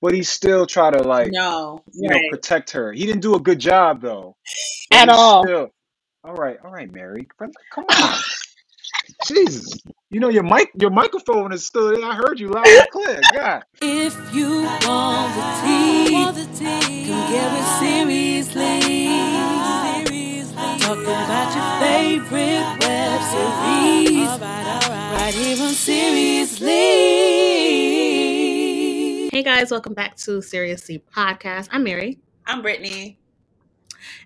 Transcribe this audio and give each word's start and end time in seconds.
but 0.00 0.14
he 0.14 0.22
still 0.22 0.66
try 0.66 0.90
to 0.90 1.02
like 1.02 1.32
No, 1.32 1.82
you 1.92 2.08
know 2.08 2.20
protect 2.30 2.70
her. 2.72 2.92
He 2.92 3.06
didn't 3.06 3.22
do 3.22 3.34
a 3.34 3.40
good 3.40 3.58
job 3.58 4.00
though. 4.00 4.36
At 4.92 5.08
all. 5.08 5.44
Still, 5.44 5.70
all 6.24 6.34
right, 6.34 6.58
all 6.64 6.70
right, 6.70 6.90
Mary. 6.92 7.28
Come 7.38 7.52
come 7.72 7.84
on. 7.88 8.18
Jesus. 9.26 9.80
You 10.10 10.20
know 10.20 10.28
your 10.30 10.42
mic 10.42 10.70
your 10.80 10.90
microphone 10.90 11.52
is 11.52 11.66
still 11.66 11.90
there. 11.94 12.04
I 12.04 12.14
heard 12.14 12.40
you 12.40 12.48
loud 12.48 12.66
and 12.66 12.90
clear. 12.90 13.20
God. 13.32 13.64
If 13.82 14.14
you 14.34 14.62
want 14.62 15.34
the 16.36 16.46
tea, 16.58 17.06
come 17.08 17.32
get 17.32 17.52
with 17.52 17.68
seriously. 17.78 19.08
Talking 20.80 21.02
about 21.04 21.54
your 21.54 21.68
favorite 21.82 22.64
web 22.80 23.20
series. 23.30 24.28
Right 25.12 25.34
here 25.34 25.62
on 25.62 25.72
Seriously. 25.74 27.67
Hey 29.30 29.42
guys, 29.42 29.70
welcome 29.70 29.92
back 29.92 30.16
to 30.16 30.40
Seriously 30.40 31.02
Podcast. 31.14 31.68
I'm 31.70 31.84
Mary. 31.84 32.18
I'm 32.46 32.62
Brittany. 32.62 33.18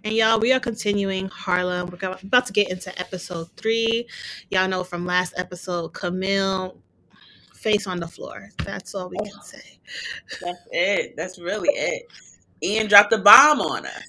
And 0.04 0.14
y'all, 0.14 0.38
we 0.38 0.52
are 0.52 0.60
continuing 0.60 1.26
Harlem. 1.26 1.88
We're 1.90 2.16
about 2.22 2.46
to 2.46 2.52
get 2.52 2.70
into 2.70 2.96
episode 3.00 3.48
three. 3.56 4.06
Y'all 4.52 4.68
know 4.68 4.84
from 4.84 5.04
last 5.04 5.34
episode, 5.36 5.92
Camille 5.92 6.78
face 7.52 7.88
on 7.88 7.98
the 7.98 8.06
floor. 8.06 8.50
That's 8.64 8.94
all 8.94 9.08
we 9.08 9.16
can 9.16 9.32
oh. 9.36 9.42
say. 9.42 9.80
That's 10.40 10.60
it. 10.70 11.16
That's 11.16 11.36
really 11.36 11.70
it. 11.72 12.06
Ian 12.62 12.86
dropped 12.86 13.12
a 13.12 13.18
bomb 13.18 13.60
on 13.60 13.84
us. 13.84 14.08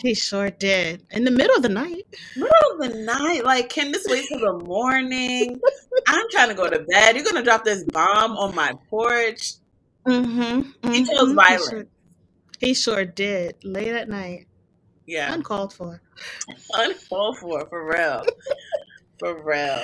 He 0.00 0.14
sure 0.14 0.48
did. 0.48 1.04
In 1.10 1.24
the 1.24 1.30
middle 1.30 1.56
of 1.56 1.62
the 1.62 1.68
night. 1.68 2.06
Middle 2.34 2.72
of 2.72 2.78
the 2.78 2.98
night. 3.04 3.44
Like, 3.44 3.68
can 3.68 3.92
this 3.92 4.06
wait 4.08 4.26
till 4.28 4.40
the 4.40 4.64
morning? 4.64 5.60
I'm 6.06 6.30
trying 6.30 6.48
to 6.48 6.54
go 6.54 6.70
to 6.70 6.78
bed. 6.78 7.14
You're 7.14 7.24
gonna 7.26 7.42
drop 7.42 7.64
this 7.64 7.84
bomb 7.84 8.38
on 8.38 8.54
my 8.54 8.72
porch. 8.88 9.56
Mm-hmm. 10.06 10.90
He 10.92 11.04
chose 11.04 11.28
He 11.28 11.34
violence. 11.34 11.68
sure, 11.70 11.86
he 12.58 12.74
sure 12.74 13.04
did. 13.04 13.56
Late 13.64 13.88
at 13.94 14.08
night. 14.08 14.46
Yeah. 15.06 15.32
Uncalled 15.34 15.72
for. 15.72 16.00
Uncalled 16.74 17.38
for, 17.38 17.66
for 17.66 17.86
real. 17.90 18.22
for 19.18 19.42
real. 19.42 19.80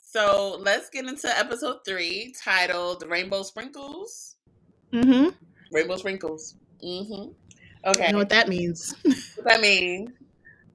So 0.00 0.58
let's 0.60 0.90
get 0.90 1.06
into 1.06 1.28
episode 1.38 1.78
three 1.86 2.34
titled 2.42 3.04
Rainbow 3.08 3.42
Sprinkles. 3.42 4.36
Mm-hmm. 4.92 5.30
Rainbow 5.70 5.96
Sprinkles. 5.96 6.56
Mm-hmm. 6.84 7.30
Okay. 7.88 8.06
You 8.06 8.12
know 8.12 8.18
what 8.18 8.28
that 8.28 8.48
means. 8.48 8.94
what 9.02 9.44
that 9.44 9.60
mean? 9.60 10.12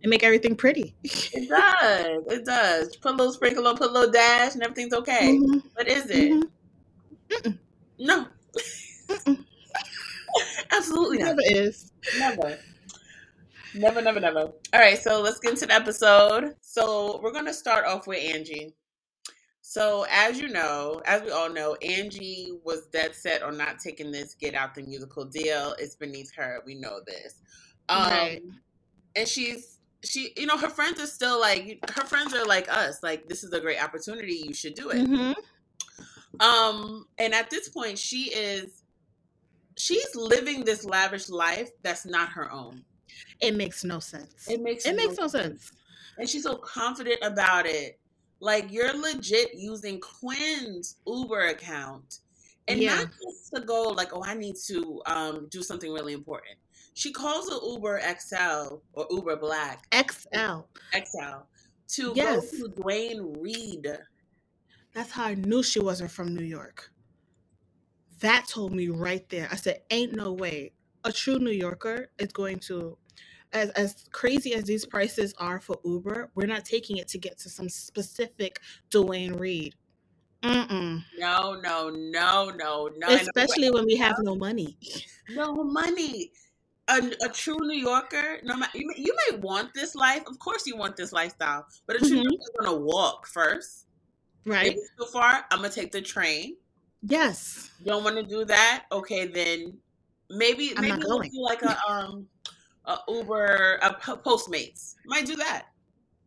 It 0.02 0.10
make 0.10 0.23
everything 0.23 0.56
pretty. 0.56 0.95
It 1.04 1.50
does. 1.50 2.23
It 2.32 2.45
does. 2.45 2.95
Put 2.98 3.14
a 3.14 3.16
little 3.16 3.34
sprinkle 3.34 3.68
on, 3.68 3.78
put 3.78 3.90
a 3.90 3.94
little 3.94 4.12
dash, 4.12 4.54
and 4.54 4.64
everything's 4.64 4.94
okay. 4.94 5.38
Mhm. 5.38 5.64
What 5.73 5.88
is 5.88 6.06
it? 6.10 6.45
Mhm. 7.30 7.58
No. 8.00 8.28
Absolutely 10.72 11.17
not. 11.20 11.36
Never 11.38 11.42
is. 11.45 11.92
Never. 12.20 12.58
Never, 13.76 14.02
never, 14.02 14.20
never. 14.20 14.39
All 14.39 14.54
right, 14.80 14.98
so 14.98 15.22
let's 15.22 15.39
get 15.39 15.52
into 15.54 15.66
the 15.66 15.73
episode. 15.73 16.56
So 16.62 17.20
we're 17.22 17.31
gonna 17.34 17.54
start 17.54 17.86
off 17.86 18.08
with 18.08 18.20
Angie. 18.23 18.73
So 19.62 20.06
as 20.09 20.39
you 20.39 20.48
know, 20.48 21.02
as 21.06 21.22
we 21.23 21.31
all 21.31 21.52
know, 21.52 21.76
Angie 21.76 22.54
was 22.64 22.88
dead 22.88 23.14
set 23.14 23.44
on 23.44 23.58
not 23.58 23.80
taking 23.80 24.11
this 24.11 24.34
get 24.36 24.56
out 24.56 24.73
the 24.76 24.84
musical 24.84 25.26
deal. 25.26 25.76
It's 25.80 25.95
beneath 25.95 26.34
her. 26.36 26.61
We 26.66 26.76
know 26.76 27.00
this. 27.06 27.42
Um 27.89 28.09
Right. 28.09 28.42
and 29.16 29.28
she's 29.28 29.80
she 30.04 30.32
you 30.38 30.45
know, 30.45 30.58
her 30.58 30.70
friends 30.70 31.00
are 31.02 31.08
still 31.08 31.39
like 31.39 31.80
her 31.92 32.06
friends 32.06 32.34
are 32.34 32.45
like 32.45 32.70
us. 32.70 33.04
Like 33.04 33.28
this 33.28 33.44
is 33.44 33.52
a 33.52 33.59
great 33.59 33.84
opportunity. 33.84 34.44
You 34.45 34.54
should 34.54 34.76
do 34.76 34.89
it. 34.89 35.06
Mm-hmm. 35.08 35.34
Um, 36.40 37.06
and 37.18 37.34
at 37.34 37.50
this 37.50 37.70
point, 37.70 37.98
she 37.98 38.32
is 38.34 38.84
she's 39.78 40.16
living 40.16 40.64
this 40.66 40.84
lavish 40.84 41.30
life 41.30 41.70
that's 41.84 42.06
not 42.06 42.30
her 42.30 42.52
own. 42.52 42.84
It 43.42 43.56
makes 43.56 43.84
no 43.84 44.00
sense. 44.00 44.48
It 44.48 44.62
makes 44.62 44.86
It 44.86 44.96
makes 44.96 45.18
no 45.18 45.28
sense. 45.28 45.72
and 46.18 46.28
she's 46.28 46.44
so 46.44 46.56
confident 46.56 47.20
about 47.22 47.66
it. 47.66 48.00
Like 48.39 48.72
you're 48.72 48.94
legit 48.98 49.54
using 49.56 50.00
Quinn's 50.00 50.98
Uber 51.08 51.48
account, 51.48 52.20
and 52.67 52.80
Yeah. 52.82 52.95
not 52.98 53.08
just 53.22 53.52
to 53.56 53.61
go 53.61 53.84
like, 53.90 54.10
oh, 54.14 54.23
I 54.23 54.34
need 54.36 54.56
to 54.67 55.02
um 55.06 55.48
do 55.50 55.61
something 55.64 55.92
really 55.92 56.14
important. 56.14 56.58
She 56.94 57.11
calls 57.11 57.48
it 57.52 57.60
Uber 57.64 58.02
XL 58.20 58.78
or 58.94 59.08
Uber 59.11 59.36
Black 59.38 59.86
XL. 59.94 60.61
XL 60.94 61.45
to 61.90 62.14
Yes. 62.16 62.52
go 62.52 62.67
to 62.67 62.73
Duane 62.76 63.34
Reade. 63.40 63.98
That's 64.98 65.12
how 65.12 65.26
I 65.26 65.36
knew 65.36 65.62
she 65.62 65.80
wasn't 65.80 66.10
from 66.10 66.34
New 66.34 66.44
York. 66.44 66.90
That 68.22 68.48
told 68.50 68.74
me 68.74 68.88
right 68.90 69.30
there. 69.30 69.48
I 69.52 69.56
said, 69.56 69.82
ain't 69.92 70.16
no 70.16 70.32
way. 70.32 70.72
A 71.04 71.12
true 71.12 71.38
New 71.38 71.52
Yorker 71.52 72.08
is 72.18 72.32
going 72.32 72.58
to 72.62 72.98
as 73.54 73.70
as 73.72 74.06
crazy 74.12 74.56
as 74.56 74.64
these 74.64 74.88
prices 74.88 75.36
are 75.38 75.60
for 75.60 75.78
Uber, 75.86 76.32
we're 76.34 76.48
not 76.48 76.66
taking 76.66 76.98
it 76.98 77.08
to 77.10 77.20
get 77.20 77.38
to 77.38 77.50
some 77.50 77.70
specific 77.70 78.60
Duane 78.90 79.34
Reade. 79.34 79.76
Mm-mm. 80.42 81.04
No, 81.20 81.54
no, 81.62 81.90
no, 81.92 82.52
no, 82.58 82.90
no. 82.98 83.08
Especially 83.08 83.70
when 83.70 83.86
we 83.86 83.98
have 83.98 84.16
no 84.24 84.36
money. 84.36 84.80
no 85.30 85.54
money. 85.64 86.32
A, 86.88 87.12
a 87.24 87.30
true 87.30 87.60
New 87.62 87.78
Yorker, 87.78 88.40
no 88.44 88.58
matter 88.58 88.80
you, 88.80 88.88
may- 88.88 89.04
you 89.04 89.16
may 89.30 89.38
want 89.38 89.76
this 89.76 89.94
life. 89.94 90.24
Of 90.26 90.40
course, 90.40 90.66
you 90.66 90.76
want 90.76 90.98
this 90.98 91.12
lifestyle, 91.14 91.68
but 91.86 91.98
a 91.98 92.00
true 92.00 92.18
Mhm. 92.18 92.24
New 92.24 92.32
Yorker 92.32 92.42
is 92.42 92.50
gonna 92.66 92.78
walk 92.78 93.28
first. 93.28 93.86
Right? 94.48 94.78
it's 94.78 94.90
too 94.98 95.06
far, 95.12 95.46
I'm 95.52 95.58
gonna 95.60 95.70
take 95.70 95.92
the 95.92 96.02
train. 96.02 96.56
Yes. 97.04 97.70
You 97.80 97.88
Don't 97.88 98.04
want 98.04 98.16
to 98.16 98.24
do 98.24 98.46
that? 98.46 98.86
Okay, 98.92 99.28
then 99.28 99.78
maybe 100.30 100.74
I'm 100.76 100.82
maybe 100.82 101.02
we'll 101.06 101.20
do 101.20 101.42
like 101.42 101.62
a 101.62 101.78
um 101.88 102.28
a 102.86 102.98
Uber 103.10 103.80
a 103.82 103.94
Postmates. 103.94 104.96
Might 105.06 105.26
do 105.26 105.36
that. 105.36 105.68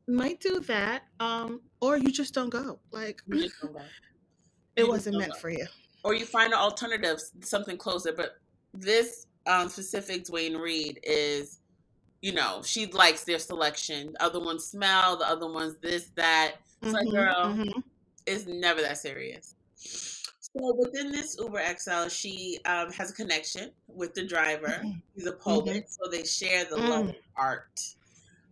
Might 0.06 0.40
do 0.40 0.60
that. 0.60 1.04
Um, 1.18 1.60
or 1.80 1.96
you 1.96 2.12
just 2.12 2.34
don't 2.34 2.50
go. 2.50 2.78
Like 2.90 3.22
You 3.26 3.42
just 3.42 3.54
don't 3.62 3.72
go. 3.72 3.80
it 4.76 4.86
wasn't 4.86 5.16
meant 5.18 5.32
go. 5.32 5.38
for 5.38 5.50
you. 5.50 5.66
or 6.04 6.14
you 6.14 6.26
find 6.26 6.52
an 6.52 6.58
alternative, 6.58 7.20
something 7.42 7.76
closer. 7.78 8.12
But 8.12 8.36
this 8.74 9.26
um, 9.46 9.68
specific 9.70 10.24
Duane 10.24 10.56
Reade 10.56 11.00
is, 11.02 11.60
you 12.20 12.32
know, 12.32 12.60
she 12.64 12.86
likes 12.86 13.24
their 13.24 13.38
selection. 13.38 14.12
The 14.12 14.24
other 14.24 14.40
ones 14.40 14.66
smell, 14.66 15.16
the 15.16 15.26
other 15.28 15.50
ones 15.50 15.76
this, 15.80 16.10
that. 16.16 16.56
It's 16.82 16.92
like, 16.92 17.06
Mhm, 17.06 17.12
girl, 17.12 17.54
mhm. 17.54 17.82
It's 18.26 18.46
never 18.46 18.80
that 18.82 18.98
serious. 18.98 19.54
So 19.76 20.74
within 20.76 21.12
this 21.12 21.36
Uber 21.38 21.62
XL, 21.78 22.08
she 22.08 22.58
um, 22.64 22.90
has 22.92 23.10
a 23.10 23.14
connection 23.14 23.70
with 23.86 24.14
the 24.14 24.24
driver. 24.24 24.84
He's 25.14 25.26
a 25.26 25.32
poet, 25.32 25.88
so 25.88 26.10
they 26.10 26.24
share 26.24 26.64
the 26.64 26.76
love 26.76 27.08
of 27.10 27.14
art. 27.36 27.80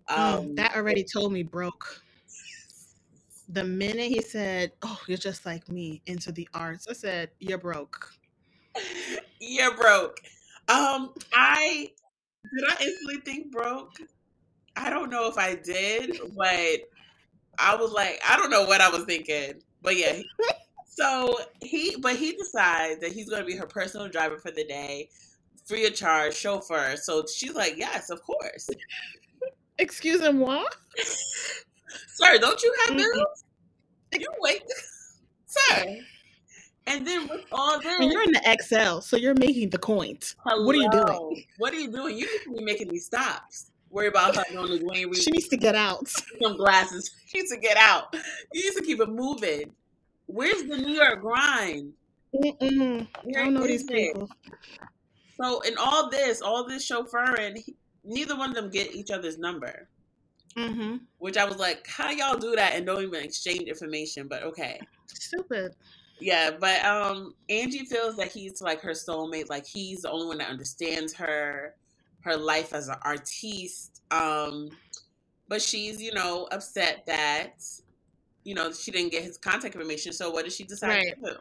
Mm, 0.09 0.19
Um, 0.19 0.55
that 0.55 0.77
already 0.77 1.05
told 1.05 1.33
me 1.33 1.43
broke. 1.43 2.03
The 3.51 3.65
minute 3.65 4.09
he 4.09 4.23
said, 4.23 4.73
"Oh, 4.83 5.01
you're 5.07 5.19
just 5.19 5.45
like 5.45 5.69
me 5.69 6.03
into 6.07 6.31
the 6.33 6.49
arts," 6.55 6.87
I 6.89 6.93
said, 6.93 7.31
"You're 7.41 7.59
broke." 7.59 8.15
you're 9.41 9.75
broke. 9.77 10.21
Um, 10.69 11.15
I 11.33 11.91
did 12.45 12.69
I 12.69 12.77
instantly 12.85 13.21
think 13.25 13.51
broke. 13.51 13.97
I 14.77 14.91
don't 14.91 15.11
know 15.11 15.29
if 15.29 15.37
I 15.37 15.57
did, 15.57 16.21
but 16.37 16.81
I 17.59 17.77
was 17.77 17.93
like, 17.93 18.21
I 18.29 18.37
don't 18.37 18.51
know 18.51 18.65
what 18.65 18.81
I 18.81 18.89
was 18.89 19.05
thinking, 19.05 19.55
but 19.83 19.97
yeah. 19.97 20.21
So 20.87 21.39
he, 21.63 21.95
but 22.01 22.17
he 22.17 22.33
decides 22.33 23.01
that 23.03 23.13
he's 23.13 23.29
going 23.29 23.41
to 23.41 23.47
be 23.47 23.55
her 23.55 23.69
personal 23.69 24.09
driver 24.09 24.37
for 24.37 24.51
the 24.51 24.65
day, 24.65 25.09
free 25.65 25.87
of 25.87 25.95
charge, 25.95 26.35
chauffeur. 26.35 26.97
So 26.97 27.25
she's 27.33 27.55
like, 27.55 27.75
yes, 27.77 28.11
of 28.11 28.21
course, 28.25 28.69
Excuse 29.79 30.21
me, 30.21 30.33
moi. 30.33 30.65
sir. 32.09 32.39
Don't 32.39 32.61
you 32.63 32.75
have 32.81 32.97
Mm-mm. 32.97 33.13
bills? 33.15 33.45
You 34.13 34.27
wait, 34.41 34.63
sir. 35.47 35.99
And 36.89 37.07
then 37.07 37.29
with 37.29 37.45
all 37.53 37.79
this, 37.79 38.01
And 38.01 38.11
you're 38.11 38.23
in 38.25 38.33
the 38.33 38.59
XL, 38.61 39.01
so 39.01 39.17
you're 39.17 39.35
making 39.35 39.71
the 39.71 39.79
coins. 39.79 40.35
What 40.43 40.75
are 40.75 40.79
you 40.79 40.91
doing? 40.91 41.45
What 41.59 41.73
are 41.75 41.79
you 41.79 41.93
doing? 41.93 42.17
You 42.19 42.27
need 42.27 42.45
to 42.45 42.59
be 42.59 42.65
making 42.65 42.89
these 42.89 43.07
stops. 43.07 43.71
Worry 43.91 44.09
about 44.09 44.37
her 44.37 44.59
on 44.59 44.71
the 44.71 44.79
Duane 44.79 45.09
Reade 45.09 45.23
She 45.23 45.31
needs 45.31 45.49
to 45.49 45.57
get 45.57 45.75
out. 45.75 46.07
some 46.43 46.57
glasses. 46.57 47.11
She 47.27 47.39
needs 47.39 47.51
to 47.51 47.59
get 47.59 47.77
out. 47.77 48.15
You 48.53 48.63
needs 48.63 48.77
to 48.77 48.83
keep 48.83 49.01
it 49.01 49.09
moving. 49.09 49.73
Where's 50.27 50.65
the 50.65 50.77
New 50.77 50.93
York 50.93 51.21
grind? 51.23 51.95
Mm-mm. 52.35 53.07
I 53.29 53.33
don't 53.33 53.55
know 53.55 53.67
these 53.67 53.85
people. 53.85 54.29
So 55.41 55.61
in 55.61 55.75
all 55.79 56.11
this, 56.11 56.43
all 56.43 56.67
this 56.67 56.89
chauffeuring, 56.91 57.59
he- 57.59 57.77
neither 58.05 58.37
one 58.37 58.51
of 58.51 58.57
them 58.57 58.71
get 58.71 58.95
each 58.95 59.11
other's 59.11 59.39
number. 59.39 59.89
Mm-hmm. 60.57 60.97
Which 61.19 61.37
I 61.37 61.45
was 61.45 61.57
like, 61.59 61.87
how 61.87 62.11
y'all 62.11 62.37
do 62.37 62.57
that 62.57 62.75
and 62.75 62.85
don't 62.85 63.03
even 63.03 63.23
exchange 63.23 63.69
information? 63.69 64.29
But 64.29 64.43
okay. 64.43 64.81
Stupid. 65.07 65.75
Yeah, 66.21 66.51
but 66.59 66.85
um 66.85 67.35
Angie 67.49 67.85
feels 67.85 68.17
that 68.17 68.33
he's 68.33 68.61
like 68.61 68.81
her 68.81 68.91
soulmate, 68.91 69.49
like 69.49 69.67
he's 69.67 70.03
the 70.03 70.11
only 70.11 70.27
one 70.27 70.39
that 70.39 70.51
understands 70.51 71.15
her, 71.15 71.75
her 72.21 72.37
life 72.37 72.73
as 72.73 72.89
an 72.89 72.97
artiste. 73.03 74.03
Um 74.11 74.71
but 75.49 75.63
she's, 75.63 76.03
you 76.03 76.13
know, 76.13 76.47
upset 76.53 77.05
that 77.07 77.63
you 78.45 78.55
know, 78.55 78.73
she 78.73 78.91
didn't 78.91 79.11
get 79.13 79.23
his 79.25 79.37
contact 79.37 79.75
information. 79.75 80.13
So 80.13 80.31
what 80.31 80.45
does 80.45 80.55
she 80.57 80.65
decide 80.65 80.89
Right. 80.89 81.15
to 81.25 81.31
do? 81.33 81.37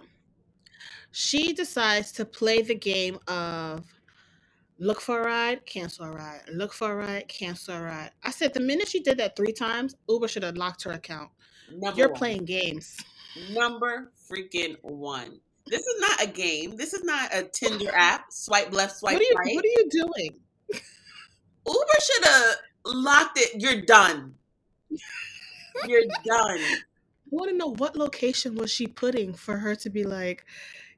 She 1.11 1.53
decides 1.53 2.11
to 2.13 2.25
play 2.25 2.61
the 2.61 2.75
game 2.75 3.17
of 3.27 3.85
look 4.77 4.99
for 5.01 5.21
a 5.21 5.25
ride, 5.25 5.65
cancel 5.65 6.05
a 6.05 6.11
ride, 6.11 6.41
look 6.51 6.73
for 6.73 6.91
a 6.91 6.95
ride, 6.95 7.27
cancel 7.29 7.75
a 7.75 7.81
ride. 7.81 8.11
I 8.23 8.31
said 8.31 8.53
the 8.53 8.59
minute 8.59 8.87
she 8.89 8.99
did 8.99 9.17
that 9.19 9.35
three 9.35 9.53
times, 9.53 9.95
Uber 10.09 10.27
should 10.27 10.43
have 10.43 10.57
locked 10.57 10.83
her 10.83 10.91
account. 10.91 11.31
Number 11.71 11.97
You're 11.97 12.09
one. 12.09 12.17
playing 12.17 12.45
games. 12.45 12.95
Number 13.51 14.11
freaking 14.29 14.75
one. 14.81 15.39
This 15.67 15.85
is 15.85 15.99
not 16.01 16.23
a 16.23 16.27
game. 16.27 16.75
This 16.75 16.93
is 16.93 17.03
not 17.03 17.33
a 17.33 17.43
Tinder 17.43 17.89
app. 17.93 18.31
Swipe 18.31 18.71
left, 18.73 18.97
swipe 18.97 19.13
What 19.15 19.21
are 19.21 19.25
you 19.25 19.35
right. 19.37 19.55
what 19.55 19.65
are 19.65 19.67
you 19.67 19.87
doing? 19.89 20.39
Uber 20.73 21.99
should 22.01 22.25
have 22.25 22.55
locked 22.85 23.37
it. 23.39 23.61
You're 23.61 23.81
done. 23.81 24.35
You're 25.85 26.05
done. 26.23 26.59
I 26.59 27.29
want 27.29 27.51
to 27.51 27.57
know 27.57 27.73
what 27.75 27.95
location 27.95 28.55
was 28.55 28.71
she 28.71 28.87
putting 28.87 29.33
for 29.33 29.57
her 29.57 29.75
to 29.75 29.89
be 29.89 30.03
like, 30.03 30.45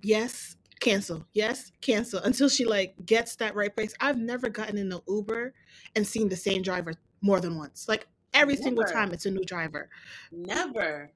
yes, 0.02 0.56
cancel, 0.80 1.26
yes, 1.34 1.72
cancel, 1.82 2.20
until 2.22 2.50
she 2.50 2.66
like 2.66 2.96
gets 3.06 3.36
that 3.38 3.56
right 3.56 3.76
place. 3.76 3.94
I've 4.00 4.18
never 4.18 4.50
gotten 4.50 4.78
in 4.78 4.92
an 4.92 5.00
Uber 5.08 5.54
and 5.96 6.06
seen 6.06 6.30
the 6.30 6.36
same 6.36 6.62
driver 6.62 6.94
more 7.22 7.40
than 7.40 7.58
once. 7.58 7.88
Like 7.90 8.08
every 8.34 8.56
single 8.56 8.84
time, 8.86 9.12
it's 9.12 9.26
a 9.26 9.32
new 9.32 9.44
driver. 9.44 9.90
Never. 10.32 11.12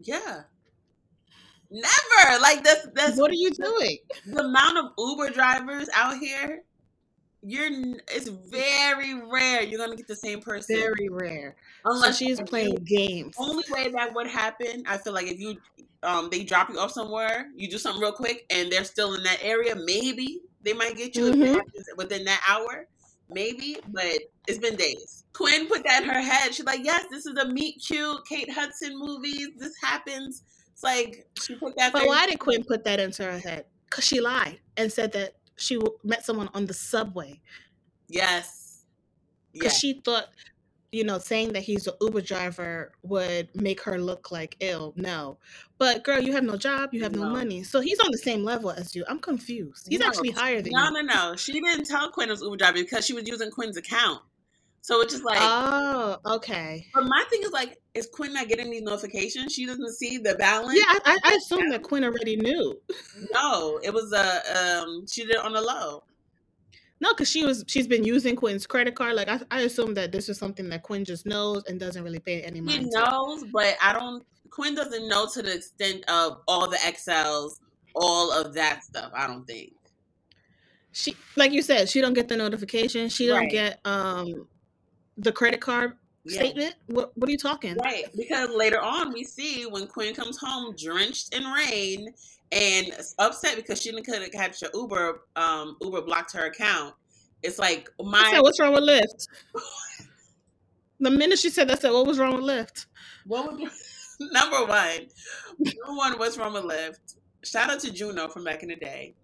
Yeah. 0.00 0.42
Never. 1.70 2.40
Like 2.40 2.62
that's 2.62 2.86
that's 2.94 3.18
What 3.18 3.30
are 3.30 3.34
you 3.34 3.50
doing? 3.50 3.98
the 4.26 4.44
amount 4.44 4.78
of 4.78 4.84
Uber 4.98 5.30
drivers 5.30 5.88
out 5.94 6.18
here. 6.18 6.62
You're 7.44 7.68
it's 8.08 8.28
very 8.28 9.14
rare 9.14 9.62
you're 9.62 9.78
gonna 9.78 9.96
get 9.96 10.06
the 10.06 10.14
same 10.16 10.40
person. 10.40 10.76
Very 10.76 11.08
rare. 11.10 11.56
So 11.84 11.92
Unless 11.92 12.18
she's 12.18 12.40
playing 12.40 12.76
games. 12.84 13.34
only 13.38 13.64
way 13.70 13.90
that 13.90 14.14
would 14.14 14.28
happen, 14.28 14.84
I 14.86 14.96
feel 14.98 15.12
like 15.12 15.26
if 15.26 15.40
you 15.40 15.56
um 16.04 16.28
they 16.30 16.44
drop 16.44 16.68
you 16.70 16.78
off 16.78 16.92
somewhere, 16.92 17.48
you 17.56 17.68
do 17.68 17.78
something 17.78 18.00
real 18.00 18.12
quick 18.12 18.46
and 18.50 18.70
they're 18.70 18.84
still 18.84 19.14
in 19.14 19.24
that 19.24 19.38
area, 19.42 19.74
maybe 19.74 20.40
they 20.62 20.72
might 20.72 20.96
get 20.96 21.16
you 21.16 21.32
Mhm. 21.32 21.60
within 21.96 22.24
that 22.24 22.40
hour. 22.48 22.86
Maybe, 23.28 23.78
but 23.88 24.18
it's 24.46 24.58
been 24.58 24.76
days. 24.76 25.24
Quinn 25.32 25.66
put 25.66 25.82
that 25.84 26.02
in 26.04 26.08
her 26.10 26.20
head. 26.20 26.54
She's 26.54 26.66
like, 26.66 26.84
Yes, 26.84 27.06
this 27.10 27.26
is 27.26 27.36
a 27.38 27.48
meet 27.48 27.82
cute 27.84 28.24
Kate 28.28 28.50
Hudson 28.50 28.96
movies. 28.96 29.48
This 29.56 29.74
happens. 29.82 30.44
It's 30.72 30.82
like 30.84 31.26
she 31.42 31.56
put 31.56 31.76
that 31.76 31.92
But 31.92 32.06
why 32.06 32.26
did 32.26 32.38
Quinn 32.38 32.62
put 32.62 32.84
that 32.84 33.00
into 33.00 33.24
her 33.24 33.38
head? 33.38 33.64
Because 33.90 34.04
she 34.04 34.20
lied 34.20 34.60
and 34.76 34.92
said 34.92 35.12
that 35.12 35.34
she 35.56 35.78
met 36.04 36.24
someone 36.24 36.48
on 36.54 36.66
the 36.66 36.74
subway. 36.74 37.40
Yes. 38.08 38.84
Because 39.52 39.72
Yes. 39.72 39.78
she 39.80 40.00
thought, 40.04 40.28
you 40.92 41.04
know, 41.04 41.18
saying 41.18 41.52
that 41.54 41.62
he's 41.62 41.86
an 41.86 41.94
Uber 42.00 42.20
driver 42.20 42.92
would 43.02 43.48
make 43.54 43.80
her 43.82 43.98
look 44.00 44.30
like 44.30 44.56
ill. 44.60 44.92
No. 44.96 45.38
But 45.78 46.04
girl, 46.04 46.20
you 46.20 46.32
have 46.32 46.44
no 46.44 46.56
job, 46.56 46.92
you 46.92 47.02
have 47.02 47.14
no, 47.14 47.22
No. 47.24 47.30
money. 47.30 47.62
So 47.62 47.80
he's 47.80 47.98
on 48.00 48.10
the 48.10 48.18
same 48.18 48.44
level 48.44 48.70
as 48.70 48.94
you. 48.94 49.04
I'm 49.08 49.18
confused. 49.18 49.86
He's 49.88 50.00
No. 50.00 50.06
actually 50.06 50.30
higher 50.30 50.60
than 50.62 50.72
you. 50.72 50.78
No, 50.78 50.90
no, 50.90 51.00
no. 51.00 51.36
She 51.36 51.52
didn't 51.52 51.84
tell 51.84 52.10
Quinn 52.10 52.28
it 52.28 52.32
was 52.32 52.42
Uber 52.42 52.56
driver 52.56 52.78
because 52.78 53.06
she 53.06 53.14
was 53.14 53.26
using 53.26 53.50
Quinn's 53.50 53.76
account. 53.76 54.22
So 54.84 55.00
it's 55.00 55.12
just 55.12 55.24
like 55.24 55.38
oh, 55.40 56.16
okay. 56.26 56.88
But 56.92 57.04
my 57.04 57.24
thing 57.30 57.42
is 57.44 57.52
like, 57.52 57.78
is 57.94 58.08
Quinn 58.12 58.34
not 58.34 58.48
getting 58.48 58.68
these 58.68 58.82
notifications? 58.82 59.52
She 59.54 59.64
doesn't 59.64 59.92
see 59.92 60.18
the 60.18 60.34
balance. 60.34 60.76
Yeah, 60.76 60.98
I, 61.04 61.18
I, 61.22 61.34
assume 61.36 61.70
that 61.70 61.84
Quinn 61.84 62.02
already 62.02 62.34
knew. 62.34 62.76
No, 63.32 63.78
it 63.84 63.94
was 63.94 64.12
a 64.12 64.80
um. 64.82 65.06
She 65.08 65.22
did 65.22 65.36
it 65.36 65.38
on 65.38 65.52
the 65.52 65.60
low. 65.60 66.02
No, 67.00 67.12
because 67.12 67.28
she 67.30 67.44
was 67.44 67.64
she's 67.68 67.86
been 67.86 68.02
using 68.02 68.34
Quinn's 68.34 68.66
credit 68.66 68.96
card. 68.96 69.14
Like 69.14 69.28
I, 69.28 69.40
I 69.52 69.60
assume 69.60 69.94
that 69.94 70.10
this 70.10 70.28
is 70.28 70.36
something 70.36 70.68
that 70.70 70.82
Quinn 70.82 71.04
just 71.04 71.26
knows 71.26 71.62
and 71.68 71.78
doesn't 71.78 72.02
really 72.02 72.18
pay 72.18 72.42
any 72.42 72.56
He 72.58 72.60
mind 72.62 72.90
to. 72.90 72.98
knows, 72.98 73.44
but 73.52 73.76
I 73.80 73.92
don't. 73.92 74.24
Quinn 74.50 74.74
doesn't 74.74 75.08
know 75.08 75.28
to 75.32 75.42
the 75.42 75.54
extent 75.54 76.04
of 76.10 76.38
all 76.48 76.68
the 76.68 76.76
XLs, 76.78 77.60
all 77.94 78.32
of 78.32 78.52
that 78.54 78.82
stuff. 78.82 79.12
I 79.14 79.28
don't 79.28 79.46
think. 79.46 79.74
She 80.90 81.14
like 81.36 81.52
you 81.52 81.62
said, 81.62 81.88
she 81.88 82.00
don't 82.00 82.14
get 82.14 82.26
the 82.26 82.36
notification. 82.36 83.08
She 83.08 83.28
don't 83.28 83.42
Right. 83.42 83.50
get 83.50 83.80
um 83.84 84.48
the 85.16 85.32
credit 85.32 85.60
card 85.60 85.94
Yeah. 86.24 86.38
statement. 86.40 86.74
What 86.86 87.16
what 87.16 87.28
are 87.28 87.32
you 87.32 87.38
talking? 87.38 87.76
Right, 87.76 88.04
because 88.16 88.50
later 88.50 88.80
on 88.80 89.12
we 89.12 89.24
see 89.24 89.64
when 89.66 89.86
Quinn 89.86 90.14
comes 90.14 90.38
home 90.38 90.74
drenched 90.76 91.34
in 91.34 91.44
rain 91.44 92.14
and 92.52 92.92
upset 93.18 93.56
because 93.56 93.80
she 93.80 93.90
didn't 93.90 94.04
couldn't 94.04 94.32
catch 94.32 94.62
a 94.62 94.70
Uber. 94.74 95.22
Um, 95.36 95.76
Uber 95.80 96.02
blocked 96.02 96.32
her 96.34 96.46
account. 96.46 96.94
It's 97.42 97.58
like 97.58 97.88
my 98.00 98.30
said, 98.30 98.40
what's 98.40 98.60
wrong 98.60 98.72
with 98.74 98.84
Lyft? 98.84 99.26
the 101.00 101.10
minute 101.10 101.38
she 101.38 101.50
said 101.50 101.68
that, 101.68 101.78
I 101.78 101.80
said, 101.80 101.92
what 101.92 102.06
was 102.06 102.18
wrong 102.18 102.34
with 102.36 102.44
Lyft? 102.44 102.86
What 103.26 103.50
would 103.52 103.60
number 104.20 104.64
one? 104.64 105.08
Number 105.58 105.96
one, 105.96 106.18
what's 106.18 106.38
wrong 106.38 106.52
with 106.52 106.64
Lyft? 106.64 107.16
Shout 107.42 107.70
out 107.70 107.80
to 107.80 107.92
Juno 107.92 108.28
from 108.28 108.44
back 108.44 108.62
in 108.62 108.68
the 108.68 108.76
day. 108.76 109.14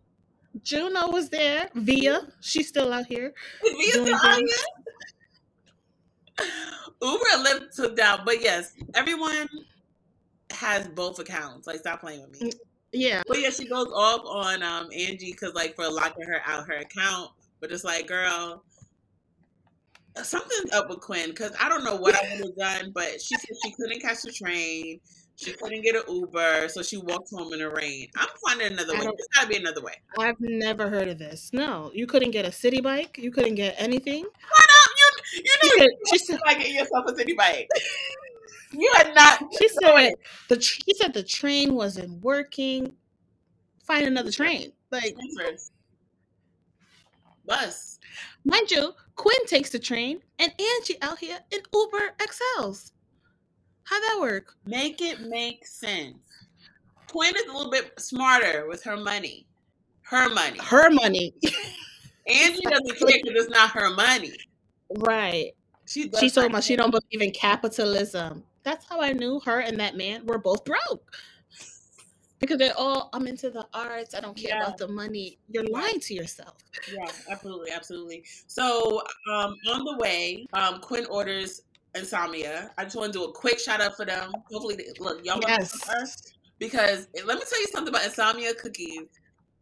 Juno 0.64 1.08
was 1.10 1.28
there. 1.28 1.70
Via, 1.74 2.22
she's 2.40 2.66
still 2.66 2.92
out 2.92 3.06
here. 3.06 3.32
Is 3.64 3.72
Via 3.94 4.04
still 4.04 4.14
out 4.16 4.38
here? 4.38 4.46
Uber 7.02 7.24
and 7.32 7.46
Lyft 7.46 7.74
took 7.74 7.96
down, 7.96 8.20
but 8.24 8.42
yes, 8.42 8.72
everyone 8.94 9.48
has 10.50 10.88
both 10.88 11.18
accounts. 11.18 11.66
Like, 11.66 11.78
stop 11.78 12.00
playing 12.00 12.22
with 12.22 12.40
me. 12.40 12.52
Yeah. 12.92 13.22
But 13.26 13.40
yeah, 13.40 13.50
she 13.50 13.66
goes 13.66 13.88
off 13.94 14.22
on 14.24 14.62
um 14.62 14.88
Angie 14.92 15.32
because 15.32 15.54
like 15.54 15.76
for 15.76 15.90
locking 15.90 16.26
her 16.26 16.40
out 16.46 16.66
her 16.66 16.76
account. 16.76 17.30
But 17.60 17.72
it's 17.72 17.84
like, 17.84 18.06
girl, 18.06 18.64
something's 20.22 20.72
up 20.72 20.88
with 20.88 21.00
Quinn 21.00 21.30
because 21.30 21.52
I 21.60 21.68
don't 21.68 21.84
know 21.84 21.96
what 21.96 22.14
I 22.14 22.28
would 22.30 22.46
have 22.46 22.56
done. 22.56 22.92
But 22.94 23.20
she 23.20 23.36
said 23.36 23.56
she 23.64 23.72
couldn't 23.72 24.00
catch 24.00 24.22
the 24.22 24.32
train. 24.32 25.00
She 25.36 25.52
couldn't 25.52 25.82
get 25.82 25.94
an 25.94 26.02
Uber, 26.08 26.68
so 26.68 26.82
she 26.82 26.96
walked 26.96 27.30
home 27.30 27.52
in 27.52 27.60
the 27.60 27.70
rain. 27.70 28.08
I'm 28.16 28.28
finding 28.44 28.72
another 28.72 28.94
way. 28.94 29.02
There's 29.02 29.28
gotta 29.32 29.46
be 29.46 29.56
another 29.56 29.80
way. 29.80 29.92
I've 30.18 30.40
never 30.40 30.90
heard 30.90 31.06
of 31.06 31.18
this. 31.18 31.50
No, 31.52 31.92
you 31.94 32.08
couldn't 32.08 32.32
get 32.32 32.44
a 32.44 32.48
Citi 32.48 32.82
Bike. 32.82 33.18
You 33.18 33.30
couldn't 33.30 33.54
get 33.54 33.76
anything. 33.78 34.24
You 35.34 35.78
know 35.78 35.86
she 36.10 36.18
said, 36.18 36.40
like 36.46 36.58
get 36.58 36.70
yourself 36.70 37.06
a 37.08 37.12
Citi 37.12 37.36
Bike. 37.36 37.68
You 38.72 38.92
are 38.98 39.12
not. 39.14 39.42
she 39.58 39.68
said 39.68 40.12
the 40.48 40.56
tr- 40.56 40.80
she 40.84 40.94
said 40.94 41.14
the 41.14 41.22
train 41.22 41.74
wasn't 41.74 42.22
working. 42.22 42.92
Find 43.84 44.06
another 44.06 44.30
train. 44.30 44.72
Like, 44.90 45.16
Bus. 47.46 47.98
mind 48.44 48.70
you, 48.70 48.92
Quinn 49.16 49.46
takes 49.46 49.70
the 49.70 49.78
train 49.78 50.20
and 50.38 50.52
Angie 50.52 51.00
out 51.00 51.18
here 51.18 51.38
in 51.50 51.60
Uber 51.72 52.14
XLs. 52.18 52.92
How'd 53.84 54.02
that 54.02 54.18
work? 54.20 54.54
Make 54.66 55.00
it 55.00 55.22
make 55.22 55.66
sense. 55.66 56.18
Quinn 57.10 57.34
is 57.34 57.44
a 57.44 57.52
little 57.52 57.70
bit 57.70 57.98
smarter 57.98 58.66
with 58.68 58.84
her 58.84 58.98
money. 58.98 59.46
Her 60.02 60.28
money. 60.28 60.58
Her 60.62 60.90
money. 60.90 61.34
Angie 62.28 62.60
doesn't 62.62 62.98
care 62.98 63.18
because 63.22 63.44
it's 63.46 63.50
not 63.50 63.70
her 63.70 63.94
money. 63.94 64.32
Right. 64.96 65.52
She 65.86 66.10
She 66.18 66.30
told 66.30 66.52
me 66.52 66.60
she 66.60 66.76
don't 66.76 66.90
believe 66.90 67.22
in 67.22 67.30
capitalism. 67.30 68.44
That's 68.62 68.84
how 68.88 69.00
I 69.00 69.12
knew 69.12 69.40
her 69.40 69.60
and 69.60 69.78
that 69.80 69.96
man 69.96 70.26
were 70.26 70.38
both 70.38 70.64
broke. 70.64 71.10
Because 72.38 72.58
they're 72.58 72.76
all, 72.76 73.10
I'm 73.12 73.26
into 73.26 73.50
the 73.50 73.66
arts. 73.74 74.14
I 74.14 74.20
don't 74.20 74.36
care 74.36 74.50
Yeah. 74.50 74.62
about 74.64 74.78
the 74.78 74.86
money. 74.86 75.38
You're 75.48 75.66
lying 75.68 75.98
to 76.00 76.14
yourself. 76.14 76.54
Yeah, 76.92 77.10
absolutely, 77.30 77.72
absolutely. 77.72 78.22
So 78.46 79.02
um, 79.32 79.54
on 79.70 79.84
the 79.84 79.96
way, 79.98 80.46
um, 80.52 80.80
Quinn 80.80 81.06
orders 81.06 81.62
insomnia. 81.94 82.70
I 82.78 82.84
just 82.84 82.96
want 82.96 83.12
to 83.12 83.18
do 83.18 83.24
a 83.24 83.32
quick 83.32 83.58
shout 83.58 83.80
out 83.80 83.96
for 83.96 84.04
them. 84.04 84.32
Hopefully, 84.50 84.76
they, 84.76 84.84
look, 85.00 85.24
y'all 85.24 85.36
want 85.40 85.48
Yes. 85.48 85.72
to 85.72 86.06
because 86.58 87.08
let 87.24 87.38
me 87.38 87.44
tell 87.48 87.60
you 87.60 87.66
something 87.72 87.92
about 87.92 88.04
insomnia 88.04 88.54
cookies. 88.54 89.06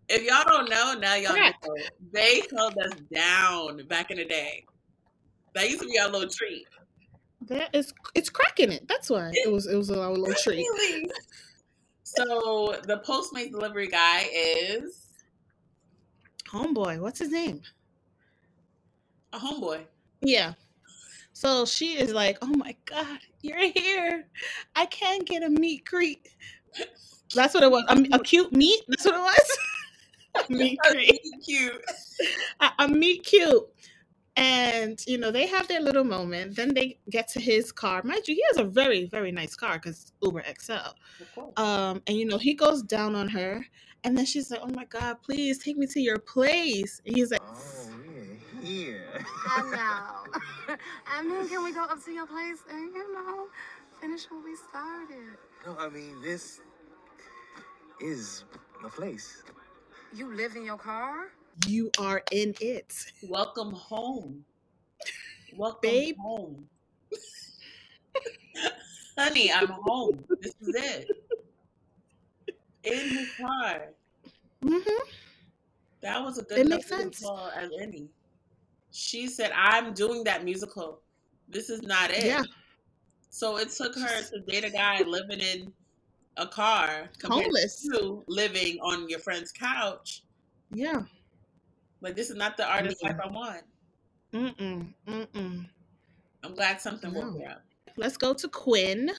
If 0.09 0.23
y'all 0.23 0.45
don't 0.47 0.69
know, 0.69 0.95
now 0.99 1.15
y'all 1.15 1.33
Crack. 1.33 1.57
know. 1.67 1.75
They 2.13 2.43
held 2.55 2.77
us 2.79 2.93
down 3.13 3.87
back 3.87 4.11
in 4.11 4.19
the 4.19 4.25
day. 4.25 4.65
That 5.57 5.69
used 5.69 5.81
to 5.81 5.89
be 5.89 5.99
our 5.99 6.09
little 6.09 6.29
treat. 6.29 6.67
That 7.49 7.75
is, 7.75 7.93
it's 8.15 8.29
cracking 8.29 8.71
it. 8.71 8.87
That's 8.87 9.11
why 9.11 9.31
it 9.33 9.51
was, 9.51 9.67
it 9.67 9.77
was 9.77 9.91
our 9.91 10.13
little 10.13 10.35
treat. 10.35 10.67
So 12.03 12.79
the 12.85 12.99
Postmates 12.99 13.51
delivery 13.51 13.89
guy 13.89 14.27
is 14.33 15.09
Homeboy, 16.49 17.01
what's 17.01 17.19
his 17.19 17.31
name? 17.31 17.63
a 19.33 19.39
homeboy. 19.39 19.81
Yeah. 20.21 20.55
So 21.33 21.67
she 21.67 21.99
is 21.99 22.13
like, 22.13 22.39
"Oh 22.41 22.55
my 22.57 22.75
god, 22.87 23.19
you're 23.43 23.71
here! 23.71 24.27
I 24.75 24.87
can't 24.87 25.27
get 25.27 25.43
a 25.43 25.51
meat 25.51 25.85
creep." 25.87 26.27
That's 27.35 27.53
what 27.53 27.63
it 27.63 27.71
was. 27.71 27.85
A, 27.89 28.17
a 28.17 28.19
cute 28.21 28.53
meat. 28.53 28.83
That's 28.89 29.05
what 29.05 29.15
it 29.15 29.19
was. 29.19 29.59
a 30.49 30.53
meat 30.53 30.79
creep. 30.85 31.21
Cute. 31.45 31.83
A, 32.61 32.71
a 32.79 32.89
meet 32.89 33.25
cute. 33.25 33.69
And 34.37 35.03
you 35.07 35.19
know 35.19 35.31
they 35.31 35.47
have 35.47 35.69
their 35.69 35.81
little 35.81 36.05
moment. 36.05 36.57
Then 36.57 36.75
they 36.75 36.99
get 37.11 37.29
to 37.29 37.41
his 37.41 37.73
car. 37.73 38.03
Mind 38.05 38.29
you, 38.29 38.35
he 38.35 38.43
has 38.49 38.59
a 38.59 38.65
very 38.65 39.07
very 39.07 39.33
nice 39.33 39.55
car 39.57 39.75
because 39.75 40.13
Uber 40.23 40.45
XL. 40.61 40.73
Of. 40.73 40.95
Um, 41.57 42.03
and 42.07 42.17
you 42.19 42.27
know 42.27 42.39
he 42.39 42.55
goes 42.55 42.83
down 42.83 43.15
on 43.15 43.29
her, 43.29 43.65
and 44.05 44.17
then 44.17 44.27
she's 44.27 44.51
like, 44.51 44.61
"Oh 44.63 44.69
my 44.69 44.85
god, 44.87 45.23
please 45.23 45.59
take 45.59 45.79
me 45.79 45.87
to 45.89 46.01
your 46.01 46.19
place." 46.19 47.01
And 47.07 47.17
he's 47.17 47.31
like, 47.31 47.41
Oh, 47.43 47.91
we're 48.07 48.63
here. 48.63 49.05
I 49.49 49.63
know. 50.69 50.77
I 51.07 51.23
mean, 51.23 51.49
can 51.49 51.65
we 51.65 51.73
go 51.73 51.85
up 51.85 52.05
to 52.05 52.13
your 52.13 52.27
place 52.27 52.59
and, 52.71 52.95
you 52.95 53.15
know, 53.15 53.47
finish 54.01 54.25
what 54.31 54.45
we 54.45 54.57
started? 54.57 55.39
No, 55.67 55.77
I 55.79 55.89
mean, 55.89 56.21
this 56.23 56.61
is 58.01 58.45
The 58.83 58.89
place. 58.91 59.43
You 60.15 60.35
live 60.35 60.57
in 60.57 60.65
your 60.65 60.79
car? 60.79 61.29
You 61.65 61.91
are 61.99 62.23
in 62.33 62.55
it. 62.61 62.95
Welcome 63.29 63.73
home. 63.73 64.45
Welcome 65.57 65.81
Babe. 65.81 66.17
home. 66.19 66.69
Honey, 69.19 69.51
I'm 69.51 69.69
home. 69.69 70.23
This 70.41 70.55
is 70.61 70.75
it. 70.75 71.09
In 72.85 73.09
his 73.09 73.29
car. 73.41 73.89
hmm 74.63 74.79
That 76.03 76.23
was 76.23 76.39
a 76.39 76.43
good 76.43 76.59
It 76.59 76.69
makes 76.69 76.89
sense. 76.89 77.21
call 77.21 77.51
as 77.57 77.71
any. 77.81 78.09
She 78.93 79.27
said, 79.29 79.51
I'm 79.55 79.95
doing 79.95 80.25
that 80.25 80.45
musical. 80.45 81.01
This 81.49 81.71
is 81.71 81.83
not 81.83 82.11
it. 82.11 82.27
Yeah. 82.27 82.43
So 83.31 83.57
it 83.59 83.71
took 83.71 83.95
her 83.95 84.23
to 84.23 84.41
date 84.47 84.65
a 84.65 84.71
guy 84.71 85.03
living 85.03 85.41
in 85.41 85.73
a 86.37 86.47
car 86.47 87.09
Homeless. 87.25 87.87
to 87.93 88.23
living 88.29 88.79
on 88.81 89.09
your 89.09 89.19
friend's 89.19 89.53
couch. 89.53 90.23
Yeah. 90.71 91.03
Like 92.01 92.15
this 92.17 92.31
is 92.31 92.37
not 92.37 92.57
the 92.57 92.67
artist 92.67 93.03
life 93.03 93.17
I 93.23 93.29
want. 93.29 93.63
Mm-mm. 94.33 94.93
Mm-mm. 95.09 95.67
I'm 96.45 96.55
glad 96.55 96.81
something 96.81 97.13
woke 97.13 97.35
No. 97.35 97.41
her 97.45 97.51
up. 97.53 97.63
Let's 97.97 98.17
go 98.17 98.35
to 98.35 98.49
Quinn. 98.49 99.11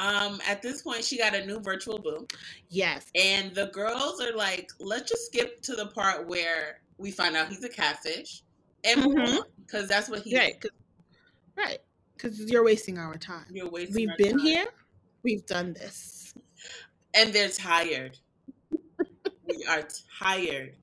Um, 0.00 0.40
at 0.48 0.62
this 0.62 0.82
point, 0.82 1.02
she 1.04 1.18
got 1.18 1.34
a 1.34 1.44
new 1.44 1.58
virtual 1.60 1.98
boo, 1.98 2.26
Yes. 2.68 3.06
and 3.16 3.52
the 3.54 3.66
girls 3.66 4.20
are 4.20 4.32
like, 4.32 4.70
"Let's 4.78 5.08
just 5.10 5.26
skip 5.26 5.60
to 5.62 5.74
the 5.74 5.86
part 5.88 6.28
where 6.28 6.82
we 6.98 7.10
find 7.10 7.36
out 7.36 7.48
he's 7.48 7.64
a 7.64 7.68
catfish, 7.68 8.42
and 8.84 9.42
because 9.66 9.88
that's 9.88 10.08
what 10.08 10.22
he 10.22 10.36
Right. 10.36 10.60
'cause- 10.60 10.70
right. 11.56 11.78
Because 12.14 12.38
you're 12.50 12.62
wasting 12.64 12.96
our 12.98 13.16
time. 13.16 13.46
You're 13.50 13.68
wasting. 13.70 13.94
We've 14.08 14.16
been 14.16 14.38
time. 14.38 14.46
here. 14.46 14.66
We've 15.22 15.44
done 15.46 15.72
this. 15.74 16.32
and 17.14 17.32
they're 17.32 17.48
tired. 17.48 18.18
we 19.46 19.64
are 19.64 19.88
tired. 20.20 20.76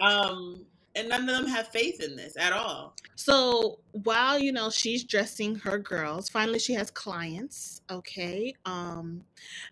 Um, 0.00 0.66
and 0.96 1.10
none 1.10 1.28
of 1.28 1.36
them 1.36 1.46
have 1.46 1.68
faith 1.68 2.02
in 2.02 2.16
this 2.16 2.36
at 2.38 2.52
all. 2.52 2.94
So 3.16 3.80
while 3.92 4.38
you 4.38 4.50
know 4.50 4.70
she's 4.70 5.04
dressing 5.04 5.54
her 5.56 5.78
girls, 5.78 6.28
finally 6.28 6.58
she 6.58 6.72
has 6.72 6.90
clients. 6.90 7.82
Okay. 7.90 8.54
Um 8.64 9.22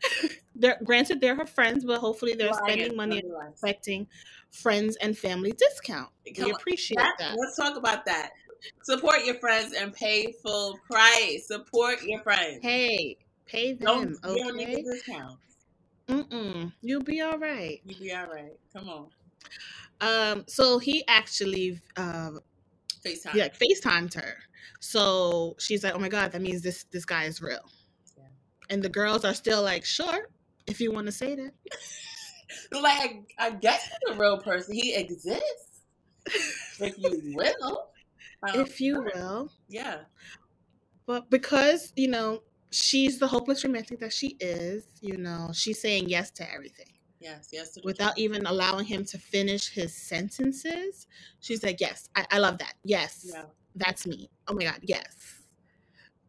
they're 0.55 0.79
granted 0.85 1.21
they're 1.21 1.35
her 1.35 1.47
friends, 1.47 1.85
but 1.85 1.99
hopefully 1.99 2.35
they're 2.35 2.53
spending 2.53 2.95
money 2.95 3.21
and 3.21 3.33
expecting 3.51 4.07
friends 4.51 4.97
and 4.97 5.17
family 5.17 5.53
discount. 5.53 6.11
Come 6.37 6.47
we 6.47 6.51
appreciate 6.53 6.99
That- 6.99 7.17
that. 7.19 7.37
Let's 7.39 7.57
talk 7.57 7.77
about 7.77 8.05
that. 8.05 8.31
Support 8.83 9.25
your 9.25 9.35
friends 9.37 9.75
and 9.75 9.93
pay 9.93 10.33
full 10.43 10.79
price. 10.91 11.49
Support 11.49 12.03
your 12.03 12.21
friends. 12.21 12.61
Hey, 12.63 13.17
pay 13.47 13.75
don't 13.75 14.21
them, 14.23 14.37
you 14.37 14.45
don't 14.45 14.57
need 14.57 14.69
okay? 14.69 14.83
the 14.83 14.93
discounts. 14.93 15.37
Mm-mm. 16.09 16.73
You'll 16.83 17.03
be 17.03 17.21
all 17.21 17.39
right. 17.39 17.81
You'll 17.85 18.01
be 18.01 18.13
all 18.15 18.27
right. 18.27 18.53
Come 18.75 18.89
on, 18.89 19.07
Um, 20.01 20.45
so 20.47 20.79
he 20.79 21.05
actually 21.09 21.81
uh 21.97 22.31
Facetime. 23.05 23.35
yeah, 23.35 23.49
FaceTimed 23.49 24.15
her. 24.15 24.35
So 24.81 25.57
she's 25.59 25.85
like, 25.85 25.95
Oh 25.95 25.99
my 25.99 26.09
god, 26.09 26.33
that 26.33 26.43
means 26.43 26.63
this 26.63 26.85
this 26.85 27.05
guy 27.05 27.25
is 27.25 27.41
real. 27.41 27.61
Yeah. 28.17 28.25
And 28.71 28.83
the 28.83 28.89
girls 28.89 29.25
are 29.25 29.35
still 29.35 29.63
like, 29.63 29.85
sure, 29.85 30.29
if 30.67 30.81
you 30.81 30.93
want 30.93 31.07
to 31.07 31.13
say 31.13 31.35
that. 31.37 31.53
Like 32.71 33.35
I 33.39 33.51
guess 33.51 33.83
he's 33.85 34.15
a 34.17 34.19
real 34.19 34.39
person. 34.39 34.75
He 34.75 34.95
exists. 34.95 35.83
if 36.81 36.97
you 36.99 37.35
will. 37.35 37.89
Um, 38.47 38.61
if 38.61 38.81
you 38.81 39.03
will. 39.03 39.51
yeah. 39.69 40.01
But 41.07 41.31
because, 41.31 41.93
you 41.97 42.09
know, 42.09 42.43
she's 42.71 43.19
the 43.19 43.27
hopeless 43.27 43.65
romantic 43.65 43.99
that 44.01 44.13
she 44.13 44.37
is, 44.41 44.87
you 45.01 45.17
know, 45.17 45.51
she's 45.53 45.81
saying 45.81 46.09
yes 46.09 46.31
to 46.33 46.53
everything 46.53 46.94
Yes. 47.25 47.49
Yes. 47.53 47.79
without 47.85 48.19
even 48.19 48.45
allowing 48.45 48.85
him 48.85 49.03
to 49.07 49.19
finish 49.19 49.69
his 49.71 49.95
sentences. 49.95 51.07
She's 51.41 51.63
like, 51.63 51.81
yes, 51.81 52.11
I, 52.15 52.27
I 52.33 52.39
love 52.39 52.59
that. 52.59 52.75
Yes, 52.85 53.25
Yeah. 53.33 53.45
that's 53.75 54.07
me. 54.07 54.29
Oh 54.47 54.53
my 54.55 54.65
God, 54.65 54.79
yes. 54.83 55.41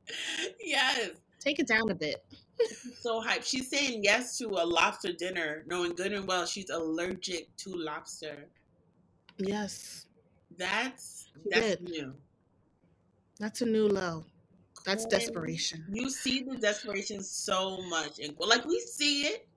Yes. 0.64 1.12
Take 1.40 1.60
it 1.60 1.68
down 1.68 1.90
a 1.92 1.96
bit. 1.96 2.24
So 3.02 3.22
hyped. 3.22 3.46
She's 3.46 3.70
saying 3.70 4.04
yes 4.04 4.38
to 4.38 4.48
a 4.48 4.64
lobster 4.66 5.12
dinner, 5.12 5.64
knowing 5.68 5.94
good 5.94 6.14
and 6.14 6.26
well 6.26 6.46
she's 6.46 6.70
allergic 6.70 7.54
to 7.58 7.70
lobster. 7.76 8.48
Yes, 9.38 10.06
That's 10.58 11.28
She 11.44 11.50
that's 11.52 11.66
did. 11.76 11.90
new. 11.90 12.14
that's 13.38 13.62
a 13.62 13.66
new 13.66 13.88
low. 13.90 14.24
That's 14.86 15.06
desperation. 15.06 15.84
You 15.92 16.10
see 16.10 16.44
the 16.44 16.56
desperation 16.58 17.22
so 17.22 17.82
much, 17.90 18.20
and 18.20 18.34
like 18.40 18.64
we 18.66 18.80
see 18.80 19.24
it, 19.28 19.48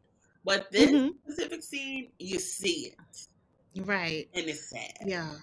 but 0.49 0.73
this 0.73 0.91
Mhm. 0.91 1.11
specific 1.25 1.63
scene, 1.63 2.11
you 2.19 2.39
see 2.39 2.87
it, 2.95 3.29
Right. 3.87 4.31
and 4.33 4.49
it's 4.49 4.71
sad. 4.71 4.97
Yeah. 5.05 5.35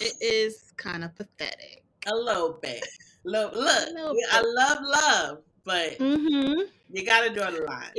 It 0.00 0.12
is 0.20 0.70
kind 0.76 1.02
of 1.02 1.14
pathetic. 1.16 1.82
A 2.06 2.14
little 2.14 2.52
bit. 2.52 2.84
Look, 3.24 3.54
look. 3.54 3.88
I 4.30 4.40
love 4.42 4.78
love, 4.82 5.42
but 5.64 5.98
Mm-hmm. 5.98 6.60
you 6.90 7.04
gotta 7.06 7.30
draw 7.32 7.50
the 7.50 7.62
line. 7.64 7.94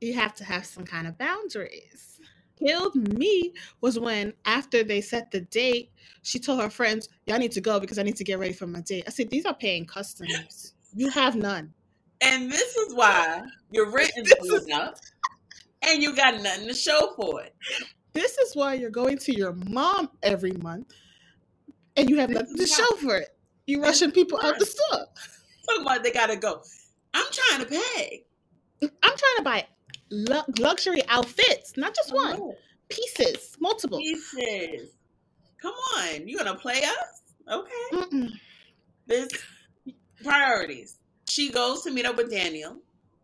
you 0.00 0.12
have 0.14 0.34
to 0.36 0.44
have 0.44 0.64
some 0.66 0.84
kind 0.84 1.06
of 1.08 1.16
boundaries. 1.18 2.20
Killed 2.58 2.94
me 3.18 3.52
was 3.80 3.98
when 3.98 4.34
after 4.44 4.84
they 4.84 5.00
set 5.00 5.30
the 5.30 5.40
date, 5.40 5.90
she 6.22 6.38
told 6.38 6.60
her 6.60 6.70
friends, 6.70 7.08
"Y'all 7.26 7.38
need 7.38 7.52
to 7.52 7.60
go 7.60 7.80
because 7.80 7.98
I 7.98 8.02
need 8.04 8.16
to 8.16 8.24
get 8.24 8.38
ready 8.38 8.52
for 8.52 8.66
my 8.68 8.82
date." 8.82 9.04
I 9.06 9.10
said, 9.10 9.30
"These 9.30 9.46
are 9.46 9.54
paying 9.54 9.84
customers. 9.84 10.74
You 10.94 11.08
have 11.10 11.34
none." 11.34 11.74
And 12.20 12.50
this 12.52 12.76
is 12.76 12.94
why 12.94 13.42
your 13.70 13.90
rent 13.90 14.12
is 14.16 14.24
This 14.40 14.50
going 14.50 14.72
up, 14.72 14.98
and 15.82 16.02
you 16.02 16.14
got 16.14 16.40
nothing 16.42 16.68
to 16.68 16.74
show 16.74 17.12
for 17.16 17.42
it. 17.42 17.54
This 18.12 18.36
is 18.38 18.54
why 18.56 18.74
you're 18.74 18.90
going 18.90 19.18
to 19.18 19.36
your 19.36 19.52
mom 19.52 20.10
every 20.22 20.52
month, 20.52 20.92
and 21.96 22.08
you 22.08 22.16
have 22.18 22.30
nothing 22.30 22.56
to 22.56 22.66
show 22.66 22.86
for 22.96 23.16
it. 23.16 23.28
You 23.66 23.82
rushing 23.82 24.10
people 24.12 24.38
out 24.42 24.58
the 24.58 24.66
store. 24.66 25.06
About 25.80 26.02
they 26.04 26.12
gotta 26.12 26.36
go. 26.36 26.62
I'm 27.12 27.26
trying 27.32 27.60
to 27.60 27.66
pay. 27.66 28.24
I'm 28.82 28.88
trying 29.02 29.36
to 29.38 29.42
buy 29.42 29.66
lu- 30.10 30.54
luxury 30.58 31.02
outfits, 31.08 31.76
not 31.76 31.94
just 31.94 32.14
one, 32.14 32.52
pieces, 32.88 33.56
multiple. 33.60 33.98
Pieces. 33.98 34.90
Come 35.60 35.74
on, 35.96 36.28
you 36.28 36.38
gonna 36.38 36.54
play 36.54 36.82
us? 36.84 37.22
Okay. 37.50 37.72
Mm-mm. 37.92 38.30
This 39.06 39.28
priorities. 40.22 40.98
She 41.28 41.50
goes 41.50 41.82
to 41.82 41.90
meet 41.90 42.06
up 42.06 42.16
with 42.16 42.30
Daniel, 42.30 42.76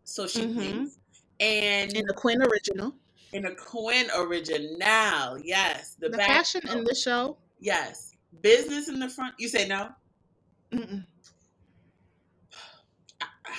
so 0.03 0.27
she 0.27 0.41
Mhm. 0.41 0.55
thinks, 0.57 0.97
and 1.39 1.93
In 1.95 2.05
the 2.05 2.13
Quinn 2.13 2.41
original, 2.41 2.93
in 3.33 3.45
a 3.45 3.55
Quinn 3.55 4.07
original, 4.15 5.37
yes, 5.43 5.95
the, 5.99 6.09
the 6.09 6.17
back, 6.17 6.27
fashion 6.27 6.61
in 6.69 6.83
the 6.83 6.95
show. 6.95 7.37
yes, 7.59 8.15
business 8.41 8.87
in 8.89 8.99
the 8.99 9.09
front. 9.09 9.33
You 9.39 9.47
say 9.47 9.67
no? 9.67 9.89
Because 10.69 11.05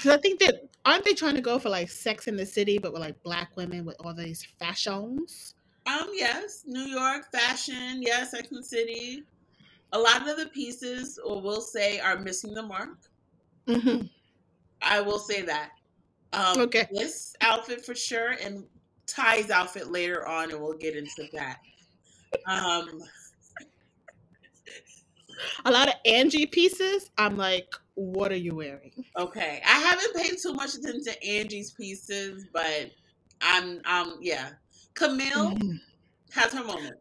I 0.06 0.16
think 0.18 0.40
that 0.40 0.68
aren't 0.84 1.04
they 1.04 1.14
trying 1.14 1.34
to 1.34 1.40
go 1.40 1.58
for 1.58 1.68
like 1.68 1.90
Sex 1.90 2.26
in 2.26 2.36
the 2.36 2.46
City, 2.46 2.78
but 2.78 2.92
with 2.92 3.00
like 3.02 3.22
black 3.22 3.56
women 3.56 3.84
with 3.84 3.96
all 4.00 4.14
these 4.14 4.46
fashions? 4.58 5.54
Um, 5.86 6.08
yes, 6.14 6.64
New 6.66 6.82
York 6.86 7.30
fashion, 7.30 8.00
yes, 8.02 8.30
Sex 8.32 8.48
and 8.50 8.58
the 8.60 8.64
City. 8.64 9.22
A 9.92 9.98
lot 9.98 10.28
of 10.28 10.36
the 10.36 10.46
pieces, 10.46 11.18
or 11.24 11.40
we'll 11.40 11.60
say, 11.60 12.00
are 12.00 12.18
missing 12.18 12.52
the 12.54 12.62
mark. 12.62 12.96
Mm-hmm. 13.68 14.06
I 14.82 15.00
will 15.00 15.18
say 15.20 15.42
that. 15.42 15.70
Um, 16.34 16.60
Okay. 16.62 16.86
This 16.92 17.34
outfit 17.40 17.84
for 17.84 17.94
sure, 17.94 18.32
and 18.42 18.64
Tye's 19.06 19.50
outfit 19.50 19.90
later 19.90 20.26
on, 20.26 20.50
and 20.50 20.60
we'll 20.60 20.76
get 20.78 20.96
into 20.96 21.28
that. 21.32 21.58
Um, 22.46 23.02
A 25.64 25.70
lot 25.70 25.88
of 25.88 25.94
Angie 26.06 26.46
pieces. 26.46 27.10
I'm 27.18 27.36
like, 27.36 27.72
what 27.94 28.32
are 28.32 28.36
you 28.36 28.54
wearing? 28.54 29.04
okay, 29.16 29.60
I 29.64 29.78
haven't 29.78 30.14
paid 30.14 30.36
too 30.40 30.52
much 30.54 30.74
attention 30.74 31.04
to 31.04 31.24
Angie's 31.24 31.72
pieces, 31.72 32.46
but 32.52 32.90
I'm, 33.40 33.80
um, 33.84 34.18
yeah. 34.20 34.50
Camille 34.94 35.50
Mhm. 35.52 35.80
has 36.30 36.52
her 36.52 36.64
moment. 36.64 36.96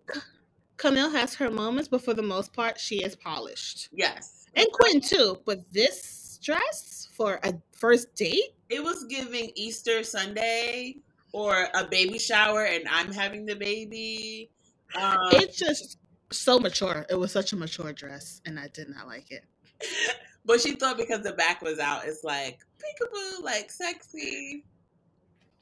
Camille 0.77 1.09
has 1.11 1.35
her 1.35 1.49
moments, 1.51 1.87
but 1.87 2.03
for 2.03 2.13
the 2.13 2.23
most 2.23 2.53
part, 2.53 2.79
she 2.79 3.03
is 3.03 3.15
polished. 3.15 3.89
Yes, 3.91 4.45
And 4.55 4.67
Quinn 4.71 5.01
too. 5.01 5.41
But 5.45 5.71
this 5.71 6.03
dress 6.43 7.07
for 7.15 7.39
a 7.43 7.53
first 7.71 8.13
date? 8.15 8.53
it 8.73 8.83
was 8.83 9.03
giving 9.05 9.51
Easter 9.55 10.03
Sunday 10.03 10.97
or 11.31 11.67
a 11.75 11.85
baby 11.85 12.17
shower, 12.17 12.65
and 12.65 12.85
I'm 12.89 13.11
having 13.11 13.45
the 13.45 13.55
baby. 13.55 14.49
Um, 14.95 15.17
It's 15.31 15.57
just 15.57 15.97
so 16.31 16.59
mature. 16.59 17.05
It 17.09 17.15
was 17.15 17.31
such 17.31 17.53
a 17.53 17.55
mature 17.55 17.93
dress, 17.93 18.41
and 18.45 18.59
I 18.59 18.67
did 18.69 18.89
not 18.89 19.07
like 19.07 19.31
it. 19.31 19.43
but 20.45 20.59
she 20.59 20.73
thought 20.73 20.97
because 20.97 21.21
the 21.21 21.33
back 21.33 21.61
was 21.61 21.79
out, 21.79 22.05
it's 22.05 22.23
like 22.23 22.59
peekaboo, 22.79 23.43
like 23.43 23.71
sexy. 23.71 24.63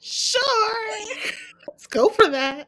Sure. 0.00 1.06
Let's 1.68 1.86
go 1.86 2.08
for 2.08 2.28
that. 2.28 2.66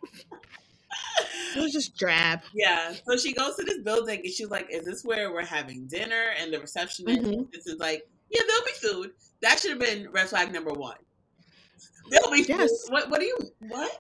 It 1.57 1.61
was 1.61 1.73
just 1.73 1.97
drab. 1.97 2.41
Yeah. 2.55 2.95
So 3.09 3.17
she 3.17 3.33
goes 3.33 3.55
to 3.57 3.63
this 3.65 3.79
building 3.79 4.21
and 4.25 4.29
she's 4.33 4.51
like, 4.51 4.67
Is 4.71 4.85
this 4.85 5.05
where 5.05 5.33
we're 5.33 5.45
having 5.45 5.87
dinner? 5.87 6.31
And 6.39 6.53
the 6.53 6.59
receptionist 6.61 7.23
Mhm. 7.23 7.51
this 7.53 7.67
is 7.67 7.79
like, 7.79 8.09
Yeah, 8.31 8.43
there'll 8.49 8.65
be 8.65 8.73
food. 8.89 9.11
That 9.41 9.61
should 9.61 9.71
have 9.71 9.79
been 9.81 10.11
red 10.11 10.29
flag 10.29 10.53
number 10.53 10.73
one. 10.73 10.97
There'll 12.11 12.31
be 12.33 12.43
food. 12.45 12.69
What 12.89 13.09
what 13.11 13.21
do 13.21 13.27
you 13.27 13.39
what? 13.69 13.97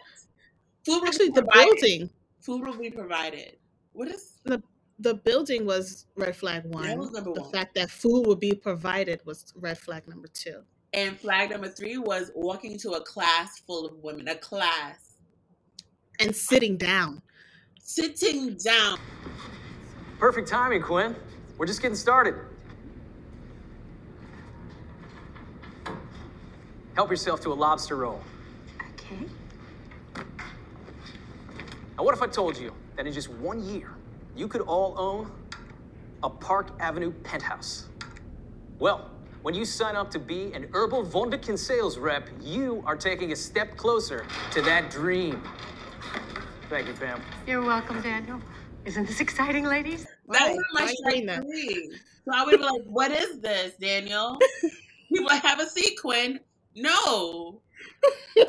Food 0.84 1.00
will 1.00 1.06
Actually, 1.08 1.30
be 1.30 1.34
the 1.40 1.48
building, 1.52 2.10
Food 2.40 2.66
will 2.66 2.76
be 2.76 2.90
provided. 2.90 3.56
What 3.92 4.08
is 4.08 4.32
the 4.44 4.62
the 4.98 5.14
building 5.14 5.64
was 5.66 6.06
red 6.16 6.36
flag 6.36 6.64
one. 6.66 6.98
was 6.98 7.10
number 7.12 7.32
the 7.34 7.42
one. 7.42 7.52
fact 7.52 7.74
that 7.76 7.90
food 7.90 8.26
would 8.26 8.40
be 8.40 8.52
provided 8.52 9.20
was 9.24 9.52
red 9.56 9.78
flag 9.78 10.06
number 10.08 10.28
two. 10.28 10.62
and 10.92 11.18
flag 11.18 11.50
number 11.50 11.68
three 11.68 11.98
was 11.98 12.30
walking 12.34 12.72
into 12.72 12.90
a 12.92 13.00
class 13.02 13.58
full 13.66 13.86
of 13.86 13.94
women. 14.02 14.28
A 14.28 14.34
class. 14.36 15.13
And 16.20 16.34
sitting 16.34 16.76
down. 16.76 17.22
Sitting 17.80 18.56
down. 18.56 18.98
Perfect 20.18 20.48
timing, 20.48 20.82
Quinn. 20.82 21.14
We're 21.58 21.66
just 21.66 21.82
getting 21.82 21.96
started. 21.96 22.34
Help 26.94 27.10
yourself 27.10 27.40
to 27.40 27.52
a 27.52 27.54
lobster 27.54 27.96
roll. 27.96 28.20
Okay. 28.94 29.26
Now, 31.96 32.04
what 32.04 32.14
if 32.14 32.22
I 32.22 32.26
told 32.26 32.56
you 32.56 32.72
that 32.96 33.06
in 33.06 33.12
just 33.12 33.28
one 33.28 33.62
year, 33.62 33.90
you 34.36 34.48
could 34.48 34.62
all 34.62 34.94
own 34.98 35.30
a 36.22 36.30
Park 36.30 36.70
Avenue 36.80 37.12
penthouse? 37.22 37.86
Well, 38.78 39.10
when 39.42 39.54
you 39.54 39.64
sign 39.64 39.94
up 39.94 40.10
to 40.12 40.18
be 40.18 40.52
an 40.54 40.68
Herbal 40.72 41.04
Wunderkind 41.06 41.58
sales 41.58 41.98
rep, 41.98 42.28
you 42.40 42.82
are 42.86 42.96
taking 42.96 43.32
a 43.32 43.36
step 43.36 43.76
closer 43.76 44.24
to 44.52 44.62
that 44.62 44.90
dream. 44.90 45.42
Thank 46.70 46.88
you, 46.88 46.94
Pam. 46.94 47.20
You're 47.46 47.62
welcome, 47.62 48.00
Daniel. 48.02 48.40
Isn't 48.84 49.06
this 49.06 49.20
exciting, 49.20 49.64
ladies? 49.64 50.04
That 50.28 50.40
Why? 50.42 50.54
was 50.54 50.64
my 50.72 50.82
Why 50.84 50.90
you 50.90 50.96
doing 51.10 51.22
strike 51.22 51.26
that? 51.26 51.42
three. 51.46 51.90
So 52.24 52.30
I 52.34 52.44
would 52.44 52.58
be 52.58 52.62
like, 52.64 52.82
what 52.86 53.10
is 53.10 53.40
this, 53.40 53.74
Daniel? 53.76 54.38
People 55.08 55.26
like, 55.26 55.42
have 55.42 55.60
a 55.60 55.66
seat, 55.66 55.98
Quinn. 56.00 56.40
No. 56.74 57.60
I'm 58.38 58.46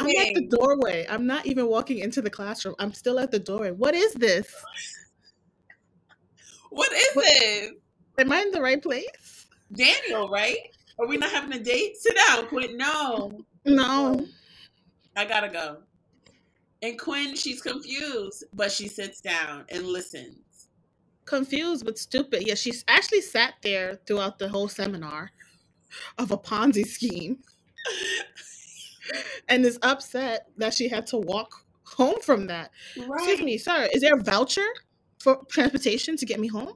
I'm 0.00 0.06
at 0.08 0.34
the 0.34 0.48
doorway. 0.50 1.06
I'm 1.08 1.26
not 1.26 1.46
even 1.46 1.66
walking 1.68 1.98
into 1.98 2.22
the 2.22 2.30
classroom. 2.30 2.74
I'm 2.78 2.92
still 2.92 3.18
at 3.20 3.30
the 3.30 3.38
doorway. 3.38 3.70
What 3.70 3.94
is 3.94 4.14
this? 4.14 4.52
What 6.70 6.90
is 6.92 7.08
What- 7.14 7.24
this? 7.24 7.70
Am 8.18 8.30
I 8.32 8.40
in 8.42 8.50
the 8.50 8.60
right 8.60 8.80
place? 8.82 9.46
Daniel, 9.72 10.28
right? 10.28 10.58
Are 10.98 11.06
we 11.06 11.16
not 11.16 11.30
having 11.30 11.52
a 11.52 11.62
date? 11.62 11.96
Sit 11.96 12.14
down, 12.28 12.46
Quinn. 12.48 12.76
No. 12.76 13.44
No. 13.64 14.26
I 15.16 15.24
gotta 15.24 15.48
go. 15.48 15.78
And 16.82 16.98
Quinn, 16.98 17.36
she's 17.36 17.62
confused, 17.62 18.44
but 18.52 18.72
she 18.72 18.88
sits 18.88 19.20
down 19.20 19.64
and 19.68 19.86
listens. 19.86 20.68
Confused 21.24 21.84
but 21.84 21.96
stupid. 21.96 22.44
Yeah, 22.46 22.54
she's 22.54 22.84
actually 22.88 23.20
sat 23.20 23.54
there 23.62 24.00
throughout 24.06 24.40
the 24.40 24.48
whole 24.48 24.68
seminar 24.68 25.30
of 26.18 26.32
a 26.32 26.36
Ponzi 26.36 26.84
scheme 26.84 27.38
and 29.48 29.64
is 29.64 29.78
upset 29.82 30.48
that 30.56 30.74
she 30.74 30.88
had 30.88 31.06
to 31.08 31.18
walk 31.18 31.64
home 31.84 32.20
from 32.20 32.48
that. 32.48 32.72
Excuse 32.96 33.40
me, 33.40 33.58
sir, 33.58 33.88
is 33.92 34.02
there 34.02 34.14
a 34.14 34.22
voucher 34.22 34.66
for 35.20 35.40
transportation 35.48 36.16
to 36.16 36.26
get 36.26 36.40
me 36.40 36.48
home? 36.48 36.74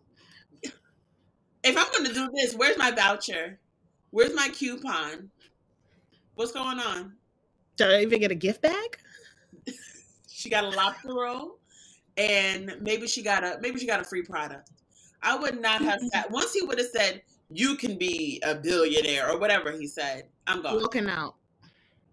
If 1.65 1.77
I'm 1.77 1.87
gonna 1.93 2.15
do 2.15 2.29
this, 2.33 2.55
where's 2.55 2.79
my 2.79 2.93
voucher? 2.93 3.59
Where's 4.11 4.35
my 4.35 4.49
coupon? 4.51 5.31
What's 6.37 6.53
going 6.53 6.79
on? 6.79 7.15
Did 7.77 7.91
I 7.91 8.03
even 8.03 8.21
get 8.21 8.31
a 8.31 8.37
gift 8.37 8.63
bag? 8.63 8.99
She 10.47 10.51
got 10.51 10.63
a 10.63 10.69
lobster 10.69 11.13
roll, 11.13 11.59
and 12.17 12.77
maybe 12.81 13.09
she 13.09 13.21
got 13.21 13.43
a 13.43 13.59
maybe 13.61 13.81
she 13.81 13.87
got 13.87 13.99
a 13.99 14.05
free 14.05 14.23
product. 14.23 14.71
I 15.25 15.35
would 15.35 15.61
not 15.61 15.83
have 15.83 15.99
mm-hmm. 15.99 16.07
sat. 16.07 16.31
Once 16.31 16.53
he 16.53 16.63
would 16.63 16.79
have 16.79 16.87
said, 16.95 17.23
"You 17.51 17.75
can 17.75 17.99
be 17.99 18.41
a 18.47 18.55
billionaire" 18.55 19.29
or 19.29 19.41
whatever 19.41 19.73
he 19.73 19.89
said, 19.89 20.29
I'm 20.47 20.63
gone. 20.63 20.81
Walking 20.81 21.09
out. 21.09 21.35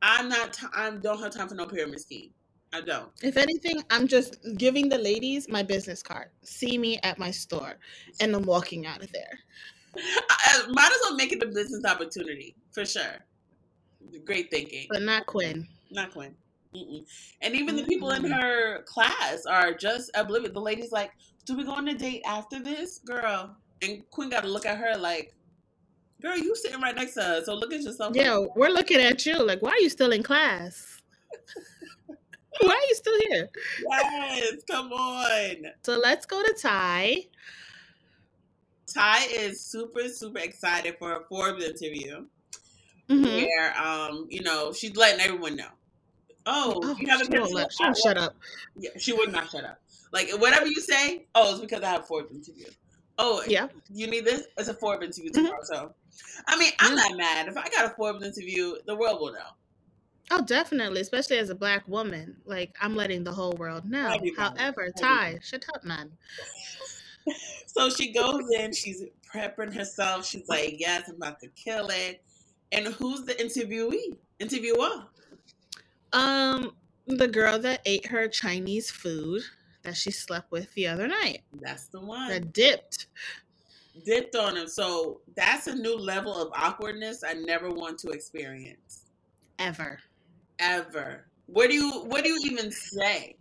I'm 0.01 0.29
not. 0.29 0.53
T- 0.53 0.65
I 0.73 0.87
I 0.87 0.91
don't 0.95 1.19
have 1.19 1.31
time 1.31 1.47
for 1.47 1.53
no 1.53 1.67
pyramid 1.67 1.99
scheme. 1.99 2.31
I 2.73 2.81
don't. 2.81 3.11
If 3.21 3.37
anything, 3.37 3.83
I'm 3.91 4.07
just 4.07 4.39
giving 4.57 4.89
the 4.89 4.97
ladies 4.97 5.47
my 5.47 5.61
business 5.61 6.01
card. 6.01 6.29
See 6.41 6.79
me 6.79 6.97
at 7.03 7.19
my 7.19 7.29
store, 7.29 7.75
and 8.19 8.35
I'm 8.35 8.41
walking 8.41 8.87
out 8.87 9.03
of 9.03 9.11
there. 9.11 9.37
I, 9.95 10.63
I 10.65 10.71
might 10.71 10.91
as 10.91 10.97
well 11.03 11.15
make 11.15 11.33
it 11.33 11.43
a 11.43 11.45
business 11.45 11.85
opportunity 11.85 12.55
for 12.71 12.83
sure. 12.83 13.19
Great 14.25 14.49
thinking. 14.49 14.87
But 14.89 15.03
not 15.03 15.27
Quinn. 15.27 15.67
Not 15.91 16.13
Quinn. 16.13 16.33
Mm-mm. 16.75 17.05
And 17.41 17.55
even 17.55 17.75
the 17.75 17.83
people 17.83 18.11
in 18.11 18.23
her 18.29 18.81
class 18.83 19.45
are 19.45 19.73
just 19.73 20.11
oblivious. 20.15 20.53
The 20.53 20.59
lady's 20.61 20.91
like, 20.91 21.11
"Do 21.45 21.55
we 21.55 21.63
go 21.63 21.71
on 21.71 21.87
a 21.87 21.93
date 21.93 22.23
after 22.25 22.59
this, 22.59 22.99
girl?" 22.99 23.55
And 23.81 24.09
Quinn 24.11 24.29
got 24.29 24.43
to 24.43 24.49
look 24.49 24.65
at 24.65 24.77
her 24.77 24.97
like, 24.97 25.33
"Girl, 26.21 26.37
you 26.37 26.55
sitting 26.55 26.81
right 26.81 26.95
next 26.95 27.13
to 27.15 27.23
her, 27.23 27.43
so 27.43 27.53
look 27.53 27.73
at 27.73 27.81
yourself." 27.81 28.15
Yeah, 28.15 28.45
we're 28.55 28.69
looking 28.69 28.99
at 28.99 29.25
you 29.25 29.37
like, 29.43 29.61
why 29.61 29.71
are 29.71 29.79
you 29.79 29.89
still 29.89 30.11
in 30.11 30.23
class? 30.23 31.01
why 32.61 32.69
are 32.69 32.87
you 32.87 32.95
still 32.95 33.19
here? 33.29 33.49
Yes, 33.89 34.63
come 34.69 34.91
on. 34.93 35.71
So 35.83 35.97
let's 35.97 36.25
go 36.25 36.41
to 36.41 36.55
Tye. 36.59 37.27
Tye 38.93 39.27
is 39.31 39.61
super 39.65 40.07
super 40.09 40.39
excited 40.39 40.95
for 40.99 41.13
a 41.13 41.23
Forbes 41.29 41.63
interview 41.63 42.25
Mhm. 43.09 43.25
where, 43.25 43.77
um, 43.81 44.27
you 44.29 44.41
know, 44.41 44.71
she's 44.71 44.95
letting 44.95 45.19
everyone 45.19 45.55
know. 45.55 45.69
Oh, 46.45 46.81
Oh, 46.83 46.89
you 46.89 46.95
she 46.97 47.05
been 47.29 47.41
to 47.41 47.47
let- 47.47 47.71
she 47.71 47.83
won't 47.83 47.97
shut 47.97 48.17
up. 48.17 48.35
Yeah, 48.75 48.89
she 48.97 49.13
would 49.13 49.31
not 49.31 49.49
shut 49.49 49.63
up. 49.63 49.79
Like 50.11 50.29
whatever 50.39 50.67
you 50.67 50.81
say, 50.81 51.25
oh, 51.35 51.51
it's 51.53 51.61
because 51.61 51.81
I 51.83 51.87
have 51.89 52.01
a 52.01 52.05
Forbes 52.05 52.31
interview. 52.35 52.65
Oh, 53.17 53.43
Yeah. 53.47 53.67
you 53.91 54.07
need 54.07 54.25
this? 54.25 54.43
It's 54.57 54.67
a 54.67 54.73
Forbes 54.73 55.05
interview 55.05 55.31
Mhm. 55.31 55.33
tomorrow. 55.45 55.63
So, 55.63 55.93
I 56.47 56.57
mean, 56.57 56.71
I'm 56.79 56.95
Yeah. 56.97 57.03
not 57.03 57.17
mad. 57.17 57.47
If 57.47 57.57
I 57.57 57.67
got 57.69 57.85
a 57.85 57.89
Forbes 57.95 58.23
interview, 58.25 58.75
the 58.85 58.95
world 58.95 59.19
will 59.21 59.33
know. 59.33 59.49
Oh, 60.31 60.41
definitely, 60.41 61.01
especially 61.01 61.37
as 61.37 61.49
a 61.49 61.55
black 61.55 61.87
woman. 61.87 62.37
Like 62.45 62.75
I'm 62.81 62.95
letting 62.95 63.23
the 63.23 63.31
whole 63.33 63.53
world 63.53 63.89
know. 63.89 64.19
However. 64.37 64.91
Tye, 64.97 65.39
shut 65.41 65.65
up, 65.75 65.83
man. 65.83 66.17
So 67.67 67.89
she 67.89 68.11
goes 68.11 68.43
in, 68.51 68.73
she's 68.73 69.01
prepping 69.33 69.73
herself. 69.73 70.27
She's 70.27 70.47
like, 70.47 70.75
yes, 70.77 71.07
I'm 71.07 71.15
about 71.15 71.39
to 71.39 71.47
kill 71.49 71.87
it. 71.89 72.21
And 72.71 72.87
who's 72.87 73.23
the 73.23 73.33
interviewee? 73.33 74.17
Interviewer? 74.39 75.05
Um, 76.13 76.75
the 77.07 77.27
girl 77.27 77.59
that 77.59 77.81
ate 77.85 78.05
her 78.05 78.27
Chinese 78.27 78.89
food 78.89 79.41
that 79.83 79.97
she 79.97 80.11
slept 80.11 80.51
with 80.51 80.73
the 80.75 80.87
other 80.87 81.07
night 81.07 81.41
That's 81.61 81.87
the 81.87 81.99
one. 81.99 82.29
that 82.29 82.53
dipped. 82.53 83.07
Dipped 84.05 84.35
on 84.35 84.55
him. 84.55 84.67
So 84.67 85.21
that's 85.35 85.67
a 85.67 85.75
new 85.75 85.97
level 85.97 86.33
of 86.35 86.51
awkwardness 86.55 87.23
I 87.23 87.33
never 87.33 87.69
want 87.69 87.99
to 87.99 88.09
experience. 88.09 89.11
Ever. 89.59 89.99
ever. 90.59 91.25
What 91.47 91.69
do 91.69 91.75
you 91.75 92.03
what 92.05 92.23
do 92.23 92.29
you 92.29 92.39
even 92.51 92.71
say? 92.71 93.35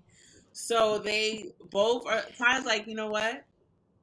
So 0.52 0.98
they 0.98 1.52
both 1.70 2.06
are 2.06 2.22
Tye's 2.36 2.66
like, 2.66 2.86
you 2.86 2.94
know 2.94 3.08
what? 3.08 3.44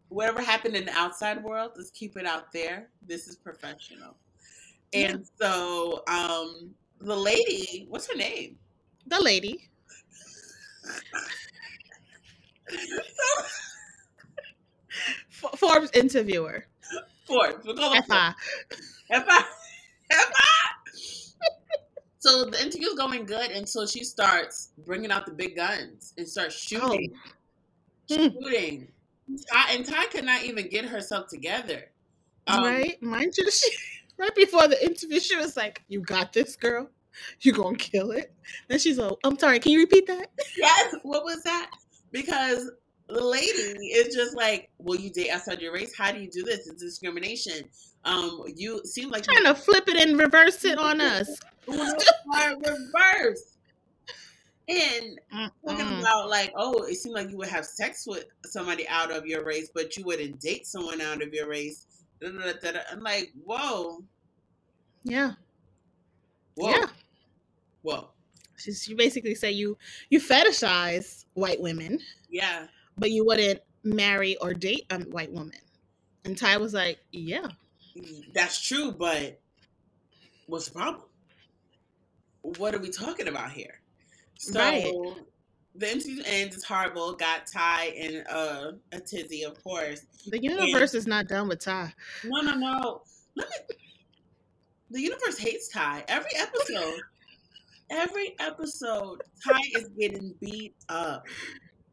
Whatever 0.08 0.42
happened 0.42 0.76
in 0.76 0.86
the 0.86 0.94
outside 0.94 1.44
world, 1.44 1.72
let's 1.76 1.92
keep 1.92 2.18
it 2.18 2.26
out 2.26 2.52
there. 2.52 2.90
This 3.06 3.28
is 3.28 3.36
professional. 3.36 4.16
And 4.94 5.28
so 5.40 6.04
um 6.08 6.72
the 7.00 7.16
lady, 7.16 7.86
what's 7.90 8.10
her 8.10 8.16
name? 8.16 8.58
The 9.08 9.22
lady. 9.22 9.70
F- 15.44 15.58
Forbes 15.58 15.90
interviewer. 15.94 16.66
Forbes. 17.26 17.64
We'll 17.66 17.76
call 17.76 17.96
her 17.96 18.02
FI. 18.02 18.34
F.I. 19.12 19.44
F.I. 20.12 20.70
So 22.20 22.46
the 22.46 22.62
interview's 22.62 22.96
going 22.96 23.26
good 23.26 23.52
until 23.52 23.88
she 23.88 24.04
starts 24.04 24.72
bringing 24.86 25.10
out 25.10 25.26
the 25.26 25.32
big 25.32 25.56
guns 25.56 26.14
and 26.18 26.28
starts 26.28 26.56
shooting. 26.56 27.14
Hmm. 28.12 28.28
Shooting. 28.28 28.88
Tye, 29.52 29.72
and 29.72 29.86
Tye 29.86 30.06
could 30.08 30.26
not 30.26 30.44
even 30.44 30.68
get 30.68 30.86
herself 30.86 31.28
together. 31.28 31.86
Um, 32.48 32.64
right? 32.64 33.02
Mind 33.02 33.34
you, 33.38 33.50
she, 33.50 33.70
right 34.20 34.36
before 34.36 34.68
the 34.68 34.84
interview, 34.86 35.20
she 35.20 35.36
was 35.36 35.58
like, 35.58 35.84
You 35.88 36.02
got 36.02 36.34
this, 36.34 36.56
girl. 36.56 36.90
You 37.42 37.54
gonna 37.54 37.76
kill 37.78 38.12
it. 38.12 38.34
Then 38.68 38.80
she's 38.80 38.98
like, 38.98 39.12
I'm 39.24 39.38
sorry, 39.40 39.60
can 39.60 39.72
you 39.72 39.80
repeat 39.80 40.06
that? 40.08 40.30
Yes. 40.58 40.96
What 41.04 41.24
was 41.24 41.42
that? 41.44 41.72
Because 42.12 42.70
the 43.08 43.24
lady 43.24 43.50
is 43.88 44.14
just 44.16 44.36
like, 44.36 44.70
"Will 44.78 44.96
you 44.96 45.10
date 45.10 45.32
outside 45.32 45.60
your 45.62 45.74
race? 45.74 45.96
How 45.98 46.12
do 46.12 46.20
you 46.20 46.30
do 46.30 46.44
this? 46.44 46.68
It's 46.68 46.82
discrimination. 46.82 47.68
Um, 48.06 48.44
you 48.56 48.82
seem 48.86 49.10
like 49.10 49.24
Trying 49.24 49.46
to 49.46 49.56
flip 49.56 49.88
it 49.88 49.98
and 49.98 50.18
reverse 50.20 50.64
it 50.64 50.78
on 50.78 51.02
us. 51.02 51.28
reverse." 51.68 53.58
And 54.68 55.20
talking 55.68 56.00
about 56.00 56.30
like, 56.30 56.54
oh, 56.56 56.84
it 56.84 56.96
seemed 56.96 57.16
like 57.16 57.32
you 57.32 57.38
would 57.38 57.48
have 57.48 57.66
sex 57.66 58.06
with 58.06 58.26
somebody 58.46 58.88
out 58.88 59.12
of 59.12 59.26
your 59.26 59.44
race, 59.44 59.72
but 59.74 59.98
you 59.98 60.04
wouldn't 60.04 60.40
date 60.40 60.68
someone 60.68 61.02
out 61.02 61.24
of 61.24 61.34
your 61.34 61.50
race. 61.50 61.88
Da, 62.22 62.30
da, 62.30 62.54
da, 62.62 62.72
da. 62.72 62.80
I'm 62.92 63.00
like, 63.02 63.32
whoa, 63.44 64.04
Yeah. 65.04 65.34
whoa, 66.56 66.70
Yeah. 66.72 66.86
whoa, 67.82 68.10
She's, 68.58 68.88
you 68.88 68.96
basically 68.98 69.36
say 69.36 69.52
you 69.52 69.78
you 70.10 70.20
fetishize 70.20 71.26
white 71.34 71.62
women, 71.62 72.00
yeah. 72.30 72.68
but 72.98 73.12
you 73.12 73.26
wouldn't 73.26 73.62
marry 73.84 74.36
or 74.38 74.54
date 74.54 74.86
a 74.90 75.00
white 75.04 75.32
woman. 75.32 75.60
And 76.26 76.38
Tye 76.38 76.58
was 76.58 76.74
like, 76.74 77.00
Yeah. 77.12 77.48
That's 78.34 78.60
true, 78.62 78.92
but 78.92 79.40
what's 80.48 80.68
the 80.68 80.74
problem? 80.74 81.04
What 82.42 82.74
are 82.76 82.80
we 82.80 82.90
talking 82.90 83.28
about 83.28 83.52
here? 83.52 83.80
So 84.38 84.60
Right. 84.60 84.94
The 85.76 85.92
interview 85.92 86.24
ends. 86.26 86.56
It's 86.56 86.66
horrible. 86.66 87.14
Got 87.14 87.48
Tye 87.48 87.94
in 87.96 88.24
uh, 88.28 88.72
a 88.92 89.00
tizzy, 89.00 89.44
of 89.44 89.64
course. 89.64 90.06
The 90.28 90.42
universe 90.42 90.94
is 90.94 91.08
not 91.08 91.28
done 91.28 91.48
with 91.48 91.60
Tye. 91.60 91.94
No, 92.24 92.42
no, 92.42 92.56
no. 92.56 93.02
Let 93.36 93.48
me. 93.50 93.76
The 94.92 95.02
universe 95.02 95.38
hates 95.38 95.70
Tye. 95.70 96.04
Every 96.08 96.32
episode, 96.38 97.00
every 97.92 98.36
episode, 98.40 99.22
Tye 99.48 99.60
is 99.76 99.90
getting 100.00 100.34
beat 100.42 100.76
up. 100.90 101.26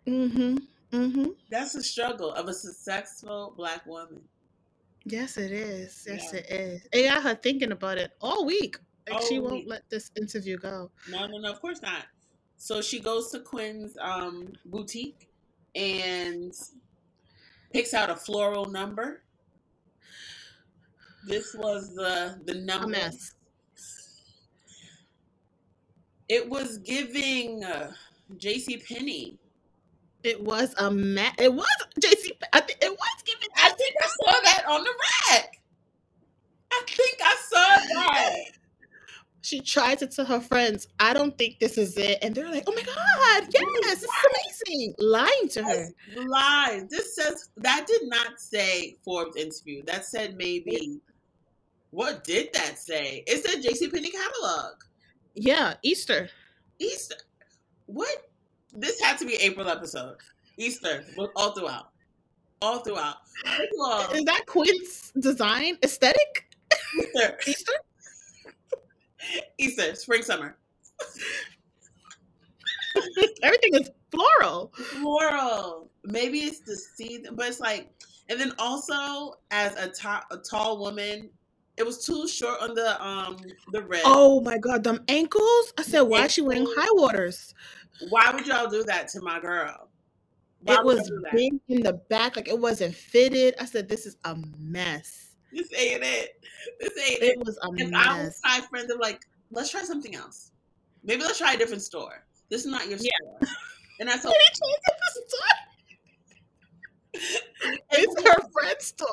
Mm-hmm. 0.06 0.56
Mm-hmm. 0.92 1.30
That's 1.50 1.72
the 1.74 1.82
struggle 1.82 2.32
of 2.32 2.48
a 2.48 2.54
successful 2.54 3.52
black 3.56 3.84
woman. 3.86 4.22
Yes, 5.04 5.36
it 5.36 5.52
is. 5.52 6.04
Yes, 6.08 6.30
Yeah. 6.32 6.40
it 6.40 6.46
is. 6.50 6.88
It 6.92 7.08
got 7.08 7.22
her 7.22 7.34
thinking 7.34 7.72
about 7.72 7.98
it 7.98 8.12
all 8.20 8.46
week. 8.46 8.78
Like 9.08 9.22
she 9.22 9.38
All 9.38 9.44
won't 9.44 9.68
let 9.68 9.88
this 9.90 10.10
interview 10.16 10.56
go. 10.56 10.90
No, 11.08 11.26
no, 11.26 11.38
no. 11.38 11.52
Of 11.52 11.60
course 11.60 11.80
not. 11.82 12.06
So 12.56 12.80
she 12.80 13.00
goes 13.00 13.30
to 13.30 13.40
Quinn's 13.40 13.96
um, 14.00 14.52
boutique 14.64 15.28
and 15.74 16.52
picks 17.72 17.94
out 17.94 18.10
a 18.10 18.16
floral 18.16 18.66
number. 18.66 19.22
This 21.26 21.54
was 21.54 21.94
the 21.94 22.40
the 22.44 22.52
A 22.52 22.60
number. 22.60 22.88
mess. 22.88 23.34
It 26.28 26.48
was 26.48 26.78
giving 26.78 27.64
uh, 27.64 27.92
J.C. 28.36 28.78
Penney. 28.78 29.38
It 30.24 30.40
was 30.42 30.74
a 30.78 30.90
mess. 30.90 31.34
It 31.38 31.52
was 31.52 31.66
JC. 32.00 32.30
I 32.52 32.60
think 32.60 32.78
it 32.82 32.90
was 32.90 33.22
giving. 33.24 33.48
I 33.56 33.70
think 33.70 33.94
I 34.02 34.06
saw 34.06 34.40
that 34.42 34.64
on 34.68 34.82
the 34.82 34.90
rack. 35.30 35.60
I 36.72 36.82
think 36.86 37.18
I 37.22 37.36
saw 37.48 37.76
that. 37.94 38.34
She 39.46 39.60
tries 39.60 40.02
it 40.02 40.10
to 40.16 40.24
her 40.24 40.40
friends, 40.40 40.88
"I 40.98 41.14
don't 41.14 41.38
think 41.38 41.60
this 41.60 41.78
is 41.78 41.96
it," 41.96 42.18
and 42.20 42.34
they're 42.34 42.50
like, 42.50 42.64
"Oh 42.66 42.72
my 42.72 42.82
god, 42.82 43.48
yes, 43.54 43.84
this 43.84 44.02
is 44.02 44.08
amazing!" 44.66 44.94
Lying 44.98 45.48
to 45.50 45.62
her. 45.62 45.88
Lies. 46.16 46.88
This 46.90 47.14
says 47.14 47.48
that 47.58 47.86
did 47.86 48.08
not 48.08 48.40
say 48.40 48.98
Forbes 49.04 49.36
interview. 49.36 49.84
That 49.84 50.04
said 50.04 50.36
maybe. 50.36 51.00
What 51.92 52.24
did 52.24 52.52
that 52.54 52.80
say? 52.80 53.22
It 53.28 53.46
said 53.46 53.62
J.C. 53.62 53.88
Penney 53.88 54.10
catalog. 54.10 54.82
Yeah, 55.36 55.74
Easter. 55.84 56.28
Easter. 56.80 57.14
What? 57.86 58.28
This 58.72 59.00
had 59.00 59.16
to 59.18 59.24
be 59.24 59.36
April 59.36 59.68
episode. 59.68 60.16
Easter 60.56 61.04
all 61.36 61.52
throughout. 61.52 61.92
All 62.60 62.80
throughout. 62.80 63.18
First 63.44 64.10
of 64.10 64.16
Is 64.16 64.24
that 64.24 64.44
Quinn's 64.46 65.12
design 65.20 65.78
aesthetic? 65.84 66.52
Easter, 66.98 67.38
Easter. 67.46 67.72
Easter, 69.58 69.94
spring, 69.94 70.22
summer. 70.22 70.56
Everything 73.42 73.74
is 73.74 73.90
floral. 74.10 74.72
Floral. 74.90 75.90
Maybe 76.04 76.38
it's 76.40 76.60
the 76.60 76.76
season, 76.76 77.34
but 77.34 77.48
it's 77.48 77.60
like, 77.60 77.90
and 78.28 78.40
then 78.40 78.52
also 78.58 79.34
as 79.50 79.74
a, 79.76 79.88
to- 79.88 80.24
a 80.30 80.38
tall 80.38 80.78
woman, 80.78 81.30
it 81.76 81.84
was 81.84 82.04
too 82.04 82.26
short 82.26 82.60
on 82.62 82.74
the 82.74 83.02
um 83.04 83.36
the 83.72 83.82
red. 83.82 84.00
Oh 84.06 84.40
my 84.40 84.56
god, 84.56 84.82
them 84.82 85.04
ankles! 85.08 85.74
I 85.78 85.82
said, 85.82 86.00
why 86.02 86.24
is 86.24 86.32
she 86.32 86.40
wearing 86.40 86.66
high 86.66 86.88
waters? 86.92 87.52
Why 88.08 88.30
would 88.32 88.46
y'all 88.46 88.68
do 88.70 88.82
that 88.84 89.08
to 89.08 89.20
my 89.20 89.40
girl? 89.40 89.88
Why 90.60 90.76
It 90.76 90.84
was 90.84 90.96
y'all 90.98 91.18
do 91.18 91.20
that? 91.24 91.32
big 91.34 91.52
in 91.68 91.82
the 91.82 91.92
back, 92.08 92.36
like 92.36 92.48
it 92.48 92.58
wasn't 92.58 92.94
fitted. 92.94 93.54
I 93.60 93.66
said, 93.66 93.88
this 93.90 94.06
is 94.06 94.16
a 94.24 94.36
mess. 94.58 95.25
This 95.56 95.72
ain't 95.74 96.02
it. 96.04 96.32
This 96.80 96.92
ain't 96.98 97.22
it. 97.22 97.38
It 97.38 97.38
was 97.38 97.56
a 97.62 97.68
If 97.76 97.94
I 97.94 98.24
was 98.24 98.40
my 98.44 98.60
friends, 98.68 98.92
I'm 98.92 98.98
like, 98.98 99.22
let's 99.50 99.70
try 99.70 99.82
something 99.82 100.14
else. 100.14 100.50
Maybe 101.02 101.22
let's 101.22 101.38
try 101.38 101.54
a 101.54 101.56
different 101.56 101.82
store. 101.82 102.24
This 102.50 102.66
is 102.66 102.70
not 102.70 102.88
your 102.88 102.98
Yeah. 102.98 103.10
store. 103.22 103.48
And 104.00 104.10
I 104.10 104.16
told 104.18 104.34
It's 107.90 108.22
her 108.28 108.48
friend's 108.52 108.84
store. 108.84 109.08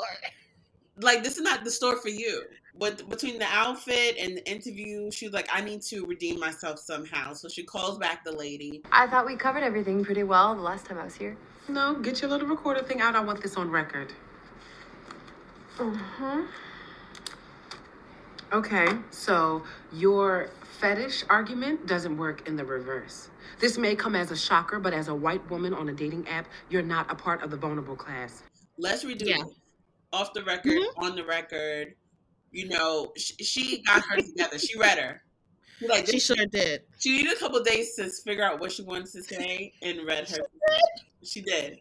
like 1.01 1.23
this 1.23 1.38
is 1.38 1.41
not 1.43 1.63
the 1.63 1.71
store 1.71 1.95
for 1.97 2.10
you. 2.10 2.43
But 2.77 3.08
between 3.10 3.39
the 3.39 3.45
outfit 3.45 4.17
and 4.19 4.36
the 4.38 4.51
interview, 4.51 5.10
she 5.12 5.27
was 5.27 5.34
like, 5.34 5.47
I 5.53 5.62
need 5.62 5.82
to 5.84 6.06
redeem 6.06 6.39
myself 6.39 6.79
somehow. 6.79 7.34
So 7.34 7.47
she 7.47 7.63
calls 7.63 7.99
back 7.99 8.25
the 8.25 8.32
lady. 8.34 8.82
I 8.91 9.08
thought 9.08 9.25
we 9.25 9.38
covered 9.38 9.63
everything 9.63 10.03
pretty 10.03 10.23
well 10.23 10.56
the 10.56 10.62
last 10.62 10.88
time 10.88 10.97
I 10.97 11.06
was 11.06 11.15
here. 11.15 11.38
No, 11.69 11.93
get 11.93 12.19
your 12.21 12.29
little 12.32 12.47
recorder 12.47 12.84
thing 12.84 12.99
out. 12.99 13.15
I 13.15 13.21
want 13.21 13.41
this 13.41 13.56
on 13.56 13.69
record. 13.69 14.12
Mm-hmm. 15.77 16.41
Okay, 18.53 18.88
so 19.09 19.63
your 19.91 20.49
fetish 20.79 21.23
argument 21.29 21.88
doesn't 21.88 22.15
work 22.17 22.47
in 22.47 22.55
the 22.55 22.63
reverse. 22.63 23.29
This 23.59 23.77
may 23.77 23.95
come 23.95 24.15
as 24.15 24.29
a 24.29 24.36
shocker, 24.38 24.79
but 24.79 24.93
as 24.93 25.07
a 25.07 25.15
white 25.15 25.47
woman 25.49 25.73
on 25.73 25.89
a 25.89 25.93
dating 25.93 26.27
app, 26.27 26.45
you're 26.69 26.83
not 26.83 27.12
a 27.12 27.15
part 27.15 27.41
of 27.41 27.49
the 27.49 27.57
vulnerable 27.57 27.95
class. 27.95 28.43
Let's 28.77 29.03
redo 29.03 29.25
Yeah. 29.25 29.41
it. 29.41 29.47
Off 30.12 30.33
the 30.33 30.43
record, 30.43 30.77
on 30.97 31.15
the 31.15 31.25
record. 31.25 31.95
You 32.51 32.69
know, 32.69 33.12
she, 33.17 33.33
she 33.43 33.81
got 33.81 34.03
her 34.05 34.17
together. 34.17 34.59
She 34.59 34.77
read 34.77 34.99
her. 34.99 35.23
She 35.79 35.88
like 35.88 36.05
She 36.07 36.19
sure 36.19 36.36
did. 36.51 36.83
She 36.99 37.17
needed 37.17 37.33
a 37.33 37.39
couple 37.39 37.63
days 37.63 37.95
to 37.95 38.09
figure 38.23 38.43
out 38.43 38.59
what 38.59 38.71
she 38.71 38.83
wanted 38.83 39.07
to 39.07 39.23
say 39.23 39.73
and 39.81 40.05
read 40.05 40.29
her. 40.29 40.38
She 41.23 41.41
did. 41.41 41.79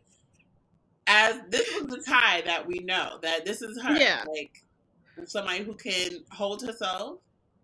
As 1.07 1.41
this 1.51 1.69
was 1.75 1.87
the 1.89 2.03
Tye 2.07 2.43
that 2.47 2.67
we 2.67 2.79
know 2.81 3.19
that 3.23 3.45
this 3.45 3.63
is 3.63 3.81
her. 3.83 3.97
Yeah. 3.97 4.25
Like 4.29 4.63
somebody 5.27 5.65
who 5.65 5.75
can 5.75 6.25
hold 6.31 6.63
herself 6.63 7.19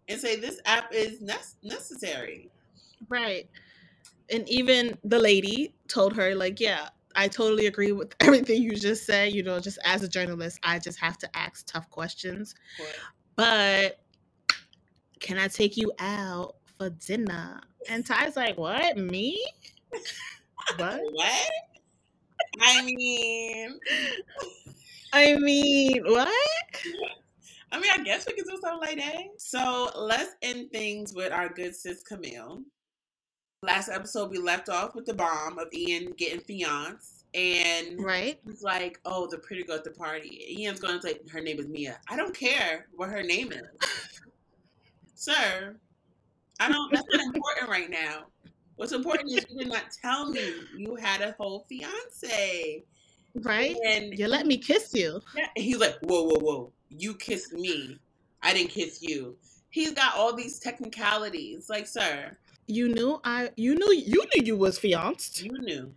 and 0.09 0.21
say 0.21 0.37
this 0.37 0.61
app 0.65 0.93
is 0.93 1.21
nec- 1.21 1.55
necessary. 1.63 2.51
Right. 3.09 3.49
And 4.31 4.49
even 4.49 4.99
the 5.05 5.19
lady 5.19 5.75
told 5.87 6.15
her, 6.17 6.35
like, 6.35 6.61
yeah, 6.61 6.89
I 7.17 7.29
totally 7.29 7.67
agree 7.67 7.93
with 7.93 8.15
everything 8.21 8.63
you 8.63 8.77
just 8.77 9.07
said. 9.07 9.33
You 9.33 9.43
know, 9.43 9.61
just 9.61 9.79
as 9.85 10.03
a 10.03 10.09
journalist, 10.09 10.59
I 10.63 10.79
just 10.79 10.99
have 10.99 11.19
to 11.19 11.37
ask 11.37 11.67
tough 11.67 11.89
questions. 11.91 12.55
But 13.37 14.01
can 15.21 15.39
I 15.39 15.49
take 15.49 15.77
you 15.77 15.93
out 15.99 16.57
for 16.77 16.91
dinner? 16.91 17.61
And 17.89 18.05
Tye's 18.07 18.37
like, 18.37 18.59
what? 18.59 18.97
Me? 18.97 19.43
What? 20.77 21.01
What? 21.13 21.51
I 22.61 22.83
mean, 22.85 23.79
I 25.13 25.37
mean, 25.37 26.03
what? 26.05 26.29
I 27.71 27.79
mean, 27.81 27.91
I 27.93 28.03
guess 28.03 28.27
we 28.27 28.33
could 28.35 28.45
do 28.47 28.59
something 28.61 28.81
like 28.81 28.97
that. 28.99 29.25
So 29.39 29.91
let's 29.97 30.35
end 30.43 30.71
things 30.71 31.15
with 31.15 31.33
our 31.33 31.49
good 31.49 31.75
sis 31.75 32.03
Camille. 32.03 32.63
Last 33.63 33.89
episode, 33.89 34.31
we 34.31 34.39
left 34.39 34.69
off 34.69 34.95
with 34.95 35.05
the 35.05 35.15
bomb 35.15 35.59
of 35.59 35.67
Ian 35.73 36.13
getting 36.17 36.41
fiancé, 36.41 37.25
and 37.35 38.03
Right? 38.03 38.39
he's 38.47 38.63
like, 38.63 39.01
"Oh, 39.05 39.27
the 39.27 39.39
pretty 39.39 39.65
girl 39.65 39.77
at 39.77 39.85
the 39.85 39.91
party." 39.91 40.45
Ian's 40.61 40.79
going 40.81 41.01
to 41.01 41.03
say, 41.07 41.19
"Her 41.31 41.41
name 41.41 41.59
is 41.59 41.67
Mia." 41.67 42.01
I 42.09 42.17
don't 42.17 42.35
care 42.35 42.87
what 42.95 43.09
her 43.11 43.23
name 43.23 43.53
is, 43.53 43.63
sir. 45.15 45.77
I 46.61 46.71
don't. 46.71 46.93
That's 46.93 47.07
not 47.13 47.35
important 47.35 47.69
right 47.69 47.91
now. 47.91 48.27
What's 48.79 48.93
important 48.93 49.31
is 49.33 49.45
you 49.51 49.59
did 49.59 49.69
not 49.69 49.91
tell 50.01 50.31
me 50.31 50.53
you 50.77 50.95
had 50.95 51.21
a 51.21 51.35
whole 51.37 51.67
fiance, 51.69 52.85
Right? 53.35 53.77
and 53.85 54.17
You 54.17 54.29
let 54.29 54.47
me 54.47 54.57
kiss 54.57 54.95
you. 54.95 55.21
yeah, 55.37 55.49
and 55.57 55.65
he's 55.65 55.79
like, 55.79 55.97
whoa, 56.03 56.23
whoa, 56.23 56.39
whoa. 56.39 56.73
You 56.89 57.15
kissed 57.17 57.53
me. 57.55 57.99
I 58.41 58.55
didn't 58.55 58.71
kiss 58.71 59.03
you. 59.03 59.37
He's 59.71 59.91
got 59.93 60.15
all 60.15 60.33
these 60.33 60.61
technicalities. 60.61 61.69
Like, 61.69 61.89
sir, 61.89 62.37
You 62.69 62.89
knew 62.89 63.21
I 63.25 63.51
you 63.57 63.75
knew 63.75 63.93
you 63.93 64.25
knew 64.33 64.45
you 64.45 64.57
was 64.57 64.79
fianced. 64.79 65.43
you 65.43 65.51
knew. 65.59 65.93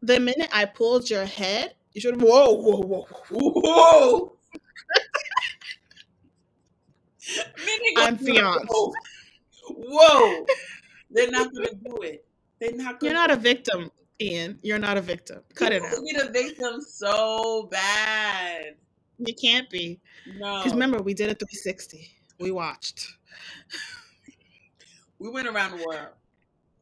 The 0.00 0.20
minute 0.20 0.50
I 0.52 0.66
pulled 0.66 1.10
your 1.10 1.24
head, 1.24 1.74
you 1.94 2.00
should 2.00 2.22
whoa, 2.22 2.52
whoa, 2.52 2.80
whoa, 2.80 3.06
whoa. 3.30 4.32
I'm 7.96 8.18
fianced. 8.18 8.66
Whoa. 9.70 10.46
They're 11.14 11.30
not 11.30 11.54
going 11.54 11.68
to 11.68 11.74
do 11.76 11.96
it. 12.02 12.26
They're 12.60 12.72
not 12.72 13.00
Gonna 13.00 13.12
You're 13.12 13.14
not 13.14 13.30
a 13.30 13.36
victim, 13.36 13.90
Ian. 14.20 14.58
You're 14.62 14.78
not 14.78 14.96
a 14.96 15.00
victim. 15.00 15.40
Cut 15.54 15.72
it 15.72 15.82
out. 15.82 15.92
Be 16.04 16.12
the 16.12 16.30
victim 16.30 16.80
so 16.80 17.68
bad. 17.70 18.74
You 19.18 19.34
can't 19.34 19.70
be. 19.70 20.00
No. 20.38 20.58
Because 20.58 20.72
remember, 20.72 21.00
we 21.00 21.14
did 21.14 21.30
a 21.30 21.34
360. 21.34 22.10
We 22.40 22.50
watched. 22.50 23.06
we 25.18 25.28
went 25.30 25.46
around 25.46 25.78
the 25.78 25.84
world. 25.86 26.08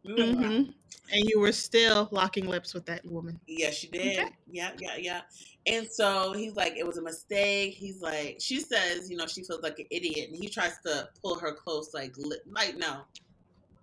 We 0.04 0.14
went 0.14 0.32
mm-hmm. 0.32 0.42
around. 0.42 0.74
And 1.14 1.28
you 1.28 1.40
were 1.40 1.52
still 1.52 2.08
locking 2.10 2.46
lips 2.46 2.72
with 2.72 2.86
that 2.86 3.04
woman. 3.04 3.38
Yes, 3.46 3.74
she 3.74 3.88
did. 3.88 4.18
Okay. 4.18 4.30
Yeah, 4.50 4.70
yeah, 4.78 4.96
yeah. 4.98 5.20
And 5.66 5.86
so 5.86 6.32
he's 6.32 6.56
like, 6.56 6.74
it 6.76 6.86
was 6.86 6.96
a 6.96 7.02
mistake. 7.02 7.74
He's 7.74 8.00
like, 8.00 8.38
she 8.40 8.60
says, 8.60 9.10
you 9.10 9.18
know, 9.18 9.26
she 9.26 9.44
feels 9.44 9.62
like 9.62 9.78
an 9.78 9.84
idiot, 9.90 10.30
and 10.30 10.42
he 10.42 10.48
tries 10.48 10.78
to 10.86 11.10
pull 11.20 11.38
her 11.38 11.52
close, 11.52 11.92
like, 11.92 12.16
li- 12.16 12.38
like, 12.50 12.78
no, 12.78 13.02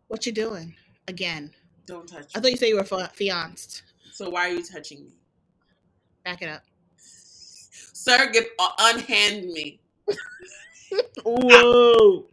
What 0.10 0.26
you 0.26 0.32
doing? 0.32 0.76
Again. 1.08 1.52
don't 1.86 2.08
touch 2.08 2.32
I 2.36 2.40
thought 2.40 2.52
you 2.52 2.58
said 2.58 2.68
you 2.68 2.76
were 2.78 2.84
fi- 2.84 3.08
fianced. 3.14 3.84
So 4.12 4.30
why 4.30 4.50
are 4.50 4.54
you 4.54 4.64
touching 4.64 5.06
me, 5.06 5.14
Back 6.26 6.42
it 6.42 6.50
up. 6.50 6.64
sir? 6.98 8.30
Get 8.32 8.48
uh, 8.60 8.70
unhand 8.80 9.46
me. 9.46 9.80
Whoa. 11.24 12.28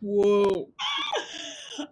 Whoa. 0.00 0.68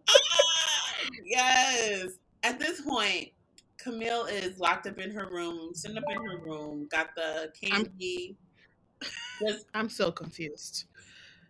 Yes. 1.25 2.13
At 2.43 2.59
this 2.59 2.81
point, 2.83 3.31
Camille 3.79 4.27
is 4.27 4.59
locked 4.59 4.87
up 4.87 4.99
in 4.99 5.11
her 5.13 5.29
room, 5.31 5.75
sitting 5.75 5.97
up 5.97 6.05
in 6.11 6.17
her 6.17 6.39
room, 6.45 6.87
got 6.91 7.15
the 7.17 7.51
candy. 7.61 8.37
Just 9.41 9.67
I'm 9.75 9.89
so 9.89 10.11
confused. 10.11 10.85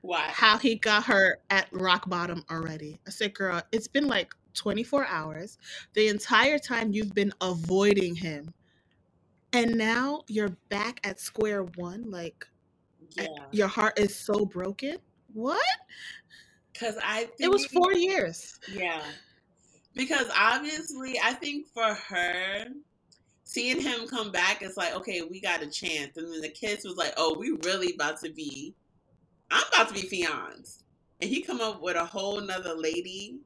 Why? 0.03 0.29
How 0.31 0.59
he 0.59 0.75
got 0.75 1.05
her 1.05 1.39
at 1.51 1.69
rock 1.73 2.09
bottom 2.09 2.45
already. 2.51 3.01
I 3.07 3.11
said, 3.11 3.35
girl, 3.35 3.63
it's 3.73 3.89
been 3.89 4.07
like 4.09 4.35
24 4.55 5.07
hours. 5.07 5.59
The 5.95 6.09
entire 6.09 6.59
time 6.59 6.93
you've 6.93 7.15
been 7.15 7.33
avoiding 7.41 8.15
him. 8.15 8.53
And 9.53 9.77
now 9.77 10.23
you're 10.29 10.57
back 10.69 11.01
at 11.05 11.21
square 11.21 11.63
one. 11.63 12.11
Like, 12.11 12.47
Yeah. 13.17 13.27
your 13.53 13.69
heart 13.69 13.99
is 13.99 14.15
so 14.15 14.45
broken. 14.45 14.97
What? 15.33 15.61
Because 16.73 16.97
I 17.03 17.25
think 17.25 17.41
It 17.41 17.51
was 17.51 17.67
four 17.67 17.93
years. 17.95 18.59
Yeah. 18.71 19.03
Because 19.95 20.27
obviously, 20.37 21.19
I 21.23 21.35
think 21.35 21.69
for 21.69 21.95
her, 21.95 22.65
seeing 23.45 23.81
him 23.81 24.09
come 24.09 24.33
back, 24.33 24.63
it's 24.63 24.77
like, 24.79 24.95
okay, 24.97 25.21
we 25.23 25.41
got 25.41 25.63
a 25.63 25.67
chance. 25.67 26.17
And 26.17 26.33
then 26.33 26.41
the 26.41 26.49
kids 26.49 26.85
was 26.85 26.97
like, 26.97 27.13
oh, 27.19 27.37
we 27.39 27.51
really 27.65 27.95
about 27.95 28.19
to 28.21 28.31
be, 28.33 28.75
I'm 29.53 29.65
about 29.73 29.89
to 29.89 29.95
be 29.95 30.09
fiancé. 30.09 30.83
And 31.21 31.31
he 31.31 31.43
come 31.43 31.61
up 31.61 31.81
with 31.81 31.95
a 31.97 32.05
whole 32.05 32.41
nother 32.41 32.75
lady. 32.75 33.39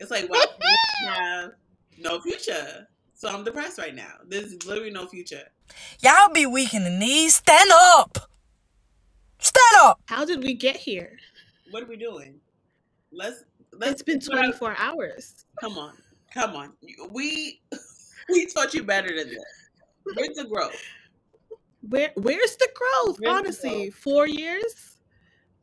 It's 0.00 0.10
like, 0.10 0.28
wow, 0.28 0.40
we 0.58 1.06
have 1.08 1.50
no 1.98 2.20
future. 2.20 2.88
So 3.14 3.28
I'm 3.28 3.44
depressed 3.44 3.78
right 3.78 3.94
now. 3.94 4.14
There's 4.26 4.64
literally 4.66 4.90
no 4.90 5.06
future. 5.06 5.42
Y'all 6.02 6.32
be 6.32 6.46
weak 6.46 6.74
in 6.74 6.82
the 6.84 6.90
knees. 6.90 7.36
Stand 7.36 7.70
up. 7.72 8.18
Stand 9.38 9.76
up. 9.82 10.00
How 10.06 10.24
did 10.24 10.42
we 10.42 10.54
get 10.54 10.76
here? 10.76 11.16
What 11.70 11.82
are 11.82 11.86
we 11.86 11.96
doing? 11.96 12.40
Let's 13.12 13.44
let's 13.72 13.92
It's 13.92 14.02
been 14.02 14.20
put 14.20 14.32
our- 14.34 14.44
24 14.44 14.76
hours. 14.78 15.44
Come 15.60 15.78
on, 15.78 15.92
come 16.34 16.56
on. 16.56 16.72
We 17.12 17.60
we 18.28 18.46
taught 18.46 18.74
you 18.74 18.82
better 18.82 19.08
than 19.08 19.28
this. 19.28 19.44
Where's 20.14 20.36
the 20.36 20.44
growth? 20.44 20.74
Where 21.88 22.10
where's 22.16 22.56
the 22.56 22.68
growth? 22.74 23.18
Where's 23.20 23.32
the 23.34 23.38
Honestly, 23.38 23.84
growth? 23.90 23.94
four 23.94 24.26
years. 24.26 24.89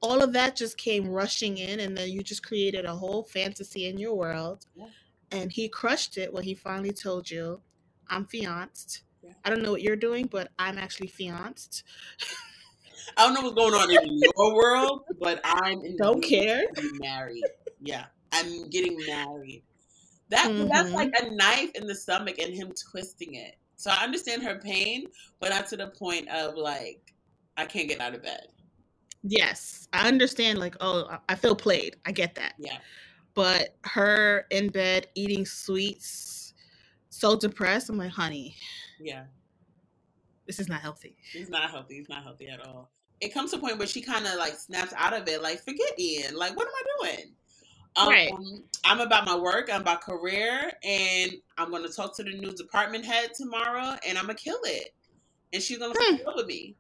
All 0.02 0.22
of 0.22 0.34
that 0.34 0.56
just 0.56 0.78
came 0.78 1.08
rushing 1.08 1.58
in, 1.58 1.80
and 1.80 1.98
then 1.98 2.10
you 2.10 2.22
just 2.22 2.46
created 2.46 2.86
a 2.86 2.96
whole 2.96 3.24
fantasy 3.24 3.88
in 3.88 3.98
your 3.98 4.16
world. 4.16 4.66
Yeah. 4.76 4.88
And 5.32 5.52
he 5.52 5.68
crushed 5.68 6.18
it 6.18 6.32
when 6.32 6.44
he 6.44 6.54
finally 6.54 6.92
told 6.94 7.30
you, 7.30 7.62
"I'm 8.08 8.26
fianced." 8.26 9.04
Yeah. 9.24 9.34
I 9.44 9.50
don't 9.50 9.62
know 9.62 9.72
what 9.72 9.82
you're 9.82 9.96
doing, 9.96 10.28
but 10.28 10.52
I'm 10.60 10.78
actually 10.78 11.08
fianced. 11.08 11.84
I 13.18 13.26
don't 13.26 13.34
know 13.34 13.42
what's 13.42 13.56
going 13.56 13.74
on 13.74 13.90
in 13.90 14.20
your 14.20 14.56
world, 14.56 15.02
but 15.20 15.42
I'm 15.44 15.84
in 15.84 15.98
Don't 15.98 16.24
care. 16.24 16.60
mood 16.68 16.76
to 16.76 16.82
be 16.82 17.00
married. 17.00 17.44
Yeah, 17.82 18.06
I'm 18.32 18.70
getting 18.70 18.98
married. 19.08 19.64
That 20.30 20.48
that's 20.70 20.90
Mhm. 20.90 20.94
like 20.94 21.12
a 21.22 21.30
knife 21.32 21.72
in 21.76 21.88
the 21.88 21.96
stomach 21.96 22.38
and 22.40 22.54
him 22.54 22.74
twisting 22.92 23.36
it. 23.36 23.56
So 23.78 23.90
I 23.92 24.04
understand 24.04 24.44
her 24.44 24.60
pain, 24.60 25.08
but 25.40 25.50
not 25.50 25.68
to 25.68 25.78
the 25.78 25.88
point 25.88 26.28
of 26.30 26.56
like 26.56 27.14
I 27.56 27.66
can't 27.66 27.88
get 27.88 28.00
out 28.02 28.14
of 28.14 28.22
bed. 28.22 28.48
Yes, 29.30 29.88
I 29.94 30.08
understand. 30.08 30.60
Like, 30.60 30.76
oh, 30.80 31.18
I- 31.28 31.36
feel 31.36 31.56
played. 31.56 31.98
I 32.06 32.12
get 32.12 32.36
that. 32.36 32.54
Yeah, 32.58 32.78
But 33.34 33.76
her 33.84 34.46
in 34.52 34.70
bed 34.70 35.08
eating 35.16 35.46
sweets, 35.46 36.54
so 37.10 37.36
depressed. 37.36 37.90
I'm 37.90 37.98
like, 37.98 38.12
honey, 38.12 38.56
yeah. 39.00 39.26
this 40.46 40.60
is 40.60 40.70
not 40.70 40.82
healthy. 40.82 41.18
He's 41.34 41.50
not 41.50 41.70
healthy. 41.70 41.96
He's 41.96 42.10
not 42.10 42.24
healthy 42.24 42.48
at 42.48 42.66
all. 42.66 42.90
It 43.20 43.34
comes 43.34 43.52
to 43.52 43.58
a 43.58 43.60
point 43.60 43.80
where 43.80 43.88
she 43.88 44.02
kind 44.02 44.26
of 44.28 44.36
like 44.36 44.54
snaps 44.56 44.94
out 44.96 45.14
of 45.14 45.28
it. 45.28 45.42
Like, 45.42 45.64
forget 45.64 46.00
Ian. 46.00 46.36
Like, 46.36 46.56
what 46.56 46.68
am 46.68 46.74
I 46.74 47.08
doing? 47.10 47.32
Um, 47.96 48.08
Right. 48.10 48.32
I'm 48.86 49.00
about 49.02 49.26
my 49.26 49.36
work. 49.36 49.70
I'm 49.74 49.82
about 49.82 50.02
career, 50.02 50.72
and 50.84 51.32
I'm 51.58 51.72
going 51.72 51.84
to 51.84 51.90
talk 51.92 52.16
to 52.18 52.24
the 52.24 52.32
new 52.38 52.52
department 52.52 53.04
head 53.04 53.32
tomorrow, 53.36 53.98
and 54.08 54.18
I'm 54.18 54.26
gonna 54.28 54.36
kill 54.36 54.60
it. 54.64 54.94
And 55.52 55.62
she's 55.64 55.80
gonna 55.80 55.94
Hmm. 55.98 56.04
fall 56.18 56.20
in 56.20 56.26
love 56.26 56.36
with 56.38 56.46
me. 56.48 56.76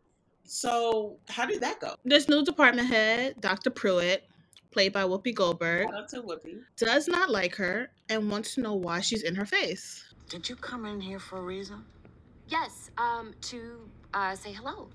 So, 0.48 1.18
how 1.28 1.46
did 1.46 1.62
that 1.62 1.80
go? 1.82 1.96
This 2.06 2.30
new 2.30 2.44
department 2.44 2.88
head, 2.88 3.36
Dr. 3.42 3.70
Pruitt, 3.70 4.24
played 4.72 4.94
by 4.94 5.04
Whoopi 5.04 5.36
Goldberg, 5.36 5.88
to 6.10 6.22
Whoopi. 6.22 6.62
does 6.78 7.08
not 7.10 7.30
like 7.30 7.54
her 7.56 7.90
and 8.10 8.32
wants 8.32 8.56
to 8.56 8.62
know 8.62 8.74
why 8.74 9.02
she's 9.02 9.24
in 9.24 9.36
her 9.36 9.46
face. 9.46 10.04
Did 10.30 10.48
you 10.48 10.56
come 10.56 10.86
in 10.86 11.02
here 11.02 11.20
for 11.20 11.40
a 11.40 11.42
reason? 11.42 11.84
Yes, 12.48 12.92
um, 12.98 13.34
to 13.42 13.90
uh, 14.14 14.36
say 14.36 14.54
hello. 14.54 14.88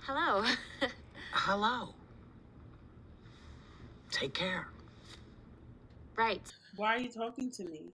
Hello. 0.00 0.44
Hello. 1.32 1.94
Take 4.10 4.34
care. 4.34 4.66
right. 6.16 6.42
Why 6.76 6.96
are 6.96 6.98
you 6.98 7.08
talking 7.08 7.50
to 7.52 7.64
me? 7.64 7.92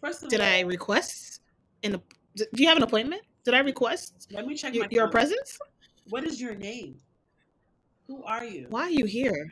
First 0.00 0.22
of 0.22 0.28
Did 0.28 0.40
all, 0.40 0.46
I 0.46 0.60
request? 0.60 1.40
In 1.82 1.96
a, 1.96 2.02
do 2.36 2.46
you 2.62 2.68
have 2.68 2.76
an 2.76 2.84
appointment? 2.84 3.22
Did 3.48 3.54
I 3.54 3.60
request 3.60 4.28
let 4.30 4.46
me 4.46 4.54
check 4.54 4.74
your 4.92 5.08
presence? 5.08 5.58
What 6.10 6.24
is 6.24 6.38
your 6.38 6.54
name? 6.54 6.96
Who 8.06 8.22
are 8.24 8.44
you? 8.44 8.66
Why 8.68 8.82
are 8.82 8.90
you 8.90 9.06
here? 9.06 9.50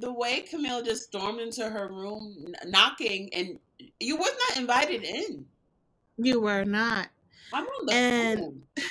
the 0.00 0.12
way 0.12 0.42
Camille 0.42 0.82
just 0.82 1.04
stormed 1.04 1.40
into 1.40 1.66
her 1.70 1.88
room, 1.88 2.34
kn- 2.44 2.70
knocking, 2.70 3.32
and 3.32 3.58
you 4.00 4.16
was 4.16 4.32
not 4.50 4.58
invited 4.58 5.02
in. 5.02 5.46
You 6.18 6.42
were 6.42 6.66
not. 6.66 7.08
I'm 7.54 7.64
on 7.64 7.86
the 7.86 7.92
And- 7.94 8.38
phone. 8.40 8.62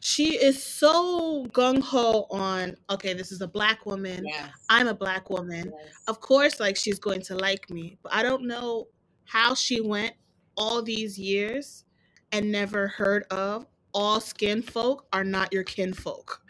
She 0.00 0.34
is 0.36 0.62
so 0.62 1.46
gung 1.52 1.80
ho 1.82 2.26
on, 2.30 2.76
okay, 2.90 3.14
this 3.14 3.32
is 3.32 3.40
a 3.40 3.48
black 3.48 3.84
woman. 3.86 4.26
Yes, 4.26 4.50
I'm 4.68 4.88
a 4.88 4.94
black 4.94 5.30
woman. 5.30 5.72
yes. 5.74 5.94
Of 6.06 6.20
course, 6.20 6.58
like 6.60 6.76
she's 6.76 6.98
going 6.98 7.22
to 7.22 7.34
like 7.36 7.68
me, 7.70 7.96
but 8.02 8.12
I 8.12 8.22
don't 8.22 8.44
know 8.46 8.88
how 9.24 9.54
she 9.54 9.80
went 9.80 10.14
all 10.56 10.82
these 10.82 11.18
years 11.18 11.84
and 12.32 12.50
never 12.50 12.88
heard 12.88 13.24
of 13.30 13.66
all 13.92 14.20
skin 14.20 14.62
folk 14.62 15.06
are 15.12 15.24
not 15.24 15.52
your 15.52 15.64
kinfolk. 15.64 16.42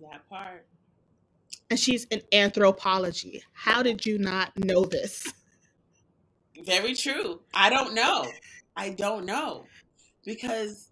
that 0.00 0.28
part. 0.28 0.66
And 1.70 1.78
she's 1.78 2.04
in 2.06 2.20
anthropology. 2.32 3.42
How 3.52 3.82
did 3.82 4.04
you 4.04 4.18
not 4.18 4.56
know 4.58 4.84
this? 4.84 5.32
Very 6.64 6.94
true. 6.94 7.40
I 7.54 7.70
don't 7.70 7.94
know. 7.94 8.26
I 8.76 8.90
don't 8.90 9.24
know 9.24 9.64
because 10.24 10.90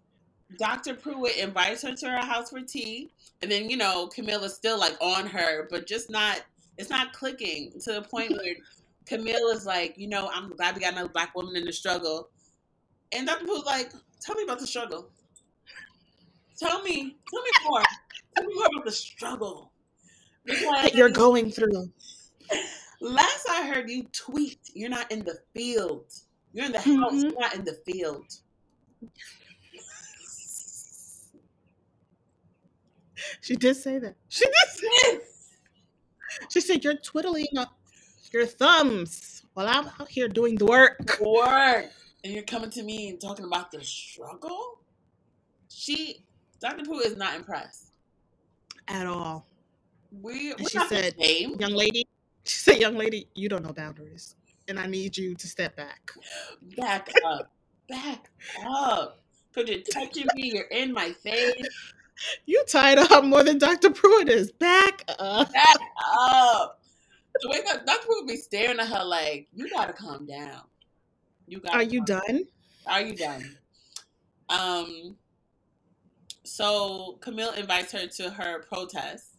Dr. 0.58 0.94
Pruitt 0.94 1.36
invites 1.36 1.82
her 1.82 1.94
to 1.94 2.08
her 2.08 2.18
house 2.18 2.50
for 2.50 2.60
tea, 2.60 3.10
and 3.42 3.50
then 3.50 3.70
you 3.70 3.76
know 3.76 4.08
Camille 4.08 4.44
is 4.44 4.54
still 4.54 4.78
like 4.78 4.96
on 5.00 5.26
her, 5.26 5.68
but 5.70 5.86
just 5.86 6.10
not. 6.10 6.42
It's 6.78 6.90
not 6.90 7.12
clicking 7.12 7.72
to 7.82 7.92
the 7.92 8.02
point 8.02 8.30
where 8.30 8.54
Camille 9.06 9.48
is 9.48 9.66
like, 9.66 9.98
you 9.98 10.08
know, 10.08 10.30
I'm 10.32 10.50
glad 10.50 10.74
we 10.74 10.80
got 10.80 10.92
another 10.92 11.08
black 11.08 11.34
woman 11.34 11.56
in 11.56 11.64
the 11.64 11.72
struggle, 11.72 12.30
and 13.12 13.26
Dr. 13.26 13.44
Pruitt's 13.44 13.66
like, 13.66 13.92
tell 14.20 14.34
me 14.36 14.44
about 14.44 14.58
the 14.60 14.66
struggle. 14.66 15.10
Tell 16.58 16.82
me, 16.82 17.16
tell 17.30 17.42
me 17.42 17.50
more. 17.68 17.82
tell 18.36 18.46
me 18.46 18.54
more 18.54 18.66
about 18.72 18.84
the 18.84 18.92
struggle. 18.92 19.72
That 20.46 20.94
you're 20.94 21.10
going 21.10 21.50
through. 21.50 21.90
Last 23.00 23.46
I 23.48 23.66
heard 23.66 23.88
you 23.90 24.04
tweet, 24.12 24.58
you're 24.74 24.88
not 24.90 25.10
in 25.12 25.20
the 25.24 25.38
field. 25.54 26.06
You're 26.52 26.66
in 26.66 26.72
the 26.72 26.78
house, 26.80 27.12
Mhm. 27.12 27.22
you're 27.22 27.40
not 27.40 27.54
in 27.54 27.64
the 27.64 27.78
field. 27.86 28.26
She 33.42 33.54
did 33.56 33.74
say 33.76 33.98
that. 33.98 34.16
She 34.28 34.44
did 34.46 34.68
say 34.68 35.20
She 36.50 36.60
said, 36.60 36.82
You're 36.84 36.96
twiddling 36.96 37.48
up 37.58 37.78
your 38.32 38.46
thumbs 38.46 39.42
while 39.54 39.68
I'm 39.68 39.88
out 40.00 40.08
here 40.08 40.28
doing 40.28 40.56
the 40.56 40.64
work. 40.64 41.18
Work. 41.20 41.90
And 42.22 42.32
you're 42.34 42.42
coming 42.42 42.70
to 42.70 42.82
me 42.82 43.08
and 43.10 43.20
talking 43.20 43.46
about 43.46 43.70
the 43.70 43.82
struggle? 43.82 44.80
She, 45.68 46.24
Dr. 46.60 46.84
Pooh 46.84 46.98
is 46.98 47.16
not 47.16 47.34
impressed. 47.34 47.92
At 48.88 49.06
all. 49.06 49.46
We, 50.20 50.52
And 50.52 50.68
she 50.68 50.78
said. 50.88 51.14
Young 51.18 51.72
lady, 51.72 52.06
she 52.44 52.58
said, 52.58 52.80
Young 52.80 52.96
lady, 52.96 53.28
you 53.34 53.48
don't 53.48 53.64
know 53.64 53.72
boundaries. 53.72 54.34
And 54.68 54.78
I 54.78 54.86
need 54.86 55.16
you 55.16 55.34
to 55.34 55.46
step 55.46 55.76
back. 55.76 56.12
Back 56.76 57.10
up. 57.24 57.50
Back 57.88 58.30
up. 58.66 59.22
Because 59.52 59.70
you're 59.70 59.82
touching 59.92 60.26
me, 60.34 60.52
you're 60.52 60.64
in 60.64 60.92
my 60.92 61.12
face. 61.12 61.66
You 62.46 62.62
tied 62.68 62.98
up 62.98 63.24
more 63.24 63.42
than 63.42 63.58
Dr. 63.58 63.90
Pruitt 63.90 64.28
is. 64.28 64.52
Back 64.52 65.04
up. 65.18 65.52
Back 65.52 65.78
up. 66.12 66.80
So 67.40 67.48
wake 67.50 67.64
up. 67.72 67.86
Dr. 67.86 68.06
Pooh 68.06 68.16
would 68.20 68.28
be 68.28 68.36
staring 68.36 68.78
at 68.78 68.88
her 68.88 69.04
like, 69.04 69.48
you 69.54 69.70
gotta 69.70 69.92
calm 69.92 70.26
down. 70.26 70.62
You 71.50 71.58
gotta 71.58 71.76
Are 71.78 71.82
you 71.82 72.04
done? 72.04 72.44
Are 72.86 73.00
you 73.02 73.16
done? 73.16 73.56
Um. 74.48 75.16
So 76.44 77.18
Camille 77.20 77.52
invites 77.54 77.90
her 77.92 78.06
to 78.06 78.30
her 78.30 78.62
protest. 78.62 79.36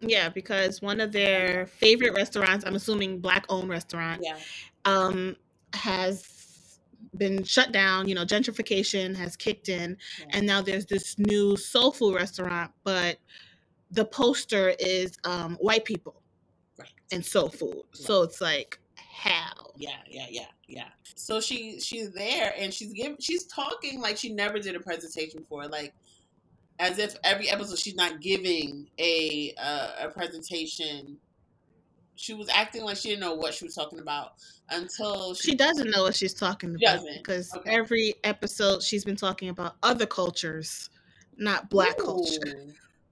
Yeah, 0.00 0.28
because 0.28 0.80
one 0.80 1.00
of 1.00 1.10
their 1.10 1.66
favorite 1.66 2.14
restaurants, 2.14 2.64
I'm 2.64 2.76
assuming 2.76 3.18
black 3.20 3.46
owned 3.48 3.68
restaurant, 3.68 4.22
Yeah. 4.22 4.38
um, 4.84 5.34
has 5.72 6.78
been 7.16 7.42
shut 7.42 7.72
down. 7.72 8.08
You 8.08 8.14
know, 8.14 8.24
gentrification 8.24 9.16
has 9.16 9.36
kicked 9.36 9.68
in, 9.68 9.96
Yeah. 10.20 10.26
and 10.30 10.46
now 10.46 10.62
there's 10.62 10.86
this 10.86 11.18
new 11.18 11.56
soul 11.56 11.90
food 11.90 12.14
restaurant, 12.14 12.70
but 12.84 13.18
the 13.90 14.04
poster 14.04 14.74
is 14.78 15.16
um, 15.24 15.56
white 15.56 15.84
people 15.84 16.22
Right. 16.78 16.88
and 17.10 17.24
soul 17.26 17.48
food. 17.48 17.82
So 17.92 18.22
it's 18.22 18.40
like 18.40 18.78
hell. 19.14 19.72
Yeah, 19.76 19.90
yeah, 20.08 20.26
yeah, 20.30 20.46
yeah. 20.68 20.88
So 21.14 21.40
she 21.40 21.80
she's 21.80 22.10
there 22.10 22.52
and 22.58 22.72
she's 22.74 22.92
giving 22.92 23.16
she's 23.20 23.44
talking 23.44 24.00
like 24.00 24.16
she 24.16 24.30
never 24.32 24.58
did 24.58 24.74
a 24.76 24.80
presentation 24.80 25.40
before, 25.40 25.66
like 25.66 25.94
as 26.78 26.98
if 26.98 27.14
every 27.22 27.48
episode 27.48 27.78
she's 27.78 27.94
not 27.94 28.20
giving 28.20 28.88
a 28.98 29.54
uh, 29.62 30.06
a 30.06 30.08
presentation. 30.08 31.16
She 32.16 32.32
was 32.32 32.48
acting 32.48 32.84
like 32.84 32.96
she 32.96 33.08
didn't 33.08 33.22
know 33.22 33.34
what 33.34 33.54
she 33.54 33.64
was 33.64 33.74
talking 33.74 33.98
about 33.98 34.34
until 34.70 35.34
she, 35.34 35.50
She 35.50 35.54
doesn't 35.56 35.90
know 35.90 36.04
what 36.04 36.14
she's 36.14 36.32
talking 36.34 36.70
about 36.70 36.80
doesn't. 36.98 37.16
because 37.18 37.52
Okay. 37.56 37.70
every 37.74 38.14
episode 38.22 38.82
she's 38.84 39.04
been 39.04 39.16
talking 39.16 39.48
about 39.48 39.76
other 39.82 40.06
cultures, 40.06 40.90
not 41.36 41.68
black 41.70 41.98
culture. 41.98 42.66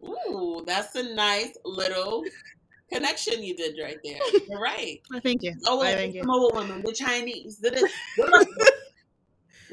Ooh, 0.04 0.08
Ooh, 0.30 0.64
that's 0.66 0.94
a 0.94 1.14
nice 1.14 1.56
little 1.64 2.24
connection 2.92 3.42
you 3.42 3.56
did 3.56 3.76
right 3.82 3.98
there. 4.04 4.18
You're 4.48 4.60
right. 4.60 5.00
I 5.12 5.20
think 5.20 5.42
you. 5.42 5.54
Oh, 5.66 5.78
well, 5.78 5.94
think 5.96 6.12
the 6.12 6.16
you. 6.18 6.22
Samoa 6.22 6.50
women, 6.54 6.82
the 6.84 6.92
Chinese, 6.92 7.58
the. 7.58 7.88
What 8.16 8.28
about, 8.28 8.46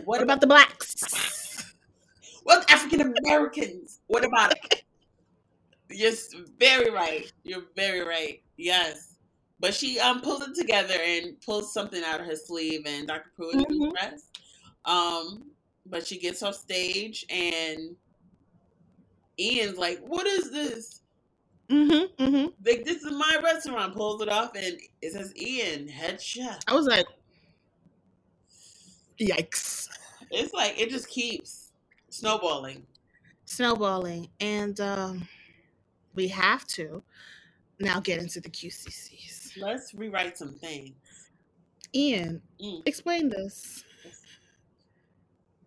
What 0.06 0.22
about 0.22 0.42
the 0.42 0.48
blacks? 0.54 1.74
What 2.44 2.70
African 2.72 3.14
Americans? 3.26 4.00
What 4.08 4.26
about 4.26 4.54
it? 4.54 4.84
Yes, 5.92 6.34
very 6.58 6.90
right. 6.92 7.32
You're 7.44 7.64
very 7.76 8.02
right. 8.02 8.42
Yes. 8.58 9.16
But 9.60 9.74
she 9.74 10.00
um 10.00 10.22
pulls 10.22 10.42
it 10.48 10.56
together 10.56 10.96
and 10.98 11.40
pulls 11.42 11.74
something 11.74 12.04
out 12.04 12.22
of 12.22 12.26
her 12.28 12.36
sleeve 12.36 12.84
and 12.86 13.08
Dr. 13.08 13.32
Pruitt 13.36 13.56
is 13.56 13.64
Mhm. 13.78 13.88
impressed. 13.88 14.40
Um, 14.86 15.52
but 15.86 16.06
she 16.08 16.18
gets 16.18 16.42
off 16.44 16.56
stage 16.56 17.26
and 17.30 17.96
Ian's 19.40 19.78
like, 19.78 20.00
What 20.00 20.28
is 20.28 20.52
this? 20.52 21.02
Mm-hmm. 21.70 22.24
Mm-hmm. 22.24 22.48
Like 22.66 22.84
this 22.84 23.04
is 23.04 23.12
my 23.12 23.40
restaurant, 23.44 23.94
pulls 23.94 24.22
it 24.22 24.30
off 24.30 24.56
and 24.56 24.80
it 25.02 25.12
says 25.14 25.34
Ian, 25.36 25.88
head 25.88 26.22
chef. 26.22 26.60
I 26.68 26.74
was 26.74 26.88
like, 26.88 27.06
yikes. 29.20 29.88
It's 30.32 30.54
like 30.54 30.80
it 30.80 30.90
just 30.90 31.08
keeps 31.10 31.72
snowballing. 32.10 32.86
Snowballing. 33.46 34.30
And 34.40 34.80
um, 34.80 35.28
we 36.16 36.28
have 36.30 36.66
to 36.68 37.04
now 37.80 38.00
get 38.00 38.20
into 38.20 38.40
the 38.42 38.50
QCCs. 38.50 39.58
Let's 39.62 39.94
rewrite 39.94 40.38
some 40.38 40.54
things. 40.56 40.96
Ian, 41.94 42.42
Mm. 42.62 42.82
explain 42.86 43.30
this. 43.30 43.84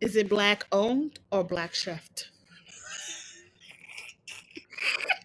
Is 0.01 0.17
it 0.17 0.29
black 0.29 0.67
owned 0.73 1.19
or 1.31 1.43
black 1.45 1.73
chefed? 1.73 2.27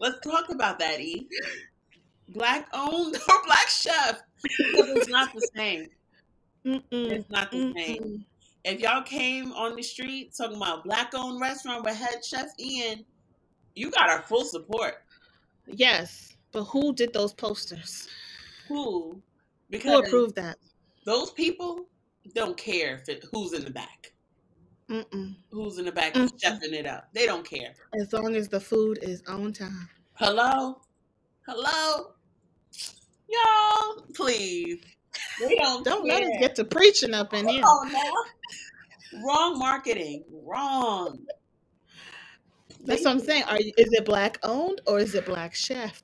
Let's 0.00 0.18
talk 0.20 0.50
about 0.50 0.78
that, 0.78 1.00
E. 1.00 1.28
Black 2.28 2.68
owned 2.72 3.16
or 3.28 3.44
black 3.44 3.68
chef? 3.68 4.20
Because 4.42 4.88
it's 4.96 5.08
not 5.08 5.32
the 5.34 5.48
same. 5.54 5.88
Mm-mm. 6.64 6.82
It's 6.90 7.30
not 7.30 7.50
the 7.50 7.72
same. 7.76 8.02
Mm-mm. 8.02 8.24
If 8.64 8.80
y'all 8.80 9.02
came 9.02 9.52
on 9.52 9.76
the 9.76 9.82
street 9.82 10.34
talking 10.36 10.56
about 10.56 10.84
black 10.84 11.12
owned 11.14 11.40
restaurant 11.40 11.84
with 11.84 11.96
head 11.96 12.24
chef 12.24 12.48
Ian, 12.58 13.04
you 13.74 13.90
got 13.90 14.10
our 14.10 14.22
full 14.22 14.44
support. 14.44 15.02
Yes, 15.66 16.36
but 16.52 16.64
who 16.64 16.94
did 16.94 17.12
those 17.12 17.32
posters? 17.32 18.08
Who? 18.68 19.20
Who 19.70 19.98
approved 19.98 20.34
that? 20.36 20.58
those 21.04 21.30
people 21.32 21.86
don't 22.34 22.56
care 22.56 22.96
if 22.96 23.08
it, 23.08 23.24
who's 23.32 23.52
in 23.52 23.64
the 23.64 23.70
back. 23.70 24.12
Mm-mm. 24.90 25.36
Who's 25.52 25.78
in 25.78 25.84
the 25.84 25.92
back 25.92 26.14
Mm. 26.14 26.30
chefing 26.42 26.72
it 26.72 26.86
up. 26.86 27.08
They 27.12 27.24
don't 27.26 27.48
care. 27.48 27.74
As 28.00 28.12
long 28.12 28.34
as 28.34 28.48
the 28.48 28.60
food 28.60 28.98
is 29.02 29.22
on 29.28 29.52
time. 29.52 29.88
Hello? 30.14 30.80
Hello? 31.46 32.12
Y'all, 33.28 34.04
please. 34.14 34.80
They 35.40 35.54
don't, 35.54 35.84
Don't 35.84 36.06
let 36.06 36.22
us 36.24 36.30
get 36.40 36.56
to 36.56 36.64
preaching 36.64 37.14
up 37.14 37.32
in 37.32 37.46
here. 37.48 37.62
Oh, 37.64 37.88
no. 39.12 39.22
Wrong 39.24 39.58
marketing. 39.58 40.24
Wrong. 40.44 41.18
That's 42.84 43.04
what 43.04 43.12
I'm 43.12 43.20
saying. 43.20 43.44
Are 43.44 43.60
you, 43.60 43.72
is 43.76 43.92
it 43.92 44.04
black 44.04 44.38
owned 44.42 44.80
or 44.86 44.98
is 44.98 45.14
it 45.14 45.26
black 45.26 45.54
chef? 45.54 46.02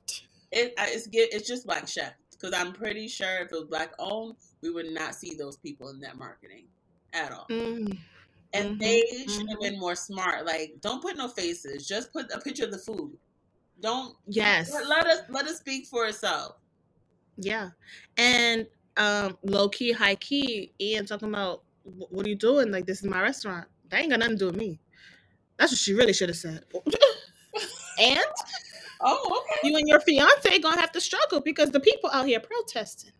It, 0.51 0.73
I- 0.77 0.89
it's 0.91 1.07
get 1.07 1.33
it's 1.33 1.47
just 1.47 1.65
black 1.65 1.87
chef 1.87 2.13
because 2.31 2.53
I'm 2.53 2.71
pretty 2.71 3.07
sure 3.09 3.39
if 3.39 3.51
it 3.51 3.55
was 3.55 3.65
black 3.65 3.91
owned, 3.99 4.35
we 4.61 4.69
would 4.69 4.91
not 4.91 5.13
see 5.15 5.35
those 5.35 5.57
people 5.57 5.89
in 5.89 5.99
that 6.01 6.17
marketing 6.17 6.65
at 7.13 7.31
all. 7.31 7.47
Mm. 7.49 7.97
And 8.53 8.75
Mhm, 8.75 8.79
they 8.79 9.01
should 9.27 9.49
have 9.49 9.59
been 9.59 9.79
more 9.79 9.95
smart. 9.95 10.45
Like, 10.45 10.75
don't 10.81 11.01
put 11.01 11.17
no 11.17 11.27
faces. 11.27 11.85
Just 11.87 12.11
put 12.13 12.31
a 12.33 12.39
picture 12.39 12.65
of 12.65 12.71
the 12.71 12.77
food. 12.79 13.17
Don't 13.81 14.15
Yes. 14.27 14.71
let, 14.71 14.87
let 14.87 15.07
us 15.07 15.19
let 15.29 15.45
us 15.45 15.57
speak 15.59 15.87
for 15.87 16.07
itself. 16.07 16.55
Yeah. 17.37 17.69
And 18.17 18.67
um, 18.97 19.37
low 19.43 19.69
key, 19.69 19.91
high 19.91 20.15
key, 20.15 20.73
Ian 20.81 21.05
talking 21.05 21.29
about 21.29 21.63
what 21.83 22.25
are 22.25 22.29
you 22.29 22.35
doing? 22.35 22.71
Like 22.71 22.85
this 22.85 22.99
is 22.99 23.09
my 23.09 23.21
restaurant. 23.21 23.67
That 23.89 24.01
ain't 24.01 24.09
got 24.09 24.19
nothing 24.19 24.35
to 24.37 24.39
do 24.39 24.45
with 24.47 24.55
me. 24.57 24.79
That's 25.57 25.71
what 25.71 25.79
she 25.79 25.93
really 25.93 26.13
should 26.13 26.29
have 26.29 26.37
said. 26.37 26.63
and 27.99 28.19
Oh, 28.99 29.43
okay. 29.43 29.69
you 29.69 29.77
and 29.77 29.87
your 29.87 29.99
fiance 29.99 30.57
gonna 30.59 30.79
have 30.79 30.91
to 30.93 31.01
struggle 31.01 31.39
because 31.39 31.69
the 31.69 31.79
people 31.79 32.09
out 32.11 32.25
here 32.25 32.39
protesting. 32.39 33.11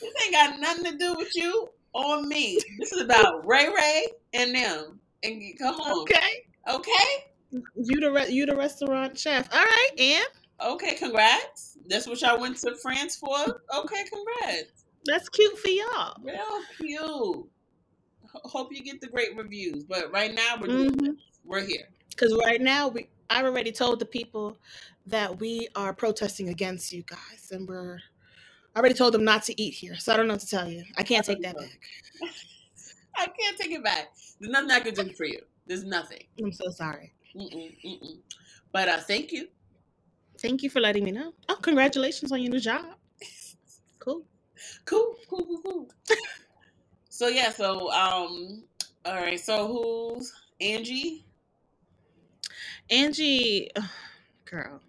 This 0.00 0.12
ain't 0.24 0.34
got 0.34 0.58
nothing 0.58 0.84
to 0.92 0.98
do 0.98 1.14
with 1.14 1.30
you 1.36 1.68
or 1.94 2.22
me. 2.22 2.58
This 2.80 2.92
is 2.92 3.02
about 3.02 3.46
Ray 3.46 3.68
Ray 3.68 4.06
and 4.32 4.54
them. 4.54 5.00
And 5.22 5.42
come 5.58 5.76
on, 5.80 6.02
Okay. 6.02 6.44
okay, 6.68 7.26
You 7.76 8.00
the 8.00 8.10
re- 8.10 8.30
you 8.30 8.46
the 8.46 8.56
restaurant 8.56 9.16
chef. 9.18 9.48
All 9.52 9.60
right, 9.62 9.88
and 9.98 10.26
okay. 10.72 10.94
Congrats. 10.94 11.78
That's 11.86 12.06
what 12.06 12.20
y'all 12.22 12.40
went 12.40 12.56
to 12.58 12.74
France 12.76 13.16
for. 13.16 13.60
Okay, 13.76 14.04
congrats. 14.04 14.84
that's 15.04 15.28
cute 15.28 15.58
for 15.58 15.68
y'all. 15.68 16.16
Real 16.22 16.38
cute. 16.78 17.02
Ho- 17.02 17.46
Hope 18.44 18.72
you 18.72 18.82
get 18.82 19.00
the 19.00 19.08
great 19.08 19.36
reviews. 19.36 19.84
But 19.84 20.10
right 20.12 20.34
now 20.34 20.56
we're 20.60 20.68
Mhm. 20.90 21.16
we're 21.44 21.60
here. 21.64 21.88
Because 22.10 22.34
right 22.46 22.60
now 22.60 22.88
we 22.88 23.08
I 23.30 23.42
already 23.44 23.72
told 23.72 23.98
the 23.98 24.06
people 24.06 24.56
that 25.06 25.38
we 25.40 25.68
are 25.74 25.92
protesting 25.92 26.48
against 26.48 26.92
you 26.92 27.02
guys, 27.02 27.48
and 27.50 27.68
we're 27.68 28.00
I 28.74 28.78
already 28.78 28.94
told 28.94 29.12
them 29.14 29.24
not 29.24 29.42
to 29.44 29.60
eat 29.60 29.74
here. 29.74 29.96
So 29.98 30.12
I 30.12 30.16
don't 30.16 30.26
know 30.28 30.34
what 30.34 30.40
to 30.40 30.46
tell 30.48 30.68
you. 30.68 30.84
I 30.96 31.02
can't 31.02 31.24
take 31.26 31.42
that 31.42 31.56
back. 31.56 31.80
I 33.16 33.26
can't 33.26 33.58
take 33.58 33.72
it 33.72 33.84
back. 33.84 34.12
There's 34.40 34.52
nothing 34.52 34.70
I 34.70 34.80
can 34.80 34.94
do 34.94 35.12
for 35.12 35.24
you. 35.24 35.40
There's 35.66 35.84
nothing. 35.84 36.24
I'm 36.42 36.52
so 36.52 36.70
sorry. 36.70 37.12
Mm-mm, 37.36 37.76
mm-mm. 37.84 38.18
But 38.72 38.88
uh, 38.88 38.98
thank 38.98 39.32
you. 39.32 39.48
Thank 40.38 40.62
you 40.62 40.70
for 40.70 40.80
letting 40.80 41.04
me 41.04 41.12
know. 41.12 41.32
Oh, 41.48 41.56
congratulations 41.56 42.32
on 42.32 42.42
your 42.42 42.50
new 42.50 42.60
job. 42.60 42.86
Cool. 43.98 44.24
Cool, 44.84 45.14
cool, 45.28 45.44
cool, 45.44 45.62
cool. 45.62 45.88
so 47.08 47.28
yeah, 47.28 47.50
so 47.50 47.90
um, 47.92 48.64
all 49.04 49.14
right. 49.14 49.38
So 49.38 49.66
who's 49.68 50.32
Angie? 50.60 51.26
Angie, 52.90 53.70
ugh, 53.76 53.84
girl, 54.44 54.80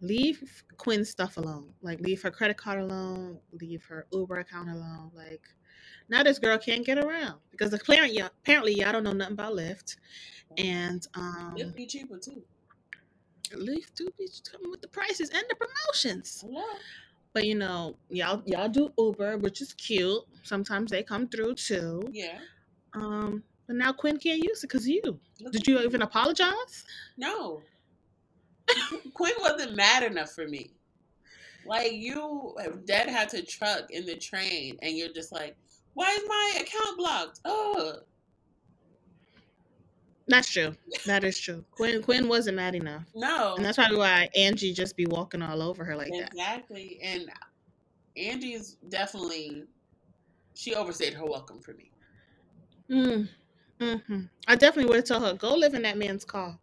leave 0.00 0.64
Quinn's 0.76 1.10
stuff 1.10 1.36
alone. 1.36 1.72
Like, 1.82 2.00
leave 2.00 2.22
her 2.22 2.30
credit 2.30 2.56
card 2.56 2.80
alone. 2.80 3.38
Leave 3.52 3.84
her 3.86 4.06
Uber 4.12 4.38
account 4.38 4.70
alone. 4.70 5.10
Like, 5.14 5.42
now 6.08 6.22
this 6.22 6.38
girl 6.38 6.58
can't 6.58 6.84
get 6.84 6.98
around 6.98 7.34
because 7.50 7.72
apparently, 7.72 8.18
apparently, 8.18 8.74
y'all 8.74 8.92
don't 8.92 9.04
know 9.04 9.12
nothing 9.12 9.34
about 9.34 9.54
Lyft, 9.54 9.96
and 10.58 11.06
um, 11.14 11.54
It'd 11.56 11.74
be 11.74 11.86
cheaper 11.86 12.18
too. 12.18 12.42
Lyft 13.50 13.94
do 13.94 14.08
be 14.18 14.28
coming 14.50 14.70
with 14.70 14.80
the 14.80 14.88
prices 14.88 15.30
and 15.30 15.44
the 15.48 15.54
promotions. 15.54 16.44
Hello. 16.46 16.64
But 17.32 17.44
you 17.44 17.54
know, 17.54 17.96
y'all 18.08 18.42
y'all 18.46 18.68
do 18.68 18.92
Uber, 18.98 19.38
which 19.38 19.60
is 19.60 19.74
cute. 19.74 20.22
Sometimes 20.42 20.90
they 20.90 21.02
come 21.02 21.28
through 21.28 21.54
too. 21.54 22.02
Yeah. 22.10 22.38
Um, 22.94 23.42
but 23.66 23.76
now 23.76 23.92
Quinn 23.92 24.16
can't 24.16 24.42
use 24.42 24.62
it 24.64 24.68
because 24.68 24.88
you. 24.88 25.02
Look 25.40 25.52
Did 25.52 25.62
at 25.62 25.68
you 25.68 25.80
even 25.80 26.02
apologize? 26.02 26.84
No. 27.16 27.62
Quinn 29.14 29.34
wasn't 29.40 29.76
mad 29.76 30.02
enough 30.02 30.32
for 30.32 30.46
me. 30.46 30.70
Like 31.66 31.92
you, 31.92 32.56
Dad 32.84 33.08
had 33.08 33.28
to 33.30 33.42
truck 33.42 33.90
in 33.90 34.06
the 34.06 34.16
train, 34.16 34.78
and 34.82 34.96
you're 34.96 35.12
just 35.12 35.32
like, 35.32 35.56
"Why 35.96 36.10
is 36.12 36.22
my 36.28 36.60
account 36.60 36.98
blocked?" 36.98 37.40
Oh, 37.46 37.94
That's 40.28 40.50
true. 40.50 40.74
That 41.06 41.24
is 41.24 41.38
true. 41.40 41.64
Quinn 41.70 42.02
Quinn 42.02 42.28
wasn't 42.28 42.56
mad 42.56 42.74
enough. 42.74 43.04
no, 43.14 43.54
And 43.56 43.64
that's 43.64 43.76
probably 43.76 43.96
why 43.96 44.28
Angie 44.36 44.72
just 44.74 44.94
be 44.96 45.06
walking 45.06 45.40
all 45.40 45.62
over 45.62 45.84
her 45.84 45.96
like 45.96 46.10
that. 46.10 46.32
exactly. 46.32 46.98
And 47.02 47.30
Angie's 48.16 48.76
definitely 48.90 49.64
she 50.54 50.74
overstayed 50.74 51.14
her 51.14 51.24
welcome 51.24 51.60
for 51.60 51.72
me. 51.74 51.90
Mm. 52.90 53.28
hmm 53.80 54.20
I 54.46 54.54
definitely 54.56 54.86
would 54.88 54.96
have 54.96 55.04
told 55.06 55.22
her, 55.22 55.34
go 55.34 55.54
live 55.54 55.74
in 55.74 55.82
that 55.82 55.96
man's 55.98 56.24
car 56.24 56.58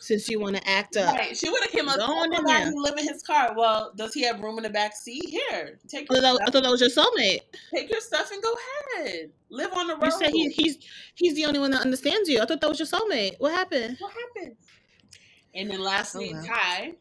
since 0.00 0.28
you 0.28 0.40
want 0.40 0.56
to 0.56 0.68
act 0.68 0.96
up. 0.96 1.16
Right. 1.16 1.36
She 1.36 1.48
would 1.48 1.62
have 1.62 1.70
came 1.70 1.88
up 1.88 1.96
Go 1.96 2.04
on 2.04 2.32
in 2.34 2.42
my 2.42 2.52
there. 2.60 2.70
he 2.70 2.78
live 2.78 2.96
in 2.98 3.06
his 3.06 3.22
car. 3.22 3.54
Well, 3.56 3.92
does 3.96 4.12
he 4.12 4.22
have 4.22 4.40
room 4.40 4.56
in 4.58 4.64
the 4.64 4.70
back 4.70 4.96
seat? 4.96 5.24
Here, 5.28 5.78
take 5.88 6.08
I 6.10 6.14
your 6.14 6.22
thought, 6.22 6.40
I 6.46 6.50
thought 6.50 6.62
that 6.64 6.70
was 6.70 6.80
your 6.80 6.90
soulmate. 6.90 7.40
take 7.74 7.90
your 7.90 8.00
stuff 8.00 8.30
and 8.32 8.42
go 8.42 8.54
ahead. 8.96 9.30
Live 9.48 9.72
on 9.72 9.86
the 9.86 9.94
road. 9.94 10.04
You 10.06 10.10
said 10.10 10.30
he, 10.30 10.48
he's 10.50 10.78
he's 11.14 11.34
the 11.34 11.44
only 11.44 11.58
one 11.60 11.70
that 11.70 11.82
understands 11.82 12.28
you. 12.28 12.40
I 12.40 12.46
thought 12.46 12.60
that 12.60 12.68
was 12.68 12.78
your 12.78 12.88
soulmate. 12.88 13.36
What 13.38 13.52
happened? 13.52 13.96
What 14.00 14.12
happened? 14.12 14.56
And 15.54 15.70
then 15.70 15.80
lastly, 15.80 16.32
Oh. 16.34 16.42
Tye. 16.46 16.92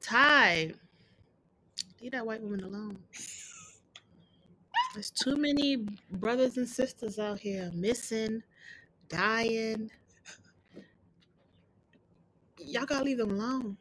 Tye 0.00 0.72
Leave 2.00 2.12
that 2.12 2.26
white 2.26 2.42
woman 2.42 2.64
alone. 2.64 2.98
There's 4.94 5.10
too 5.10 5.36
many 5.36 5.86
brothers 6.10 6.56
and 6.56 6.68
sisters 6.68 7.18
out 7.18 7.38
here 7.38 7.70
missing, 7.72 8.42
dying. 9.08 9.90
Y'all 12.72 12.86
gotta 12.86 13.04
leave 13.04 13.18
them 13.18 13.30
alone. 13.32 13.76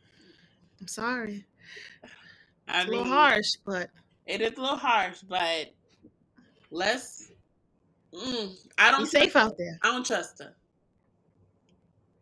I'm 0.82 0.88
sorry. 0.88 1.46
I 2.68 2.82
It's 2.82 2.88
a 2.90 2.92
little 2.92 3.06
harsh, 3.06 3.52
but 3.66 3.90
it 4.26 4.42
is 4.42 4.58
a 4.58 4.62
little 4.62 4.76
harsh, 4.78 5.22
but 5.22 5.74
let's. 6.72 7.32
Mm, 8.14 8.54
I 8.78 8.92
don't 8.92 9.04
Be 9.04 9.10
safe 9.10 9.32
trust. 9.32 9.48
out 9.52 9.58
there. 9.58 9.80
I 9.82 9.92
don't 9.92 10.06
trust 10.06 10.40
her. 10.44 10.54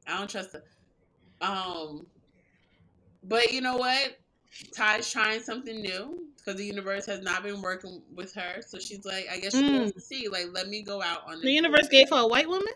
I 0.08 0.20
don't 0.20 0.30
trust 0.30 0.54
her. 0.54 0.64
Um, 1.42 2.06
but 3.24 3.52
you 3.52 3.62
know 3.62 3.78
what? 3.78 4.20
Tye's 4.76 5.12
trying 5.12 5.42
something 5.42 5.82
new 5.82 6.28
because 6.38 6.58
the 6.58 6.66
universe 6.66 7.08
has 7.08 7.22
not 7.22 7.42
been 7.42 7.62
working 7.64 8.04
with 8.14 8.32
her. 8.36 8.62
So 8.62 8.78
she's 8.78 9.06
like, 9.06 9.28
I 9.32 9.40
guess 9.40 9.54
she 9.54 9.64
Mm. 9.64 9.80
wants 9.80 9.94
to 9.94 10.02
see. 10.02 10.28
Like, 10.28 10.48
let 10.52 10.68
me 10.68 10.84
go 10.84 11.02
out 11.02 11.24
on 11.28 11.42
The 11.42 11.52
universe 11.52 11.88
gave 11.90 12.10
her 12.12 12.18
a 12.18 12.28
white 12.28 12.48
woman? 12.48 12.74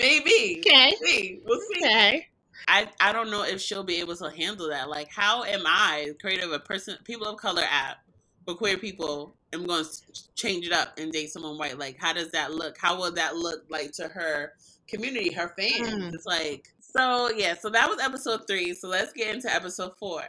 Maybe. 0.00 0.62
Okay. 0.66 0.94
See, 1.02 1.40
we'll 1.44 1.60
see. 1.60 1.84
Okay. 1.84 2.26
I, 2.68 2.88
I 3.00 3.12
don't 3.12 3.30
know 3.30 3.42
if 3.42 3.60
she'll 3.60 3.84
be 3.84 4.00
able 4.00 4.16
to 4.16 4.30
handle 4.30 4.68
that. 4.68 4.88
Like, 4.88 5.08
how 5.10 5.44
am 5.44 5.62
I, 5.66 6.12
creative, 6.20 6.52
a 6.52 6.58
person, 6.58 6.96
people 7.04 7.26
of 7.26 7.36
color 7.38 7.64
app 7.68 7.98
for 8.44 8.54
queer 8.54 8.76
people, 8.76 9.34
am 9.52 9.66
going 9.66 9.84
to 9.84 9.90
change 10.34 10.66
it 10.66 10.72
up 10.72 10.98
and 10.98 11.12
date 11.12 11.30
someone 11.30 11.58
white? 11.58 11.78
Like, 11.78 11.96
how 11.98 12.12
does 12.12 12.30
that 12.30 12.52
look? 12.52 12.76
How 12.78 12.96
will 12.96 13.12
that 13.12 13.36
look 13.36 13.64
like 13.68 13.92
to 13.92 14.08
her 14.08 14.52
community, 14.86 15.32
her 15.32 15.52
fans? 15.58 15.88
Mm. 15.88 16.14
It's 16.14 16.26
like, 16.26 16.68
so 16.80 17.30
yeah, 17.30 17.54
so 17.54 17.70
that 17.70 17.88
was 17.88 18.00
episode 18.00 18.46
three. 18.46 18.74
So 18.74 18.88
let's 18.88 19.12
get 19.12 19.34
into 19.34 19.52
episode 19.52 19.92
four. 19.98 20.22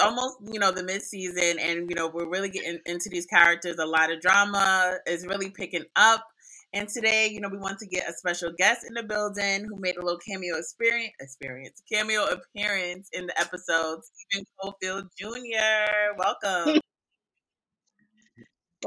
Almost 0.00 0.36
you 0.52 0.58
know 0.58 0.70
the 0.72 0.82
mid 0.82 1.02
season 1.02 1.58
and 1.58 1.88
you 1.88 1.94
know 1.96 2.08
we're 2.08 2.28
really 2.28 2.50
getting 2.50 2.78
into 2.86 3.08
these 3.08 3.26
characters 3.26 3.76
a 3.78 3.86
lot 3.86 4.12
of 4.12 4.20
drama 4.20 4.98
is 5.06 5.26
really 5.26 5.50
picking 5.50 5.84
up 5.96 6.24
and 6.72 6.88
today 6.88 7.28
you 7.28 7.40
know 7.40 7.48
we 7.48 7.56
want 7.58 7.78
to 7.78 7.86
get 7.86 8.08
a 8.08 8.12
special 8.12 8.52
guest 8.58 8.84
in 8.86 8.92
the 8.94 9.02
building 9.02 9.64
who 9.64 9.76
made 9.80 9.96
a 9.96 10.02
little 10.04 10.18
cameo 10.18 10.56
experience 10.56 11.12
experience 11.20 11.82
cameo 11.90 12.24
appearance 12.24 13.08
in 13.12 13.26
the 13.26 13.40
episode 13.40 14.00
Stephen 14.04 14.44
Cofield 14.62 15.04
Jr. 15.18 16.16
welcome 16.18 16.80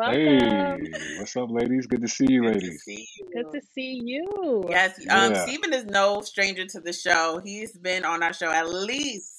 Hey, 0.02 0.78
what's 1.18 1.36
up, 1.36 1.50
ladies? 1.52 1.86
Good 1.88 2.02
to 2.04 2.08
see 2.08 2.28
you, 2.30 2.44
good 2.44 2.60
to 2.62 2.68
ladies. 2.68 2.84
see 2.86 3.06
you 3.18 3.30
Good 3.34 3.52
to 3.52 3.62
see 3.74 4.00
you. 4.04 4.66
yes 4.70 4.98
um 5.10 5.34
Yeah. 5.34 5.46
Stephen 5.46 5.74
is 5.74 5.86
no 5.86 6.22
stranger 6.22 6.66
to 6.68 6.80
the 6.80 6.94
show 6.94 7.42
he's 7.44 7.76
been 7.78 8.06
on 8.06 8.24
our 8.24 8.32
show 8.32 8.50
at 8.52 8.70
least 8.70 9.39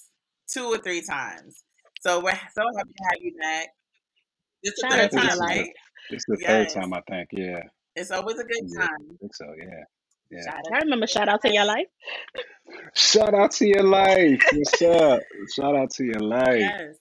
two 0.52 0.66
or 0.66 0.78
three 0.78 1.02
times 1.02 1.64
so 2.00 2.20
we're 2.20 2.32
so 2.54 2.62
happy 2.76 2.90
to 2.96 3.04
have 3.04 3.20
you 3.20 3.34
back 3.40 3.68
this 4.62 4.74
is 4.74 4.82
the 4.82 4.88
Shout 4.88 4.98
Yeah, 4.98 5.04
I 5.04 5.08
third 5.08 5.10
think 5.10 5.22
out 5.22 5.22
to 5.22 5.28
this 5.28 5.28
time 5.28 5.28
your 5.28 5.32
is 5.32 5.38
the 5.38 5.44
right 5.44 5.56
life. 5.58 5.66
this 6.10 6.18
is 6.18 6.24
the 6.28 6.46
third 6.46 6.68
time 6.68 6.94
I 6.94 7.00
think. 7.08 7.28
Yeah, 7.32 7.62
it's 7.96 8.10
always 8.10 8.38
a 8.38 8.44
good 8.44 8.56
yeah, 8.62 8.82
I 8.82 8.86
time 8.86 9.16
think 9.20 9.34
so. 9.34 9.46
Yeah, 9.56 9.84
yeah. 10.30 10.42
shout 10.44 10.60
I 10.74 10.78
remember 10.78 11.06
shout 11.06 11.28
out 11.28 11.40
to 11.42 11.52
your 11.52 11.64
life. 11.64 11.86
Shout 12.94 13.34
out 13.34 13.50
to 13.52 13.66
your 13.66 13.82
life. 13.82 14.40
What's 14.52 14.82
up? 14.82 15.20
Shout 15.56 15.76
out 15.76 15.90
to 15.92 16.04
your 16.04 16.20
life. 16.20 16.60
Yes. 16.60 16.96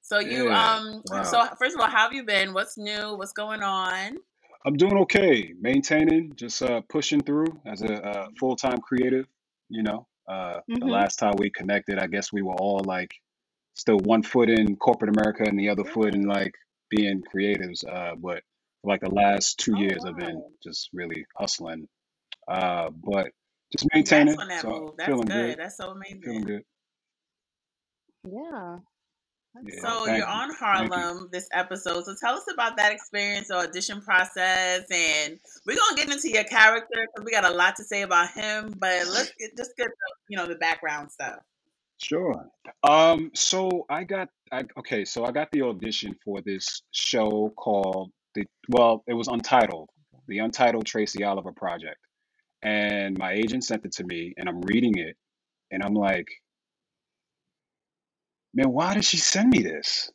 So 0.00 0.18
you 0.20 0.48
Yeah. 0.48 0.74
um 0.76 1.02
Wow. 1.10 1.22
so 1.22 1.44
first 1.58 1.74
of 1.74 1.80
all, 1.80 1.88
how 1.88 2.04
have 2.04 2.12
you 2.12 2.24
been? 2.24 2.52
What's 2.54 2.76
new? 2.78 3.14
What's 3.16 3.32
going 3.32 3.62
on? 3.62 4.16
I'm 4.64 4.74
doing 4.76 4.96
okay. 4.98 5.52
Maintaining, 5.60 6.34
just 6.36 6.62
uh, 6.62 6.82
pushing 6.88 7.20
through 7.20 7.60
as 7.66 7.82
a 7.82 7.94
uh, 7.94 8.28
full-time 8.38 8.78
creative. 8.78 9.26
You 9.68 9.82
know, 9.82 10.06
uh, 10.28 10.60
the 10.80 10.86
Mm-hmm. 10.86 10.88
last 10.88 11.16
time 11.18 11.34
we 11.38 11.50
connected, 11.50 11.98
I 11.98 12.06
guess 12.06 12.32
we 12.32 12.42
were 12.42 12.54
all 12.54 12.82
like 12.84 13.14
still 13.74 13.98
one 13.98 14.22
foot 14.22 14.50
in 14.50 14.76
corporate 14.76 15.16
America 15.16 15.44
and 15.44 15.58
the 15.58 15.70
other 15.70 15.84
foot 15.84 16.14
in 16.14 16.26
like 16.26 16.54
being 16.90 17.22
creatives. 17.22 17.86
Uh, 17.86 18.14
but 18.16 18.42
like 18.84 19.00
the 19.00 19.10
last 19.10 19.58
two 19.58 19.74
Oh 19.74 19.78
years, 19.80 20.04
I've 20.04 20.16
been 20.16 20.36
wow. 20.36 20.50
just 20.62 20.90
really 20.92 21.26
hustling. 21.36 21.88
Uh, 22.48 22.90
but 22.90 23.28
just 23.72 23.86
Congrats 23.92 23.94
maintaining. 23.94 24.38
on 24.38 24.48
that 24.48 24.62
So 24.62 24.70
move. 24.70 24.96
That's 24.96 25.08
feeling 25.08 25.26
good. 25.26 25.50
good. 25.50 25.58
That's 25.58 25.76
so 25.76 25.90
amazing. 25.90 26.20
Feeling 26.22 26.44
good. 26.44 26.64
Yeah. 28.24 28.78
Yeah. 29.54 29.80
So 29.82 30.06
you're 30.06 30.16
you. 30.16 30.24
on 30.24 30.48
Thank 30.48 30.60
you. 30.60 30.66
Harlem 30.66 31.28
this 31.30 31.48
episode. 31.52 32.04
So 32.04 32.14
tell 32.18 32.34
us 32.34 32.44
about 32.52 32.76
that 32.78 32.92
experience 32.92 33.50
or 33.50 33.58
audition 33.58 34.00
process, 34.00 34.84
and 34.90 35.38
we're 35.66 35.76
gonna 35.76 35.96
get 35.96 36.10
into 36.10 36.30
your 36.30 36.44
character 36.44 37.06
because 37.14 37.24
we 37.24 37.32
got 37.32 37.44
a 37.44 37.54
lot 37.54 37.76
to 37.76 37.84
say 37.84 38.02
about 38.02 38.30
him. 38.30 38.74
But 38.78 39.06
let's 39.08 39.32
get 39.38 39.56
just 39.56 39.76
get 39.76 39.88
the, 39.88 40.14
you 40.28 40.36
know 40.36 40.46
the 40.46 40.54
background 40.54 41.10
stuff. 41.12 41.40
Sure. 41.98 42.48
Um, 42.82 43.30
so 43.34 43.86
I 43.88 44.04
got 44.04 44.28
I 44.50 44.64
okay, 44.78 45.04
so 45.04 45.24
I 45.24 45.32
got 45.32 45.50
the 45.52 45.62
audition 45.62 46.16
for 46.24 46.40
this 46.40 46.82
show 46.90 47.52
called 47.56 48.10
the 48.34 48.44
well, 48.68 49.04
it 49.06 49.14
was 49.14 49.28
Untitled, 49.28 49.90
the 50.28 50.38
Untitled 50.38 50.86
Tracy 50.86 51.24
Oliver 51.24 51.52
Project. 51.52 51.98
And 52.62 53.18
my 53.18 53.32
agent 53.32 53.64
sent 53.64 53.84
it 53.84 53.92
to 53.92 54.04
me 54.04 54.34
and 54.36 54.48
I'm 54.48 54.60
reading 54.62 54.96
it 54.98 55.16
and 55.70 55.82
I'm 55.82 55.94
like, 55.94 56.28
man, 58.54 58.70
why 58.70 58.94
did 58.94 59.04
she 59.04 59.16
send 59.16 59.50
me 59.50 59.62
this? 59.62 60.10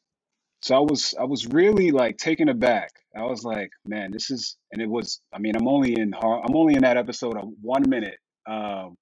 So 0.62 0.76
I 0.76 0.80
was 0.80 1.14
I 1.20 1.24
was 1.24 1.48
really 1.48 1.92
like 1.92 2.18
taken 2.18 2.50
aback. 2.50 2.92
I 3.16 3.24
was 3.24 3.44
like, 3.44 3.70
man, 3.86 4.12
this 4.12 4.32
is 4.32 4.58
and 4.72 4.82
it 4.82 4.90
was 4.90 5.22
I 5.34 5.40
mean, 5.40 5.56
I'm 5.56 5.68
only 5.68 5.94
in 5.94 6.14
I'm 6.14 6.56
only 6.56 6.76
in 6.76 6.82
that 6.82 6.98
episode 6.98 7.38
of 7.38 7.50
one 7.62 7.84
minute. 7.88 8.18
Um, 8.48 8.98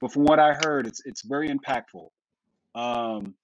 but 0.00 0.12
from 0.12 0.24
what 0.24 0.38
I 0.38 0.54
heard, 0.64 0.86
it's 0.86 1.02
it's 1.04 1.22
very 1.22 1.48
impactful. 1.48 2.08
Um, 2.74 3.34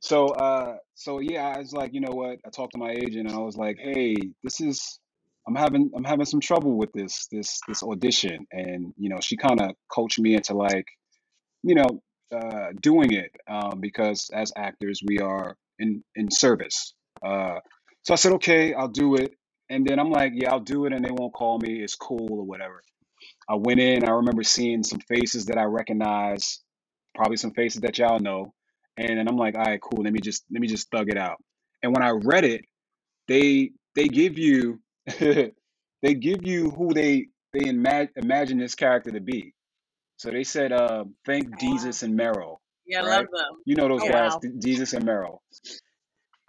so 0.00 0.28
uh 0.28 0.76
so 0.94 1.20
yeah, 1.20 1.52
I 1.54 1.58
was 1.58 1.72
like, 1.72 1.92
you 1.94 2.00
know 2.00 2.12
what? 2.12 2.38
I 2.44 2.50
talked 2.50 2.72
to 2.72 2.78
my 2.78 2.90
agent 2.90 3.28
and 3.28 3.32
I 3.32 3.38
was 3.38 3.56
like, 3.56 3.78
hey, 3.78 4.16
this 4.42 4.60
is 4.60 4.98
I'm 5.46 5.54
having 5.54 5.90
I'm 5.94 6.04
having 6.04 6.26
some 6.26 6.40
trouble 6.40 6.76
with 6.76 6.92
this 6.92 7.26
this 7.30 7.60
this 7.68 7.82
audition. 7.82 8.46
And 8.52 8.92
you 8.96 9.08
know, 9.10 9.18
she 9.20 9.36
kind 9.36 9.60
of 9.60 9.70
coached 9.92 10.18
me 10.18 10.34
into 10.34 10.54
like, 10.54 10.86
you 11.62 11.74
know, 11.76 12.02
uh 12.32 12.68
doing 12.80 13.12
it 13.12 13.32
um 13.48 13.80
because 13.80 14.30
as 14.34 14.52
actors 14.56 15.02
we 15.06 15.18
are 15.20 15.56
in 15.78 16.04
in 16.16 16.30
service. 16.30 16.94
Uh 17.24 17.58
so 18.04 18.14
I 18.14 18.16
said, 18.16 18.32
okay, 18.34 18.74
I'll 18.74 18.88
do 18.88 19.16
it. 19.16 19.34
And 19.70 19.86
then 19.86 19.98
I'm 20.00 20.10
like, 20.10 20.32
yeah, 20.34 20.52
I'll 20.52 20.60
do 20.60 20.86
it 20.86 20.92
and 20.92 21.04
they 21.04 21.10
won't 21.12 21.34
call 21.34 21.58
me. 21.58 21.82
It's 21.82 21.94
cool 21.96 22.28
or 22.32 22.44
whatever. 22.44 22.82
I 23.48 23.56
went 23.56 23.80
in, 23.80 24.04
I 24.08 24.12
remember 24.12 24.44
seeing 24.44 24.82
some 24.84 25.00
faces 25.00 25.46
that 25.46 25.58
I 25.58 25.64
recognize, 25.64 26.60
probably 27.14 27.38
some 27.38 27.52
faces 27.52 27.82
that 27.82 27.98
y'all 27.98 28.20
know. 28.20 28.54
And 28.98 29.18
then 29.18 29.28
I'm 29.28 29.36
like, 29.38 29.56
all 29.56 29.62
right, 29.64 29.80
cool. 29.80 30.04
Let 30.04 30.12
me 30.14 30.20
just 30.20 30.44
let 30.52 30.60
me 30.62 30.68
just 30.68 30.90
thug 30.90 31.10
it 31.10 31.18
out. 31.18 31.38
And 31.82 31.94
when 31.94 32.02
I 32.02 32.10
read 32.10 32.44
it, 32.44 32.62
they 33.28 33.72
they 33.94 34.08
give 34.08 34.38
you 34.38 34.80
they 35.20 36.14
give 36.20 36.46
you 36.46 36.70
who 36.70 36.94
they 36.94 37.28
they 37.52 37.68
ima- 37.68 38.08
imagine 38.16 38.58
this 38.58 38.74
character 38.74 39.10
to 39.12 39.20
be. 39.20 39.54
So 40.20 40.30
they 40.30 40.44
said, 40.44 40.72
uh, 40.72 41.06
thank 41.26 41.48
Oh. 41.56 41.58
Desus 41.58 42.02
and 42.02 42.14
Mero, 42.14 42.60
Yeah, 42.86 43.00
I 43.00 43.02
right? 43.02 43.22
love 43.22 43.26
them. 43.32 43.64
You 43.64 43.76
know 43.76 43.88
those 43.88 44.02
Oh 44.02 44.06
guys, 44.06 44.36
wow. 44.36 44.42
Desus 44.60 44.92
and 44.92 45.06
Mero. 45.06 45.40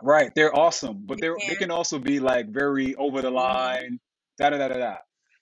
Right, 0.03 0.31
they're 0.35 0.55
awesome, 0.55 1.03
but 1.05 1.19
you 1.19 1.21
they're 1.21 1.39
they 1.47 1.55
can. 1.55 1.57
can 1.57 1.71
also 1.71 1.99
be 1.99 2.19
like 2.19 2.49
very 2.49 2.95
over 2.95 3.21
the 3.21 3.31
hmm 3.37 3.65
line, 3.69 3.99
da 4.39 4.51
da 4.51 4.57
da 4.59 4.69
da 4.69 4.77
da. 4.77 4.95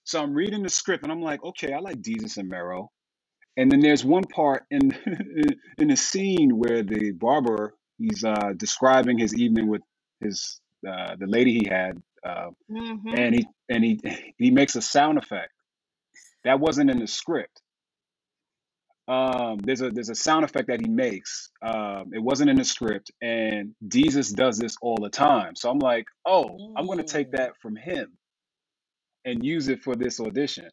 So 0.05 0.21
I'm 0.21 0.33
reading 0.33 0.63
the 0.63 0.69
script 0.69 1.03
and 1.03 1.11
I'm 1.11 1.21
like, 1.21 1.43
okay, 1.43 1.73
I 1.73 1.79
like 1.79 2.01
Desus 2.01 2.37
and 2.37 2.49
Mero. 2.49 2.91
And 3.57 3.71
then 3.71 3.81
there's 3.81 4.05
one 4.05 4.23
part 4.25 4.65
in 4.71 4.91
in 5.79 5.89
the 5.89 5.97
scene 5.97 6.57
where 6.57 6.83
the 6.83 7.11
barber 7.11 7.75
he's 7.97 8.23
uh, 8.23 8.53
describing 8.57 9.17
his 9.19 9.35
evening 9.35 9.67
with 9.69 9.81
his 10.21 10.61
uh, 10.87 11.15
the 11.19 11.27
lady 11.27 11.53
he 11.53 11.67
had, 11.69 12.01
uh, 12.27 12.51
Mm-hmm. 12.71 13.17
and 13.17 13.35
he 13.35 13.47
and 13.69 13.83
he 13.83 13.99
he 14.37 14.51
makes 14.51 14.75
a 14.75 14.81
sound 14.81 15.17
effect 15.19 15.53
that 16.45 16.59
wasn't 16.59 16.89
in 16.91 16.99
the 16.99 17.07
script. 17.07 17.61
Um, 19.09 19.59
there's 19.59 19.81
a 19.81 19.91
there's 19.91 20.09
a 20.11 20.15
sound 20.15 20.45
effect 20.45 20.69
that 20.69 20.81
he 20.81 20.89
makes. 20.89 21.51
Um, 21.63 22.11
it 22.13 22.23
wasn't 22.23 22.51
in 22.51 22.57
the 22.57 22.65
script, 22.65 23.11
and 23.21 23.75
Desus 23.87 24.35
does 24.35 24.59
this 24.59 24.77
all 24.83 24.97
the 25.01 25.09
time. 25.11 25.55
So 25.57 25.71
I'm 25.71 25.79
like, 25.79 26.07
oh, 26.27 26.61
I'm 26.77 26.87
gonna 26.87 27.03
take 27.03 27.31
Mm. 27.31 27.33
that 27.33 27.53
from 27.61 27.77
him 27.77 28.17
and 29.25 29.45
use 29.45 29.69
it 29.69 29.81
for 29.83 29.95
this 29.95 30.19
audition. 30.19 30.69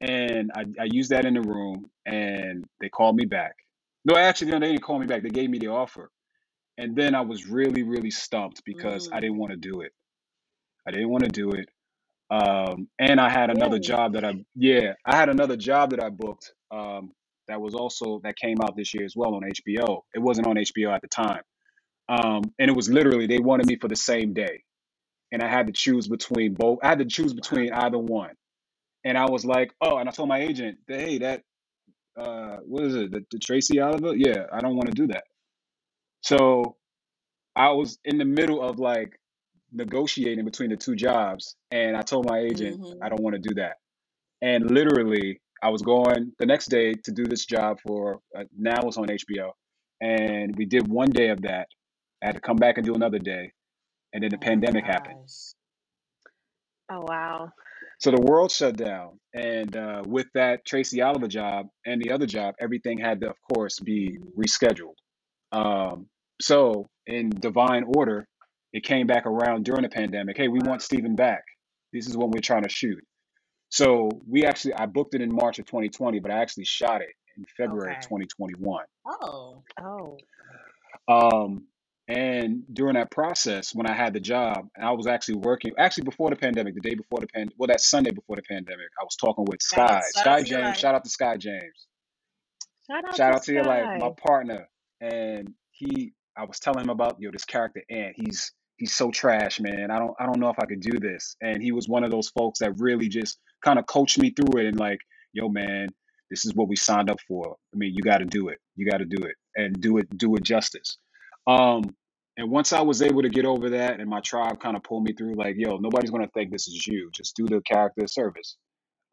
And 0.00 0.52
I, 0.54 0.64
I 0.80 0.84
used 0.86 1.10
that 1.10 1.26
in 1.26 1.34
the 1.34 1.42
room, 1.42 1.86
and 2.06 2.64
they 2.80 2.88
called 2.90 3.16
me 3.16 3.26
back. 3.26 3.56
No, 4.04 4.16
actually, 4.16 4.52
no, 4.52 4.60
they 4.60 4.68
didn't 4.72 4.82
call 4.84 4.98
me 4.98 5.06
back. 5.06 5.22
They 5.22 5.30
gave 5.30 5.50
me 5.50 5.58
the 5.58 5.68
offer, 5.68 6.10
and 6.78 6.96
then 6.96 7.14
I 7.14 7.22
was 7.22 7.46
really, 7.48 7.82
really 7.84 8.10
stumped 8.12 8.64
because 8.64 9.08
I 9.12 9.18
Mm. 9.18 9.20
didn't 9.20 9.38
want 9.38 9.52
to 9.52 9.58
do 9.58 9.82
it. 9.82 9.92
I 10.88 10.92
didn't 10.92 11.10
want 11.10 11.24
to 11.24 11.30
do 11.30 11.52
it. 11.52 11.68
Um, 12.30 12.88
and 12.98 13.20
I 13.20 13.30
had 13.30 13.50
another 13.50 13.78
job 13.78 14.14
that 14.14 14.24
I, 14.24 14.34
yeah, 14.56 14.94
I 15.06 15.16
had 15.16 15.28
another 15.28 15.56
job 15.56 15.90
that 15.90 16.02
I 16.02 16.10
booked. 16.10 16.52
Um, 16.72 17.12
that 17.48 17.60
was 17.60 17.74
also 17.74 18.20
that 18.24 18.36
came 18.36 18.60
out 18.62 18.76
this 18.76 18.94
year 18.94 19.04
as 19.04 19.14
well 19.16 19.34
on 19.34 19.42
HBO. 19.42 20.02
It 20.14 20.20
wasn't 20.20 20.46
on 20.48 20.56
HBO 20.56 20.94
at 20.94 21.02
the 21.02 21.08
time. 21.08 21.42
Um, 22.08 22.42
and 22.58 22.70
it 22.70 22.76
was 22.76 22.90
literally 22.90 23.26
they 23.26 23.38
wanted 23.40 23.66
me 23.66 23.76
for 23.76 23.88
the 23.88 23.96
same 23.96 24.34
day, 24.34 24.64
and 25.32 25.42
I 25.42 25.48
had 25.48 25.66
to 25.68 25.72
choose 25.74 26.08
between 26.08 26.54
both. 26.54 26.80
I 26.82 26.88
had 26.88 27.00
to 27.00 27.06
choose 27.06 27.34
between 27.34 27.72
either 27.72 27.98
one. 27.98 28.32
And 29.04 29.18
I 29.18 29.26
was 29.30 29.44
like, 29.44 29.72
oh, 29.80 29.98
and 29.98 30.08
I 30.08 30.12
told 30.12 30.28
my 30.28 30.40
agent, 30.40 30.78
hey, 30.88 31.18
that 31.18 31.42
uh, 32.18 32.58
what 32.66 32.84
is 32.84 32.96
it? 32.96 33.12
The, 33.12 33.24
the 33.32 33.38
Tracy 33.38 33.80
Oliver? 33.80 34.14
Yeah, 34.16 34.46
I 34.52 34.60
don't 34.60 34.76
want 34.76 34.88
to 34.88 34.94
do 34.94 35.08
that. 35.08 35.24
So 36.22 36.76
I 37.56 37.70
was 37.72 37.98
in 38.04 38.18
the 38.18 38.24
middle 38.24 38.62
of 38.62 38.78
like 38.78 39.18
negotiating 39.72 40.44
between 40.44 40.70
the 40.70 40.76
two 40.76 40.96
jobs, 40.96 41.56
and 41.70 41.96
I 41.96 42.02
told 42.02 42.28
my 42.28 42.40
agent 42.40 42.78
hmm 42.78 43.00
I 43.02 43.08
don't 43.10 43.22
want 43.22 43.36
to 43.36 43.42
do 43.48 43.56
that. 43.56 43.76
And 44.42 44.70
literally, 44.70 45.40
I 45.62 45.70
was 45.70 45.82
going 45.82 46.32
the 46.38 46.46
next 46.46 46.66
day 46.66 46.94
to 46.94 47.12
do 47.12 47.24
this 47.24 47.46
job 47.46 47.78
for 47.86 48.20
uh, 48.36 48.44
now 48.56 48.80
it's 48.84 48.96
on 48.96 49.06
HBO, 49.06 49.52
and 50.00 50.54
we 50.56 50.66
did 50.66 50.88
one 50.88 51.10
day 51.10 51.28
of 51.28 51.42
that. 51.42 51.68
I 52.22 52.26
had 52.26 52.34
to 52.34 52.40
come 52.40 52.56
back 52.56 52.76
and 52.76 52.86
do 52.86 52.94
another 52.94 53.18
day, 53.18 53.52
and 54.12 54.22
then 54.22 54.30
the 54.30 54.36
Oh 54.36 54.40
pandemic 54.40 54.84
happened. 54.84 55.28
Oh 56.90 57.04
wow. 57.08 57.52
So 57.98 58.10
the 58.10 58.20
world 58.20 58.50
shut 58.50 58.76
down, 58.76 59.18
and 59.32 59.74
uh, 59.74 60.02
with 60.06 60.26
that 60.34 60.66
Tracy 60.66 61.00
Oliver 61.00 61.28
job 61.28 61.68
and 61.86 62.00
the 62.00 62.12
other 62.12 62.26
job, 62.26 62.54
everything 62.60 62.98
had 62.98 63.20
to, 63.22 63.30
of 63.30 63.36
course, 63.52 63.80
be 63.80 64.18
rescheduled. 64.38 64.96
Um, 65.52 66.06
so 66.40 66.88
in 67.06 67.30
divine 67.30 67.84
order, 67.96 68.28
it 68.72 68.84
came 68.84 69.06
back 69.06 69.24
around 69.24 69.64
during 69.64 69.82
the 69.82 69.88
pandemic. 69.88 70.36
Hey, 70.36 70.48
we 70.48 70.58
want 70.62 70.82
Stephen 70.82 71.16
back. 71.16 71.42
This 71.92 72.06
is 72.06 72.16
what 72.16 72.30
we're 72.30 72.40
trying 72.40 72.64
to 72.64 72.68
shoot. 72.68 73.02
So 73.68 74.08
we 74.28 74.44
actually, 74.44 74.74
I 74.74 74.86
booked 74.86 75.14
it 75.14 75.20
in 75.22 75.34
March 75.34 75.58
of 75.58 75.66
2020, 75.66 76.20
but 76.20 76.30
I 76.30 76.40
actually 76.40 76.64
shot 76.64 77.02
it 77.02 77.10
in 77.36 77.44
February 77.56 77.92
of 77.92 77.98
Okay. 77.98 78.06
2021. 78.26 78.84
Oh. 79.06 79.62
Oh. 79.82 80.18
Um, 81.08 81.66
and 82.08 82.62
during 82.72 82.94
that 82.94 83.10
process, 83.10 83.74
when 83.74 83.86
I 83.88 83.92
had 83.94 84.12
the 84.14 84.20
job, 84.20 84.68
and 84.76 84.84
I 84.86 84.92
was 84.92 85.06
actually 85.08 85.38
working, 85.38 85.72
actually 85.76 86.04
before 86.04 86.30
the 86.30 86.36
pandemic, 86.36 86.74
the 86.74 86.80
day 86.80 86.94
before 86.94 87.18
the 87.20 87.26
pandemic, 87.26 87.54
well, 87.58 87.66
that 87.66 87.80
Sunday 87.80 88.12
before 88.12 88.36
the 88.36 88.42
pandemic, 88.42 88.86
I 89.00 89.04
was 89.04 89.16
talking 89.16 89.44
with 89.44 89.60
Shout 89.60 89.90
out, 89.90 90.04
Sky, 90.04 90.22
shout 90.22 90.26
out 90.28 90.38
Sky 90.38 90.42
to 90.42 90.48
your 90.48 90.58
James. 90.58 90.66
life. 90.68 90.78
Shout 90.78 90.94
out 90.94 91.04
to 91.04 91.10
Sky 91.10 91.36
James. 91.36 91.86
Shout 92.88 93.04
out 93.04 93.16
Shout 93.16 93.32
to 93.32 93.36
out 93.36 93.42
to 93.44 93.52
your 93.52 93.64
life, 93.64 93.84
my 93.98 93.98
Sky. 93.98 94.14
partner. 94.24 94.68
And 95.00 95.54
he, 95.72 96.12
I 96.36 96.44
was 96.44 96.60
telling 96.60 96.84
him 96.84 96.90
about 96.90 97.16
yo, 97.20 97.30
this 97.32 97.44
character 97.44 97.82
Ant. 97.90 98.14
He's 98.16 98.52
he's 98.76 98.94
so 98.94 99.10
trash, 99.10 99.60
man. 99.60 99.90
I 99.90 99.98
don't 99.98 100.14
I 100.18 100.26
don't 100.26 100.40
know 100.40 100.50
if 100.50 100.58
I 100.58 100.66
could 100.66 100.80
do 100.80 100.98
this. 100.98 101.36
And 101.40 101.62
he 101.62 101.72
was 101.72 101.88
one 101.88 102.04
of 102.04 102.10
those 102.10 102.28
folks 102.28 102.60
that 102.60 102.78
really 102.78 103.08
just 103.08 103.38
kind 103.64 103.78
of 103.78 103.86
coached 103.86 104.18
me 104.18 104.30
through 104.30 104.60
it 104.60 104.66
and 104.66 104.78
like, 104.78 105.00
yo, 105.32 105.48
man, 105.48 105.88
this 106.30 106.44
is 106.44 106.54
what 106.54 106.68
we 106.68 106.76
signed 106.76 107.10
up 107.10 107.18
for. 107.26 107.56
I 107.74 107.76
mean, 107.76 107.94
you 107.94 108.02
got 108.02 108.18
to 108.18 108.24
do 108.24 108.48
it. 108.48 108.58
You 108.74 108.90
got 108.90 108.98
to 108.98 109.04
do 109.04 109.24
it 109.24 109.36
and 109.54 109.80
do 109.80 109.98
it 109.98 110.16
do 110.16 110.34
it 110.36 110.42
justice. 110.42 110.98
Um, 111.46 111.94
and 112.38 112.50
once 112.50 112.72
I 112.72 112.82
was 112.82 113.00
able 113.00 113.22
to 113.22 113.30
get 113.30 113.46
over 113.46 113.70
that, 113.70 113.98
and 113.98 114.10
my 114.10 114.20
tribe 114.20 114.60
kind 114.60 114.76
of 114.76 114.82
pulled 114.82 115.04
me 115.04 115.14
through, 115.14 115.36
like, 115.36 115.56
yo, 115.56 115.78
nobody's 115.78 116.10
gonna 116.10 116.28
think 116.34 116.50
this 116.50 116.68
is 116.68 116.86
you. 116.86 117.10
Just 117.12 117.34
do 117.34 117.46
the 117.46 117.62
character 117.62 118.06
service. 118.06 118.56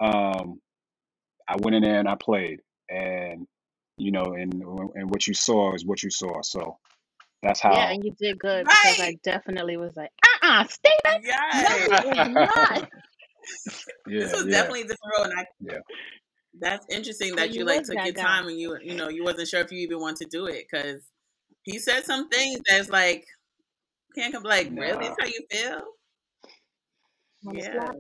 Um, 0.02 0.60
I 1.48 1.56
went 1.58 1.76
in 1.76 1.84
there 1.84 2.00
and 2.00 2.10
I 2.10 2.16
played, 2.16 2.60
and 2.90 3.48
you 3.98 4.12
know, 4.12 4.34
and 4.34 4.54
and 4.96 5.10
what 5.10 5.26
you 5.26 5.34
saw 5.34 5.74
is 5.74 5.86
what 5.86 6.04
you 6.04 6.10
saw. 6.10 6.42
So 6.42 6.78
that's 7.44 7.60
how 7.62 7.76
Yeah, 7.76 7.84
how. 7.86 7.94
and 7.94 8.04
you 8.04 8.12
did 8.20 8.40
good 8.40 8.66
because 8.66 9.00
I 9.00 9.18
definitely 9.24 9.78
was 9.78 9.94
like, 9.96 10.12
uh-uh, 10.24 10.66
Steven, 10.66 11.22
Yes. 11.24 11.70
no, 11.70 12.12
it's 12.12 12.36
not. 12.58 12.84
This 14.18 14.32
yeah, 14.32 14.34
was 14.34 14.46
yeah, 14.46 14.52
definitely 14.52 14.82
a 14.82 14.84
different 14.84 15.14
role, 15.18 15.26
and 15.26 15.34
I. 15.40 15.46
yeah. 15.62 15.80
That's 16.60 16.86
interesting 16.90 17.30
So 17.30 17.36
that 17.38 17.54
you 17.54 17.60
you 17.60 17.66
like 17.66 17.80
was 17.80 17.88
took 17.88 17.96
that 17.98 18.06
your 18.06 18.14
guy. 18.14 18.24
time 18.24 18.48
and 18.48 18.60
you 18.60 18.78
you 18.84 18.96
know 18.96 19.10
you 19.10 19.24
wasn't 19.24 19.48
sure 19.48 19.62
if 19.62 19.72
you 19.72 19.80
even 19.80 20.00
want 20.00 20.18
to 20.18 20.26
do 20.26 20.46
it 20.46 20.66
because 20.72 21.02
he 21.64 21.80
said 21.80 22.06
some 22.06 22.30
things 22.30 22.60
that's 22.70 22.90
like 22.90 23.26
can't 24.16 24.34
come 24.34 24.44
like 24.44 24.72
really 24.78 24.92
Nah, 24.94 25.00
that's 25.00 25.18
how 25.20 25.26
you 25.28 25.42
feel 25.52 25.82
Wanna 27.44 27.60
yeah 27.60 27.72
slap 27.72 27.96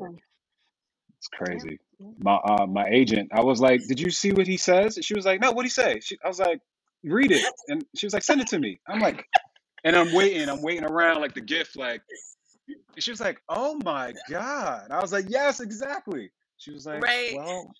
it's 1.18 1.28
Yeah, 1.46 1.46
crazy. 1.46 1.80
yeah. 2.00 2.08
My 2.20 2.36
uh, 2.36 2.68
my 2.68 2.86
agent, 2.88 3.30
I 3.34 3.42
was 3.44 3.60
like, 3.60 3.82
"Did 3.88 4.00
you 4.00 4.12
see 4.12 4.32
what 4.34 4.48
he 4.48 4.58
says?" 4.58 5.00
She 5.02 5.16
was 5.16 5.26
like, 5.26 5.42
"No, 5.42 5.50
what 5.50 5.58
would 5.58 5.66
he 5.66 5.70
say?" 5.70 6.00
She, 6.02 6.18
I 6.24 6.28
was 6.28 6.40
like, 6.40 6.60
"Read 7.04 7.32
it," 7.32 7.46
and 7.68 7.86
she 7.96 8.06
was 8.06 8.14
like, 8.14 8.24
"Send 8.24 8.42
it 8.42 8.48
to 8.48 8.60
me." 8.60 8.80
I'm 8.88 9.00
like, 9.00 9.26
and 9.84 9.96
I'm 9.96 10.14
waiting, 10.14 10.50
I'm 10.50 10.62
waiting 10.62 10.86
around 10.86 11.22
like 11.22 11.34
the 11.34 11.42
gift, 11.42 11.76
like, 11.76 12.02
and 12.68 13.04
she 13.04 13.12
was 13.12 13.20
like, 13.20 13.42
"Oh 13.50 13.80
my 13.84 14.14
god!" 14.30 14.88
I 14.92 15.02
was 15.02 15.12
like, 15.12 15.26
"Yes, 15.30 15.60
exactly." 15.60 16.32
She 16.58 16.72
was 16.72 16.86
like, 16.86 17.04
right 17.04 17.34
"Well, 17.36 17.72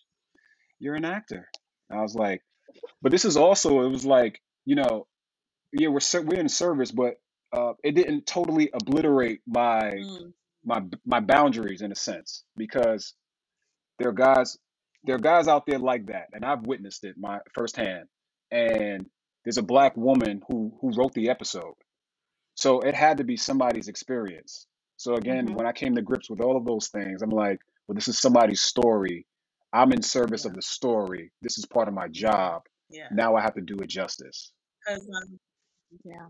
you're 0.80 0.96
an 0.96 1.06
actor." 1.06 1.48
I 1.92 2.02
was 2.02 2.16
like, 2.16 2.42
"But 3.02 3.12
this 3.12 3.26
is 3.26 3.38
also, 3.38 3.82
it 3.82 3.90
was 3.90 4.06
like, 4.06 4.42
you 4.66 4.76
know, 4.76 5.08
yeah, 5.74 5.90
we're 5.90 6.02
we're 6.24 6.40
in 6.40 6.50
service, 6.50 6.92
but 6.92 7.16
uh, 7.52 7.74
it 7.84 7.96
didn't 7.96 8.26
totally 8.26 8.70
obliterate 8.74 9.42
my 9.48 9.94
mm, 9.96 10.34
my 10.66 10.82
my 11.06 11.20
boundaries 11.20 11.82
in 11.82 11.92
a 11.92 11.96
sense 11.96 12.44
because 12.58 13.14
there 14.00 14.10
are 14.10 14.14
guys 14.14 14.58
there 15.04 15.16
are 15.16 15.20
guys 15.20 15.48
out 15.48 15.66
there 15.66 15.80
like 15.80 16.08
that, 16.08 16.28
and 16.34 16.46
I've 16.46 16.66
witnessed 16.66 17.04
it 17.04 17.16
my 17.18 17.40
firsthand. 17.54 18.08
And 18.52 19.08
there's 19.46 19.58
a 19.58 19.64
black 19.64 19.96
woman 19.98 20.42
who 20.48 20.78
who 20.82 20.92
wrote 20.96 21.14
the 21.14 21.30
episode, 21.30 21.76
so 22.56 22.82
it 22.82 22.96
had 22.96 23.18
to 23.18 23.24
be 23.24 23.38
somebody's 23.38 23.88
experience. 23.90 24.68
So 24.98 25.16
again, 25.16 25.48
Mhm. 25.48 25.56
when 25.56 25.68
I 25.68 25.74
came 25.74 25.96
to 25.96 26.02
grips 26.02 26.30
with 26.30 26.42
all 26.42 26.58
of 26.58 26.66
those 26.66 26.90
things, 26.90 27.22
I'm 27.22 27.30
like, 27.32 27.60
well, 27.88 27.96
this 27.96 28.08
is 28.08 28.20
somebody's 28.20 28.62
story. 28.64 29.26
I'm 29.74 29.92
in 29.94 30.02
service 30.02 30.46
yeah 30.46 30.52
of 30.52 30.54
the 30.56 30.62
story. 30.62 31.32
This 31.42 31.58
is 31.58 31.66
part 31.66 31.88
of 31.88 31.94
my 31.94 32.08
job. 32.10 32.64
yeah 32.90 33.10
Now 33.12 33.36
I 33.36 33.42
have 33.42 33.56
to 33.56 33.62
do 33.62 33.78
it 33.80 33.88
justice. 33.90 34.52
'Cause, 34.88 35.08
um, 35.22 35.40
Yeah. 36.06 36.30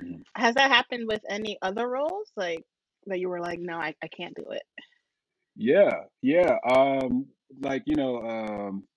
Mhm. 0.00 0.22
Has 0.36 0.54
that 0.56 0.70
happened 0.70 1.06
with 1.08 1.22
any 1.28 1.58
other 1.62 1.88
roles? 1.88 2.30
Like 2.36 2.64
that 3.06 3.18
you 3.20 3.28
were 3.28 3.40
like, 3.40 3.58
no, 3.60 3.76
I, 3.78 3.94
I 4.02 4.08
can't 4.08 4.34
do 4.34 4.50
it. 4.50 4.62
Yeah, 5.56 6.04
yeah. 6.22 6.58
Um, 6.68 7.26
like 7.60 7.84
you 7.86 7.96
know, 7.96 8.18
um, 8.22 8.88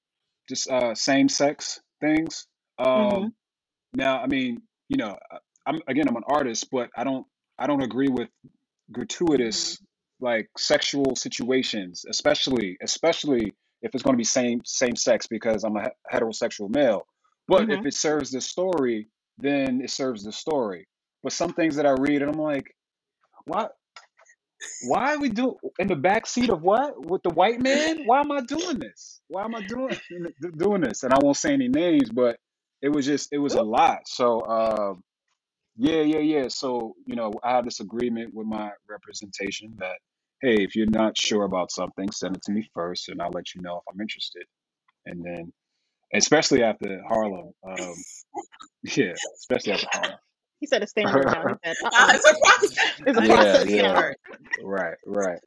just 0.49 0.69
uh, 0.69 0.95
same 0.95 1.29
sex 1.29 1.81
things. 2.01 2.47
Mm-hmm. 2.95 3.25
Um, 3.25 3.33
now, 3.93 4.21
I 4.21 4.27
mean, 4.27 4.61
you 4.89 4.97
know, 4.97 5.17
I- 5.31 5.39
I'm 5.67 5.81
again, 5.87 6.07
I'm 6.09 6.17
an 6.17 6.23
artist, 6.27 6.67
but 6.71 6.89
I 6.97 7.03
don't, 7.03 7.25
I 7.59 7.67
don't 7.67 7.83
agree 7.83 8.09
with 8.09 8.29
gratuitous 8.91 9.77
mhm, 9.77 9.77
like 10.21 10.49
sexual 10.57 11.15
situations, 11.15 12.05
especially, 12.09 12.77
especially 12.83 13.53
if 13.81 13.93
it's 13.93 14.03
going 14.03 14.13
to 14.15 14.17
be 14.19 14.23
same 14.25 14.61
same 14.65 14.95
sex 14.95 15.27
because 15.27 15.63
I'm 15.63 15.77
a 15.77 15.83
he- 15.83 16.17
heterosexual 16.17 16.69
male. 16.73 17.07
But 17.47 17.69
Mm-hmm. 17.69 17.71
if 17.71 17.85
it 17.85 17.93
serves 17.95 18.31
the 18.31 18.41
story, 18.41 19.09
then 19.39 19.81
it 19.83 19.91
serves 19.91 20.23
the 20.23 20.31
story. 20.33 20.87
But 21.23 21.33
some 21.33 21.53
things 21.53 21.77
that 21.77 21.85
I 21.87 21.91
read, 21.91 22.21
and 22.21 22.31
I'm 22.31 22.41
like, 22.41 22.75
why? 23.45 23.67
Why 24.79 25.15
are 25.15 25.19
we 25.19 25.29
do 25.29 25.55
in 25.79 25.87
the 25.87 25.95
back 25.95 26.27
seat 26.27 26.51
of 26.51 26.61
what 26.61 26.93
with 27.09 27.23
the 27.23 27.31
white 27.31 27.61
man? 27.61 27.99
Why 28.05 28.21
am 28.21 28.31
I 28.31 28.41
doing 28.41 28.79
this? 28.79 29.21
Why 29.27 29.45
am 29.45 29.55
I 29.55 29.61
doing 29.61 29.97
doing 30.57 30.81
this? 30.81 31.03
And 31.03 31.13
I 31.13 31.19
won't 31.21 31.37
say 31.37 31.53
any 31.53 31.69
names, 31.69 32.09
but 32.11 32.37
it 32.81 32.89
was 32.89 33.05
just 33.05 33.33
it 33.33 33.39
was 33.39 33.55
a 33.55 33.63
lot. 33.63 34.07
So 34.07 34.41
um, 34.47 35.03
yeah, 35.77 36.01
yeah, 36.01 36.19
yeah. 36.19 36.47
So 36.49 36.95
you 37.05 37.15
know, 37.15 37.33
I 37.43 37.51
have 37.51 37.65
this 37.65 37.79
agreement 37.81 38.33
with 38.33 38.47
my 38.47 38.71
representation 38.89 39.75
that 39.79 39.97
hey, 40.41 40.57
if 40.63 40.75
you're 40.75 40.87
not 40.89 41.17
sure 41.17 41.45
about 41.45 41.71
something, 41.71 42.11
send 42.11 42.37
it 42.37 42.43
to 42.43 42.51
me 42.53 42.67
first, 42.73 43.09
and 43.09 43.21
I'll 43.21 43.31
let 43.31 43.55
you 43.55 43.61
know 43.61 43.77
if 43.77 43.83
I'm 43.93 44.01
interested. 44.01 44.43
And 45.05 45.23
then, 45.23 45.53
especially 46.13 46.63
after 46.63 47.01
Harlem, 47.07 47.53
um, 47.67 47.95
yeah, 48.83 49.13
especially 49.39 49.73
after 49.73 49.87
Harlem. 49.93 50.19
He 50.59 50.67
said 50.67 50.83
it's 50.83 50.91
staying 50.91 51.11
on 51.11 51.21
the 51.21 51.27
down. 51.27 51.47
He 51.49 51.55
said, 51.65 51.77
uh 51.83 51.87
uh, 51.87 52.07
uh 52.09 52.11
it's 52.13 52.27
a 52.29 52.35
process 52.35 52.91
It's 53.05 53.19
a 53.19 53.21
I 53.21 53.27
need 53.27 53.37
Yeah, 53.37 53.43
process 53.45 53.69
see 53.71 53.79
it 53.79 53.83
yeah, 53.83 53.93
now. 53.93 54.05
right, 54.63 54.97
right. 55.07 55.39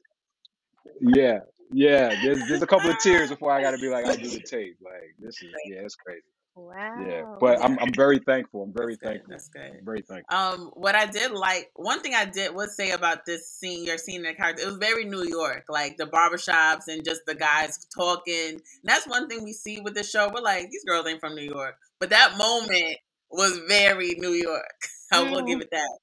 Yeah, 1.01 1.39
yeah. 1.71 2.15
There's 2.23 2.45
there's 2.47 2.63
a 2.63 2.67
couple 2.67 2.89
of 2.91 2.99
tears 2.99 3.29
before 3.29 3.51
I 3.51 3.61
got 3.61 3.71
to 3.71 3.79
be 3.79 3.89
like, 3.89 4.05
I'll 4.05 4.17
do 4.17 4.31
the 4.31 4.41
tape. 4.41 4.77
Like 4.83 5.15
this 5.19 5.41
is 5.43 5.51
yeah, 5.65 5.81
it's 5.81 5.95
crazy. 5.95 6.23
Yeah, 6.55 7.23
but 7.39 7.63
I'm 7.63 7.79
I'm 7.79 7.91
very 7.93 8.19
thankful. 8.19 8.61
I'm 8.63 8.73
very 8.73 8.93
that's 8.93 9.01
good 9.01 9.09
thankful. 9.09 9.31
that's 9.31 9.49
good 9.49 9.77
I'm 9.79 9.85
very 9.85 10.01
thankful. 10.01 10.37
Um, 10.37 10.71
what 10.75 10.93
I 10.95 11.07
did 11.07 11.31
like, 11.31 11.71
one 11.75 12.01
thing 12.01 12.13
I 12.13 12.25
did 12.25 12.53
would 12.53 12.69
say 12.69 12.91
about 12.91 13.25
this 13.25 13.49
scene, 13.49 13.85
your 13.85 13.97
scene 13.97 14.17
in 14.17 14.23
the 14.23 14.33
character, 14.33 14.63
it 14.63 14.67
was 14.67 14.77
very 14.77 15.05
New 15.05 15.23
York, 15.23 15.65
like 15.67 15.97
the 15.97 16.05
barbershops 16.05 16.87
and 16.87 17.03
just 17.03 17.21
the 17.25 17.33
guys 17.33 17.87
talking. 17.95 18.51
And 18.51 18.61
that's 18.83 19.07
one 19.07 19.27
thing 19.27 19.43
we 19.43 19.53
see 19.53 19.79
with 19.81 19.95
the 19.95 20.03
show. 20.03 20.29
We're 20.33 20.41
like, 20.41 20.69
these 20.69 20.83
girls 20.83 21.07
ain't 21.07 21.19
from 21.19 21.35
New 21.35 21.41
York. 21.41 21.75
But 21.99 22.11
that 22.11 22.37
moment 22.37 22.97
was 23.31 23.59
very 23.67 24.15
New 24.17 24.33
York. 24.33 24.77
I 25.11 25.23
will 25.29 25.43
give 25.43 25.61
it 25.61 25.69
that. 25.71 25.99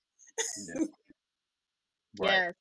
Yeah, 0.58 0.84
right. 2.20 2.32
yes. 2.32 2.54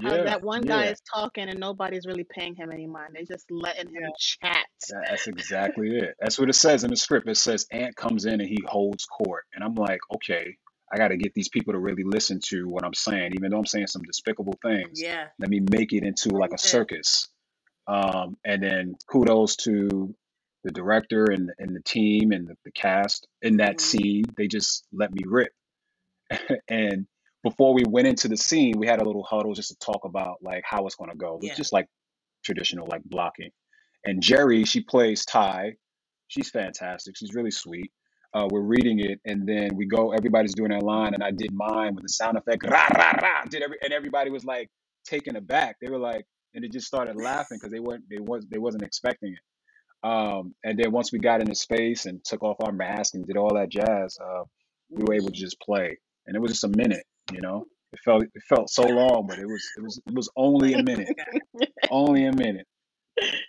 How 0.00 0.16
Yeah, 0.16 0.24
that 0.24 0.42
one 0.42 0.62
guy 0.62 0.86
yeah. 0.86 0.90
is 0.92 1.00
talking 1.12 1.48
and 1.48 1.60
nobody's 1.60 2.06
really 2.06 2.24
paying 2.24 2.54
him 2.54 2.72
any 2.72 2.86
mind. 2.86 3.10
They're 3.14 3.24
just 3.24 3.50
letting 3.50 3.88
him 3.88 4.10
chat. 4.18 4.66
That- 4.90 5.06
That's 5.10 5.26
exactly 5.28 5.96
it. 5.96 6.16
That's 6.20 6.38
what 6.38 6.48
it 6.50 6.54
says 6.54 6.84
in 6.84 6.90
the 6.90 6.96
script. 6.96 7.28
It 7.28 7.36
says 7.36 7.66
Ant 7.70 7.96
comes 7.96 8.26
in 8.26 8.40
and 8.40 8.48
he 8.48 8.62
holds 8.66 9.04
court, 9.06 9.44
and 9.54 9.64
I'm 9.64 9.74
like, 9.74 10.00
okay, 10.16 10.56
I 10.92 10.98
got 10.98 11.08
to 11.08 11.16
get 11.16 11.34
these 11.34 11.48
people 11.48 11.72
to 11.72 11.78
really 11.78 12.04
listen 12.04 12.40
to 12.46 12.68
what 12.68 12.84
I'm 12.84 12.94
saying, 12.94 13.32
even 13.34 13.50
though 13.50 13.58
I'm 13.58 13.66
saying 13.66 13.88
some 13.88 14.02
despicable 14.02 14.58
things. 14.62 15.00
Yeah. 15.00 15.28
Let 15.38 15.50
me 15.50 15.60
make 15.60 15.92
it 15.92 16.04
into 16.04 16.30
like 16.30 16.52
a 16.52 16.58
circus. 16.58 17.28
Um, 17.86 18.36
and 18.44 18.62
then 18.62 18.96
kudos 19.08 19.56
to 19.56 20.14
the 20.64 20.70
director 20.72 21.26
and 21.26 21.50
and 21.58 21.74
the 21.76 21.82
team 21.82 22.32
and 22.32 22.48
the, 22.48 22.56
the 22.64 22.72
cast 22.72 23.28
in 23.42 23.58
that 23.58 23.80
hmm 23.80 23.80
scene. 23.80 24.24
They 24.36 24.48
just 24.48 24.86
let 24.92 25.12
me 25.12 25.22
rip. 25.26 25.52
and 26.68 27.06
before 27.44 27.74
we 27.74 27.84
went 27.88 28.08
into 28.08 28.28
the 28.28 28.36
scene, 28.36 28.74
we 28.78 28.86
had 28.86 29.00
a 29.02 29.04
little 29.04 29.24
huddle 29.24 29.54
just 29.54 29.70
to 29.70 29.76
talk 29.78 30.04
about 30.04 30.38
like 30.42 30.64
how 30.66 30.86
it's 30.86 30.96
going 30.96 31.10
to 31.10 31.16
go. 31.16 31.38
It's 31.42 31.48
Yeah. 31.48 31.54
just 31.56 31.72
like 31.72 31.86
traditional 32.44 32.86
like 32.90 33.02
blocking. 33.04 33.50
And 34.06 34.22
Jerrie, 34.22 34.64
she 34.64 34.82
plays 34.82 35.24
Tye. 35.26 35.74
she's 36.28 36.50
fantastic. 36.50 37.16
She's 37.16 37.34
really 37.34 37.50
sweet. 37.52 37.92
Uh, 38.34 38.48
we're 38.50 38.62
reading 38.62 39.00
it, 39.00 39.20
and 39.26 39.46
then 39.48 39.70
we 39.76 39.86
go. 39.86 40.12
Everybody's 40.12 40.54
doing 40.54 40.70
their 40.70 40.80
line, 40.80 41.14
and 41.14 41.22
I 41.24 41.30
did 41.32 41.52
mine 41.52 41.94
with 41.94 42.02
the 42.04 42.08
sound 42.10 42.38
effect. 42.38 42.64
Rah, 42.66 42.88
rah, 42.96 43.12
rah, 43.22 43.44
did 43.50 43.62
every, 43.62 43.78
and 43.82 43.92
everybody 43.92 44.30
was 44.30 44.44
like 44.44 44.70
taken 45.06 45.36
aback. 45.36 45.76
They 45.80 45.90
were 45.90 45.98
like, 45.98 46.26
and 46.54 46.64
they 46.64 46.68
just 46.68 46.86
started 46.86 47.16
laughing 47.16 47.58
because 47.58 47.72
they 47.72 47.80
weren't 47.80 48.04
they 48.10 48.18
was 48.18 48.46
they 48.50 48.58
wasn't 48.58 48.84
expecting 48.84 49.34
it. 49.34 49.54
Um, 50.08 50.54
and 50.64 50.78
then 50.78 50.92
once 50.92 51.12
we 51.12 51.18
got 51.20 51.40
in 51.42 51.48
his 51.48 51.60
space 51.60 52.06
and 52.06 52.24
took 52.24 52.42
off 52.42 52.56
our 52.62 52.72
mask 52.72 53.14
and 53.14 53.26
did 53.26 53.36
all 53.36 53.54
that 53.54 53.70
jazz, 53.70 54.18
uh, 54.24 54.44
we 54.90 55.04
were 55.04 55.14
able 55.14 55.28
to 55.28 55.32
just 55.40 55.60
play, 55.60 55.98
and 56.26 56.36
it 56.36 56.40
was 56.40 56.52
just 56.52 56.64
a 56.64 56.68
minute. 56.68 57.04
You 57.34 57.40
know, 57.42 57.66
it 57.92 58.00
felt 58.04 58.24
it 58.24 58.42
felt 58.48 58.70
so 58.70 58.82
long, 58.84 59.26
but 59.28 59.38
it 59.38 59.46
was 59.46 59.64
it 59.76 59.82
was 59.82 60.00
it 60.06 60.14
was 60.14 60.30
only 60.36 60.74
a 60.74 60.78
minute, 60.78 61.12
only 61.90 62.26
a 62.26 62.32
minute, 62.32 62.66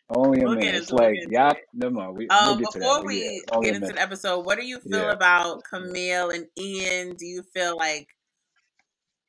only 0.10 0.42
a 0.42 0.48
We'll 0.48 0.56
get 0.58 0.74
minute. 0.74 0.76
It's 0.76 0.92
into 0.92 0.96
we'll 0.96 1.10
like 1.10 1.16
get 1.16 1.24
into 1.26 1.34
y'all, 1.34 1.52
it. 1.52 1.64
never 1.74 1.94
mind. 1.94 2.16
We 2.16 2.32
we'll 2.40 2.56
Um, 2.56 2.58
get 2.58 2.72
to 2.72 2.80
that, 2.80 2.86
before 2.86 3.04
but 3.04 3.14
yeah, 3.14 3.32
we 3.32 3.44
only 3.52 3.68
get 3.68 3.74
a 3.74 3.78
into 3.78 3.88
minute. 3.88 3.96
the 3.96 4.02
episode, 4.02 4.46
what 4.46 4.60
do 4.60 4.66
you 4.66 4.80
feel 4.82 5.10
Yeah. 5.10 5.12
about 5.12 5.64
Camille 5.64 6.32
and 6.32 6.48
Ian? 6.60 7.16
Do 7.16 7.26
you 7.26 7.44
feel 7.54 7.78
like 7.78 8.08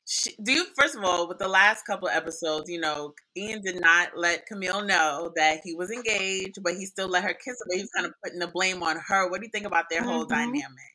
sh 0.07 0.27
do 0.43 0.51
you 0.53 0.65
first 0.77 0.95
of 0.95 1.03
all 1.03 1.27
with 1.27 1.39
the 1.39 1.47
last 1.47 1.85
couple 1.85 2.07
of 2.07 2.15
episodes, 2.15 2.69
you 2.69 2.79
know, 2.79 3.13
Ian 3.37 3.61
did 3.61 3.79
not 3.81 4.17
let 4.17 4.45
Camille 4.45 4.83
know 4.83 5.31
that 5.35 5.61
he 5.63 5.75
was 5.75 5.91
engaged, 5.91 6.61
but 6.63 6.75
he 6.75 6.85
still 6.85 7.07
let 7.07 7.23
her 7.23 7.33
kiss 7.33 7.55
him. 7.61 7.67
But 7.69 7.75
he 7.77 7.83
was 7.83 7.91
kind 7.91 8.05
of 8.07 8.13
putting 8.23 8.39
the 8.39 8.47
blame 8.47 8.83
on 8.83 8.97
her. 9.07 9.29
What 9.29 9.41
do 9.41 9.45
you 9.47 9.51
think 9.51 9.65
about 9.67 9.85
their 9.89 10.03
whole 10.03 10.25
Mhm. 10.25 10.29
dynamic? 10.29 10.94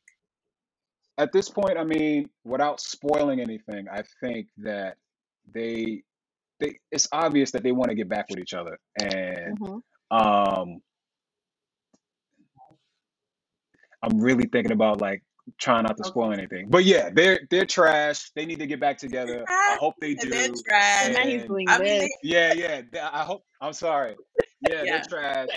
At 1.18 1.32
this 1.32 1.48
point, 1.48 1.76
I 1.78 1.84
mean, 1.84 2.30
without 2.44 2.80
spoiling 2.80 3.40
anything, 3.40 3.86
I 3.92 4.02
think 4.20 4.48
that 4.58 4.96
they 5.52 6.02
they 6.60 6.78
it's 6.90 7.08
obvious 7.12 7.50
that 7.52 7.62
they 7.62 7.72
want 7.72 7.90
to 7.90 7.94
get 7.94 8.08
back 8.08 8.26
with 8.30 8.38
each 8.38 8.54
other, 8.54 8.78
and 9.02 9.58
Mhm. 9.58 9.82
um, 10.10 10.80
I'm 14.02 14.20
really 14.20 14.46
thinking 14.46 14.72
about 14.72 15.00
like 15.00 15.22
trying 15.58 15.82
not 15.84 15.96
to 15.96 16.02
Okay. 16.02 16.10
spoil 16.10 16.32
anything. 16.32 16.68
But 16.70 16.84
yeah, 16.84 17.10
they're 17.12 17.40
they're 17.50 17.66
trash. 17.66 18.30
They 18.34 18.46
need 18.46 18.58
to 18.60 18.66
get 18.66 18.80
back 18.80 18.98
together. 18.98 19.44
I 19.48 19.76
hope 19.76 19.94
they 20.00 20.12
And 20.12 20.32
they're 20.32 20.48
do. 20.48 20.62
trash. 20.66 21.02
And 21.04 21.14
now 21.14 21.26
he's 21.26 21.44
doing 21.44 21.68
I 21.68 21.78
mean, 21.78 22.08
yeah, 22.22 22.52
yeah. 22.52 22.82
I 23.12 23.24
hope. 23.24 23.44
I'm 23.60 23.72
sorry. 23.72 24.16
Yeah, 24.62 24.84
yeah, 24.84 24.84
they're 24.84 25.00
trash. 25.08 25.48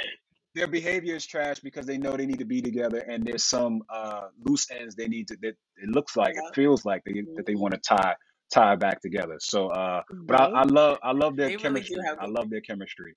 Their 0.56 0.68
behavior 0.68 1.16
is 1.16 1.26
trash 1.26 1.60
because 1.60 1.86
they 1.86 1.98
know 1.98 2.16
they 2.16 2.28
need 2.28 2.40
to 2.40 2.46
be 2.46 2.62
together, 2.62 3.00
and 3.00 3.26
there's 3.26 3.44
some 3.44 3.82
uh, 3.90 4.28
loose 4.44 4.70
ends 4.70 4.96
they 4.96 5.08
need 5.08 5.28
to. 5.30 5.38
That 5.42 5.56
it 5.78 5.90
looks 5.90 6.16
like, 6.16 6.36
yeah. 6.36 6.48
it 6.48 6.56
feels 6.56 6.86
like 6.86 7.04
they 7.06 7.24
that 7.36 7.46
they 7.46 7.56
want 7.56 7.74
to 7.74 7.80
tie 7.80 8.16
tie 8.52 8.76
back 8.76 9.02
together. 9.02 9.38
So, 9.40 9.70
uh, 9.70 10.04
but 10.12 10.40
I, 10.40 10.46
I 10.46 10.64
love 10.64 11.00
I 11.02 11.12
love 11.12 11.36
their 11.36 11.48
They 11.48 11.56
really 11.56 11.82
do 11.82 11.96
chemistry. 11.96 12.04
have 12.06 12.20
I 12.20 12.28
love 12.28 12.50
their 12.50 12.62
chemistry. 12.62 13.16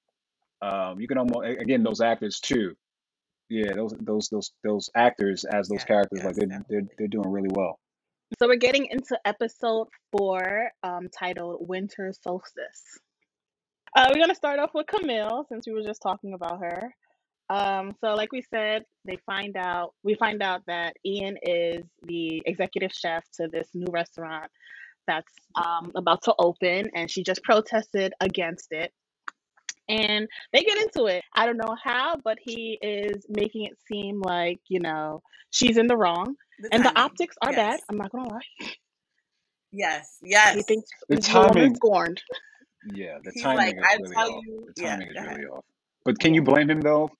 Um, 0.62 0.98
you 1.00 1.06
can 1.06 1.18
almost 1.18 1.46
again 1.60 1.82
those 1.82 2.00
actors 2.00 2.40
too. 2.40 2.74
Yeah, 3.48 3.74
those 3.74 3.94
those 4.00 4.28
those 4.28 4.52
those 4.64 4.90
actors 4.94 5.44
as 5.44 5.68
those 5.68 5.80
Yes, 5.80 5.84
characters, 5.84 6.24
like 6.24 6.28
yes, 6.28 6.36
they're 6.36 6.48
they're 6.48 6.58
definitely. 6.58 6.94
they're 6.98 7.08
doing 7.08 7.30
really 7.30 7.50
well. 7.52 7.78
So 8.40 8.48
we're 8.48 8.56
getting 8.56 8.86
into 8.86 9.16
episode 9.24 9.86
four, 10.10 10.70
um, 10.82 11.08
titled 11.16 11.68
Winter 11.68 12.12
Solstice. 12.22 12.98
Uh, 13.94 14.10
we're 14.12 14.20
gonna 14.20 14.34
start 14.34 14.58
off 14.58 14.70
with 14.74 14.86
Camille 14.86 15.44
since 15.48 15.66
we 15.66 15.74
were 15.74 15.84
just 15.84 16.02
talking 16.02 16.32
about 16.32 16.58
her. 16.60 16.92
Um, 17.48 17.94
so 18.00 18.14
like 18.14 18.32
we 18.32 18.42
said, 18.42 18.84
they 19.04 19.18
find 19.26 19.56
out 19.56 19.94
we 20.02 20.14
find 20.14 20.42
out 20.42 20.62
that 20.66 20.96
Ian 21.04 21.36
is 21.42 21.84
the 22.02 22.42
executive 22.44 22.92
chef 22.92 23.24
to 23.34 23.48
this 23.48 23.68
new 23.74 23.86
restaurant 23.90 24.50
that's 25.06 25.32
um 25.54 25.92
about 25.94 26.22
to 26.24 26.34
open, 26.38 26.90
and 26.94 27.10
she 27.10 27.22
just 27.22 27.42
protested 27.44 28.12
against 28.20 28.68
it. 28.72 28.92
And 29.88 30.26
they 30.52 30.62
get 30.62 30.78
into 30.78 31.06
it. 31.06 31.22
I 31.34 31.46
don't 31.46 31.56
know 31.58 31.76
how, 31.82 32.16
but 32.24 32.38
he 32.42 32.76
is 32.82 33.24
making 33.28 33.66
it 33.66 33.78
seem 33.86 34.20
like, 34.20 34.58
you 34.68 34.80
know, 34.80 35.22
she's 35.52 35.76
in 35.76 35.86
the 35.86 35.96
wrong. 35.96 36.34
The 36.58 36.72
And 36.72 36.84
the 36.84 36.88
timing. 36.88 37.02
optics 37.04 37.36
are 37.42 37.52
bad. 37.52 37.78
Yes. 37.78 37.82
I'm 37.88 37.96
not 37.96 38.10
gonna 38.10 38.28
lie. 38.28 38.40
Yes. 39.72 40.18
He 40.20 40.28
Yes. 40.30 40.64
thinks 40.64 40.88
The 41.08 41.16
the 41.16 41.20
woman 41.34 41.52
timing, 41.52 41.74
scorned. 41.76 42.22
yeah, 42.94 43.18
the 43.22 43.32
He's 43.32 43.44
like, 43.44 43.58
timing 43.58 43.78
is 43.78 43.84
I 43.88 43.96
really 43.98 44.14
tell 44.16 44.28
off. 44.28 44.44
you, 44.44 44.66
The 44.66 44.82
yeah, 44.82 44.88
timing 44.88 45.08
is 45.08 45.14
go 45.14 45.20
ahead. 45.20 45.36
really 45.36 45.46
off. 45.46 45.64
But 46.04 46.18
can 46.18 46.34
Yeah. 46.34 46.34
you 46.34 46.42
blame 46.42 46.70
him 46.70 46.80
though? 46.80 47.10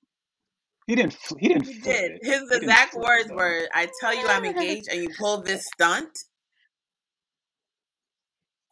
He 0.87 0.95
didn't. 0.95 1.17
He 1.39 1.49
didn't 1.49 1.65
He 1.67 1.81
did. 1.81 2.13
it. 2.13 2.19
His 2.23 2.49
He 2.51 2.57
exact 2.57 2.93
flip 2.93 3.03
it 3.03 3.07
words 3.07 3.31
were, 3.33 3.69
I 3.75 3.89
tell 4.01 4.15
you 4.15 4.27
I'm 4.29 4.45
engaged 4.45 4.89
and 4.89 5.03
you 5.03 5.11
pull 5.19 5.43
this 5.43 5.67
stunt. 5.75 6.17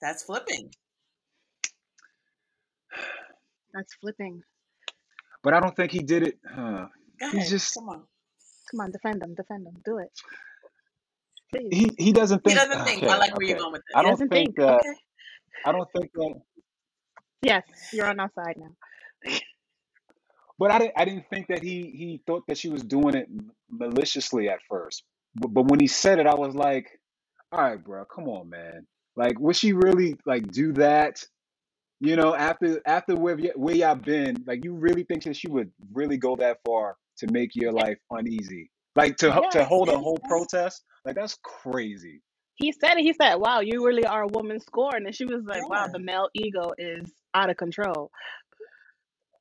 That's 0.00 0.22
flipping. 0.22 0.70
That's 3.72 3.92
flipping. 4.00 4.42
But 5.42 5.54
I 5.54 5.60
don't 5.60 5.74
think 5.74 5.90
he 5.90 6.00
did 6.00 6.28
it. 6.28 6.38
Huh. 6.48 6.86
He's 7.32 7.50
just 7.50 7.74
Come 7.74 7.88
on. 7.88 8.02
Come 8.70 8.80
on, 8.80 8.90
defend 8.92 9.22
him, 9.22 9.34
defend 9.34 9.66
him. 9.66 9.74
Do 9.84 9.98
it. 9.98 10.10
Please. 11.52 11.68
he 11.70 12.04
he 12.04 12.12
doesn't 12.12 12.42
think. 12.42 12.58
He 12.58 12.64
doesn't 12.64 12.80
ah, 12.80 12.84
think. 12.84 13.02
I 13.02 13.06
Okay, 13.06 13.18
like 13.18 13.36
where 13.36 13.46
you're 13.46 13.58
going 13.58 13.72
with 13.72 13.82
this. 13.82 13.94
I 13.94 14.02
don't 14.02 14.12
doesn't 14.12 14.28
think 14.28 14.56
think. 14.56 14.56
that. 14.56 14.80
Okay. 14.80 14.94
I 15.66 15.72
don't 15.72 15.88
think 15.96 16.10
that. 16.14 16.34
Yes, 17.42 17.62
you're 17.92 18.06
on 18.06 18.18
our 18.20 18.30
side 18.34 18.54
now. 18.56 18.74
But 20.58 20.70
I 20.70 20.78
didn't. 20.78 20.92
I 20.96 21.04
didn't 21.04 21.26
think 21.30 21.48
that 21.48 21.62
he 21.62 21.82
he 21.94 22.22
thought 22.26 22.44
that 22.48 22.58
she 22.58 22.68
was 22.68 22.82
doing 22.82 23.14
it 23.14 23.28
maliciously 23.70 24.48
at 24.48 24.60
first. 24.68 25.02
But 25.34 25.48
but 25.48 25.66
when 25.66 25.80
he 25.80 25.86
said 25.88 26.18
it, 26.18 26.26
I 26.26 26.34
was 26.34 26.54
like, 26.54 27.00
all 27.52 27.60
right, 27.60 27.82
bro, 27.82 28.04
come 28.04 28.28
on, 28.28 28.48
man. 28.50 28.86
Like, 29.16 29.38
would 29.40 29.56
she 29.56 29.72
really 29.72 30.16
like 30.26 30.50
do 30.52 30.72
that? 30.74 31.22
You 32.00 32.16
know, 32.16 32.34
after 32.34 32.80
after 32.86 33.16
where 33.16 33.36
y- 33.36 33.50
where 33.56 33.74
y'all 33.74 33.94
been, 33.96 34.44
like, 34.46 34.64
you 34.64 34.74
really 34.74 35.04
think 35.04 35.24
that 35.24 35.36
she 35.36 35.48
would 35.48 35.72
really 35.92 36.18
go 36.18 36.36
that 36.36 36.58
far 36.66 36.96
to 37.18 37.26
make 37.32 37.54
your 37.54 37.72
life 37.72 37.98
uneasy? 38.10 38.70
Like 38.96 39.16
to 39.18 39.32
ho- 39.32 39.46
to 39.52 39.58
Yes. 39.58 39.68
hold 39.68 39.88
a 39.88 39.92
Yes. 39.92 40.00
whole 40.00 40.18
protest? 40.28 40.84
Like 41.04 41.16
that's 41.16 41.36
crazy. 41.42 42.22
He 42.56 42.70
said 42.70 42.98
it. 42.98 43.02
He 43.02 43.12
said, 43.12 43.34
"Wow, 43.36 43.60
you 43.60 43.84
really 43.84 44.04
are 44.06 44.22
a 44.22 44.28
woman 44.28 44.60
scorned," 44.60 45.06
and 45.06 45.14
she 45.14 45.24
was 45.24 45.42
like, 45.44 45.68
"Wow, 45.68 45.88
the 45.92 45.98
male 45.98 46.28
ego 46.34 46.72
is 46.78 47.12
out 47.34 47.50
of 47.50 47.56
control." 47.56 48.10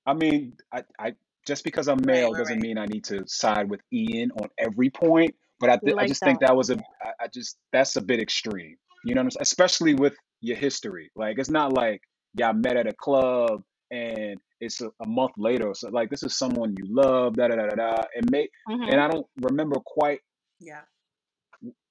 I 0.05 0.13
mean, 0.13 0.53
I, 0.73 0.83
I 0.99 1.13
just 1.45 1.63
because 1.63 1.87
I'm 1.87 1.99
Right, 2.05 2.05
male 2.05 2.33
right, 2.33 2.43
doesn't 2.43 2.59
right. 2.59 2.61
mean 2.61 2.77
I 2.77 2.85
need 2.85 3.05
to 3.05 3.23
side 3.27 3.69
with 3.69 3.81
Ian 3.93 4.31
on 4.41 4.49
every 4.57 4.89
point. 4.89 5.35
But 5.59 5.69
I, 5.69 5.77
th- 5.77 5.95
I 5.99 6.05
like 6.05 6.05
just 6.05 6.23
think 6.23 6.39
that. 6.39 6.41
that 6.41 6.55
was 6.55 6.69
a, 6.69 6.77
I, 7.01 7.25
I 7.25 7.27
just 7.33 7.57
that's 7.71 7.95
a 7.95 8.01
bit 8.01 8.21
extreme. 8.21 8.75
You 9.03 9.15
know 9.15 9.21
what 9.21 9.25
I'm 9.25 9.31
saying? 9.31 9.41
Especially 9.43 9.93
with 9.95 10.15
your 10.41 10.57
history. 10.57 11.11
Like 11.15 11.39
it's 11.39 11.49
not 11.49 11.73
like 11.73 12.01
y'all 12.37 12.53
met 12.53 12.77
at 12.77 12.87
a 12.87 12.93
club 12.93 13.63
and 13.91 14.37
it's 14.59 14.81
a, 14.81 14.87
a 15.01 15.07
month 15.07 15.33
later. 15.37 15.71
So 15.73 15.89
like 15.89 16.09
this 16.09 16.23
is 16.23 16.37
someone 16.37 16.75
you 16.77 16.85
love. 16.89 17.35
Da 17.35 17.47
da 17.47 17.55
da 17.55 17.67
da 17.67 17.75
da. 17.75 18.03
And 18.15 18.29
may 18.31 18.49
and 18.85 18.99
hmm 18.99 19.01
I 19.01 19.07
don't 19.07 19.27
remember 19.41 19.77
quite 19.85 20.19
Yeah. 20.59 20.81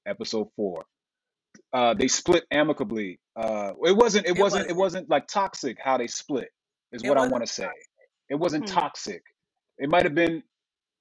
episode 0.06 0.48
four. 0.56 0.84
Uh, 1.72 1.94
they 1.94 2.08
split 2.08 2.44
amicably. 2.50 3.20
Uh, 3.36 3.72
it 3.84 3.96
wasn't. 3.96 4.26
It 4.26 4.36
It 4.36 4.36
wasn't. 4.38 4.68
It 4.68 4.76
wasn't. 4.76 4.76
wasn't 4.76 5.10
like 5.10 5.28
toxic 5.28 5.78
how 5.82 5.98
they 5.98 6.08
split. 6.08 6.48
Is 6.92 7.02
It 7.02 7.08
what 7.08 7.18
I 7.18 7.22
wasn't 7.22 7.32
want 7.32 7.46
to 7.46 7.52
say. 7.52 7.70
It 8.32 8.40
wasn't 8.40 8.66
Hmm. 8.66 8.74
toxic. 8.74 9.22
It 9.78 9.90
might 9.90 10.04
have 10.04 10.16
been. 10.16 10.42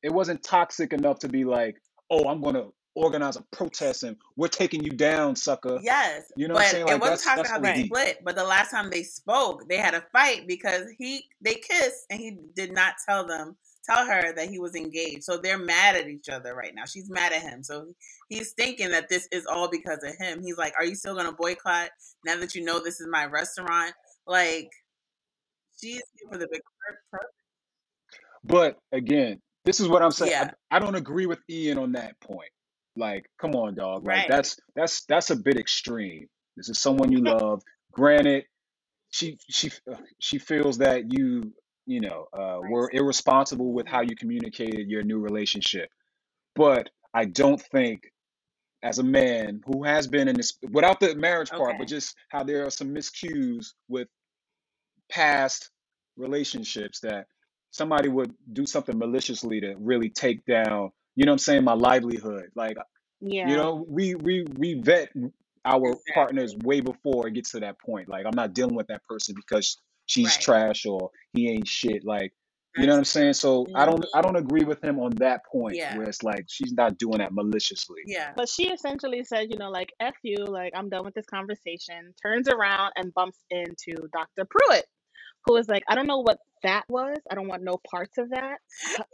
It 0.03 0.11
wasn't 0.13 0.43
toxic 0.43 0.93
enough 0.93 1.19
to 1.21 1.29
be 1.29 1.45
like, 1.45 1.77
oh, 2.11 2.29
I'm 2.29 2.41
gonna 2.43 2.67
organize 2.95 3.37
a 3.37 3.43
protest 3.53 4.03
and 4.03 4.17
we're 4.37 4.49
taking 4.49 4.83
you 4.83 4.91
down, 4.91 5.35
sucker. 5.37 5.79
Yes, 5.81 6.31
You 6.35 6.47
know 6.49 6.55
what 6.55 6.61
I'm 6.61 6.65
but 6.65 6.71
saying? 6.71 6.87
it 6.87 6.87
Like 6.93 7.01
wasn't 7.01 7.21
that's 7.21 7.23
toxic 7.23 7.37
that's 7.37 7.51
how 7.51 7.59
they 7.59 7.69
OD. 7.69 7.85
split. 7.85 8.19
But 8.25 8.35
the 8.37 8.45
last 8.45 8.71
time 8.71 8.91
they 8.91 9.03
spoke, 9.03 9.69
they 9.69 9.77
had 9.77 9.95
a 9.95 10.03
fight 10.13 10.47
because 10.47 10.87
he 10.99 11.25
they 11.41 11.55
kissed 11.55 12.05
and 12.11 12.19
he 12.21 12.37
did 12.55 12.73
not 12.73 12.95
tell 13.07 13.27
them 13.27 13.57
tell 13.85 14.05
her 14.05 14.33
that 14.35 14.49
he 14.49 14.59
was 14.59 14.75
engaged. 14.75 15.23
So 15.25 15.37
they're 15.37 15.59
mad 15.59 15.97
at 15.97 16.09
each 16.09 16.29
other 16.29 16.55
right 16.55 16.75
now. 16.75 16.85
She's 16.85 17.09
mad 17.09 17.33
at 17.33 17.43
him. 17.43 17.63
So 17.63 17.87
he's 18.29 18.53
thinking 18.53 18.91
that 18.91 19.09
this 19.09 19.27
is 19.33 19.47
all 19.47 19.69
because 19.69 20.03
of 20.03 20.15
him. 20.19 20.43
He's 20.43 20.57
like, 20.57 20.73
"Are 20.79 20.85
you 20.85 20.95
still 20.95 21.15
gonna 21.15 21.33
boycott 21.33 21.91
now 22.25 22.37
that 22.37 22.55
you 22.55 22.63
know 22.65 22.79
this 22.79 23.01
is 23.01 23.07
my 23.09 23.25
restaurant?" 23.25 23.93
Like 24.27 24.69
here 25.81 26.01
for 26.31 26.37
the 26.37 26.47
big 26.51 26.61
But 28.43 28.77
again, 28.91 29.41
this 29.65 29.79
is 29.79 29.87
what 29.89 30.03
I'm 30.03 30.11
saying. 30.11 30.31
Yeah, 30.31 30.51
I, 30.71 30.77
I 30.77 30.79
don't 30.79 30.95
agree 30.95 31.27
with 31.27 31.39
Ian 31.49 31.77
on 31.79 31.93
that 31.93 32.19
point. 32.21 32.49
Like, 32.97 33.27
come 33.39 33.55
on, 33.55 33.75
dog. 33.75 34.05
Like 34.05 34.17
right. 34.17 34.27
that's 34.29 34.57
that's 34.75 35.05
that's 35.05 35.29
a 35.31 35.35
bit 35.37 35.57
extreme. 35.57 36.27
This 36.57 36.69
is 36.69 36.79
someone 36.81 37.11
you 37.11 37.19
love. 37.23 37.63
Granted, 37.93 38.45
she 39.11 39.37
she 39.49 39.71
uh, 39.91 39.97
she 40.19 40.39
feels 40.39 40.79
that 40.79 41.13
you 41.13 41.53
you 41.87 42.01
know 42.01 42.27
uh, 42.33 42.59
were 42.69 42.89
irresponsible 42.93 43.73
with 43.73 43.87
how 43.87 44.01
you 44.01 44.15
communicated 44.17 44.89
your 44.89 45.03
new 45.03 45.19
relationship. 45.19 45.89
But 46.55 46.89
I 47.13 47.25
don't 47.25 47.61
think, 47.61 48.03
as 48.83 48.99
a 48.99 49.03
man 49.03 49.61
who 49.65 49.83
has 49.83 50.07
been 50.07 50.27
in 50.27 50.35
this 50.37 50.57
without 50.71 50.99
the 50.99 51.15
marriage 51.15 51.53
part, 51.53 51.77
but 51.77 51.85
Okay. 51.85 51.95
just 51.95 52.15
how 52.29 52.43
there 52.43 52.65
are 52.65 52.71
some 52.71 52.89
miscues 52.89 53.73
with 53.89 54.07
past 55.11 55.69
relationships 56.17 56.99
that 57.01 57.27
somebody 57.71 58.09
would 58.09 58.33
do 58.53 58.65
something 58.65 58.97
maliciously 58.97 59.61
to 59.61 59.75
really 59.77 60.09
take 60.09 60.43
down. 60.45 60.91
You 61.15 61.25
know 61.25 61.31
what 61.31 61.35
I'm 61.35 61.39
saying? 61.39 61.63
My 61.63 61.73
livelihood. 61.73 62.49
Like 62.55 62.77
you 63.21 63.31
Yeah. 63.37 63.55
know, 63.57 63.85
we 63.87 64.15
we 64.15 64.45
we 64.57 64.75
vet 64.75 65.09
our 65.65 65.89
Exactly. 65.91 66.13
partners 66.15 66.55
way 66.63 66.81
before 66.81 67.27
it 67.27 67.33
gets 67.33 67.51
to 67.51 67.59
that 67.61 67.79
point. 67.79 68.09
Like 68.09 68.25
I'm 68.25 68.35
not 68.35 68.53
dealing 68.53 68.75
with 68.75 68.87
that 68.87 69.03
person 69.07 69.35
because 69.35 69.77
she's 70.07 70.27
Right. 70.27 70.41
trash 70.41 70.85
or 70.85 71.11
he 71.33 71.49
ain't 71.51 71.67
shit. 71.67 72.03
Like 72.05 72.33
You 72.77 72.87
know 72.87 72.93
what 72.93 72.99
I'm 72.99 73.05
saying? 73.05 73.33
So 73.33 73.67
I 73.75 73.85
don't 73.85 74.03
I 74.15 74.21
don't 74.21 74.37
agree 74.37 74.63
with 74.63 74.81
him 74.83 74.97
on 74.99 75.11
that 75.17 75.41
point 75.45 75.75
Yeah. 75.75 75.97
where 75.97 76.07
it's 76.07 76.23
like 76.23 76.45
she's 76.47 76.71
not 76.73 76.97
doing 76.97 77.17
that 77.19 77.33
maliciously. 77.33 78.01
Yeah. 78.05 78.31
But 78.35 78.47
she 78.49 78.71
essentially 78.71 79.23
said, 79.25 79.51
you 79.51 79.57
know, 79.57 79.69
like, 79.69 79.91
F 79.99 80.15
you, 80.23 80.37
like, 80.45 80.71
I'm 80.73 80.87
done 80.89 81.03
with 81.03 81.13
this 81.13 81.25
conversation, 81.25 82.13
turns 82.23 82.47
around 82.47 82.93
and 82.95 83.13
bumps 83.13 83.39
into 83.49 84.07
Dr. 84.13 84.45
Pruitt, 84.49 84.85
who 85.45 85.55
is 85.57 85.67
like, 85.67 85.83
I 85.89 85.95
don't 85.95 86.07
know 86.07 86.19
what 86.19 86.39
that 86.63 86.83
was. 86.89 87.17
I 87.29 87.35
don't 87.35 87.47
want 87.47 87.63
no 87.63 87.79
parts 87.89 88.17
of 88.17 88.29
that. 88.31 88.57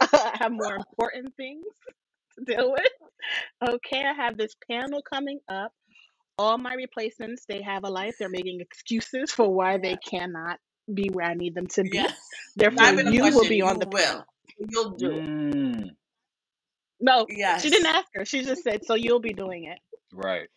I 0.00 0.36
have 0.40 0.52
more 0.52 0.74
important 0.76 1.34
things 1.36 1.64
to 2.38 2.44
deal 2.44 2.72
with. 2.72 3.72
Okay, 3.74 4.04
I 4.04 4.14
have 4.14 4.36
this 4.38 4.54
panel 4.70 5.02
coming 5.02 5.40
up. 5.48 5.72
All 6.38 6.58
my 6.58 6.74
replacements, 6.74 7.44
they 7.48 7.62
have 7.62 7.84
a 7.84 7.90
life. 7.90 8.16
They're 8.18 8.28
making 8.28 8.60
excuses 8.60 9.32
for 9.32 9.52
why 9.52 9.78
they 9.78 9.96
cannot 9.96 10.58
be 10.92 11.10
where 11.12 11.26
I 11.26 11.34
need 11.34 11.54
them 11.54 11.66
to 11.68 11.82
be. 11.82 11.90
Yeah. 11.98 12.12
Therefore, 12.56 12.76
Not 12.84 12.92
even 12.94 13.08
a 13.08 13.12
you 13.12 13.22
will 13.24 13.32
question. 13.32 13.48
be 13.48 13.62
on 13.62 13.74
You 13.74 13.80
the 13.80 13.86
panel. 13.86 14.24
You'll 14.70 14.90
do 14.92 15.10
it. 15.10 15.28
Mm, 15.28 15.90
No, 17.00 17.26
Yes. 17.28 17.62
she 17.62 17.70
didn't 17.70 17.86
ask 17.86 18.06
her. 18.14 18.24
She 18.24 18.44
just 18.44 18.62
said, 18.64 18.84
so 18.84 18.94
you'll 18.94 19.20
be 19.20 19.32
doing 19.34 19.64
it. 19.64 19.78
right. 20.12 20.48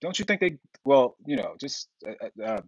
Don't 0.00 0.18
you 0.18 0.24
think 0.24 0.40
they 0.40 0.58
well, 0.84 1.16
you 1.26 1.36
know, 1.36 1.56
just 1.60 1.88
uh, 2.08 2.12
uh, 2.42 2.44
uh, 2.44 2.62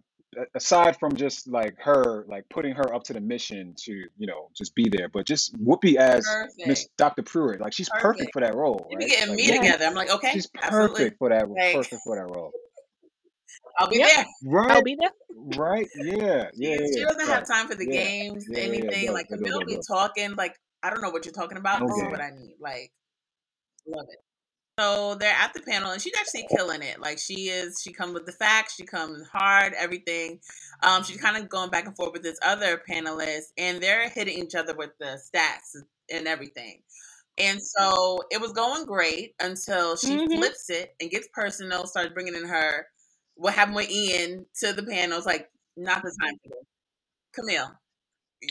aside 0.55 0.97
from 0.99 1.15
just 1.15 1.47
like 1.47 1.75
her 1.79 2.25
like 2.27 2.47
putting 2.49 2.73
her 2.75 2.93
up 2.93 3.03
to 3.05 3.13
the 3.13 3.21
mission 3.21 3.73
to, 3.85 3.91
you 3.91 4.27
know, 4.27 4.49
just 4.55 4.75
be 4.75 4.89
there, 4.89 5.09
but 5.09 5.25
just 5.25 5.55
Whoopi 5.63 5.95
as 5.95 6.27
Miss 6.65 6.87
Dr. 6.97 7.23
Pruitt, 7.23 7.59
like 7.61 7.73
she's 7.73 7.89
perfect 7.89 8.03
Perfect. 8.03 8.33
for 8.33 8.41
that 8.41 8.55
role, 8.55 8.87
You 8.89 8.97
be 8.97 9.03
right? 9.03 9.11
getting 9.11 9.29
Like 9.29 9.37
me 9.37 9.47
Whoopi, 9.47 9.61
together. 9.61 9.85
I'm 9.85 9.93
like, 9.93 10.11
okay, 10.11 10.31
she's 10.31 10.47
absolutely. 10.61 11.03
perfect 11.03 11.17
for 11.19 11.29
that 11.29 11.49
Like, 11.49 11.73
perfect 11.73 12.01
for 12.03 12.15
that 12.17 12.35
role. 12.35 12.51
I'll 13.79 13.89
be 13.89 13.97
Yep, 13.97 14.07
there. 14.15 14.25
I'll 14.25 14.51
Right? 14.51 14.83
be 14.83 14.95
there. 14.99 15.11
Right? 15.35 15.87
Yeah, 15.95 16.13
She, 16.13 16.19
yeah, 16.21 16.75
yeah, 16.75 16.75
she 16.93 16.99
yeah. 16.99 17.05
doesn't 17.05 17.27
have 17.27 17.39
Right. 17.39 17.47
time 17.47 17.67
for 17.67 17.75
the 17.75 17.85
Yeah. 17.85 18.03
games, 18.03 18.45
Yeah, 18.49 18.59
yeah, 18.59 18.65
yeah. 18.65 18.79
anything. 18.79 19.07
Go, 19.07 19.13
Like 19.13 19.27
go, 19.29 19.37
go, 19.37 19.43
Camille 19.43 19.59
go, 19.59 19.65
be 19.65 19.75
go. 19.75 19.81
talking. 19.87 20.35
Like 20.35 20.55
I 20.83 20.89
don't 20.89 21.01
know 21.01 21.09
what 21.09 21.25
you're 21.25 21.33
talking 21.33 21.57
about. 21.57 21.79
No 21.81 21.87
This 21.87 21.97
is 21.97 22.03
game. 22.03 22.11
what 22.11 22.21
I 22.21 22.29
need. 22.29 22.55
Like 22.59 22.91
love 23.87 24.05
it. 24.09 24.19
So 24.79 25.15
they're 25.15 25.35
at 25.35 25.53
the 25.53 25.61
panel, 25.61 25.91
and 25.91 26.01
she's 26.01 26.13
actually 26.19 26.47
killing 26.49 26.81
it. 26.81 26.99
Like 26.99 27.19
she 27.19 27.49
is. 27.49 27.79
She 27.81 27.93
comes 27.93 28.13
with 28.13 28.25
the 28.25 28.31
facts. 28.31 28.75
She 28.75 28.85
comes 28.85 29.27
hard. 29.27 29.73
Everything. 29.73 30.39
Um, 30.81 31.03
she's 31.03 31.21
kind 31.21 31.37
of 31.37 31.47
going 31.49 31.69
back 31.69 31.85
and 31.85 31.95
forth 31.95 32.13
with 32.13 32.23
this 32.23 32.39
other 32.43 32.81
panelist, 32.89 33.53
and 33.57 33.81
they're 33.81 34.09
hitting 34.09 34.39
each 34.39 34.55
other 34.55 34.75
with 34.75 34.91
the 34.99 35.19
stats 35.21 35.79
and 36.09 36.27
everything. 36.27 36.81
And 37.37 37.61
so 37.61 38.23
it 38.31 38.41
was 38.41 38.51
going 38.53 38.85
great 38.85 39.35
until 39.39 39.95
she 39.95 40.17
hmm 40.17 40.35
flips 40.35 40.69
it 40.69 40.95
and 40.99 41.11
gets 41.11 41.27
personal, 41.33 41.85
starts 41.85 42.13
bringing 42.13 42.35
in 42.35 42.45
her 42.45 42.87
what 43.35 43.53
happened 43.53 43.75
with 43.75 43.91
Ian 43.91 44.45
to 44.61 44.73
the 44.73 44.83
panel. 44.83 45.17
It's 45.17 45.27
like 45.27 45.49
not 45.77 46.01
the 46.03 46.15
time 46.21 46.35
for 46.43 46.49
this. 46.49 46.65
Camille, 47.33 47.71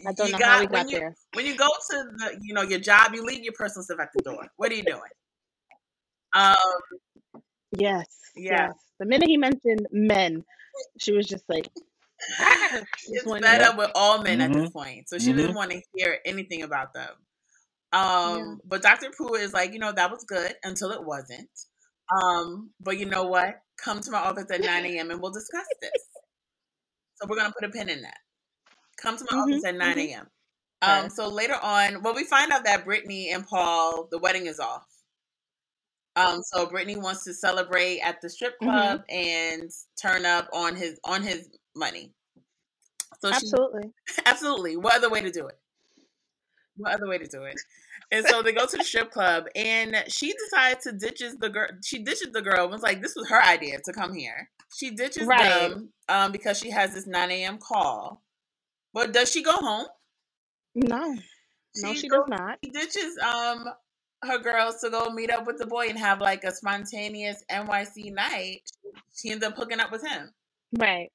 I 0.07 0.13
don't 0.13 0.27
you 0.27 0.33
know 0.33 0.39
how 0.45 0.61
we 0.61 0.67
got 0.67 0.87
when 0.87 0.89
you 0.89 0.99
there. 0.99 1.17
when 1.35 1.47
you 1.47 1.57
go 1.57 1.69
to 1.91 2.05
the 2.17 2.39
you 2.43 2.55
know 2.55 2.63
your 2.63 2.81
job, 2.81 3.15
you 3.15 3.25
leave 3.25 3.45
your 3.45 3.55
personal 3.55 3.85
stuff 3.85 4.01
at 4.01 4.11
the 4.15 4.23
door. 4.23 4.47
What 4.57 4.73
are 4.73 4.75
you 4.75 4.85
doing? 4.85 5.01
Um, 6.35 6.57
Yes, 7.77 8.07
yeah, 8.35 8.69
yes. 8.69 8.75
The 8.99 9.07
minute 9.07 9.29
he 9.29 9.37
mentioned 9.37 9.87
men, 9.93 10.45
she 10.99 11.13
was 11.13 11.27
just 11.27 11.45
like, 11.49 11.69
"Ah," 12.41 12.69
just 12.81 12.89
she's 12.97 13.25
wanted 13.27 13.45
fed 13.45 13.63
to, 13.63 13.69
up 13.69 13.79
with 13.79 13.91
all 13.95 14.23
men 14.23 14.41
at 14.41 14.53
this 14.53 14.65
Mm-hmm. 14.65 14.73
point, 14.73 15.09
so 15.09 15.19
she 15.19 15.33
doesn't 15.33 15.49
Mm-hmm. 15.49 15.55
want 15.55 15.71
to 15.71 15.83
hear 15.95 16.19
anything 16.25 16.63
about 16.63 16.93
them. 16.95 17.11
yeah. 18.25 18.55
Um, 18.55 18.61
but 18.65 18.83
Dr. 18.83 19.11
Pruitt 19.11 19.43
is 19.43 19.53
like, 19.53 19.73
you 19.73 19.79
know, 19.79 19.93
that 19.93 20.11
was 20.11 20.25
good 20.25 20.55
until 20.65 20.91
it 20.93 21.05
wasn't. 21.05 21.51
Um, 22.11 22.71
but 22.81 22.99
you 22.99 23.07
know 23.07 23.25
what? 23.25 23.63
Come 23.83 24.01
to 24.01 24.11
my 24.11 24.19
office 24.19 24.51
at 24.51 24.61
9 24.61 24.87
a.m. 24.87 25.11
and 25.11 25.21
we'll 25.21 25.33
discuss 25.33 25.67
this. 25.81 25.91
So 27.17 27.27
we're 27.29 27.37
gonna 27.37 27.53
put 27.59 27.69
a 27.69 27.73
pin 27.73 27.89
in 27.89 28.03
that. 28.03 28.19
Come 29.01 29.17
to 29.17 29.25
my 29.31 29.37
hmm 29.37 29.43
office 29.43 29.65
at 29.65 29.75
9 29.77 29.93
hmm 29.95 29.99
a.m. 29.99 30.27
Um, 30.83 31.11
so 31.11 31.29
later 31.29 31.57
on, 31.63 32.03
well, 32.03 32.15
we 32.15 32.25
find 32.25 32.53
out 32.53 32.65
that 32.65 32.85
Brittany 32.85 33.31
and 33.33 33.47
Paul, 33.47 34.09
the 34.11 34.19
wedding 34.19 34.47
is 34.47 34.61
off. 34.61 34.85
Um, 36.17 36.43
so 36.43 36.67
Brittany 36.67 36.97
wants 36.97 37.25
to 37.25 37.33
celebrate 37.35 38.01
at 38.01 38.21
the 38.21 38.29
strip 38.29 38.59
hmm 38.61 38.67
club 38.67 39.03
and 39.09 39.71
turn 40.01 40.27
up 40.27 40.49
on 40.53 40.77
his 40.77 40.99
on 41.05 41.23
his 41.23 41.49
money. 41.75 42.13
So 43.21 43.29
she 43.31 43.37
Absolutely. 43.37 43.91
absolutely. 44.27 44.77
What 44.77 44.95
other 44.97 45.11
way 45.11 45.23
to 45.23 45.31
do 45.31 45.47
it? 45.47 45.59
What 46.77 46.95
other 46.95 47.09
way 47.09 47.19
to 47.19 47.27
do 47.27 47.45
it? 47.45 47.61
And 48.11 48.27
so 48.27 48.43
they 48.43 48.53
go 48.53 48.67
to 48.67 48.77
the 48.77 48.85
strip 48.85 49.11
club, 49.11 49.47
and 49.55 49.97
she 50.09 50.33
decides 50.35 50.85
to 50.85 50.93
ditches 50.93 51.37
the 51.39 51.49
girl. 51.49 51.69
She 51.85 52.01
ditches 52.03 52.33
the 52.33 52.43
girl. 52.43 52.65
and 52.65 52.73
Was 52.73 52.83
like, 52.83 53.01
this 53.01 53.15
was 53.17 53.29
her 53.29 53.43
idea 53.43 53.79
to 53.85 53.93
come 53.93 54.13
here. 54.13 54.51
She 54.75 54.91
ditches 54.91 55.27
Right. 55.27 55.71
them 55.73 55.93
um, 56.09 56.33
because 56.33 56.59
she 56.59 56.71
has 56.71 56.93
this 56.95 57.07
9 57.07 57.31
a.m. 57.31 57.59
call. 57.59 58.23
But 58.93 59.13
does 59.13 59.31
she 59.31 59.43
go 59.43 59.53
home? 59.53 59.87
No, 60.75 61.15
no, 61.77 61.95
She 61.95 62.01
she 62.01 62.09
goes. 62.09 62.21
does 62.21 62.39
not. 62.39 62.59
She 62.65 62.71
ditches 62.71 63.19
um 63.19 63.65
her 64.25 64.39
girls 64.39 64.81
to 64.81 64.91
go 64.91 65.11
meet 65.11 65.31
up 65.31 65.47
with 65.47 65.59
the 65.59 65.67
boy 65.67 65.87
and 65.89 65.99
have 65.99 66.21
like 66.21 66.45
a 66.45 66.53
spontaneous 66.53 67.43
NYC 67.51 68.13
night. 68.13 68.63
She 69.15 69.31
ends 69.31 69.45
up 69.45 69.57
hooking 69.57 69.81
up 69.81 69.91
with 69.91 70.07
him. 70.07 70.31
Right. 70.79 71.11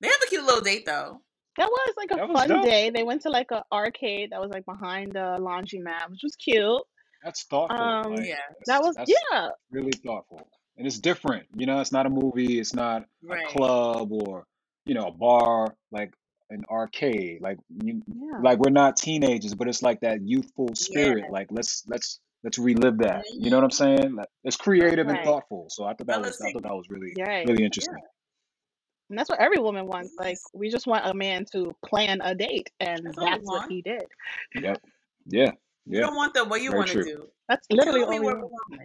They 0.00 0.08
have 0.08 0.18
a 0.24 0.28
cute 0.28 0.44
little 0.44 0.60
date 0.62 0.86
though. 0.86 1.20
That 1.58 1.68
was 1.68 1.94
like 1.96 2.10
a 2.12 2.26
was 2.26 2.38
fun 2.38 2.48
dope. 2.48 2.64
day. 2.64 2.90
They 2.90 3.02
went 3.02 3.22
to 3.22 3.30
like 3.30 3.50
a 3.50 3.64
arcade 3.72 4.30
that 4.32 4.40
was 4.40 4.50
like 4.50 4.66
behind 4.66 5.12
the 5.12 5.38
laundromat, 5.40 6.10
which 6.10 6.20
was 6.22 6.36
cute. 6.36 6.82
That's 7.24 7.42
thoughtful. 7.44 7.78
Um, 7.80 8.14
Like 8.14 8.26
Yeah. 8.26 8.36
that 8.66 8.82
was 8.82 8.96
yeah, 9.06 9.48
really 9.70 9.92
thoughtful. 9.92 10.48
And 10.76 10.86
it's 10.86 10.98
different. 10.98 11.46
You 11.56 11.64
know, 11.66 11.80
it's 11.80 11.92
not 11.92 12.04
a 12.06 12.10
movie, 12.10 12.58
it's 12.60 12.74
not 12.74 13.04
a 13.30 13.46
club 13.48 14.12
or, 14.12 14.44
you 14.84 14.94
know, 14.94 15.06
a 15.06 15.12
bar, 15.12 15.74
like 15.90 16.12
an 16.50 16.64
arcade. 16.70 17.40
Like 17.40 17.58
you 17.82 18.02
yeah, 18.06 18.38
like 18.42 18.58
we're 18.58 18.70
not 18.70 18.96
teenagers, 18.96 19.54
but 19.54 19.66
it's 19.68 19.82
like 19.82 20.00
that 20.00 20.20
youthful 20.22 20.68
Yeah. 20.70 20.74
spirit. 20.74 21.24
Like 21.30 21.48
let's 21.50 21.84
let's 21.86 22.20
let's 22.44 22.58
relive 22.58 22.98
that. 22.98 23.24
You 23.32 23.50
know 23.50 23.56
what 23.56 23.64
I'm 23.64 23.70
saying? 23.70 24.14
Like, 24.14 24.28
it's 24.44 24.56
creative 24.56 25.06
and 25.08 25.16
right. 25.18 25.24
thoughtful. 25.24 25.66
So 25.70 25.84
I 25.84 25.94
thought 25.94 26.06
that 26.08 26.20
was 26.20 26.40
I 26.40 26.46
take 26.46 26.54
thought 26.54 26.62
that 26.64 26.74
was 26.74 26.86
really 26.90 27.12
right. 27.18 27.46
really 27.46 27.60
yeah. 27.62 27.66
interesting. 27.66 27.94
And 29.10 29.18
that's 29.18 29.30
what 29.30 29.40
every 29.40 29.58
woman 29.58 29.86
wants. 29.86 30.10
Mm-hmm. 30.10 30.24
Like 30.24 30.38
we 30.54 30.68
just 30.70 30.86
want 30.86 31.06
a 31.06 31.14
man 31.14 31.44
to 31.52 31.74
plan 31.84 32.20
a 32.22 32.34
date, 32.34 32.70
and 32.80 33.04
That's 33.06 33.18
all 33.18 33.24
we 33.24 33.30
that's 33.30 33.44
what 33.44 33.60
want. 33.60 33.72
he 33.72 33.82
did. 33.82 34.02
Yep. 34.54 34.82
Yeah. 35.26 35.50
You 35.86 35.98
Yeah. 35.98 36.00
don't 36.06 36.16
want 36.16 36.34
the 36.34 36.44
what 36.44 36.60
you 36.62 36.70
Very 36.70 36.78
want 36.80 36.88
to 36.90 36.94
true. 36.94 37.04
do. 37.04 37.26
That's 37.48 37.66
literally 37.70 38.00
Tell 38.00 38.12
all 38.12 38.18
we 38.18 38.24
what 38.24 38.36
we 38.36 38.42
want. 38.42 38.52
want. 38.52 38.80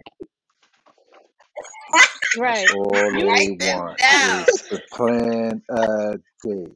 Right. 2.38 2.66
That's 2.66 2.72
all 2.72 3.12
You 3.18 3.28
Write 3.28 3.58
they 3.58 3.74
want 3.74 3.98
down. 3.98 4.44
is 4.48 4.62
to 4.70 4.82
plan 4.92 5.62
a 5.70 6.18
date. 6.44 6.72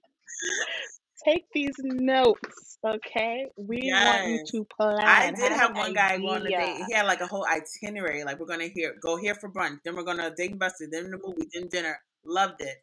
Take 1.26 1.44
these 1.52 1.74
notes, 1.82 2.78
okay? 2.86 3.46
We 3.56 3.90
want 3.92 4.26
you 4.28 4.38
Yes. 4.38 4.50
to 4.52 4.64
plan. 4.76 4.98
I 5.00 5.30
did 5.30 5.52
have 5.52 5.60
have 5.60 5.70
an 5.70 5.76
one 5.76 5.92
guy 5.92 6.18
go 6.18 6.28
on 6.28 6.46
a 6.46 6.50
date. 6.50 6.84
He 6.86 6.92
had 6.92 7.06
like 7.06 7.20
a 7.20 7.26
whole 7.26 7.46
itinerary. 7.46 8.24
Like 8.24 8.38
we're 8.38 8.46
gonna 8.46 8.68
hear 8.68 8.94
go 9.00 9.16
here 9.16 9.34
for 9.34 9.50
brunch, 9.50 9.78
then 9.84 9.96
we're 9.96 10.04
gonna 10.04 10.32
Dave 10.34 10.52
and 10.52 10.60
Buster, 10.60 10.86
then 10.90 11.10
the 11.10 11.18
movie, 11.24 11.48
then 11.52 11.68
dinner. 11.68 11.98
Loved 12.24 12.60
it. 12.60 12.76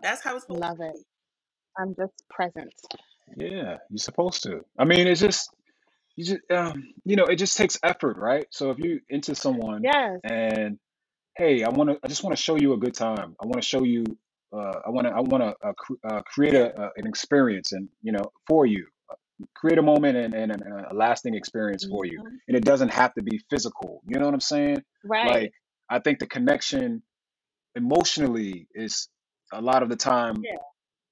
That's 0.00 0.22
how 0.22 0.34
it's 0.36 0.44
supposed 0.44 0.62
Love 0.62 0.78
to 0.78 0.84
it. 0.84 0.94
be. 0.94 1.02
I'm 1.78 1.94
just 1.94 2.12
present. 2.28 2.72
Yeah, 3.36 3.78
you're 3.90 3.98
supposed 3.98 4.42
to. 4.44 4.64
I 4.78 4.84
mean, 4.84 5.06
it's 5.06 5.20
just 5.20 5.50
you 6.16 6.24
just 6.24 6.40
um, 6.50 6.92
you 7.04 7.16
know, 7.16 7.24
it 7.26 7.36
just 7.36 7.56
takes 7.56 7.78
effort, 7.82 8.16
right? 8.16 8.46
So 8.50 8.70
if 8.70 8.78
you 8.78 9.00
into 9.08 9.34
someone 9.34 9.82
Yes. 9.84 10.20
and 10.24 10.78
hey, 11.36 11.62
I 11.62 11.68
want 11.68 11.90
to, 11.90 11.98
I 12.02 12.08
just 12.08 12.24
want 12.24 12.36
to 12.36 12.42
show 12.42 12.56
you 12.56 12.72
a 12.72 12.76
good 12.78 12.94
time. 12.94 13.36
I 13.40 13.46
want 13.46 13.62
to 13.62 13.62
show 13.62 13.84
you, 13.84 14.04
uh, 14.52 14.80
I 14.86 14.90
want 14.90 15.06
to, 15.06 15.12
I 15.12 15.20
want 15.20 15.42
to 15.42 15.54
uh, 15.68 15.72
cr- 15.76 15.92
uh, 16.04 16.22
create 16.22 16.54
a, 16.54 16.80
a 16.80 16.90
an 16.96 17.06
experience 17.06 17.72
and 17.72 17.88
you 18.02 18.12
know 18.12 18.32
for 18.46 18.66
you, 18.66 18.86
create 19.54 19.78
a 19.78 19.82
moment 19.82 20.16
and, 20.16 20.34
and, 20.34 20.52
and 20.52 20.62
a 20.90 20.94
lasting 20.94 21.34
experience 21.34 21.84
for 21.84 22.04
you. 22.04 22.18
Mhm. 22.20 22.30
And 22.48 22.56
it 22.56 22.64
doesn't 22.64 22.90
have 22.90 23.14
to 23.14 23.22
be 23.22 23.40
physical. 23.50 24.02
You 24.06 24.18
know 24.18 24.24
what 24.26 24.34
I'm 24.34 24.40
saying? 24.40 24.82
Right. 25.04 25.26
Like 25.26 25.52
I 25.90 25.98
think 26.00 26.18
the 26.18 26.26
connection 26.26 27.02
emotionally 27.74 28.66
is 28.74 29.08
a 29.52 29.60
lot 29.60 29.82
of 29.82 29.88
the 29.88 29.96
time 29.96 30.42
Yeah. 30.42 30.56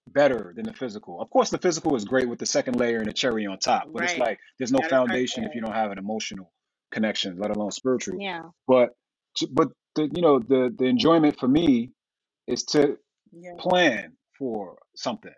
better 0.08 0.52
than 0.56 0.64
the 0.66 0.72
physical. 0.74 1.20
Of 1.20 1.30
course, 1.30 1.50
the 1.50 1.58
physical 1.58 1.94
is 1.96 2.04
great 2.04 2.28
with 2.28 2.38
the 2.38 2.46
second 2.46 2.76
layer 2.76 2.98
and 2.98 3.06
the 3.06 3.12
cherry 3.12 3.46
on 3.46 3.58
top, 3.58 3.92
but 3.92 4.02
it's 4.04 4.12
Right. 4.12 4.20
like 4.28 4.38
there's 4.58 4.72
no 4.72 4.78
start 4.78 4.90
foundation 4.90 5.44
if 5.44 5.48
there. 5.50 5.56
you 5.56 5.62
don't 5.62 5.74
have 5.74 5.90
an 5.92 5.98
emotional 5.98 6.52
connection, 6.90 7.38
let 7.38 7.50
alone 7.50 7.70
spiritual. 7.70 8.20
Yeah. 8.20 8.42
But 8.66 8.90
but 9.50 9.68
the 9.94 10.04
you 10.14 10.22
know 10.22 10.38
the 10.38 10.74
the 10.76 10.86
enjoyment 10.86 11.38
for 11.38 11.48
me 11.48 11.92
is 12.46 12.64
to 12.64 12.98
Yeah. 13.36 13.52
plan 13.58 14.14
for 14.38 14.78
something. 14.96 15.32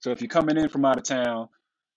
So 0.00 0.10
if 0.12 0.20
you're 0.22 0.28
coming 0.28 0.56
in 0.58 0.68
from 0.68 0.84
out 0.84 0.98
of 0.98 1.04
town, 1.04 1.48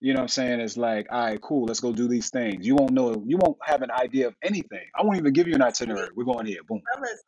you 0.01 0.13
know 0.13 0.19
what 0.19 0.23
I'm 0.23 0.27
saying, 0.29 0.59
it's 0.61 0.77
like, 0.77 1.07
all 1.11 1.25
right, 1.25 1.41
cool, 1.41 1.65
let's 1.65 1.79
go 1.81 1.93
do 1.93 2.07
these 2.07 2.29
things. 2.29 2.65
You 2.67 2.75
won't 2.75 2.91
know, 2.91 3.23
you 3.25 3.37
won't 3.37 3.57
have 3.63 3.81
an 3.83 3.91
idea 3.91 4.27
of 4.27 4.35
anything. 4.43 4.85
I 4.97 5.03
won't 5.03 5.17
even 5.17 5.33
give 5.33 5.47
you 5.47 5.55
an 5.55 5.61
itinerary. 5.63 6.09
We're 6.15 6.25
going 6.25 6.45
here, 6.47 6.59
boom. 6.67 6.81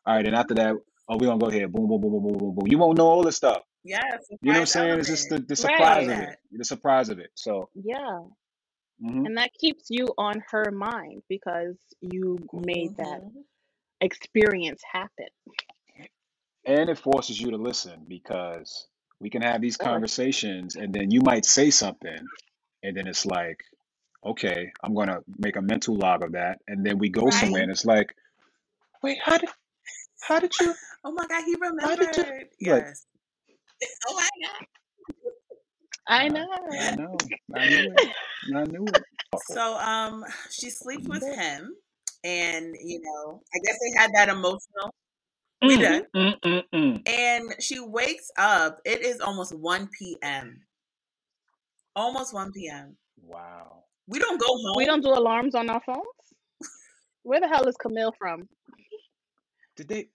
All 0.06 0.16
right, 0.16 0.26
and 0.28 0.36
after 0.36 0.56
that, 0.56 0.76
oh, 1.10 1.18
we're 1.18 1.28
gonna 1.28 1.40
go 1.40 1.50
here, 1.50 1.68
boom, 1.70 1.88
boom, 1.88 2.02
boom, 2.02 2.12
boom, 2.12 2.24
boom, 2.24 2.38
boom, 2.38 2.56
boom. 2.56 2.68
You 2.68 2.78
won't 2.78 2.98
know 2.98 3.08
all 3.08 3.24
this 3.24 3.38
stuff. 3.38 3.62
yes, 3.84 4.30
You 4.42 4.54
know 4.54 4.62
what 4.62 4.62
I'm 4.62 4.66
saying? 4.68 5.00
It's 5.00 5.10
just 5.10 5.30
the, 5.30 5.40
the 5.40 5.56
I 5.66 5.70
Right. 5.70 5.72
surprise 5.78 6.08
of 6.10 6.20
it. 6.22 6.40
The 6.52 6.66
surprise 6.66 7.10
of 7.10 7.20
it. 7.20 7.32
So, 7.36 7.70
Yeah. 7.76 8.20
hmm 9.02 9.26
And 9.26 9.38
that 9.38 9.52
keeps 9.60 9.86
you 9.90 10.08
on 10.18 10.44
her 10.52 10.72
mind 10.72 11.24
because 11.30 11.78
you 12.02 12.38
made 12.54 12.98
that 12.98 13.22
hmm 13.22 13.42
experience 14.02 14.82
happen. 14.92 15.28
And 16.66 16.90
it 16.90 16.98
forces 17.00 17.40
you 17.40 17.52
to 17.52 17.58
listen 17.58 18.06
because 18.08 18.88
we 19.20 19.30
can 19.30 19.42
have 19.42 19.62
these 19.62 19.78
conversations, 19.78 20.76
and 20.76 20.94
then 20.94 21.12
you 21.12 21.22
might 21.22 21.46
say 21.46 21.72
something, 21.72 22.30
and 22.84 22.98
then 22.98 23.08
it's 23.08 23.26
like, 23.26 23.64
okay, 24.26 24.72
I'm 24.84 24.94
gonna 24.96 25.20
make 25.38 25.56
a 25.56 25.62
mental 25.62 25.96
log 25.96 26.24
of 26.24 26.34
that, 26.34 26.60
and 26.68 26.86
then 26.86 26.98
we 26.98 27.10
go 27.10 27.30
somewhere, 27.30 27.62
Right. 27.62 27.64
and 27.64 27.72
it's 27.72 27.86
like, 27.86 28.16
wait, 29.04 29.20
how 29.24 29.38
did 29.38 29.50
how 30.22 30.40
did 30.40 30.60
you 30.60 30.74
Oh 31.04 31.12
my 31.12 31.28
god, 31.28 31.44
he 31.46 31.56
how 31.82 31.96
did 31.96 32.16
you 32.18 32.24
remembered. 32.24 32.32
like? 32.40 32.52
Yes. 32.60 33.06
Oh 34.08 34.16
my 34.16 34.30
god. 34.44 34.66
I 36.08 36.24
I 36.26 36.30
know. 36.30 36.48
I 36.80 36.92
know, 36.96 37.18
I 37.56 37.66
knew 37.68 37.92
it, 37.92 38.04
I 38.56 38.64
knew 38.66 38.86
it. 38.96 39.04
So 39.38 39.78
um 39.78 40.26
she 40.52 40.70
sleeps 40.70 41.08
with 41.08 41.24
him 41.24 41.76
and 42.24 42.76
you 42.82 43.02
know, 43.02 43.42
I 43.54 43.60
guess 43.66 43.78
they 43.82 44.00
had 44.00 44.12
that 44.16 44.30
emotional 44.30 44.94
we 45.62 45.76
Mm, 45.76 45.80
did. 45.80 46.06
mm, 46.16 46.40
mm, 46.42 46.64
mm. 46.74 47.10
And 47.10 47.56
she 47.64 47.80
wakes 47.80 48.30
up. 48.38 48.80
It 48.86 49.02
is 49.02 49.20
almost 49.22 49.54
1 49.54 49.90
p.m. 49.98 50.62
Almost 51.96 52.34
1 52.34 52.52
p.m. 52.54 52.98
Wow. 53.22 53.84
We 54.08 54.20
don't 54.20 54.40
go 54.40 54.48
home. 54.48 54.74
We 54.78 54.86
don't 54.86 55.02
do 55.04 55.10
alarms 55.14 55.56
on 55.56 55.70
our 55.70 55.82
phones. 55.86 56.02
Where 57.24 57.40
the 57.40 57.48
hell 57.48 57.68
is 57.68 57.76
Camille 57.78 58.14
from? 58.18 58.48
Did 59.76 59.88
they? 59.88 60.10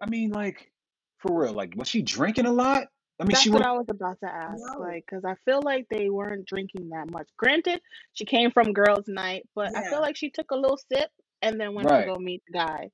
I 0.00 0.08
mean, 0.08 0.30
like, 0.30 0.70
for 1.18 1.42
real, 1.42 1.52
like, 1.52 1.74
was 1.76 1.88
she 1.88 2.02
drinking 2.02 2.46
a 2.46 2.52
lot? 2.52 2.86
I 3.18 3.24
mean, 3.24 3.30
That's 3.30 3.42
she 3.42 3.50
what 3.50 3.58
would. 3.58 3.66
I 3.66 3.72
was 3.72 3.86
about 3.88 4.20
to 4.20 4.26
ask. 4.26 4.60
No. 4.74 4.80
Like, 4.80 5.04
because 5.08 5.24
I 5.24 5.34
feel 5.44 5.60
like 5.62 5.86
they 5.90 6.10
weren't 6.10 6.46
drinking 6.46 6.90
that 6.90 7.10
much. 7.10 7.28
Granted, 7.36 7.80
she 8.12 8.24
came 8.24 8.50
from 8.50 8.72
girls' 8.72 9.08
night, 9.08 9.48
but 9.54 9.74
I 9.76 9.82
Yeah. 9.82 9.90
feel 9.90 10.00
like 10.00 10.16
she 10.16 10.30
took 10.30 10.50
a 10.50 10.56
little 10.56 10.78
sip 10.92 11.10
and 11.42 11.58
then 11.60 11.74
went 11.74 11.88
to 11.88 11.94
Right. 11.94 12.06
go 12.06 12.16
meet 12.16 12.42
the 12.46 12.52
guy. 12.52 12.90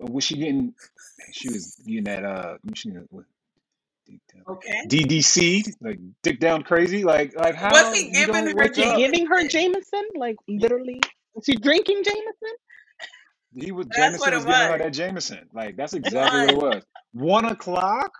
Was 0.00 0.24
she 0.24 0.36
getting? 0.36 0.74
She 1.32 1.50
was 1.50 1.76
getting 1.86 2.04
that. 2.04 2.24
Uh, 2.24 2.58
she 2.74 2.90
what, 3.10 3.24
Okay. 4.48 4.82
DDC, 4.88 5.74
like 5.80 5.98
dick 6.22 6.40
down 6.40 6.62
crazy, 6.62 7.04
like 7.04 7.34
like 7.36 7.54
how 7.54 7.70
Was 7.70 7.96
he 7.98 8.08
you 8.08 8.26
giving 8.26 8.26
don't 8.26 8.46
her 8.46 8.54
wake 8.56 8.74
She 8.74 8.82
up? 8.82 8.96
giving 8.96 9.26
her 9.26 9.44
Jameson? 9.48 9.48
Jameson? 9.48 10.04
Like, 10.16 10.36
literally? 10.48 11.00
Was 11.34 11.44
she 11.44 11.56
drinking 11.56 12.02
Jameson? 12.04 12.54
He 13.54 13.72
was 13.72 13.86
That's 13.88 14.18
what 14.18 14.32
Jameson 14.32 14.32
it 14.32 14.36
was 14.36 14.44
giving 14.46 14.66
her 14.66 14.72
was. 14.72 14.78
that 14.78 14.92
Jameson. 14.92 15.48
Like 15.52 15.76
that's 15.76 15.94
exactly 15.94 16.40
what 16.40 16.50
it 16.50 16.56
was. 16.56 16.84
One 17.12 17.44
o'clock. 17.46 18.12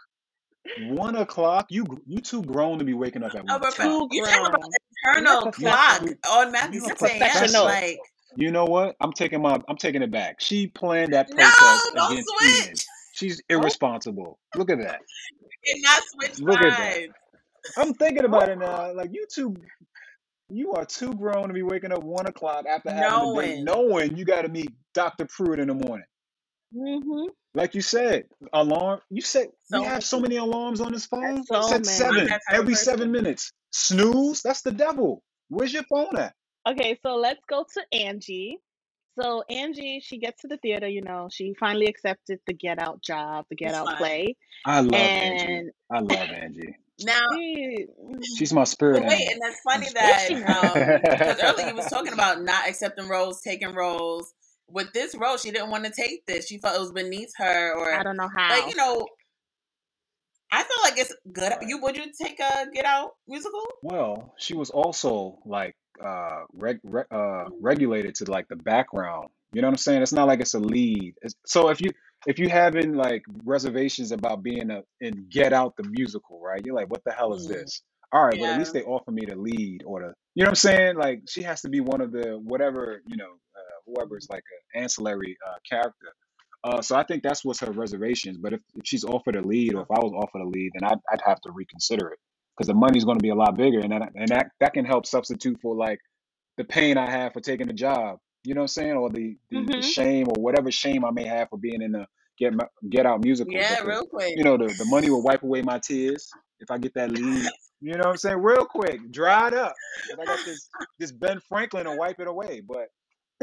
One 0.75 1.17
o'clock. 1.17 1.67
You 1.71 1.87
you 2.07 2.21
too 2.21 2.43
grown 2.43 2.79
to 2.79 2.85
be 2.85 2.95
waking 2.95 3.23
up 3.23 3.35
at 3.35 3.45
Oh, 3.49 3.53
one 3.53 3.61
but 3.61 3.75
o'clock. 3.75 3.89
Too 3.89 4.09
you 4.11 4.23
talking 4.23 4.47
about 4.47 4.61
grown. 4.61 4.71
You're 5.15 5.17
internal 5.17 5.43
You 5.45 5.53
clock 5.53 6.01
professional. 6.01 6.15
automatically 6.29 6.79
you 6.79 6.87
a 6.87 6.89
6 6.89 7.03
a.m. 7.03 7.19
Professional. 7.19 7.65
Like, 7.65 7.99
You 8.39 8.53
know 8.53 8.67
what? 8.67 8.97
I'm 9.01 9.13
taking 9.13 9.43
my 9.43 9.61
I'm 9.69 9.77
taking 9.79 10.03
it 10.03 10.13
back. 10.13 10.41
She 10.41 10.69
planned 10.69 11.15
that 11.15 11.29
no, 11.31 11.37
protest 11.37 11.93
don't 11.95 12.13
against 12.13 12.31
switch. 12.41 12.87
She's 13.13 13.43
Oh, 13.55 13.61
irresponsible. 13.61 14.39
Look 14.55 14.71
at 14.71 14.79
that. 14.81 15.01
You 15.67 15.75
cannot 15.83 16.03
switch 16.09 16.39
Look 16.39 16.63
at 16.63 16.77
that. 16.79 17.01
sides. 17.01 17.13
I'm 17.77 17.95
thinking 17.95 18.25
oh. 18.25 18.29
about 18.29 18.51
it 18.51 18.59
now. 18.59 18.93
Like 18.95 19.11
you 19.13 19.27
two, 19.33 19.57
you 20.51 20.73
are 20.75 20.85
too 20.87 21.15
grown 21.15 21.49
to 21.49 21.55
be 21.55 21.63
waking 21.63 21.93
up 21.93 22.05
one 22.05 22.27
o'clock 22.27 22.67
after 22.67 22.91
having 22.93 23.23
a 23.23 23.29
date, 23.29 23.59
Knowing. 23.59 23.65
knowing 23.65 24.17
you 24.17 24.25
got 24.25 24.43
to 24.43 24.49
meet 24.49 24.71
Dr. 24.95 25.27
Pruitt 25.27 25.61
in 25.61 25.69
the 25.69 25.75
morning. 25.75 26.07
hmm 26.75 27.27
Like 27.55 27.75
you 27.75 27.83
said, 27.83 28.25
alarm. 28.53 29.01
You 29.11 29.23
said 29.23 29.49
we 29.71 29.81
So 29.81 29.85
have 29.85 30.05
so 30.05 30.21
many 30.21 30.37
alarms 30.37 30.81
on 30.81 30.93
this 30.93 31.07
phone. 31.07 31.45
so 31.45 31.63
So 31.63 31.63
Set 31.63 31.85
many. 31.87 32.05
I'm 32.07 32.15
seven 32.15 32.25
that 32.27 32.41
type 32.49 32.61
of 32.63 32.63
every 32.63 32.75
seven 32.75 33.13
minutes. 33.13 33.53
Snooze. 33.73 34.43
That's 34.43 34.63
the 34.63 34.73
devil. 34.73 35.23
Where's 35.49 35.73
your 35.73 35.85
phone 35.85 36.17
at? 36.19 36.35
Okay, 36.69 36.99
so 37.03 37.17
let's 37.17 37.41
go 37.49 37.65
to 37.75 37.83
Angie. 37.99 38.59
So 39.21 39.43
Angie, 39.51 40.01
she 40.01 40.19
gets 40.19 40.43
to 40.43 40.49
the 40.49 40.59
theater, 40.59 40.87
you 40.87 41.03
know, 41.03 41.29
she 41.31 41.55
finally 41.59 41.87
accepted 41.87 42.41
the 42.47 42.53
Get 42.53 42.81
Out 42.81 43.03
job, 43.03 43.47
the 43.51 43.57
Get 43.57 43.71
It's 43.71 43.79
Out 43.79 43.87
fine. 43.87 43.97
play. 43.97 44.37
I 44.65 44.81
love 44.81 44.93
Angie. 44.95 45.45
And 45.47 45.71
I 45.91 46.01
love 46.01 46.29
Angie. 46.31 46.77
Now, 47.01 47.21
she, 47.35 47.87
She's 48.37 48.53
my 48.53 48.65
spirit 48.65 49.01
but 49.01 49.09
wait, 49.09 49.15
animal. 49.15 49.33
and 49.33 49.43
that's 49.43 49.61
My 49.67 49.73
funny 49.73 49.87
spirit 49.87 50.31
is 50.31 50.43
that 50.43 50.49
not? 50.49 50.77
um 50.77 51.01
because 51.11 51.41
earlier 51.43 51.69
you 51.69 51.75
was 51.75 51.87
talking 51.91 52.13
about 52.13 52.43
not 52.43 52.69
accepting 52.69 53.09
roles, 53.09 53.41
taking 53.43 53.75
roles. 53.75 54.33
With 54.71 54.93
this 54.93 55.15
role, 55.17 55.39
she 55.39 55.51
didn't 55.51 55.71
want 55.71 55.85
to 55.87 55.91
take 55.91 56.27
this. 56.27 56.47
She 56.47 56.59
felt 56.59 56.77
it 56.77 56.81
was 56.81 56.93
beneath 56.93 57.31
her, 57.39 57.75
or 57.75 57.91
I 57.95 58.01
or 58.01 58.05
don't 58.05 58.17
know 58.17 58.29
how. 58.35 58.51
like 58.51 58.63
how. 58.65 58.69
you 58.69 58.77
know. 58.77 59.07
I 60.51 60.63
feel 60.63 60.77
like 60.83 60.99
it's 60.99 61.15
good. 61.33 61.51
Right. 61.53 61.69
You 61.69 61.81
would 61.83 61.97
you 61.97 62.05
take 62.21 62.41
a 62.41 62.67
Get 62.75 62.85
Out 62.85 63.11
musical? 63.27 63.63
Well, 63.83 64.35
she 64.39 64.55
was 64.55 64.71
also 64.71 65.39
like 65.45 65.75
uh 66.05 66.45
reg 66.55 66.81
re 66.85 67.05
uh 67.11 67.47
regulated 67.61 68.15
to 68.17 68.31
like 68.31 68.49
the 68.49 68.57
background. 68.57 69.29
You 69.53 69.63
know 69.63 69.69
what 69.69 69.75
I'm 69.75 69.79
saying? 69.79 70.03
It's 70.03 70.13
not 70.13 70.29
like 70.29 70.41
it's 70.41 70.55
a 70.55 70.61
lead. 70.61 71.15
It's, 71.23 71.35
so 71.47 71.71
if 71.71 71.81
you 71.81 71.93
if 72.27 72.39
you 72.39 72.49
having 72.49 72.95
like 72.95 73.25
reservations 73.45 74.13
about 74.13 74.43
being 74.43 74.71
a 74.71 74.83
in 75.01 75.27
Get 75.31 75.53
Out 75.53 75.77
the 75.77 75.85
musical, 75.85 76.41
right? 76.43 76.65
You're 76.65 76.75
like, 76.77 76.91
what 76.91 77.05
the 77.05 77.13
hell 77.13 77.35
is 77.35 77.47
Mm, 77.47 77.49
this? 77.49 77.83
All 78.13 78.25
right, 78.25 78.39
but 78.39 78.49
at 78.51 78.55
yeah. 78.55 78.57
least 78.57 78.73
they 78.75 78.83
offer 78.85 79.11
me 79.13 79.25
the 79.27 79.37
lead 79.37 79.85
or 79.87 80.01
the, 80.01 80.15
you 80.35 80.45
know 80.45 80.49
what 80.49 80.51
I'm 80.51 80.55
saying? 80.57 80.97
Like 80.97 81.23
she 81.29 81.43
has 81.43 81.63
to 81.63 81.69
be 81.71 81.81
one 81.81 82.01
of 82.01 82.13
the 82.13 82.39
whatever, 82.39 83.03
you 83.07 83.17
know, 83.17 83.33
uh, 83.57 83.77
whoever 83.87 84.17
is 84.19 84.29
like 84.31 84.45
an 84.75 84.83
ancillary 84.83 85.37
uh, 85.47 85.57
character. 85.69 86.09
Uh, 86.65 86.83
so 86.83 86.97
I 86.97 87.05
think 87.05 87.23
that's 87.23 87.45
what's 87.45 87.61
her 87.61 87.73
reservations. 87.73 88.39
But 88.39 88.55
if, 88.55 88.61
if 88.75 88.83
she's 88.87 89.05
offered 89.05 89.37
a 89.37 89.43
lead, 89.43 89.75
or 89.75 89.83
if 89.83 89.91
I 89.91 90.01
was 90.01 90.13
offered 90.17 90.43
a 90.43 90.49
lead, 90.49 90.73
then 90.75 90.91
I'd, 90.91 90.99
I'd 91.13 91.23
have 91.27 91.41
to 91.43 91.53
reconsider 91.53 92.09
it 92.09 92.19
because 92.59 92.69
the 92.69 92.75
money's 92.75 93.07
going 93.07 93.19
to 93.19 93.25
be 93.25 93.31
a 93.31 93.37
lot 93.37 93.57
bigger, 93.57 93.81
and 93.81 93.93
that 93.93 94.13
and 94.17 94.29
that 94.31 94.51
that 94.61 94.75
can 94.75 94.87
help 94.87 95.07
substitute 95.07 95.61
for 95.63 95.77
like 95.77 96.01
the 96.59 96.65
pain 96.65 96.99
I 96.99 97.11
have 97.11 97.35
for 97.35 97.41
taking 97.41 97.69
the 97.69 97.75
job. 97.75 98.19
You 98.45 98.55
know 98.55 98.63
what 98.63 98.65
I'm 98.65 98.69
saying, 98.69 98.93
or 98.95 99.11
the 99.11 99.39
the, 99.51 99.71
the 99.77 99.83
hmm 99.83 99.83
shame 99.83 100.29
or 100.29 100.43
whatever 100.43 100.71
shame 100.73 101.05
I 101.05 101.13
may 101.13 101.27
have 101.27 101.51
for 101.51 101.59
being 101.59 101.83
in 101.83 101.93
the 101.93 102.07
Get 102.39 102.55
Get 102.91 103.07
Out 103.07 103.25
musical. 103.25 103.53
Yeah, 103.53 103.81
real 103.85 104.07
quick. 104.07 104.35
you 104.37 104.45
know 104.45 104.57
the 104.59 104.75
the 104.75 104.87
money 104.87 105.11
will 105.11 105.23
wipe 105.23 105.43
away 105.45 105.63
my 105.63 105.79
tears 105.79 106.29
if 106.61 106.71
I 106.71 106.79
get 106.79 106.95
that 106.95 107.13
lead. 107.13 107.53
You 107.81 107.93
know 107.93 107.99
what 108.01 108.09
I'm 108.09 108.17
saying, 108.17 108.39
real 108.39 108.65
quick, 108.67 109.11
dry 109.13 109.49
it 109.49 109.55
up. 109.55 109.77
I 110.21 110.27
got 110.27 110.41
this 110.45 110.71
this 110.99 111.13
Ben 111.13 111.41
Franklin 111.49 111.85
to 111.85 111.95
wipe 111.95 112.21
it 112.21 112.29
away. 112.29 112.63
But 112.67 112.89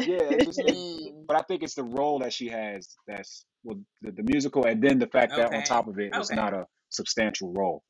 yeah, 0.06 0.18
it's 0.22 0.46
just 0.46 0.62
Mm, 0.68 1.28
but 1.28 1.38
I 1.38 1.42
think 1.44 1.64
it's 1.64 1.76
the 1.76 1.84
role 1.84 2.20
that 2.20 2.34
she 2.34 2.50
has 2.50 2.98
that's 3.08 3.46
well 3.64 3.80
the, 4.02 4.12
the 4.12 4.24
musical, 4.24 4.66
and 4.66 4.82
then 4.82 5.00
the 5.00 5.08
fact 5.08 5.36
that 5.38 5.52
on 5.54 5.64
top 5.64 5.88
of 5.88 6.00
it, 6.00 6.14
it's 6.16 6.34
not 6.34 6.54
a 6.54 6.68
substantial 6.90 7.54
role. 7.54 7.84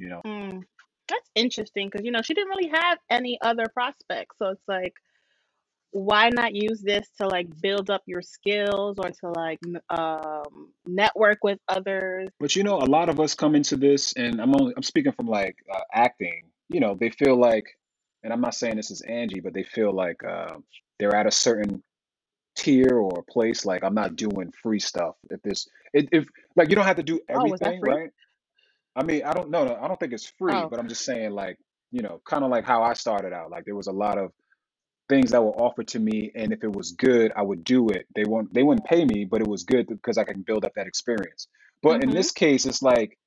You 0.00 0.08
know, 0.08 0.22
Mm. 0.26 0.62
That's 1.08 1.30
interesting 1.34 1.88
because, 1.90 2.04
you 2.04 2.12
know, 2.12 2.22
she 2.22 2.34
didn't 2.34 2.50
really 2.50 2.70
have 2.72 2.98
any 3.10 3.38
other 3.42 3.66
prospects. 3.74 4.36
So 4.38 4.50
it's 4.50 4.68
like, 4.68 4.94
why 5.92 6.30
not 6.30 6.54
use 6.54 6.80
this 6.82 7.08
to 7.20 7.26
like 7.26 7.48
build 7.60 7.90
up 7.90 8.02
your 8.06 8.22
skills 8.22 8.96
or 8.98 9.10
to 9.10 9.28
like 9.30 9.58
n- 9.66 9.80
um, 9.90 10.72
network 10.86 11.38
with 11.42 11.58
others? 11.68 12.28
but 12.38 12.54
you 12.54 12.62
know, 12.62 12.78
a 12.78 12.86
lot 12.86 13.08
of 13.08 13.18
us 13.20 13.34
come 13.34 13.56
into 13.56 13.76
this, 13.76 14.12
and 14.14 14.40
I'm 14.40 14.54
only 14.54 14.72
I'm 14.76 14.84
speaking 14.84 15.12
from 15.12 15.26
like 15.26 15.56
uh, 15.72 15.80
acting. 15.92 16.44
You 16.68 16.80
know, 16.80 16.94
they 16.94 17.10
feel 17.10 17.36
like, 17.36 17.66
and 18.22 18.32
I'm 18.32 18.40
not 18.40 18.54
saying 18.54 18.76
this 18.76 18.92
is 18.92 19.00
Angie, 19.02 19.40
but 19.40 19.52
they 19.52 19.64
feel 19.64 19.92
like 19.92 20.22
uh, 20.24 20.58
they're 21.00 21.16
at 21.16 21.26
a 21.26 21.32
certain 21.32 21.82
tier 22.56 22.98
or 22.98 23.24
place. 23.28 23.66
Like 23.66 23.82
I'm 23.82 23.94
not 23.94 24.16
doing 24.16 24.52
free 24.62 24.78
stuff. 24.80 25.16
If 25.30 25.42
this, 25.42 25.68
if, 25.92 26.06
if 26.12 26.26
like 26.56 26.70
you 26.70 26.76
don't 26.76 26.86
have 26.86 26.96
to 26.96 27.02
do 27.02 27.20
Oh, 27.34 27.46
was 27.46 27.60
that 27.60 27.66
everything, 27.66 27.80
free? 27.80 27.90
right? 27.90 28.10
I 28.96 29.02
mean, 29.04 29.22
I 29.24 29.32
don't 29.32 29.50
know. 29.50 29.78
I 29.80 29.88
don't 29.88 29.98
think 29.98 30.12
it's 30.12 30.32
free, 30.38 30.52
Oh, 30.54 30.68
but 30.68 30.78
I'm 30.78 30.88
just 30.88 31.04
saying, 31.04 31.30
like, 31.30 31.58
you 31.92 32.02
know, 32.02 32.20
kind 32.24 32.44
of 32.44 32.50
like 32.50 32.64
how 32.64 32.82
I 32.82 32.94
started 32.94 33.32
out. 33.32 33.50
Like 33.50 33.64
there 33.64 33.74
was 33.74 33.86
a 33.86 33.92
lot 33.92 34.18
of 34.18 34.32
things 35.08 35.30
that 35.30 35.42
were 35.42 35.50
offered 35.50 35.88
to 35.88 35.98
me, 35.98 36.30
and 36.34 36.52
if 36.52 36.64
it 36.64 36.72
was 36.72 36.92
good, 36.92 37.32
I 37.36 37.42
would 37.42 37.64
do 37.64 37.88
it. 37.88 38.06
They 38.14 38.24
won't 38.24 38.52
they 38.52 38.62
wouldn't 38.62 38.86
pay 38.86 39.04
me, 39.04 39.24
but 39.24 39.40
it 39.40 39.46
was 39.46 39.64
good 39.64 39.86
because 39.86 40.18
I 40.18 40.24
can 40.24 40.42
build 40.42 40.64
up 40.64 40.72
that 40.76 40.86
experience. 40.86 41.48
But 41.82 41.96
in 41.96 42.08
mm-hmm. 42.08 42.12
this 42.12 42.32
case, 42.32 42.66
it's 42.66 42.82
like 42.82 43.18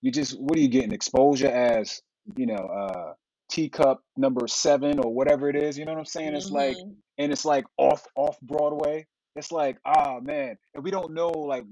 you 0.00 0.10
just 0.10 0.38
what 0.40 0.56
are 0.56 0.60
you 0.60 0.68
getting? 0.68 0.92
Exposure 0.92 1.48
as, 1.48 2.00
you 2.36 2.46
know, 2.46 2.54
uh 2.54 3.14
teacup 3.50 4.02
number 4.16 4.48
seven 4.48 4.98
or 4.98 5.12
whatever 5.12 5.48
it 5.48 5.56
is, 5.56 5.78
you 5.78 5.84
know 5.84 5.92
what 5.92 5.98
I'm 5.98 6.06
saying? 6.06 6.34
It's 6.34 6.50
like 6.50 6.76
hmm 6.76 6.92
and 7.18 7.32
it's 7.32 7.44
like 7.44 7.64
off 7.76 8.06
off 8.16 8.40
Broadway. 8.40 9.06
It's 9.36 9.52
like, 9.52 9.78
ah 9.84 10.18
man, 10.20 10.56
and 10.74 10.84
we 10.84 10.90
don't 10.90 11.12
know 11.12 11.30
like 11.30 11.64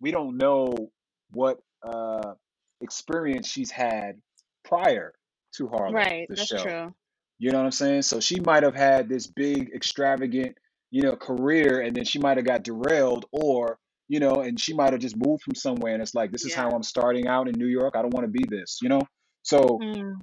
we 0.00 0.10
don't 0.10 0.36
know 0.36 0.90
what 1.30 1.58
uh 1.82 2.34
experience 2.80 3.48
she's 3.48 3.70
had 3.70 4.20
prior 4.64 5.14
to 5.56 5.68
Harlem, 5.68 5.94
Right, 5.94 6.26
that's 6.28 6.46
show. 6.46 6.62
true. 6.62 6.94
You 7.38 7.50
know 7.50 7.58
what 7.58 7.64
I'm 7.64 7.70
saying? 7.72 8.02
So 8.02 8.20
she 8.20 8.40
might 8.40 8.62
have 8.62 8.74
had 8.74 9.08
this 9.08 9.26
big, 9.26 9.70
extravagant, 9.74 10.56
you 10.90 11.02
know, 11.02 11.16
career, 11.16 11.80
and 11.80 11.94
then 11.94 12.04
she 12.04 12.18
might 12.18 12.36
have 12.38 12.46
got 12.46 12.62
derailed, 12.62 13.26
or 13.32 13.78
you 14.08 14.20
know, 14.20 14.36
and 14.42 14.58
she 14.60 14.72
might 14.72 14.92
have 14.92 15.00
just 15.00 15.16
moved 15.16 15.42
from 15.42 15.54
somewhere, 15.54 15.92
and 15.92 16.02
it's 16.02 16.14
like, 16.14 16.30
this 16.32 16.44
is 16.44 16.52
Yeah. 16.52 16.62
how 16.62 16.70
I'm 16.70 16.82
starting 16.82 17.26
out 17.26 17.48
in 17.48 17.54
New 17.58 17.66
York. 17.66 17.94
I 17.96 18.02
don't 18.02 18.14
want 18.14 18.24
to 18.24 18.30
be 18.30 18.44
this, 18.48 18.78
you 18.80 18.88
know. 18.88 19.00
So, 19.42 19.82
Mm, 19.82 20.20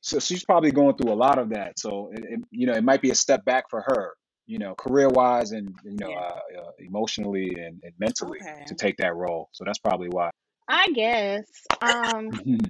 so 0.00 0.18
she's 0.18 0.44
probably 0.44 0.70
going 0.70 0.96
through 0.96 1.12
a 1.12 1.14
lot 1.14 1.38
of 1.38 1.50
that. 1.50 1.78
So, 1.78 2.10
it, 2.12 2.24
it, 2.24 2.40
you 2.50 2.66
know, 2.66 2.74
it 2.74 2.84
might 2.84 3.02
be 3.02 3.10
a 3.10 3.14
step 3.14 3.44
back 3.44 3.64
for 3.68 3.82
her, 3.86 4.14
you 4.46 4.58
know, 4.58 4.74
career 4.74 5.08
wise, 5.08 5.52
and 5.52 5.68
you 5.84 5.96
know, 6.00 6.10
Yeah. 6.10 6.18
uh, 6.18 6.60
uh, 6.62 6.70
emotionally 6.78 7.54
and, 7.56 7.80
and 7.82 7.92
mentally 7.98 8.38
Okay. 8.40 8.64
to 8.66 8.74
take 8.74 8.96
that 8.98 9.14
role. 9.14 9.48
So 9.52 9.64
that's 9.64 9.78
probably 9.78 10.08
why. 10.08 10.30
I 10.68 10.88
guess. 10.94 11.44
Um, 11.82 12.30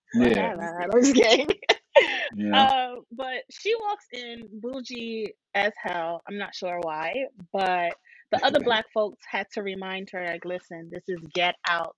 yeah. 0.14 0.54
I'm 0.80 0.90
just 1.02 1.14
kidding. 1.14 1.48
know. 2.34 2.58
Uh, 2.58 2.94
but 3.12 3.42
she 3.50 3.74
walks 3.76 4.06
in 4.12 4.48
bougie 4.60 5.34
as 5.54 5.72
hell. 5.82 6.22
I'm 6.28 6.38
not 6.38 6.54
sure 6.54 6.78
why, 6.82 7.26
but 7.52 7.94
the 8.30 8.44
other 8.44 8.60
black 8.60 8.86
folks 8.94 9.18
had 9.30 9.46
to 9.54 9.62
remind 9.62 10.08
her, 10.12 10.24
like, 10.26 10.44
listen, 10.44 10.88
this 10.90 11.04
is 11.08 11.20
Get 11.34 11.54
Out 11.68 11.94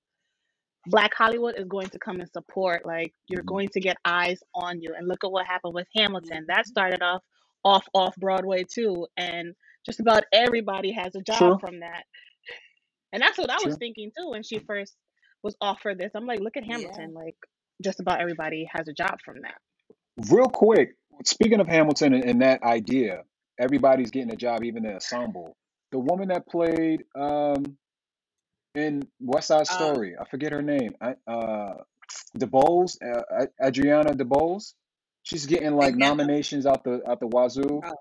Black 0.87 1.15
Hollywood 1.15 1.55
is 1.59 1.67
going 1.67 1.89
to 1.91 1.99
come 1.99 2.21
and 2.21 2.31
support. 2.31 2.85
Like 2.85 3.15
you're 3.29 3.43
Mhm. 3.43 3.47
going 3.47 3.69
to 3.71 3.81
get 3.81 3.97
eyes 4.05 4.43
on 4.55 4.83
you. 4.83 4.95
And 4.95 5.09
look 5.09 5.25
at 5.25 5.31
what 5.31 5.47
happened 5.47 5.75
with 5.75 5.89
Hamilton. 5.95 6.45
That 6.49 6.67
started 6.67 7.03
off 7.03 7.23
off 7.65 7.87
off 7.95 8.15
Broadway 8.17 8.65
too, 8.65 9.07
and 9.17 9.55
just 9.87 10.01
about 10.01 10.25
everybody 10.33 10.93
has 10.93 11.15
a 11.15 11.23
job 11.23 11.39
True. 11.39 11.59
from 11.61 11.81
that. 11.81 12.05
And 13.13 13.23
that's 13.23 13.39
what 13.39 13.51
I 13.51 13.55
was 13.57 13.63
True. 13.65 13.77
thinking 13.77 14.11
too 14.19 14.31
when 14.31 14.43
she 14.43 14.59
first 14.59 14.95
was 15.45 15.55
offered 15.61 15.99
this. 15.99 16.11
I'm 16.15 16.27
like, 16.27 16.41
look 16.41 16.57
at 16.57 16.65
Yeah. 16.67 16.79
Hamilton. 16.79 17.15
Like 17.15 17.37
just 17.83 18.01
about 18.01 18.21
everybody 18.21 18.69
has 18.73 18.89
a 18.89 18.93
job 18.93 19.19
from 19.25 19.43
that. 19.43 19.59
Real 20.31 20.49
quick, 20.49 20.97
speaking 21.25 21.61
of 21.61 21.69
Hamilton 21.69 22.15
and, 22.15 22.25
and 22.25 22.43
that 22.43 22.63
idea, 22.63 23.23
everybody's 23.61 24.11
getting 24.11 24.33
a 24.33 24.37
job, 24.37 24.65
even 24.65 24.83
the 24.85 24.95
ensemble. 24.95 25.57
The 25.93 25.99
woman 25.99 26.29
that 26.29 26.49
played 26.49 27.05
um 27.15 27.77
in 28.75 29.07
West 29.21 29.49
Side 29.49 29.61
Um, 29.61 29.65
Story, 29.67 30.17
I 30.21 30.25
forget 30.29 30.51
her 30.53 30.63
name. 30.63 30.95
I, 31.01 31.15
uh, 31.31 31.75
DeBose, 32.39 32.97
uh, 33.03 33.47
Adriana 33.65 34.15
DeBose. 34.15 34.75
She's 35.23 35.47
getting 35.47 35.75
like 35.77 35.95
Adriana? 35.95 36.17
nominations 36.17 36.67
out 36.67 36.83
the 36.85 37.01
out 37.09 37.21
the 37.21 37.29
wazoo. 37.29 37.81
Oh, 37.85 37.95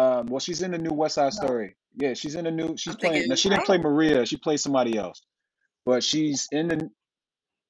Um, 0.00 0.26
well, 0.26 0.40
she's 0.40 0.62
in 0.62 0.72
the 0.72 0.78
new 0.78 0.92
West 0.92 1.14
Side 1.14 1.32
no. 1.40 1.46
Story. 1.46 1.76
Yeah, 1.96 2.14
she's 2.14 2.34
in 2.34 2.44
the 2.44 2.50
new. 2.50 2.76
She's 2.76 2.94
I'm 2.94 3.00
playing. 3.00 3.28
No, 3.28 3.34
she 3.36 3.48
didn't 3.48 3.64
play 3.64 3.78
oh, 3.78 3.82
Maria. 3.82 4.26
She 4.26 4.36
played 4.36 4.60
somebody 4.60 4.96
else. 4.98 5.22
But 5.88 6.04
she's 6.04 6.48
in 6.52 6.68
the. 6.68 6.90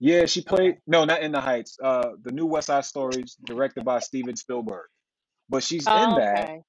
Yeah, 0.01 0.27
she 0.27 0.43
played. 0.43 0.71
okay. 0.73 0.81
No, 0.89 1.05
not 1.05 1.23
in 1.23 1.31
the 1.31 1.41
Heights. 1.41 1.79
Uh, 1.81 2.15
the 2.25 2.33
new 2.33 2.47
West 2.47 2.67
Side 2.67 2.85
Stories, 2.85 3.37
directed 3.45 3.85
by 3.85 4.01
Steven 4.01 4.35
Spielberg. 4.35 4.87
But 5.49 5.63
she's 5.63 5.87
in 5.87 5.93
Oh, 5.95 6.19
that, 6.19 6.43
okay. 6.43 6.61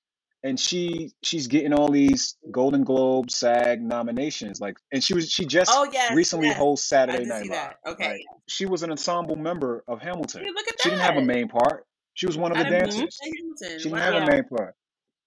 and 0.43 0.59
she 0.59 1.11
she's 1.23 1.47
getting 1.47 1.73
all 1.73 1.89
these 1.89 2.37
Golden 2.51 2.83
Globe, 2.83 3.31
SAG 3.31 3.81
nominations. 3.81 4.61
Like, 4.61 4.77
and 4.93 5.03
she 5.03 5.15
was 5.15 5.27
she 5.27 5.43
just 5.47 5.71
Oh 5.73 5.89
yes, 5.91 6.13
recently 6.13 6.49
yes. 6.49 6.57
hosts 6.57 6.93
I 6.93 6.97
Saturday 6.97 7.17
did 7.23 7.27
Night 7.29 7.43
see 7.43 7.49
Live. 7.49 7.57
that. 7.57 7.91
Okay. 7.93 8.09
Like, 8.11 8.21
she 8.47 8.67
was 8.67 8.83
an 8.83 8.91
ensemble 8.91 9.35
member 9.35 9.83
of 9.87 9.99
Hamilton. 10.03 10.43
Hey, 10.43 10.51
look 10.51 10.67
at 10.67 10.79
She 10.83 10.89
didn't 10.91 11.01
have 11.01 11.17
a 11.17 11.21
that. 11.21 11.25
main 11.25 11.47
part. 11.47 11.87
She 12.13 12.27
was 12.27 12.37
one 12.37 12.51
of 12.51 12.59
I 12.59 12.63
the 12.63 12.69
didn't 12.69 12.89
Mhm. 12.89 12.99
dancers. 12.99 13.17
played 13.59 13.79
She 13.81 13.89
didn't 13.89 13.97
have 14.03 14.13
a 14.13 14.19
Wow. 14.19 14.25
Main 14.27 14.43
part. 14.43 14.75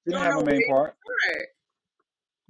She 0.06 0.12
Don't 0.12 0.20
didn't 0.20 0.22
have 0.22 0.34
know 0.34 0.40
a 0.40 0.44
where 0.44 0.52
main 0.54 0.60
you 0.60 0.68
part. 0.72 0.96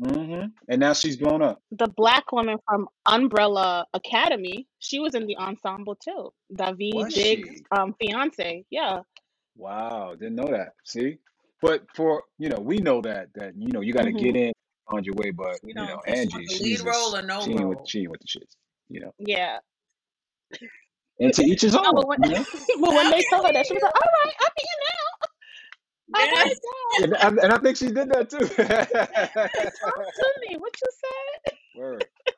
Hmm 0.02 0.46
And 0.68 0.80
now 0.80 0.92
she's 0.92 1.16
blown 1.16 1.42
up. 1.42 1.62
The 1.72 1.88
black 1.96 2.32
woman 2.32 2.58
from 2.68 2.88
Umbrella 3.06 3.86
Academy, 3.94 4.66
she 4.78 4.98
was 5.00 5.14
in 5.14 5.26
the 5.26 5.36
ensemble 5.38 5.96
too. 5.96 6.32
David 6.54 6.92
Was 6.96 7.14
Diggs' 7.14 7.48
she? 7.48 7.64
um 7.76 7.94
fiance. 8.00 8.64
Yeah. 8.70 9.00
Wow, 9.56 10.14
didn't 10.14 10.36
know 10.36 10.48
that. 10.50 10.74
See, 10.84 11.18
but 11.60 11.84
for 11.94 12.24
you 12.38 12.48
know, 12.48 12.58
we 12.60 12.78
know 12.78 13.00
that 13.02 13.28
that 13.34 13.54
you 13.56 13.68
know 13.72 13.80
you 13.80 13.92
got 13.92 14.04
to 14.04 14.12
get 14.12 14.34
hmm 14.34 14.36
in 14.36 14.52
on 14.88 15.04
your 15.04 15.14
way. 15.14 15.30
But 15.30 15.60
She 15.64 15.72
you 15.74 15.74
don't 15.74 15.86
know, 15.86 16.00
think 16.04 16.16
she 16.16 16.28
Angie, 16.28 16.30
wants 16.30 16.48
the 16.48 16.58
she's 16.58 16.78
lead 16.78 16.80
role 16.86 17.14
just 17.14 17.16
or 17.16 17.22
no 17.22 17.38
she 17.44 17.52
ain't 17.52 17.68
with 17.68 17.78
role. 17.78 17.86
she 17.86 18.00
ain't 18.00 18.10
with 18.10 18.20
the 18.20 18.26
shits. 18.28 18.56
You 18.88 19.00
know, 19.00 19.14
Yeah. 19.18 19.58
and 21.20 21.32
to 21.34 21.44
each 21.44 21.62
his 21.62 21.76
No, 21.82 21.92
own. 21.92 21.94
but 21.94 22.08
when 22.08 22.18
You 22.22 22.30
know, 22.30 22.44
but 22.80 22.94
when 22.94 23.10
they 23.10 23.22
can 23.22 23.24
told 23.30 23.46
her 23.46 23.52
that, 23.52 23.66
she 23.66 23.74
was 23.74 23.82
like, 23.82 23.94
"All 23.94 24.12
right, 24.24 24.34
I'm 24.40 24.52
here 24.56 24.78
now. 24.80 25.01
Oh 26.14 26.28
my 26.30 26.44
Yes. 26.44 26.60
god, 26.62 27.04
and 27.04 27.40
I, 27.40 27.44
and 27.44 27.52
I 27.52 27.58
think 27.58 27.76
she 27.76 27.88
did 27.88 28.10
that 28.10 28.30
too. 28.30 28.38
talk 29.84 30.14
to 30.14 30.32
me. 30.48 30.56
What 30.58 30.74
you 30.80 30.88
said?" 30.90 31.58
Word. 31.74 32.06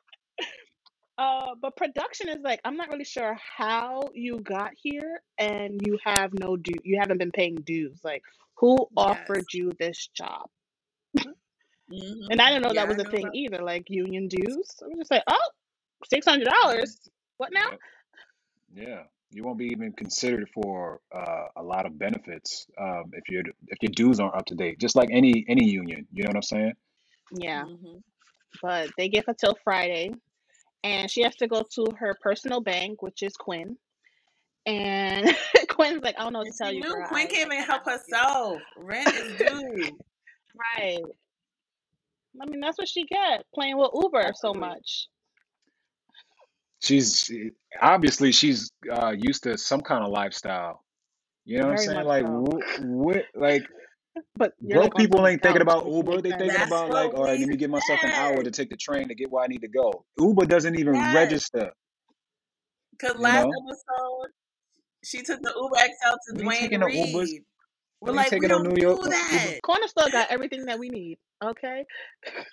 Uh, 1.17 1.55
but 1.61 1.75
production 1.77 2.27
is 2.29 2.39
like, 2.43 2.59
I'm 2.65 2.75
not 2.75 2.89
really 2.89 3.05
sure 3.05 3.37
how 3.57 4.01
you 4.13 4.39
got 4.39 4.71
here, 4.75 5.21
and 5.37 5.79
you 5.85 5.97
have 6.03 6.31
no 6.39 6.57
due. 6.57 6.73
You 6.83 6.97
haven't 6.99 7.19
been 7.19 7.31
paying 7.31 7.55
dues. 7.55 8.01
Like, 8.03 8.21
who 8.57 8.89
Yes. 8.91 8.97
offered 8.97 9.45
you 9.53 9.71
this 9.79 10.09
job? 10.15 10.49
hmm 11.89 12.29
And 12.29 12.41
I 12.41 12.49
didn't 12.49 12.63
know 12.63 12.73
Yeah, 12.73 12.81
that 12.81 12.87
was 12.87 12.97
I 12.97 12.99
a 12.99 13.03
knew 13.03 13.11
thing 13.11 13.29
about. 13.29 13.33
either. 13.33 13.59
Like 13.63 13.85
union 13.89 14.27
dues. 14.27 14.75
I 14.83 14.87
was 14.87 14.97
just 14.97 15.11
like, 15.11 15.23
oh, 15.27 15.49
six 16.09 16.25
hundred 16.25 16.49
dollars. 16.61 16.99
What 17.37 17.53
now? 17.53 17.69
Yep. 17.71 17.79
Yeah, 18.73 19.03
you 19.31 19.43
won't 19.43 19.57
be 19.57 19.65
even 19.65 19.91
considered 19.91 20.47
for 20.53 21.01
uh, 21.13 21.47
a 21.57 21.63
lot 21.63 21.85
of 21.85 21.97
benefits 21.97 22.67
um, 22.79 23.05
if 23.13 23.27
your 23.29 23.43
if 23.67 23.77
your 23.81 23.91
dues 23.93 24.19
aren't 24.19 24.35
up 24.35 24.45
to 24.45 24.55
date. 24.55 24.79
Just 24.79 24.95
like 24.95 25.09
any 25.11 25.45
any 25.47 25.65
union, 25.65 26.07
you 26.13 26.23
know 26.23 26.29
what 26.29 26.37
I'm 26.37 26.41
saying? 26.43 26.73
Yeah, 27.31 27.63
hmm 27.63 27.97
but 28.61 28.89
they 28.97 29.09
give 29.09 29.25
her 29.25 29.33
till 29.33 29.57
Friday, 29.63 30.11
and 30.83 31.09
she 31.09 31.21
has 31.23 31.35
to 31.37 31.47
go 31.47 31.63
to 31.75 31.87
her 31.97 32.15
personal 32.21 32.61
bank, 32.61 33.01
which 33.01 33.23
is 33.23 33.35
Quinn. 33.35 33.77
And 34.65 35.35
Quinn's 35.69 36.03
like, 36.03 36.15
I 36.17 36.23
don't 36.23 36.33
know 36.33 36.39
what 36.39 36.47
to 36.47 36.57
tell 36.57 36.69
she 36.69 36.77
you, 36.77 36.81
knew 36.81 36.93
girl. 36.93 37.07
Quinn 37.07 37.27
I, 37.27 37.31
can't 37.31 37.51
even 37.51 37.63
help 37.63 37.85
help 37.85 38.01
herself. 38.01 38.61
Rent 38.77 39.07
is 39.13 39.37
due. 39.37 39.97
Right. 40.77 40.99
I 42.41 42.45
mean, 42.47 42.59
that's 42.59 42.77
what 42.77 42.89
she 42.89 43.05
get 43.05 43.45
playing 43.53 43.77
with 43.77 43.91
Uber 43.93 44.31
so 44.35 44.53
much. 44.53 45.07
She's 46.85 47.31
obviously 47.81 48.33
she's 48.33 48.71
uh, 48.91 49.15
used 49.17 49.43
to 49.43 49.57
some 49.57 49.81
kind 49.81 50.05
of 50.05 50.11
lifestyle. 50.11 50.85
You 51.45 51.59
know 51.59 51.65
what 51.65 51.71
I'm 51.71 51.77
Very 51.77 51.79
saying? 51.79 52.05
much 52.05 52.07
Like 52.07 52.25
so. 52.25 52.27
wh- 52.27 52.79
what 52.79 53.25
like 53.35 53.67
But 54.37 54.53
you're 54.61 54.79
broke 54.79 54.95
like 54.95 54.95
on 54.95 55.05
people 55.05 55.27
ain't 55.27 55.43
thinking 55.43 55.61
couch, 55.61 55.63
about 55.63 55.87
Uber. 55.87 56.21
They 56.21 56.33
sense. 56.33 56.33
thinking 56.33 56.61
That's 56.61 56.63
about 56.63 56.91
like, 56.91 57.13
what 57.13 57.15
all 57.15 57.25
right, 57.25 57.39
we 57.39 57.39
let 57.39 57.49
me 57.49 57.57
give 57.57 57.71
myself 57.71 58.03
an 58.03 58.13
hour 58.13 58.41
said. 58.41 58.45
to 58.45 58.51
take 58.51 58.69
the 58.69 58.77
train 58.77 59.09
to 59.09 59.15
get 59.15 59.31
where 59.31 59.43
I 59.43 59.47
need 59.47 59.61
to 59.61 59.69
go. 59.69 60.05
Uber 60.19 60.45
doesn't 60.45 60.79
even 60.79 61.11
Yes. 61.11 61.11
register. 61.11 61.71
Cause 62.99 63.15
You 63.17 63.21
last 63.21 63.33
know, 63.33 63.51
episode 63.67 64.31
she 65.03 65.23
took 65.23 65.41
the 65.41 65.53
Uber 65.55 65.77
XL 65.77 66.15
to 66.27 66.33
we 66.33 66.45
ain't 66.45 66.55
Duane 66.55 66.57
taking 66.57 66.79
no 66.81 66.89
Ubers. 66.91 67.29
Reade. 67.29 67.43
We're 68.01 68.11
We 68.11 68.17
ain't 68.17 68.27
like, 68.27 68.33
we 68.37 68.47
taking 68.47 68.49
no 68.51 68.57
don't 68.57 68.63
New 68.63 68.75
do 68.75 68.81
York 68.81 69.01
no 69.03 69.09
Uber. 69.09 69.11
that. 69.11 69.61
Corner 69.63 69.87
store 69.87 70.09
got 70.11 70.31
everything 70.31 70.65
that 70.65 70.79
we 70.79 70.89
need. 70.89 71.17
Okay. 71.43 71.85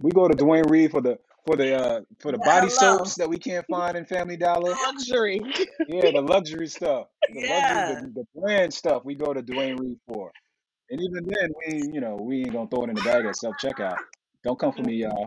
We 0.00 0.12
go 0.12 0.28
to 0.28 0.34
Duane 0.36 0.64
Reade 0.68 0.90
for 0.92 1.00
the 1.02 1.18
for 1.50 1.56
the 1.56 1.74
uh 1.74 2.00
for 2.20 2.32
the 2.32 2.38
body 2.38 2.68
soaps 2.68 3.16
that 3.16 3.28
we 3.28 3.36
can't 3.36 3.66
find 3.70 3.96
in 3.96 4.04
Family 4.04 4.36
Dollar. 4.36 4.70
Luxury. 4.70 5.40
Yeah, 5.88 6.10
the 6.12 6.20
luxury 6.20 6.68
stuff, 6.68 7.08
the 7.28 7.40
luxury, 7.40 8.10
the, 8.14 8.20
the 8.20 8.40
brand 8.40 8.72
stuff. 8.72 9.04
We 9.04 9.16
go 9.16 9.32
to 9.32 9.42
Duane 9.42 9.76
Reade 9.76 9.98
for, 10.06 10.30
and 10.90 11.00
even 11.00 11.26
then, 11.26 11.50
we 11.58 11.82
you 11.92 12.00
know 12.00 12.16
we 12.20 12.38
ain't 12.38 12.52
gonna 12.52 12.68
throw 12.68 12.84
it 12.84 12.90
in 12.90 12.94
the 12.96 13.02
bag 13.02 13.26
at 13.26 13.36
self 13.36 13.56
checkout. 13.56 13.96
Don't 14.44 14.58
come 14.58 14.72
for 14.72 14.82
me, 14.82 14.94
y'all. 14.94 15.26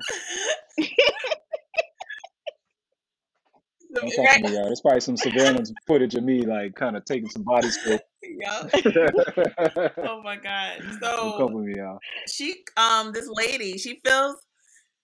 Don't 3.94 4.16
come 4.16 4.26
for 4.26 4.48
me, 4.48 4.56
y'all. 4.56 4.66
There's 4.66 4.82
probably 4.82 5.02
some 5.02 5.18
surveillance 5.18 5.74
footage 5.88 6.16
of 6.16 6.24
me 6.24 6.42
like 6.42 6.74
kind 6.76 6.96
of 6.96 7.04
taking 7.06 7.30
some 7.30 7.44
body 7.44 7.70
soap. 7.70 8.02
Don't 8.42 8.72
Oh 9.98 10.22
my 10.24 10.38
god. 10.38 10.80
come 10.80 11.00
So 11.02 11.38
for 11.38 11.62
me, 11.62 11.74
y'all. 11.76 12.00
she 12.28 12.64
um 12.78 13.12
this 13.12 13.28
lady, 13.28 13.78
she 13.78 14.00
feels 14.06 14.38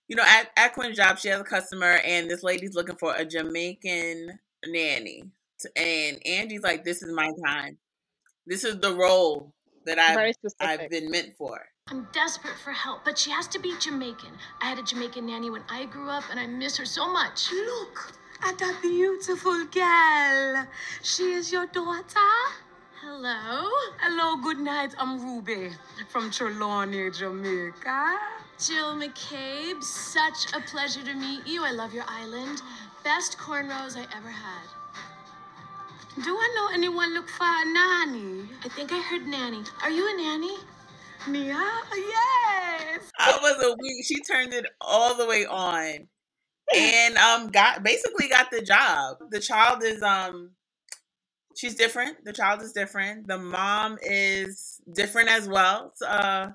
you 0.10 0.16
know, 0.16 0.24
at, 0.26 0.50
at 0.58 0.74
Quinn's 0.74 0.98
job, 0.98 1.20
she 1.20 1.30
has 1.30 1.40
a 1.40 1.44
customer, 1.44 2.00
and 2.04 2.30
this 2.30 2.42
lady's 2.42 2.74
looking 2.74 2.96
for 2.96 3.16
a 3.16 3.24
Jamaican 3.24 4.40
nanny. 4.66 5.24
And 5.76 6.26
Angie's 6.26 6.64
like, 6.64 6.84
"This 6.84 7.04
is 7.04 7.14
my 7.14 7.32
time. 7.46 7.78
This 8.48 8.64
is 8.64 8.80
the 8.80 8.94
role 8.94 9.54
that 9.86 10.00
I've 10.00 10.34
I've 10.60 10.90
been 10.90 11.12
meant 11.12 11.38
for." 11.38 11.62
I'm 11.88 12.08
desperate 12.12 12.58
for 12.64 12.72
help, 12.72 13.06
but 13.06 13.18
she 13.18 13.30
has 13.30 13.48
to 13.50 13.60
be 13.60 13.76
Jamaican. 13.80 14.32
I 14.62 14.70
had 14.70 14.80
a 14.80 14.84
Jamaican 14.84 15.28
nanny 15.28 15.50
when 15.52 15.64
I 15.70 15.86
grew 15.86 16.10
up, 16.10 16.24
and 16.32 16.40
I 16.40 16.48
miss 16.48 16.78
her 16.78 16.86
so 16.86 17.12
much. 17.12 17.52
Look 17.52 18.14
at 18.42 18.58
that 18.58 18.80
beautiful 18.82 19.66
girl. 19.66 20.68
She 21.04 21.34
is 21.34 21.52
your 21.52 21.68
daughter? 21.68 22.34
Hello? 23.02 23.70
Hello, 24.00 24.42
good 24.42 24.60
night. 24.60 24.96
I'm 24.98 25.22
Ruby 25.22 25.72
from 26.10 26.32
Trelawny, 26.32 27.16
Jamaica. 27.16 28.18
Jill 28.60 28.94
McCabe, 28.94 29.82
such 29.82 30.52
a 30.54 30.60
pleasure 30.60 31.02
to 31.04 31.14
meet 31.14 31.48
you. 31.48 31.64
I 31.64 31.72
love 31.72 31.94
your 31.94 32.04
island. 32.10 32.62
Best 33.06 33.38
cornrows 33.38 33.96
I 33.96 34.06
ever 34.18 34.30
had. 34.30 34.68
Do 36.26 36.36
I 36.36 36.54
know 36.56 36.70
anyone 36.74 37.14
look 37.14 37.30
for 37.30 37.46
a 37.46 37.66
nanny? 37.74 38.50
I 38.66 38.68
think 38.68 38.92
I 38.92 39.00
heard 39.00 39.26
nanny. 39.26 39.64
Are 39.82 39.90
you 39.90 40.06
a 40.14 40.18
nanny? 40.18 40.58
Mia? 41.26 41.72
Yes. 41.96 43.10
I 43.18 43.40
was 43.42 43.64
a 43.64 43.76
week. 43.82 44.06
She 44.06 44.22
turned 44.24 44.54
it 44.54 44.66
all 44.82 45.16
the 45.16 45.26
way 45.26 45.46
on, 45.46 46.10
and 46.76 47.18
um, 47.18 47.48
got 47.52 47.82
basically 47.82 48.28
got 48.28 48.52
the 48.52 48.62
job. 48.62 49.18
The 49.32 49.40
child 49.40 49.84
is 49.84 50.04
um, 50.04 50.52
she's 51.56 51.76
different. 51.76 52.26
The 52.26 52.34
child 52.34 52.62
is 52.62 52.74
different. 52.74 53.28
The 53.28 53.38
mom 53.38 53.98
is 54.02 54.82
different 54.94 55.30
as 55.30 55.48
well. 55.48 55.94
So, 55.96 56.08
uh, 56.08 56.52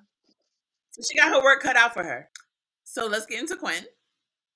so 0.95 1.03
she 1.11 1.19
got 1.19 1.31
her 1.33 1.43
work 1.43 1.61
cut 1.63 1.77
out 1.77 1.93
for 1.95 2.05
her. 2.05 2.29
So 2.85 3.07
let's 3.07 3.27
get 3.27 3.41
into 3.41 3.57
Quinn. 3.57 3.85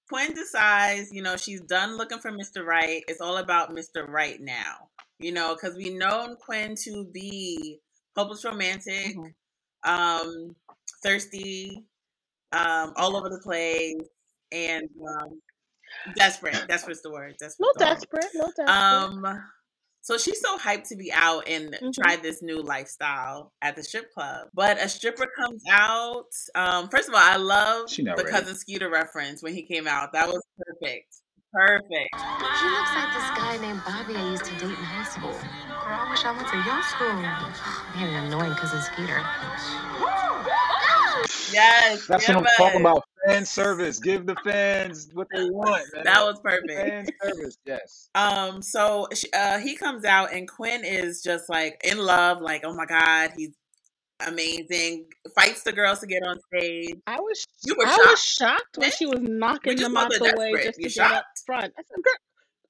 Quinn 0.09 0.33
decides, 0.35 1.13
you 1.13 1.23
know, 1.23 1.37
she's 1.37 1.61
done 1.63 1.97
looking 1.97 2.19
for 2.19 2.31
Mr. 2.31 2.65
Right. 2.65 3.03
It's 3.09 3.21
all 3.21 3.39
about 3.39 3.75
Mr. 3.75 4.07
Right 4.09 4.41
now, 4.41 4.89
you 5.19 5.33
know, 5.33 5.55
because 5.55 5.77
we 5.77 5.91
known 5.91 6.37
Quinn 6.37 6.75
to 6.85 7.05
be 7.13 7.81
hopeless 8.17 8.45
romantic, 8.45 9.17
Mhm. 9.17 9.35
um, 9.85 10.57
thirsty, 11.03 11.85
um, 12.53 12.93
all 12.97 13.17
over 13.17 13.29
the 13.29 13.41
place, 13.43 14.01
and 14.53 14.89
um, 15.07 15.43
desperate. 16.17 16.67
Desperate's 16.69 17.03
the 17.03 17.11
word. 17.11 17.35
No 17.41 17.47
Desperate's 17.49 17.57
the 17.59 17.65
word. 17.65 17.79
desperate. 17.79 18.27
No 18.35 18.47
desperate. 18.47 18.69
Um, 18.71 19.45
so 20.01 20.17
she's 20.19 20.41
so 20.41 20.57
hyped 20.59 20.89
to 20.89 20.97
be 20.97 21.13
out 21.13 21.47
and 21.49 21.75
Mhm. 21.75 21.93
try 21.95 22.17
this 22.17 22.43
new 22.43 22.63
lifestyle 22.63 23.53
at 23.63 23.77
the 23.77 23.83
strip 23.83 24.13
club. 24.15 24.49
But 24.55 24.79
a 24.83 24.89
stripper 24.89 25.27
comes 25.39 25.63
out. 25.71 26.27
Um, 26.55 26.89
first 26.89 27.09
of 27.09 27.15
all, 27.15 27.21
I 27.23 27.37
love 27.37 27.91
She 27.91 28.03
not 28.03 28.17
the 28.17 28.25
ready. 28.25 28.35
cousin 28.37 28.57
Scooter 28.57 28.89
reference 28.91 29.43
when 29.43 29.55
he 29.55 29.63
came 29.67 29.87
out. 29.87 30.13
That 30.13 30.29
was 30.29 30.43
perfect. 30.59 31.15
Perfect. 31.53 32.15
He 32.15 32.69
looks 32.69 32.93
like 32.95 33.15
this 33.15 33.31
guy 33.39 33.57
named 33.61 33.83
Bobby 33.87 34.15
I 34.17 34.31
used 34.31 34.45
to 34.45 34.53
date 34.53 34.65
in 34.65 34.75
high 34.75 35.05
school. 35.09 35.33
Girl, 35.33 35.97
I 35.97 36.11
wish 36.11 36.23
I 36.25 36.33
went 36.33 36.47
to 36.49 36.57
your 36.57 36.83
school. 36.83 37.13
Man, 37.97 38.25
annoying 38.27 38.53
because 38.53 38.75
of 38.75 38.83
Skeeter. 38.85 39.25
Yes. 41.51 42.07
That's 42.07 42.29
what 42.29 42.37
I'm 42.37 42.45
talking 42.59 42.81
about. 42.83 43.05
Fan 43.27 43.45
service. 43.45 43.99
Give 43.99 44.27
the 44.27 44.37
fans 44.45 45.09
what 45.13 45.27
they 45.35 45.45
want, 45.45 45.83
man. 45.95 46.05
That 46.05 46.25
was 46.25 46.41
perfect. 46.41 46.73
Fan 46.73 47.07
service. 47.23 47.59
Yes. 47.67 48.09
Um, 48.15 48.63
so 48.63 49.09
uh, 49.35 49.59
he 49.59 49.75
comes 49.77 50.05
out 50.05 50.33
and 50.33 50.49
Quinn 50.49 50.85
is 50.85 51.23
just 51.23 51.49
like 51.49 51.81
in 51.85 51.99
love, 51.99 52.41
like, 52.41 52.63
oh 52.65 52.75
my 52.75 52.87
god, 52.87 53.33
he's 53.37 53.51
amazing. 54.27 55.07
Fights 55.35 55.63
the 55.63 55.73
girls 55.73 56.01
to 56.01 56.07
get 56.07 56.23
on 56.23 56.39
stage. 56.55 56.95
I 57.07 57.21
was 57.21 57.45
You 57.65 57.75
were 57.77 57.87
I 57.87 57.91
shocked. 57.97 58.11
was 58.11 58.23
shocked 58.23 58.79
when 58.79 58.91
she 58.93 59.07
was 59.07 59.21
knocking 59.21 59.73
just 59.73 59.85
them 59.85 59.95
know 59.95 60.01
out 60.01 60.11
the 60.11 60.35
way 60.39 60.53
desperate. 60.53 60.65
just 60.65 60.79
You 60.79 60.89
to 60.89 60.95
get 60.95 61.13
up 61.13 61.25
front. 61.47 61.73
I 61.79 61.83
said, 61.83 62.03
girl, 62.03 62.15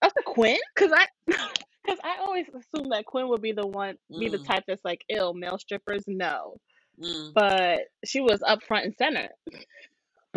that's 0.02 0.14
a 0.18 0.22
Quinn? 0.22 0.58
Because 0.74 0.92
I, 0.92 1.06
because 1.26 1.98
I 2.04 2.18
always 2.20 2.46
assumed 2.48 2.92
that 2.92 3.06
Quinn 3.06 3.28
would 3.28 3.42
be 3.42 3.52
the 3.52 3.66
one, 3.66 3.96
be 4.18 4.28
the 4.28 4.38
Mm, 4.38 4.46
type 4.46 4.64
that's 4.68 4.84
like, 4.84 5.02
ill 5.08 5.34
male 5.34 5.58
strippers, 5.58 6.04
no. 6.06 6.56
mm. 7.02 7.32
But 7.34 7.80
she 8.04 8.20
was 8.20 8.42
up 8.46 8.62
front 8.62 8.84
and 8.86 8.94
center. 8.96 9.28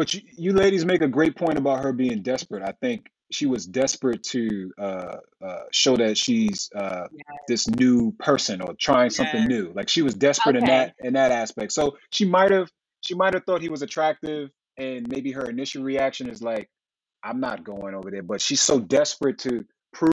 But 0.01 0.15
you, 0.15 0.21
you 0.35 0.53
ladies 0.53 0.83
make 0.83 1.03
a 1.03 1.07
great 1.07 1.35
point 1.35 1.59
about 1.59 1.83
her 1.83 1.93
being 1.93 2.23
desperate. 2.23 2.63
I 2.63 2.71
think 2.81 3.05
she 3.31 3.45
was 3.45 3.67
desperate 3.67 4.23
to 4.31 4.71
uh, 4.79 5.17
uh, 5.45 5.63
show 5.71 5.95
that 5.95 6.17
she's 6.17 6.71
uh, 6.75 7.05
this 7.47 7.67
new 7.69 8.11
person 8.13 8.63
or 8.63 8.73
trying 8.79 9.11
something 9.11 9.45
new. 9.45 9.71
Like 9.75 9.89
she 9.89 10.01
was 10.01 10.15
desperate 10.15 10.55
in 10.55 10.63
Okay. 10.63 10.75
that 10.75 10.95
in 10.97 11.13
that 11.13 11.31
aspect. 11.31 11.71
So 11.73 11.97
she 12.09 12.25
might 12.25 12.49
have 12.51 12.71
she 13.01 13.13
might 13.13 13.35
have 13.35 13.43
thought 13.43 13.61
he 13.61 13.69
was 13.69 13.83
attractive, 13.83 14.49
and 14.75 15.07
maybe 15.07 15.33
her 15.33 15.45
initial 15.47 15.83
reaction 15.83 16.31
is 16.31 16.41
like, 16.41 16.67
"I'm 17.23 17.39
not 17.39 17.63
going 17.63 17.93
over 17.93 18.09
there." 18.09 18.23
But 18.23 18.41
she's 18.41 18.61
so 18.61 18.79
desperate 18.79 19.37
to 19.41 19.63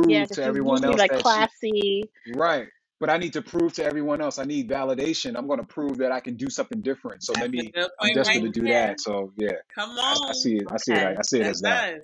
Yeah, 0.07 0.26
prove 0.26 0.30
to 0.32 0.45
she's 0.45 0.45
everyone 0.45 0.84
usually 0.84 0.84
else 0.84 1.03
like 1.03 1.14
that 1.14 1.26
she 1.26 1.49
classy. 1.55 2.11
right. 2.36 2.68
But 3.01 3.11
I 3.11 3.16
need 3.16 3.32
to 3.34 3.42
prove 3.42 3.74
to 3.74 3.84
everyone 3.84 4.20
else. 4.20 4.38
I 4.38 4.44
need 4.44 4.68
validation. 4.68 5.36
I'm 5.36 5.46
going 5.46 5.61
to 5.61 5.66
prove 5.66 5.99
that 5.99 6.11
I 6.11 6.18
can 6.20 6.34
do 6.34 6.51
something 6.51 6.80
different. 6.80 7.22
So 7.22 7.32
let 7.40 7.51
me. 7.51 7.72
I'm 8.01 8.12
desperate 8.12 8.42
right 8.42 8.42
to 8.53 8.61
do 8.61 8.66
there. 8.66 8.88
that. 8.88 9.01
So 9.01 9.32
yeah, 9.36 9.53
Come 9.74 9.90
I, 9.99 10.18
I 10.28 10.32
see 10.32 10.57
it. 10.57 10.66
I 10.70 10.76
see 10.78 10.92
it. 10.94 10.96
Okay. 10.96 11.14
I 11.16 11.22
see 11.22 11.38
it 11.38 11.42
That 11.42 11.51
as 11.51 11.61
that. 11.61 11.94
does. 11.94 12.03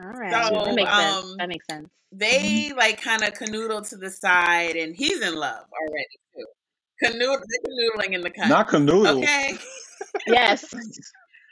All 0.00 0.10
right. 0.12 0.32
I 0.32 0.48
see 0.48 0.54
it 0.54 0.58
That 0.58 0.68
as 0.68 0.68
So 0.68 0.74
makes 0.76 0.90
that. 0.90 1.02
sense. 1.02 1.24
um 1.24 1.36
That 1.38 1.48
makes 1.48 1.66
sense. 1.66 1.88
They 2.12 2.72
like 2.76 3.00
kind 3.00 3.22
of 3.24 3.32
canoodle 3.34 3.88
to 3.90 3.96
the 3.96 4.10
side 4.10 4.76
and 4.76 4.94
he's 4.94 5.20
in 5.20 5.34
love 5.34 5.64
already 5.72 6.06
too. 6.34 6.46
Canoodle 7.04 7.38
canoodling 7.66 8.12
in 8.14 8.20
the 8.20 8.30
cut. 8.30 8.48
Not 8.48 8.68
canoodle. 8.68 9.22
Okay. 9.22 9.58
Yes. 10.28 10.64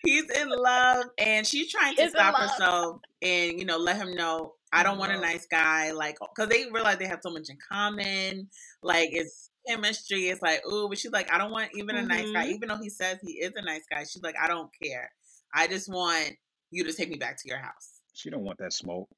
He's 0.04 0.28
in 0.30 0.48
love 0.50 1.04
and 1.18 1.46
she's 1.46 1.70
trying 1.70 1.94
to 1.94 2.02
Is 2.02 2.12
in 2.12 2.18
stop 2.18 2.34
love. 2.34 2.50
herself 2.50 3.00
and 3.22 3.58
you 3.58 3.64
know 3.64 3.78
let 3.78 3.96
him 3.96 4.14
know 4.16 4.54
I 4.74 4.84
don't 4.84 4.98
want 4.98 5.12
a 5.12 5.18
nice 5.18 5.46
guy 5.46 5.92
like 5.92 6.18
because 6.20 6.50
they 6.50 6.66
realize 6.72 6.98
they 6.98 7.06
have 7.08 7.20
so 7.22 7.30
much 7.32 7.50
in 7.50 7.58
common 7.72 8.48
like 8.82 9.10
it's 9.12 9.50
chemistry 9.68 10.28
it's 10.28 10.42
like 10.42 10.62
ooh 10.68 10.88
but 10.90 10.98
she's 10.98 11.12
like 11.12 11.32
I 11.32 11.38
don't 11.38 11.52
want 11.52 11.70
even 11.76 11.96
a 11.96 12.04
nice 12.04 12.30
guy 12.32 12.46
hmm 12.46 12.50
even 12.50 12.68
though 12.70 12.78
he 12.82 12.90
says 12.90 13.18
he 13.22 13.34
is 13.34 13.52
a 13.56 13.62
nice 13.62 13.84
guy 13.90 14.04
she's 14.04 14.22
like 14.24 14.36
I 14.42 14.48
don't 14.48 14.70
care 14.82 15.10
I 15.54 15.68
just 15.68 15.90
want 15.90 16.32
you 16.72 16.84
to 16.84 16.94
take 16.94 17.10
me 17.10 17.16
back 17.18 17.38
to 17.42 17.48
your 17.48 17.58
house 17.60 18.00
She 18.14 18.30
don't 18.30 18.44
want 18.44 18.58
that 18.60 18.74
smoke. 18.74 19.08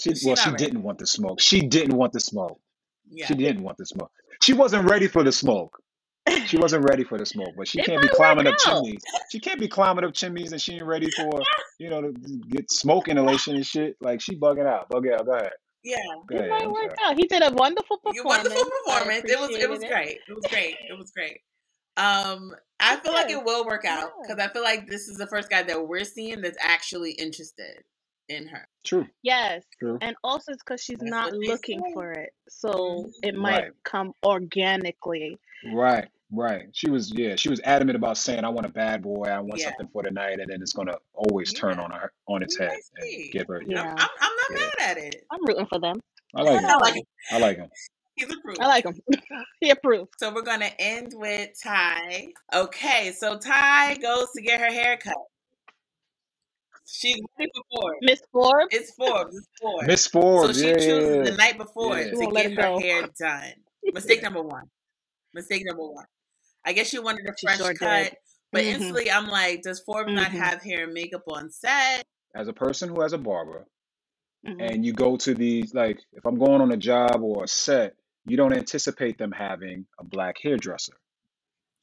She 0.00 0.14
she 0.14 0.26
well, 0.26 0.36
she 0.36 0.52
ready 0.52 0.66
didn't 0.66 0.82
want 0.82 0.98
the 0.98 1.06
smoke. 1.08 1.40
She 1.40 1.62
didn't 1.62 1.96
want 1.96 2.12
the 2.14 2.20
smoke. 2.20 2.60
yeah 3.10 3.26
She 3.26 3.34
didn't 3.34 3.62
want 3.64 3.78
the 3.78 3.86
smoke. 3.86 4.12
She 4.42 4.54
wasn't 4.54 4.88
ready 4.90 5.08
for 5.08 5.24
the 5.24 5.32
smoke. 5.32 5.80
She 6.46 6.56
wasn't 6.56 6.84
ready 6.88 7.04
for 7.04 7.18
the 7.18 7.26
smoke. 7.26 7.54
But 7.56 7.68
she 7.68 7.80
It 7.80 7.86
can't 7.86 8.00
be 8.00 8.06
might 8.08 8.12
work 8.12 8.16
climbing 8.16 8.46
up 8.46 8.54
out. 8.54 8.58
chimneys. 8.60 9.02
She 9.30 9.40
can't 9.40 9.60
be 9.60 9.68
climbing 9.68 10.04
up 10.04 10.14
chimneys 10.14 10.52
and 10.52 10.60
she 10.60 10.74
ain't 10.74 10.84
ready 10.84 11.10
for 11.16 11.42
you 11.78 11.90
know 11.90 12.00
to 12.02 12.12
get 12.48 12.70
smoke 12.70 13.08
inhalation 13.08 13.56
and 13.56 13.66
shit. 13.66 13.96
Like 14.00 14.20
she 14.20 14.36
bugging 14.36 14.66
out. 14.66 14.88
Bug 14.88 15.06
out. 15.08 15.26
Go 15.26 15.32
ahead. 15.32 15.52
yeah 15.82 15.96
Go 16.26 16.36
It 16.36 16.38
ahead. 16.40 16.50
might 16.50 16.62
I'm 16.64 16.72
work 16.72 16.96
sorry. 16.96 17.10
out. 17.12 17.16
He 17.18 17.26
did 17.26 17.42
a 17.42 17.52
wonderful 17.52 17.98
Yeah, 18.12 18.22
wonderful 18.22 18.64
performance. 18.64 18.74
I 18.88 18.98
performance. 18.98 19.30
It 19.30 19.40
was 19.40 19.50
it 19.50 19.70
was 19.70 19.82
it. 19.82 19.88
great. 19.90 20.18
It 20.28 20.34
was 20.34 20.44
great. 20.50 20.76
It 20.90 20.98
was 20.98 21.10
great. 21.10 21.40
Um, 21.96 22.52
I 22.80 22.96
feel 22.96 23.12
like 23.12 23.28
Yes. 23.28 23.38
it 23.38 23.44
will 23.44 23.64
work 23.66 23.84
out 23.84 24.10
Yeah. 24.20 24.22
because 24.34 24.44
I 24.44 24.52
feel 24.52 24.62
like 24.62 24.88
this 24.88 25.08
is 25.08 25.16
the 25.16 25.26
first 25.28 25.48
guy 25.50 25.62
that 25.62 25.86
we're 25.88 26.04
seeing 26.04 26.40
that's 26.40 26.58
actually 26.60 27.12
interested 27.12 27.82
in 28.28 28.46
her. 28.48 28.66
True. 28.84 29.06
Yes. 29.22 29.62
True. 29.78 29.98
And 30.00 30.16
also 30.24 30.52
it's 30.52 30.62
because 30.62 30.80
she's 30.82 30.98
That's 30.98 31.10
not 31.10 31.32
what 31.32 31.40
they 31.40 31.46
looking 31.48 31.80
say. 31.80 31.92
for 31.92 32.10
it. 32.12 32.30
So 32.48 33.10
it 33.22 33.34
might 33.36 33.62
Right. 33.64 33.72
come 33.84 34.12
organically. 34.24 35.38
Right. 35.72 36.08
Right. 36.34 36.66
She 36.72 36.90
was 36.90 37.12
yeah. 37.12 37.36
She 37.36 37.48
was 37.48 37.60
adamant 37.64 37.96
about 37.96 38.18
saying 38.18 38.44
I 38.44 38.48
want 38.48 38.66
a 38.66 38.70
bad 38.70 39.02
boy. 39.02 39.24
I 39.24 39.38
want 39.40 39.60
Yeah, 39.60 39.66
something 39.66 39.88
for 39.92 40.02
the 40.02 40.10
night, 40.10 40.40
and 40.40 40.50
then 40.50 40.60
it's 40.62 40.72
gonna 40.72 40.96
always 41.14 41.52
turn 41.52 41.78
on 41.78 41.90
her 41.92 42.12
on 42.26 42.42
its 42.42 42.58
We 42.58 42.64
head 42.64 42.72
might 42.74 42.82
and 42.96 43.08
see. 43.08 43.30
give 43.32 43.46
her 43.48 43.60
I'm, 43.60 43.70
yeah. 43.70 43.84
Yeah. 43.84 43.94
I'm 43.96 44.08
I'm 44.20 44.32
not 44.36 44.50
Yeah. 44.50 44.70
mad 44.78 44.98
at 44.98 45.04
it. 45.14 45.24
I'm 45.30 45.44
rooting 45.46 45.66
for 45.66 45.78
them. 45.78 46.00
I 46.34 46.42
like 46.42 46.60
I 46.64 46.72
him. 46.72 46.78
like 46.80 46.96
it. 46.96 47.06
I 47.30 47.38
like 47.38 47.56
him. 47.58 47.68
He's 48.16 48.30
approved. 48.32 48.60
I 48.60 48.66
like 48.66 48.84
him. 48.84 48.94
he 49.60 49.70
approved. 49.70 50.10
So 50.18 50.32
we're 50.34 50.42
gonna 50.42 50.70
end 50.78 51.12
with 51.14 51.50
Tye. 51.62 52.28
Okay, 52.52 53.12
so 53.16 53.38
Tye 53.38 53.96
goes 54.02 54.26
to 54.36 54.42
get 54.42 54.60
her 54.60 54.72
hair 54.72 54.96
cut. 54.96 55.14
She's 56.86 57.20
ready 57.38 57.50
for 57.54 57.62
Forbes. 57.80 57.98
Miss 58.02 58.22
Forbes, 58.30 58.66
It's 58.70 58.90
Forbes. 58.94 59.36
It's 59.36 59.48
Forbes. 59.60 59.86
Miss 59.86 60.04
So 60.04 60.10
Forbes. 60.10 60.60
she 60.60 60.66
Yeah. 60.68 60.74
chooses 60.74 61.16
Yeah. 61.16 61.30
the 61.30 61.36
night 61.36 61.58
before 61.58 61.98
Yeah. 61.98 62.04
she 62.04 62.10
to 62.10 62.16
won't 62.16 62.32
let 62.34 62.42
get 62.42 62.50
him 62.52 62.56
her 62.56 62.62
go. 62.62 62.78
hair 62.80 63.02
done. 63.18 63.52
Mistake 63.92 64.18
Yeah. 64.18 64.24
number 64.24 64.42
one. 64.42 64.70
Mistake 65.32 65.64
number 65.64 65.82
one. 65.88 66.04
I 66.64 66.72
guess 66.72 66.88
she 66.88 66.98
wanted 66.98 67.26
a 67.28 67.32
fresh 67.42 67.58
sure 67.58 67.74
did. 67.74 67.78
cut, 67.78 68.14
but 68.52 68.64
hmm 68.64 68.68
instantly 68.70 69.10
I'm 69.10 69.26
like, 69.28 69.62
does 69.62 69.80
Forbes 69.80 70.12
not 70.12 70.30
hmm 70.30 70.38
have 70.38 70.62
hair 70.62 70.84
and 70.84 70.92
makeup 70.92 71.22
on 71.28 71.50
set? 71.50 72.04
As 72.34 72.48
a 72.48 72.52
person 72.52 72.88
who 72.88 73.00
has 73.02 73.12
a 73.12 73.18
barber, 73.18 73.66
hmm 74.46 74.60
and 74.60 74.84
you 74.84 74.92
go 74.92 75.16
to 75.16 75.34
these 75.34 75.74
like 75.74 76.00
if 76.12 76.24
I'm 76.26 76.38
going 76.38 76.60
on 76.60 76.72
a 76.72 76.76
job 76.76 77.22
or 77.22 77.44
a 77.44 77.48
set, 77.48 77.94
you 78.26 78.36
don't 78.36 78.52
anticipate 78.56 79.18
them 79.18 79.32
having 79.32 79.86
a 79.98 80.04
black 80.04 80.36
hairdresser, 80.42 80.94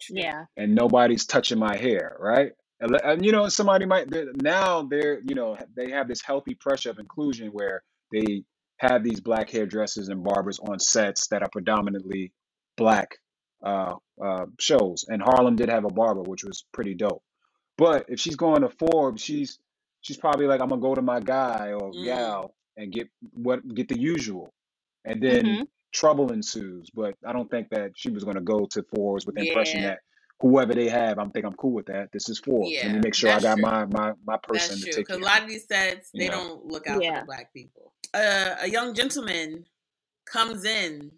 Yeah. 0.10 0.46
and 0.58 0.76
nobody's 0.76 1.26
touching 1.26 1.60
my 1.60 1.78
hair, 1.78 2.18
right? 2.20 2.52
And, 2.80 2.96
and, 3.04 3.24
you 3.26 3.32
know, 3.32 3.48
somebody 3.50 3.86
might 3.86 4.10
they're- 4.10 4.32
now 4.42 4.82
they're 4.84 5.20
you 5.22 5.36
know 5.36 5.58
they 5.76 5.92
have 5.92 6.08
this 6.08 6.22
healthy 6.22 6.56
pressure 6.56 6.90
of 6.90 7.00
inclusion 7.00 7.50
where 7.50 7.84
they 8.12 8.44
have 8.78 9.04
these 9.04 9.20
black 9.22 9.50
hairdressers 9.52 10.10
and 10.10 10.24
barbers 10.24 10.60
on 10.60 10.80
sets 10.80 11.28
that 11.28 11.44
are 11.44 11.50
predominantly 11.52 12.34
black 12.78 13.18
uh, 13.64 13.96
uh, 14.22 14.46
shows. 14.60 15.06
And 15.08 15.22
Harlem 15.22 15.56
did 15.56 15.70
have 15.70 15.86
a 15.86 15.90
barber, 15.90 16.22
which 16.22 16.44
was 16.44 16.66
pretty 16.72 16.94
dope. 16.96 17.24
But 17.78 18.06
if 18.10 18.20
she's 18.20 18.36
going 18.36 18.62
to 18.62 18.70
Forbes, 18.70 19.22
she's 19.22 19.60
she's 20.02 20.18
probably 20.18 20.48
like, 20.48 20.62
I'm 20.62 20.70
gonna 20.70 20.82
go 20.82 20.96
to 20.96 21.02
my 21.02 21.20
guy 21.20 21.74
or 21.74 21.94
Mm. 21.94 22.04
gal 22.06 22.56
and 22.78 22.92
get 22.92 23.10
what 23.34 23.68
get 23.74 23.88
the 23.88 24.00
usual, 24.00 24.54
and 25.06 25.22
then 25.22 25.46
hmm 25.46 25.64
trouble 25.94 26.32
ensues. 26.32 26.90
But 26.94 27.16
I 27.26 27.34
don't 27.34 27.50
think 27.52 27.70
that 27.72 27.92
she 27.96 28.10
was 28.12 28.24
gonna 28.24 28.42
go 28.42 28.66
to 28.66 28.84
Forbes 28.96 29.26
with 29.26 29.36
the 29.36 29.42
impression 29.42 29.82
that 29.82 30.00
whoever 30.40 30.74
they 30.74 30.90
have, 30.90 31.20
I'm 31.20 31.32
think 31.32 31.46
I'm 31.46 31.54
cool 31.54 31.74
with 31.74 31.88
that. 31.88 32.12
This 32.12 32.30
is 32.30 32.40
Forbes. 32.40 32.82
Let 32.84 32.92
me 32.92 33.00
make 33.04 33.14
sure 33.16 33.32
I 33.32 33.40
got 33.40 33.58
true. 33.58 33.64
my 33.64 33.86
my 33.86 34.14
my 34.26 34.38
person 34.44 34.76
That's 34.76 34.82
to 34.82 34.86
true. 34.86 34.94
take 34.98 35.06
Because 35.08 35.22
a 35.22 35.26
lot 35.26 35.42
of 35.44 35.48
these 35.50 35.68
sets, 35.68 36.12
they 36.12 36.30
know, 36.30 36.32
don't 36.32 36.66
look 36.66 36.88
out 36.88 36.98
for 36.98 37.04
Yeah. 37.04 37.20
the 37.20 37.26
black 37.26 37.54
people. 37.54 37.94
Uh, 38.14 38.56
a 38.62 38.70
young 38.70 38.94
gentleman 38.94 39.66
comes 40.26 40.66
in, 40.66 41.12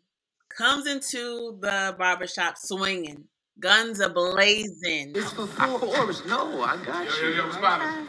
comes 0.58 0.88
into 0.88 1.58
the 1.62 1.96
barbershop 1.98 2.56
swinging, 2.58 3.26
guns 3.60 4.00
a 4.00 4.10
blazing. 4.10 5.14
It's 5.16 5.34
for 5.34 5.48
Forbes. 5.48 6.26
No, 6.26 6.64
I 6.64 6.78
got 6.86 7.06
Yo, 7.06 7.16
yo, 7.24 7.30
you. 7.30 7.36
yo, 7.36 7.46
what's 7.46 7.58
poppin'? 7.58 8.08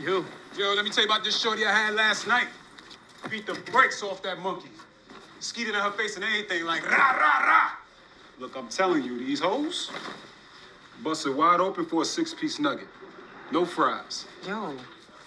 You. 0.00 0.24
Yo, 0.58 0.74
let 0.74 0.84
me 0.84 0.90
tell 0.90 1.04
you 1.04 1.10
about 1.10 1.24
this 1.24 1.38
shorty 1.40 1.66
I 1.66 1.72
had 1.72 1.94
last 1.94 2.26
night. 2.28 2.48
Beat 3.30 3.46
the 3.46 3.54
brakes 3.72 4.02
off 4.02 4.22
that 4.22 4.40
monkey. 4.40 4.70
Skeeted 5.40 5.74
in 5.74 5.80
her 5.80 5.92
face 5.92 6.16
and 6.16 6.24
everything, 6.24 6.64
like 6.64 6.84
rah, 6.90 7.12
rah, 7.12 7.46
rah. 7.46 7.70
Look, 8.38 8.56
I'm 8.56 8.68
telling 8.68 9.04
you, 9.04 9.18
these 9.18 9.40
hoes 9.40 9.90
busted 11.02 11.34
wide 11.36 11.60
open 11.60 11.86
for 11.86 12.02
a 12.02 12.04
six 12.04 12.34
piece 12.34 12.58
nugget. 12.58 12.88
No 13.52 13.64
fries. 13.64 14.26
Yo, 14.46 14.76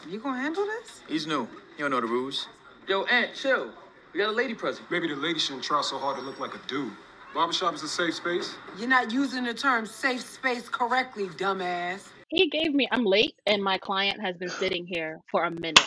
you 0.10 0.20
gonna 0.20 0.42
handle 0.42 0.66
this? 0.66 1.02
He's 1.08 1.28
new. 1.28 1.48
He 1.78 1.84
don't 1.84 1.92
know 1.92 2.02
the 2.02 2.08
rules. 2.08 2.48
Yo, 2.88 3.04
Ant, 3.06 3.36
chill. 3.36 3.72
We 4.14 4.20
got 4.20 4.30
a 4.30 4.32
lady 4.32 4.54
present. 4.56 4.90
Maybe 4.90 5.08
the 5.08 5.16
lady 5.16 5.40
shouldn't 5.40 5.64
try 5.64 5.82
so 5.82 5.98
hard 5.98 6.18
to 6.18 6.24
look 6.24 6.40
like 6.40 6.56
a 6.56 6.60
dude. 6.68 6.94
Barbershop 7.34 7.76
is 7.76 7.84
a 7.84 7.88
safe 7.88 8.16
space. 8.16 8.56
You're 8.78 8.90
not 8.90 9.12
using 9.12 9.44
the 9.44 9.54
term 9.54 9.86
safe 9.86 10.22
space 10.22 10.68
correctly, 10.68 11.28
dumbass. 11.28 12.08
He 12.30 12.50
gave 12.50 12.74
me. 12.74 12.88
I'm 12.92 13.06
late, 13.06 13.36
and 13.46 13.64
my 13.64 13.78
client 13.78 14.20
has 14.22 14.36
been 14.38 14.50
sitting 14.50 14.86
here 14.88 15.20
for 15.30 15.44
a 15.44 15.52
minute. 15.52 15.80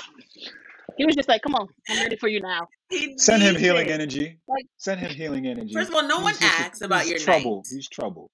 He 0.96 1.04
was 1.04 1.16
just 1.16 1.28
like, 1.28 1.42
"Come 1.42 1.54
on, 1.54 1.66
I'm 1.88 1.98
ready 2.02 2.16
for 2.16 2.28
you 2.28 2.40
now." 2.40 2.68
He 2.90 3.16
Send 3.18 3.42
him 3.42 3.54
needs 3.54 3.62
healing 3.62 3.88
it. 3.88 3.92
energy. 3.92 4.38
Like, 4.46 4.66
Send 4.76 5.00
him 5.00 5.10
healing 5.10 5.46
energy. 5.46 5.72
First 5.72 5.88
of 5.90 5.94
all, 5.96 6.06
no 6.06 6.20
one 6.20 6.32
He's 6.34 6.40
just 6.40 6.60
asks 6.60 6.80
about 6.82 7.02
he's 7.02 7.10
your 7.10 7.18
trouble. 7.20 7.56
night. 7.56 7.66
He's 7.70 7.88
trouble. 7.88 8.30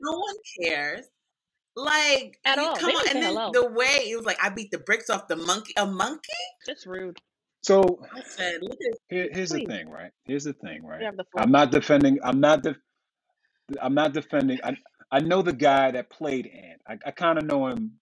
No 0.00 0.12
one 0.18 0.34
cares. 0.62 1.06
Like, 1.76 2.38
at 2.44 2.56
you 2.56 2.64
all. 2.64 2.76
come 2.76 2.90
They 2.90 2.96
on, 2.96 3.04
didn't 3.04 3.16
and 3.16 3.24
then 3.24 3.34
hello. 3.34 3.50
the 3.52 3.70
way 3.70 4.08
it 4.10 4.16
was 4.16 4.26
like, 4.26 4.38
I 4.42 4.48
beat 4.48 4.70
the 4.72 4.78
bricks 4.78 5.08
off 5.10 5.28
the 5.28 5.36
monkey. 5.36 5.74
A 5.76 5.86
monkey? 5.86 6.32
That's 6.66 6.86
rude. 6.86 7.18
So 7.66 8.00
I 8.14 8.20
said, 8.36 8.62
look 8.62 8.78
at 8.80 8.98
here, 9.10 9.28
here's 9.32 9.52
the 9.52 9.60
thing, 9.60 9.90
right? 9.90 10.12
Here's 10.24 10.44
the 10.44 10.54
thing, 10.54 10.84
right? 10.86 11.08
the. 11.16 11.24
I'm 11.36 11.52
not 11.52 11.72
defending. 11.72 12.18
I'm 12.24 12.40
not 12.40 12.62
def, 12.62 12.76
I'm 13.82 13.94
not 13.94 14.14
defending. 14.14 14.60
I 14.64 14.76
I 15.12 15.20
know 15.20 15.42
the 15.42 15.54
guy 15.54 15.92
that 15.92 16.10
played 16.10 16.48
Ant. 16.48 16.80
I, 16.88 16.98
I 17.08 17.12
kind 17.12 17.38
of 17.38 17.44
know 17.46 17.68
him 17.68 17.92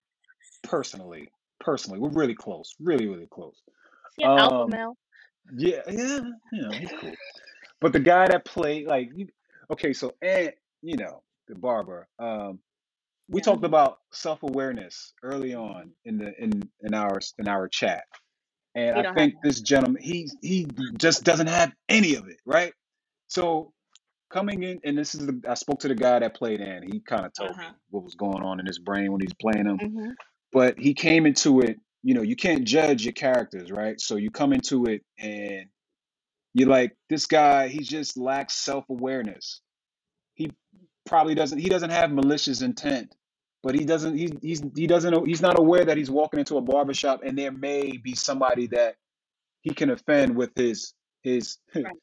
personally. 0.65 1.31
personally. 1.61 2.01
We're 2.01 2.11
really 2.11 2.35
close, 2.36 2.74
really, 2.81 3.09
really 3.09 3.28
close. 3.31 3.62
Yeah, 4.19 4.28
alpha 4.39 4.65
Um, 4.65 4.69
male. 4.69 4.97
yeah, 5.57 5.82
yeah, 5.91 6.20
you 6.53 6.62
know, 6.62 6.77
he's 6.78 6.93
cool. 6.93 7.19
But 7.81 7.93
the 7.95 8.01
guy 8.01 8.28
that 8.28 8.45
played, 8.47 8.86
like, 8.89 9.11
okay, 9.73 9.93
so 9.95 10.15
Ant, 10.23 10.55
you 10.82 10.97
know, 10.99 11.23
the 11.49 11.57
barber. 11.57 12.09
Um, 12.19 12.61
we 13.28 13.41
Yeah. 13.41 13.45
talked 13.45 13.65
about 13.65 13.99
self 14.12 14.43
awareness 14.45 15.15
early 15.23 15.55
on 15.55 15.93
in 16.05 16.19
the 16.19 16.32
in 16.43 16.70
in 16.82 16.95
our 16.95 17.20
in 17.39 17.49
our 17.49 17.69
chat, 17.69 18.05
and 18.74 18.96
I 18.96 19.02
don't 19.02 19.16
have 19.16 19.16
think 19.16 19.34
this 19.42 19.60
gentleman, 19.60 20.02
he 20.02 20.30
he 20.42 20.68
just 20.98 21.24
doesn't 21.24 21.48
have 21.48 21.72
any 21.88 22.16
of 22.16 22.28
it, 22.28 22.38
right? 22.46 22.72
So 23.28 23.72
coming 24.30 24.62
in, 24.62 24.80
and 24.84 24.98
this 24.98 25.14
is 25.14 25.26
the 25.26 25.40
I 25.48 25.55
spoke 25.55 25.80
to 25.80 25.88
the 25.88 25.94
guy 25.94 26.18
that 26.20 26.34
played 26.36 26.60
Ant. 26.60 26.84
He 26.92 27.01
kind 27.01 27.26
of 27.26 27.32
told 27.34 27.59
me 27.59 27.62
Uh-huh. 27.62 27.72
what 27.90 28.05
was 28.05 28.14
going 28.14 28.42
on 28.44 28.60
in 28.60 28.66
his 28.66 28.78
brain 28.78 29.12
when 29.12 29.20
he's 29.20 29.34
playing 29.34 29.66
him, 29.66 29.80
hmm 29.80 30.10
but 30.52 30.78
he 30.78 30.94
came 30.94 31.26
into 31.26 31.60
it. 31.60 31.80
You 32.02 32.14
know, 32.14 32.22
you 32.22 32.36
can't 32.36 32.64
judge 32.64 33.05
your 33.05 33.12
characters, 33.14 33.70
right? 33.72 34.01
So 34.01 34.16
you 34.16 34.30
come 34.30 34.52
into 34.52 34.86
it 34.86 35.02
and 35.18 35.66
you're 36.55 36.68
like, 36.68 36.96
this 37.10 37.26
guy, 37.26 37.68
he 37.68 37.80
just 37.80 38.16
lacks 38.18 38.55
self 38.55 38.84
awareness. 38.90 39.60
He 40.34 40.51
probably 41.06 41.34
doesn't. 41.36 41.59
He 41.59 41.68
doesn't 41.70 41.90
have 41.90 42.12
malicious 42.12 42.62
intent, 42.62 43.14
but 43.65 43.77
he 43.77 43.86
doesn't. 43.86 44.19
He 44.19 44.35
he's 44.43 44.62
he 44.77 44.89
doesn't. 44.89 45.28
He's 45.28 45.43
not 45.43 45.61
aware 45.61 45.86
that 45.86 45.99
he's 45.99 46.12
walking 46.12 46.41
into 46.41 46.59
a 46.59 46.62
barbershop 46.62 47.23
and 47.24 47.39
there 47.39 47.53
may 47.53 47.99
be 47.99 48.16
somebody 48.16 48.69
that 48.69 48.97
he 49.62 49.74
can 49.74 49.91
offend 49.91 50.36
with 50.36 50.53
his 50.57 50.95
his 51.23 51.59
Right. 51.85 51.97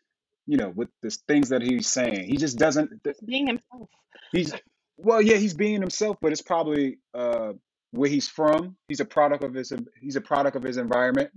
you 0.47 0.57
know 0.57 0.69
with 0.75 0.89
the 1.03 1.11
things 1.27 1.49
that 1.49 1.61
he's 1.63 1.87
saying. 1.89 2.25
He 2.29 2.37
just 2.37 2.59
doesn't. 2.59 2.91
Being 3.25 3.47
himself. 3.47 3.89
He's 4.33 4.53
well, 4.97 5.21
yeah, 5.21 5.37
he's 5.37 5.55
being 5.55 5.81
himself, 5.81 6.17
but 6.21 6.31
it's 6.33 6.43
probably 6.43 6.99
uh 7.15 7.53
where 7.91 8.09
he's 8.09 8.29
from. 8.29 8.77
He's 8.89 9.01
a 9.01 9.05
product 9.05 9.43
of 9.43 9.53
his. 9.55 9.73
He's 10.01 10.17
a 10.17 10.21
product 10.21 10.55
of 10.57 10.63
his 10.63 10.77
environment. 10.77 11.31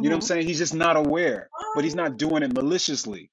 You 0.00 0.10
know 0.10 0.16
what 0.16 0.18
I'm 0.18 0.20
hmm 0.20 0.26
saying? 0.28 0.46
He's 0.48 0.58
just 0.58 0.74
not 0.74 0.96
aware, 0.96 1.50
but 1.74 1.84
he's 1.84 1.94
not 1.96 2.18
doing 2.18 2.42
it 2.42 2.54
maliciously. 2.54 3.30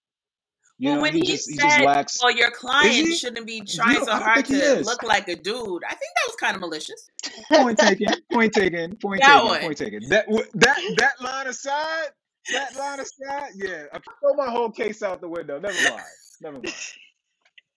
You 0.82 0.92
Well, 0.92 0.96
know, 0.96 1.02
when 1.02 1.14
he 1.14 1.20
he 1.20 1.26
just 1.26 1.50
he 1.50 1.58
just 1.58 1.76
said, 1.78 1.86
lacks. 1.86 2.20
"Well, 2.24 2.32
your 2.32 2.52
client 2.52 2.94
he? 2.94 3.14
shouldn't 3.14 3.46
be 3.46 3.62
trying 3.62 3.96
know, 4.00 4.06
so 4.06 4.12
hard 4.16 4.46
to 4.46 4.82
look 4.86 5.04
like 5.04 5.28
a 5.28 5.36
dude," 5.36 5.84
I 5.86 5.90
think 5.90 6.00
that 6.16 6.28
was 6.28 6.36
kind 6.40 6.56
of 6.56 6.62
malicious. 6.62 7.10
Point 7.52 7.78
taken. 7.78 8.08
Point 8.32 8.54
taken. 8.62 8.96
Point 8.96 9.22
That 9.22 9.34
taken. 9.34 9.48
one. 9.48 9.60
Point 9.62 9.78
taken. 9.78 10.10
That 10.10 10.26
that 10.54 10.78
that 10.98 11.22
line 11.22 11.48
aside. 11.48 12.08
That 12.54 12.76
line 12.78 13.00
aside. 13.02 13.52
Yeah. 13.56 13.84
I 13.94 14.00
throw 14.22 14.34
my 14.36 14.50
whole 14.50 14.72
case 14.72 15.04
out 15.04 15.20
the 15.22 15.28
window. 15.28 15.60
Never 15.60 15.76
mind. 15.90 16.04
Never 16.42 16.56
mind. 16.60 16.74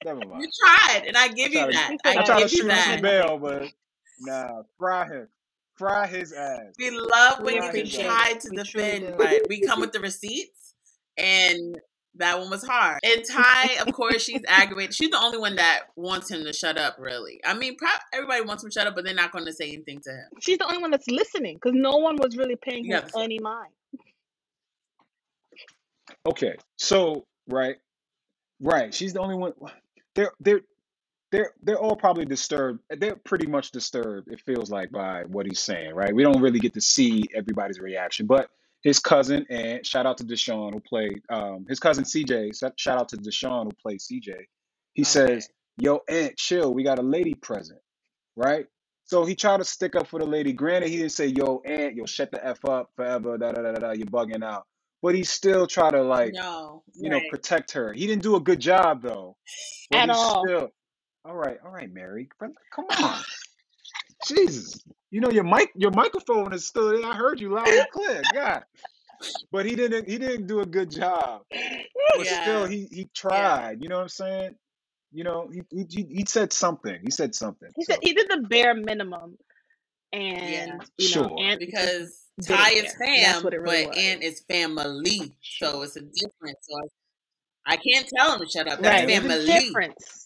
Never 0.05 0.21
mind. 0.27 0.43
You 0.45 0.49
tried, 0.65 1.05
and 1.07 1.17
I 1.17 1.25
I 1.25 1.29
give 1.29 1.53
try 1.53 1.67
you 1.67 1.73
that. 1.73 1.91
He 1.91 1.99
I 2.05 2.13
said 2.15 2.19
I 2.19 2.25
try 2.25 2.37
to 2.37 2.43
give 2.45 2.53
you 2.53 2.59
shoot 2.63 2.69
that. 2.69 2.91
some 2.95 3.03
bail, 3.03 3.39
but 3.39 3.65
nah. 4.21 4.63
Fry 4.79 5.07
him. 5.09 5.29
Fry 5.77 6.07
his 6.07 6.33
ass. 6.33 6.75
We 6.79 6.91
love 6.91 7.41
when 7.41 7.57
you 7.57 7.63
Fry 7.63 7.71
can 7.73 7.87
his 7.87 7.99
ass. 7.99 8.05
try 8.05 8.33
to 8.35 8.49
We 8.51 8.57
defend, 8.59 9.07
do. 9.09 9.15
but 9.19 9.43
we 9.49 9.61
come 9.63 9.81
with 9.81 9.93
the 9.93 10.01
receipts, 10.01 10.75
and 11.17 11.81
that 12.17 12.39
one 12.39 12.51
was 12.51 12.65
hard. 12.65 13.01
And 13.03 13.23
Tye, 13.29 13.77
of 13.81 13.93
course, 13.93 14.23
she's 14.23 14.43
aggravated. 14.47 14.95
She's 14.95 15.11
the 15.11 15.21
only 15.21 15.39
one 15.39 15.57
that 15.57 15.85
wants 15.97 16.31
him 16.31 16.45
to 16.45 16.53
shut 16.53 16.79
up. 16.79 16.97
Really, 16.99 17.41
I 17.45 17.55
mean, 17.55 17.77
pro- 17.77 17.89
everybody 18.13 18.43
wants 18.43 18.63
him 18.63 18.71
to 18.71 18.75
shut 18.75 18.87
up, 18.87 18.95
but 18.95 19.05
they're 19.05 19.15
not 19.15 19.33
going 19.33 19.47
to 19.47 19.53
say 19.53 19.69
anything 19.69 20.01
to 20.01 20.11
him. 20.11 20.29
She's 20.41 20.59
the 20.59 20.67
only 20.67 20.79
one 20.79 20.91
that's 20.91 21.09
listening 21.09 21.57
because 21.57 21.73
no 21.75 21.97
one 21.97 22.17
was 22.17 22.37
really 22.37 22.57
paying 22.57 22.85
You 22.85 22.97
him 22.97 23.03
have 23.03 23.11
any 23.17 23.39
mind. 23.39 23.73
Okay. 26.27 26.55
So 26.77 27.27
right. 27.49 27.77
Right. 28.61 28.93
She's 28.93 29.13
the 29.13 29.21
only 29.21 29.37
one. 29.37 29.53
They're 30.15 30.33
they're 30.41 30.61
they're 31.31 31.53
they're 31.63 31.79
all 31.79 31.97
probably 31.97 32.27
disturbed. 32.27 32.81
They're 32.91 33.17
pretty 33.17 33.47
much 33.47 33.71
disturbed. 33.71 34.31
It 34.31 34.41
feels 34.41 34.71
like 34.71 34.91
by 34.93 35.25
what 35.27 35.47
he's 35.47 35.61
saying. 35.61 35.95
Right. 35.95 36.15
We 36.15 36.23
don't 36.23 36.43
really 36.43 36.61
get 36.61 36.75
to 36.75 36.81
see 36.81 37.25
everybody's 37.35 37.81
reaction, 37.81 38.27
but 38.27 38.51
his 38.83 38.99
cousin 39.01 39.47
and 39.51 39.85
shout 39.87 40.07
out 40.07 40.19
to 40.19 40.25
Deshaun 40.25 40.75
who 40.75 40.81
played 40.81 41.21
um 41.31 41.67
his 41.69 41.81
cousin 41.81 42.05
CJ. 42.05 42.55
so- 42.55 42.73
Shout 42.77 42.99
out 42.99 43.09
to 43.11 43.17
Deshaun 43.17 43.65
who 43.65 43.73
played 43.83 44.01
CJ. 44.01 44.35
He 44.95 45.03
Okay. 45.03 45.09
says, 45.11 45.49
"Yo, 45.79 46.01
Ant, 46.09 46.37
chill. 46.37 46.75
We 46.75 46.83
got 46.85 46.99
a 46.99 47.03
lady 47.03 47.35
present." 47.35 47.81
Right. 48.37 48.67
So 49.05 49.25
he 49.25 49.35
tried 49.37 49.59
to 49.59 49.65
stick 49.65 49.97
up 49.97 50.07
for 50.07 50.21
the 50.21 50.27
lady. 50.27 50.53
Granted, 50.53 50.91
he 50.91 50.97
didn't 50.99 51.13
say, 51.13 51.27
"Yo, 51.27 51.61
Ant, 51.67 51.95
yo, 51.97 52.07
shut 52.07 52.31
the 52.33 52.45
f 52.45 52.65
up 52.65 52.91
forever." 52.97 53.39
Da 53.39 53.53
da 53.53 53.63
da 53.63 53.73
da. 53.73 53.79
da 53.81 53.91
you're 53.93 54.07
bugging 54.07 54.45
out. 54.45 54.67
But 55.03 55.15
he 55.15 55.25
still 55.25 55.67
tried 55.67 55.93
to 55.93 56.03
like 56.03 56.33
No, 56.35 56.85
you 56.95 57.11
know, 57.11 57.17
right. 57.19 57.31
protect 57.31 57.73
her. 57.73 57.93
He 57.93 58.07
didn't 58.07 58.23
do 58.23 58.37
a 58.37 58.41
good 58.41 58.61
job 58.61 59.03
though. 59.03 59.37
But 59.91 60.01
At 60.01 60.11
all. 60.11 60.45
still 60.45 60.71
all 61.25 61.37
right, 61.37 61.59
all 61.65 61.71
right, 61.71 61.93
Mary. 61.93 62.29
But 62.41 62.51
come 62.75 62.87
on. 62.87 63.23
Jesus. 64.23 64.85
You 65.11 65.21
know 65.23 65.31
your 65.31 65.45
mic 65.45 65.71
your 65.77 65.93
microphone 65.93 66.53
is 66.55 66.67
still 66.67 66.91
there. 66.93 67.07
I 67.11 67.17
heard 67.17 67.41
you 67.41 67.51
loud 67.51 67.77
and 67.77 67.89
clear. 67.89 68.25
God. 68.27 68.65
But 69.53 69.67
he 69.67 69.77
didn't 69.77 70.09
he 70.09 70.19
didn't 70.19 70.47
do 70.49 70.61
a 70.61 70.67
good 70.67 70.91
job. 70.91 71.43
But 72.15 72.29
still 72.29 72.65
Yeah, 72.65 72.67
he 72.67 72.89
he 72.93 73.11
yeah. 73.31 73.51
tried. 73.55 73.83
You 73.83 73.89
know 73.89 73.97
what 73.97 74.03
I'm 74.03 74.09
saying? 74.11 74.57
You 75.13 75.25
know, 75.25 75.51
he 75.53 75.63
he 75.71 75.87
he 75.91 76.03
he 76.19 76.25
said 76.27 76.53
something. 76.53 77.01
He 77.05 77.11
said 77.11 77.35
something. 77.35 77.71
He 77.77 77.85
said 77.85 77.99
So 77.99 78.03
he 78.03 78.15
did 78.15 78.29
the 78.31 78.47
bare 78.49 78.75
minimum, 78.75 79.39
Yeah, 80.41 80.79
and 80.79 80.85
you 80.99 81.09
know, 81.11 81.31
sure. 81.31 81.39
Ant 81.39 81.61
just 81.81 81.95
because 81.99 82.21
didn't 82.41 82.59
Tye 82.59 82.73
is 82.73 82.85
care. 82.85 83.01
That's 83.17 83.43
fam, 83.43 83.45
it 83.55 83.61
really 83.61 83.81
but 83.87 83.87
was. 83.87 83.97
Ant 83.99 84.23
is 84.23 84.43
family, 84.51 85.37
so 85.43 85.83
it's 85.83 85.97
a 85.97 86.03
difference. 86.03 86.59
So 86.63 86.81
I 87.67 87.77
can't 87.79 88.09
tell 88.17 88.35
him 88.35 88.41
to 88.41 88.49
shut 88.51 88.69
up. 88.69 88.83
That's 88.83 89.03
Right. 89.03 89.07
There's 89.09 89.25
a 89.25 89.31
family. 89.31 89.47
difference 89.47 90.23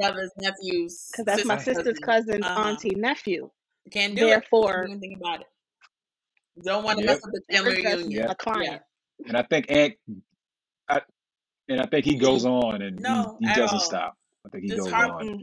Brothers, 0.00 0.30
nephews, 0.38 1.08
because 1.12 1.24
that's 1.24 1.44
my 1.44 1.56
sisters, 1.56 1.76
sister's 1.76 1.98
cousins. 2.00 2.42
cousin's 2.42 2.46
Uh 2.46 2.68
auntie 2.68 2.94
nephew. 2.96 3.50
Can't 3.90 4.14
do 4.14 4.26
it. 4.26 4.30
Therefore, 4.30 4.84
anything 4.84 5.14
about 5.20 5.40
it. 5.42 5.46
Don't 6.64 6.84
want 6.84 6.98
to 6.98 7.04
mess 7.06 7.16
Yep. 7.16 7.22
with 7.32 7.42
the 7.48 7.54
family 7.56 7.76
reunion. 7.76 8.10
Yep. 8.10 8.24
a 8.24 8.28
Yeah. 8.28 8.34
client. 8.34 8.82
And 9.26 9.36
I 9.36 9.42
think 9.42 9.70
Ant 9.70 9.94
I, 10.88 11.00
and 11.68 11.80
I 11.80 11.86
think 11.86 12.04
he 12.04 12.16
goes 12.16 12.44
on 12.44 12.82
and 12.82 12.98
he, 12.98 13.02
No, 13.02 13.36
he 13.40 13.46
at 13.46 13.56
doesn't 13.56 13.76
all. 13.78 13.80
stop. 13.84 14.14
I 14.44 14.48
think 14.50 14.64
he 14.64 14.68
Just 14.70 14.82
goes 14.82 14.92
hard. 14.92 15.10
on. 15.10 15.42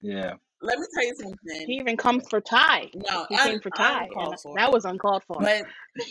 Yeah. 0.00 0.34
Let 0.62 0.78
me 0.78 0.86
tell 0.94 1.04
you 1.04 1.14
something. 1.16 1.66
He 1.66 1.74
even 1.74 1.96
comes 1.98 2.26
for 2.30 2.40
Tye. 2.40 2.90
No, 2.94 3.26
He 3.28 3.34
un, 3.36 3.46
came 3.48 3.60
for 3.60 3.70
Tye, 3.70 4.08
for. 4.42 4.54
that 4.56 4.72
was 4.72 4.84
uncalled 4.86 5.22
for. 5.24 5.36
But 5.38 5.66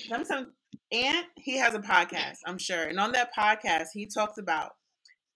sometimes, 0.07 0.47
and 0.91 1.25
he 1.37 1.57
has 1.57 1.73
a 1.73 1.79
podcast, 1.79 2.37
I'm 2.45 2.59
sure. 2.59 2.83
And 2.83 2.99
on 2.99 3.11
that 3.13 3.31
podcast, 3.35 3.87
he 3.93 4.05
talks 4.05 4.37
about 4.37 4.73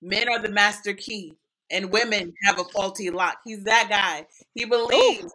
men 0.02 0.30
are 0.30 0.40
the 0.40 0.50
master 0.52 0.94
key 0.94 1.34
and 1.72 1.92
women 1.92 2.34
have 2.44 2.60
a 2.60 2.64
faulty 2.66 3.10
lock. 3.10 3.38
He's 3.46 3.64
that 3.64 3.88
guy. 3.90 4.26
He 4.54 4.66
Ooh, 4.66 4.70
believes 4.70 5.34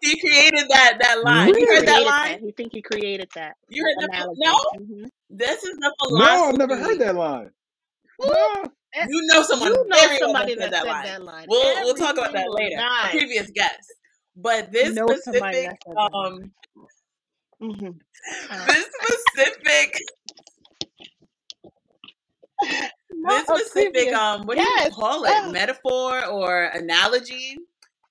he 0.00 0.18
created 0.20 0.66
that 0.70 0.98
that 1.00 1.22
line. 1.22 1.48
You 1.48 1.54
he 1.58 1.66
heard 1.66 1.86
that 1.86 1.98
created 1.98 2.06
line? 2.06 2.38
that. 2.38 2.40
He 2.40 2.52
think 2.52 2.72
he 2.72 2.82
created 2.82 3.28
that 3.34 3.56
You 3.68 3.84
heard 3.84 3.96
that? 4.00 4.14
analogy. 4.14 4.40
No, 4.40 4.54
hmm 4.74 5.04
this 5.28 5.62
is 5.64 5.76
the 5.78 5.94
No, 6.10 6.24
I've 6.24 6.56
never 6.56 6.76
heard 6.76 6.98
philosophy. 6.98 6.98
that 6.98 7.14
line. 7.14 7.50
No. 8.20 8.64
Eh, 8.94 9.06
You 9.08 9.22
know 9.26 9.42
someone, 9.42 9.70
You 9.72 9.84
know 9.88 9.96
everyone 10.00 10.18
somebody 10.34 10.54
that 10.54 10.60
said 10.62 10.72
that 10.72 10.84
that 10.84 10.86
said 10.86 10.92
line. 10.92 11.04
that 11.04 11.22
line 11.22 11.46
We'll 11.48 11.82
we'll 11.82 11.94
every 11.94 12.00
talk 12.06 12.16
about 12.18 12.32
that 12.32 12.36
single 12.38 12.54
later. 12.54 12.76
A 12.76 13.00
time. 13.02 13.10
previous 13.10 13.50
guest, 13.50 13.92
but 14.36 14.72
this 14.72 14.94
Know 14.94 15.06
somebody 15.24 15.58
specific 15.58 15.70
that 15.70 15.78
said 15.86 15.96
that 15.96 16.12
um 16.14 16.32
line. 16.32 16.50
hmm 17.60 17.90
Uh, 18.50 18.66
this 18.66 18.86
specific 19.02 20.00
not 22.62 22.90
this 23.28 23.44
specific 23.44 24.12
um 24.14 24.46
what 24.46 24.58
do 24.58 24.64
you 24.64 24.90
call 24.90 25.24
it? 25.24 25.52
Metaphor 25.52 26.26
or 26.26 26.64
analogy? 26.74 27.56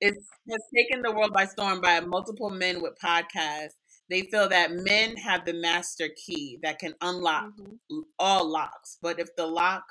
Is 0.02 0.15
has 0.49 0.61
taken 0.76 1.02
the 1.02 1.11
world 1.11 1.34
by 1.34 1.45
storm 1.45 1.81
by 1.81 1.99
multiple 1.99 2.49
men 2.49 2.81
with 2.81 2.94
podcasts. 3.03 3.73
They 4.10 4.22
feel 4.23 4.49
that 4.49 4.72
men 4.72 5.15
have 5.18 5.45
the 5.45 5.53
master 5.53 6.10
key 6.15 6.60
that 6.64 6.80
can 6.80 6.94
unlock 7.02 7.52
hmm 7.57 7.99
all 8.18 8.49
locks. 8.49 8.98
But 9.02 9.19
if 9.19 9.36
the 9.36 9.45
lock 9.45 9.84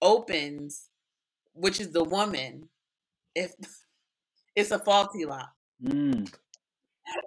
opens 0.00 0.88
which 1.54 1.80
is 1.80 1.90
the 1.92 2.04
woman 2.04 2.68
if 3.34 3.52
it's 4.56 4.70
a 4.70 4.78
faulty 4.78 5.24
lock. 5.24 5.50
Mm. 5.84 6.32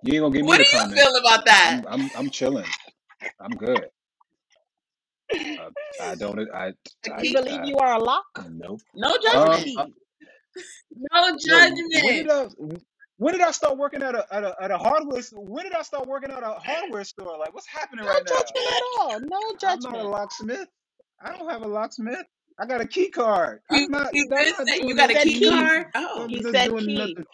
You 0.04 0.14
ain't 0.14 0.22
gonna 0.22 0.34
give 0.36 0.44
me 0.44 0.48
what 0.48 0.58
the 0.58 0.64
do 0.64 0.70
you 0.72 0.80
comment. 0.80 1.00
feel 1.00 1.16
about 1.16 1.46
that? 1.46 1.82
I'm 1.88 2.02
I'm 2.04 2.12
I'm 2.16 2.30
chilling. 2.30 2.66
I'm 3.40 3.52
good. 3.52 3.90
Uh, 5.58 5.72
I 6.00 6.16
don't 6.16 6.40
I 6.54 6.74
the 7.04 7.12
I, 7.12 7.22
You 7.22 7.34
believe 7.34 7.64
I 7.64 7.66
you 7.66 7.78
are 7.78 7.96
a 7.96 8.00
lock? 8.00 8.26
nope. 8.50 8.82
no 8.96 9.18
Um 9.34 9.42
judgment 9.44 9.72
uh, 9.76 9.86
no 11.12 11.38
yo, 11.44 11.80
when 11.92 12.16
did 12.16 12.28
judgment 12.28 12.32
I 12.32 12.48
when 13.18 13.34
did 13.34 13.42
I 13.42 13.52
start 13.52 13.78
working 13.78 14.04
at 14.04 14.16
a 14.16 14.26
at 14.34 14.44
a 14.44 14.56
at 14.62 14.72
a 14.72 14.78
hardware 14.78 15.20
s- 15.20 15.34
when 15.36 15.66
did 15.66 15.74
I 15.74 15.84
start 15.84 16.08
working 16.08 16.32
at 16.32 16.44
a 16.44 16.54
hardware 16.54 17.04
store? 17.06 17.38
Like 17.38 17.54
what's 17.54 17.68
happening 17.68 18.06
No 18.06 18.12
right 18.12 18.24
now? 18.26 18.32
judgment 18.38 18.68
at 18.68 18.84
all. 19.00 19.20
No 19.22 19.40
I'm 19.68 19.82
not 19.82 20.00
a 20.00 20.04
judgment. 20.04 20.08
locksmith. 20.08 20.68
I 21.22 21.36
don't 21.38 21.50
have 21.50 21.64
a 21.64 21.68
locksmith. 21.68 22.26
I 22.60 22.66
got 22.66 22.82
a 22.82 22.88
key 22.88 23.10
card. 23.10 23.62
he, 23.70 23.78
I'm 23.78 23.90
not 23.90 24.14
he 24.14 24.26
I'm 24.40 24.48
did 24.48 24.56
not 24.60 24.68
say 24.68 24.82
you 24.86 24.96
doing 24.96 24.96
got 24.96 25.10
no 25.10 25.12
a 25.12 25.16
Said 25.16 25.28
key 25.28 25.40
key. 25.40 25.42
card 25.42 25.88
oh 25.96 26.26
I'm 26.26 26.32
He 26.32 26.44
not 26.44 26.56
said 26.56 26.64
doing 26.64 26.86
key. 26.86 26.96
nothing. 26.96 27.26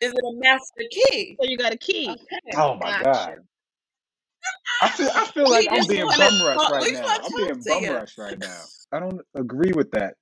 is 0.00 0.12
it 0.12 0.18
a 0.18 0.32
master 0.40 0.84
key 0.90 1.40
So 1.40 1.48
you 1.48 1.58
got 1.58 1.74
a 1.74 1.78
key. 1.78 2.22
okay 2.34 2.56
Oh 2.56 2.76
my 2.76 2.92
Got 2.92 3.04
God. 3.04 3.38
I 4.82 4.88
feel 4.90 5.10
I 5.14 5.24
feel 5.32 5.48
like 5.50 5.68
I'm 5.70 5.86
being 5.86 6.06
bum 6.06 6.42
rushed 6.42 6.70
right 6.70 6.92
now. 6.92 7.06
I'm 7.24 7.32
being 7.36 7.62
bum 7.62 7.84
rushed 7.94 8.18
right 8.18 8.38
now. 8.38 8.64
I 8.92 9.00
don't 9.00 9.20
agree 9.34 9.72
with 9.74 9.90
that 9.92 10.14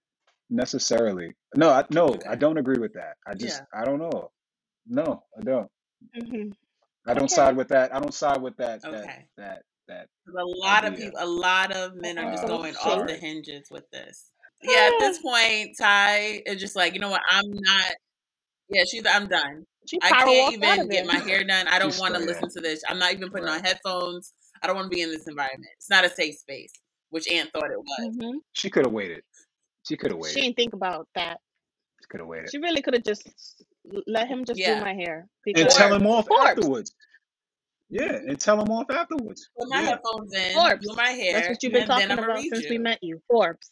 necessarily. 0.51 1.33
No, 1.57 1.71
I, 1.71 1.85
no, 1.91 2.17
I 2.29 2.35
don't 2.37 2.59
agree 2.59 2.79
with 2.79 2.93
that. 2.95 3.17
I 3.27 3.35
just 3.35 3.63
I 3.75 3.85
don't 3.85 3.99
know. 3.99 4.31
No, 4.87 5.25
I 5.39 5.43
don't. 5.43 5.71
hmm 6.15 6.49
I 7.07 7.13
don't 7.15 7.25
Okay. 7.25 7.35
side 7.35 7.57
with 7.57 7.69
that. 7.69 7.95
I 7.95 8.01
don't 8.01 8.15
side 8.15 8.41
with 8.41 8.57
that. 8.57 8.81
That 8.83 8.95
Okay. 8.95 9.27
that 9.37 9.63
that 9.89 10.09
'Cause 10.27 10.35
A 10.39 10.45
lot 10.45 10.85
of 10.87 10.95
idea. 10.95 11.07
people, 11.07 11.21
a 11.23 11.27
lot 11.27 11.71
of 11.73 11.95
men 11.97 12.19
are 12.19 12.31
just 12.31 12.45
Uh, 12.45 12.49
going 12.49 12.75
off 12.77 12.83
the 12.85 13.15
sorry. 13.15 13.21
hinges 13.21 13.69
with 13.71 13.85
this. 13.91 14.31
Yeah, 14.63 14.89
at 14.93 14.99
this 14.99 15.19
point, 15.21 15.77
Tye 15.79 16.43
is 16.47 16.59
just 16.61 16.75
like, 16.77 16.95
you 16.95 17.01
know 17.01 17.11
what? 17.11 17.21
I'm 17.29 17.45
not. 17.53 17.93
Yeah, 18.71 18.85
she's. 18.91 19.05
I'm 19.07 19.29
done. 19.29 19.67
She 19.87 19.99
I 20.03 20.09
can't 20.11 20.53
even 20.53 20.89
get 20.89 21.07
my 21.07 21.19
hair 21.19 21.45
done. 21.45 21.69
I 21.69 21.79
don't 21.79 21.97
want 21.99 22.15
to 22.15 22.21
listen 22.21 22.49
to 22.51 22.61
this. 22.61 22.83
I'm 22.89 22.99
not 22.99 23.13
even 23.13 23.31
putting 23.31 23.49
on 23.49 23.61
headphones. 23.63 24.33
I 24.63 24.67
don't 24.67 24.77
want 24.77 24.91
to 24.91 24.95
be 24.95 25.03
in 25.03 25.11
this 25.11 25.27
environment. 25.29 25.71
It's 25.77 25.91
not 25.91 26.05
a 26.05 26.09
safe 26.11 26.37
space, 26.37 26.73
which 27.11 27.31
Ant 27.31 27.51
thought 27.53 27.71
it 27.71 27.79
was. 27.79 28.17
hmm 28.21 28.39
She 28.53 28.71
could 28.71 28.85
have 28.87 28.93
waited. 28.93 29.23
She 29.87 29.97
could 29.97 30.11
have 30.11 30.19
waited. 30.19 30.35
She 30.35 30.41
didn't 30.43 30.57
think 30.57 30.73
about 30.73 31.09
that. 31.15 31.39
She 32.01 32.07
could 32.09 32.21
have 32.21 32.29
waited. 32.29 32.51
She 32.51 32.59
really 32.59 32.81
could 32.81 32.95
have 32.95 33.05
just 33.05 33.29
let 34.07 34.29
him 34.29 34.45
just 34.45 34.61
do 34.61 34.77
my 34.77 34.95
hair 34.95 35.27
And 35.47 35.69
tell 35.69 35.95
him 35.95 36.07
off 36.07 36.27
Forbes. 36.27 36.51
afterwards. 36.51 36.95
Yeah, 37.91 38.13
and 38.15 38.41
tell 38.41 38.61
him 38.61 38.71
off 38.73 38.91
afterwards. 38.91 39.51
Put 39.59 39.69
my 39.69 39.81
Yeah. 39.83 39.89
headphones 39.91 40.33
in, 40.35 40.55
Forbes. 40.55 40.89
do 40.89 40.95
my 40.97 41.29
That's 41.33 41.49
what 41.49 41.63
you've 41.63 41.73
been 41.73 41.87
talking 41.87 42.11
about 42.11 42.29
read 42.29 42.49
since 42.49 42.71
we 42.71 42.79
met 42.79 42.99
you. 43.03 43.21
Forbes. 43.29 43.71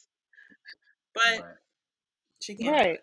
But 1.14 1.40
Right. 1.40 1.55
she 2.43 2.55
can't. 2.55 2.72
Right. 2.72 3.01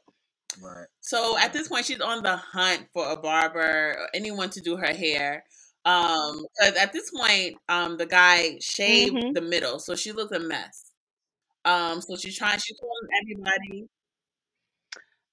It. 0.62 0.66
Right. 0.66 0.88
So 1.02 1.38
at 1.38 1.54
this 1.54 1.68
point, 1.68 1.86
she's 1.86 2.02
on 2.02 2.24
the 2.24 2.38
hunt 2.38 2.88
for 2.94 3.10
a 3.10 3.18
barber, 3.18 3.96
or 3.98 4.10
anyone 4.14 4.50
to 4.52 4.62
do 4.62 4.78
her 4.78 4.94
hair. 4.94 5.44
Um, 5.86 6.46
'cause 6.60 6.76
at 6.76 6.92
this 6.94 7.10
point, 7.12 7.58
um, 7.70 7.98
the 7.98 8.06
guy 8.06 8.60
shaved 8.60 9.16
hmm 9.16 9.34
the 9.34 9.42
middle, 9.42 9.80
so 9.80 9.96
she 9.96 10.12
looks 10.12 10.36
a 10.36 10.40
mess. 10.40 10.92
Um, 11.66 12.02
so 12.02 12.16
she's 12.18 12.38
trying. 12.38 12.60
She's 12.60 12.78
calling 12.80 13.10
everybody. 13.22 13.90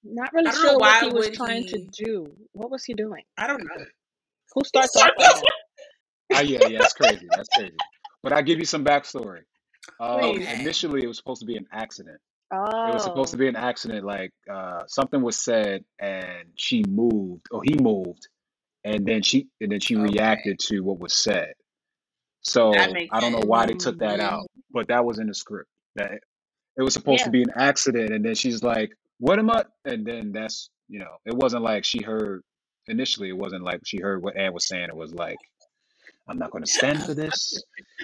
Not 0.05 0.33
really 0.33 0.49
I 0.49 0.53
know 0.53 0.59
sure 0.59 0.73
what 0.75 0.81
why 0.81 1.01
he 1.01 1.13
was 1.13 1.27
would 1.27 1.35
trying 1.35 1.67
to 1.69 1.79
do. 1.79 2.33
What 2.53 2.71
was 2.71 2.85
he 2.85 2.95
doing? 2.95 3.25
I 3.37 3.47
don't 3.47 3.65
know. 3.65 3.85
Who 4.55 4.65
starts 4.65 4.95
off 4.97 5.03
started 5.03 5.19
like 5.19 5.37
off? 5.37 5.43
Ah, 6.33 6.41
yeah, 6.41 6.67
yeah, 6.69 6.79
that's 6.79 6.93
crazy. 6.95 7.29
That's 7.35 7.49
crazy. 7.49 7.77
But 8.23 8.33
I'll 8.33 8.43
give 8.43 8.59
you 8.59 8.65
some 8.65 8.85
backstory. 8.85 9.43
Um, 10.01 10.21
Please. 10.21 10.47
okay. 10.47 10.61
initially, 10.61 11.03
it 11.03 11.07
was 11.07 11.17
supposed 11.17 11.41
to 11.41 11.47
be 11.47 11.57
an 11.57 11.67
accident. 11.73 12.21
It 12.85 12.93
was 12.93 13.03
supposed 13.03 13.33
to 13.33 13.37
Oh. 13.37 13.39
be 13.39 13.49
an 13.49 13.57
accident. 13.57 14.05
Like 14.05 14.33
uh, 14.51 14.87
something 14.87 15.23
was 15.23 15.39
said, 15.39 15.85
and 15.99 16.51
she 16.57 16.85
moved, 16.89 17.47
or 17.51 17.63
he 17.65 17.77
moved, 17.81 18.29
and 18.85 19.07
then 19.07 19.23
she 19.23 19.49
and 19.61 19.73
then 19.73 19.81
she 19.81 19.97
Okay, 19.97 20.13
reacted 20.13 20.59
to 20.61 20.81
what 20.81 20.99
was 21.01 21.15
said. 21.17 21.55
that 22.73 22.91
So 22.91 22.93
makes 22.93 23.15
I 23.15 23.21
don't 23.21 23.33
know 23.33 23.39
sense. 23.39 23.47
why 23.47 23.67
they 23.67 23.75
took 23.75 23.99
that 23.99 24.21
hmm 24.21 24.21
out, 24.21 24.47
but 24.71 24.89
that 24.89 25.05
was 25.05 25.19
in 25.19 25.27
the 25.29 25.35
script. 25.35 25.71
That 25.97 26.13
it 26.77 26.83
was 26.83 26.95
supposed 26.95 27.25
to 27.25 27.31
Yeah. 27.31 27.31
be 27.31 27.43
an 27.43 27.53
accident, 27.57 28.13
and 28.13 28.25
then 28.25 28.35
she's 28.35 28.63
like, 28.63 28.93
"What 29.19 29.39
am 29.39 29.51
I?" 29.51 29.65
And 29.85 30.07
then 30.07 30.33
that's 30.33 30.71
you 30.89 31.01
know, 31.01 31.17
it 31.27 31.35
wasn't 31.35 31.65
like 31.65 31.85
she 31.85 32.03
heard 32.03 32.43
initially. 32.89 33.29
It 33.31 33.37
wasn't 33.39 33.65
like 33.65 33.81
she 33.85 33.99
heard 34.01 34.23
what 34.23 34.37
Ant 34.37 34.55
was 34.55 34.69
saying. 34.69 34.89
It 34.89 34.97
was 34.97 35.15
like, 35.15 35.39
"I'm 36.29 36.39
not 36.39 36.51
going 36.53 36.65
to 36.65 36.71
stand 36.71 37.03
for 37.03 37.15
this. 37.15 37.63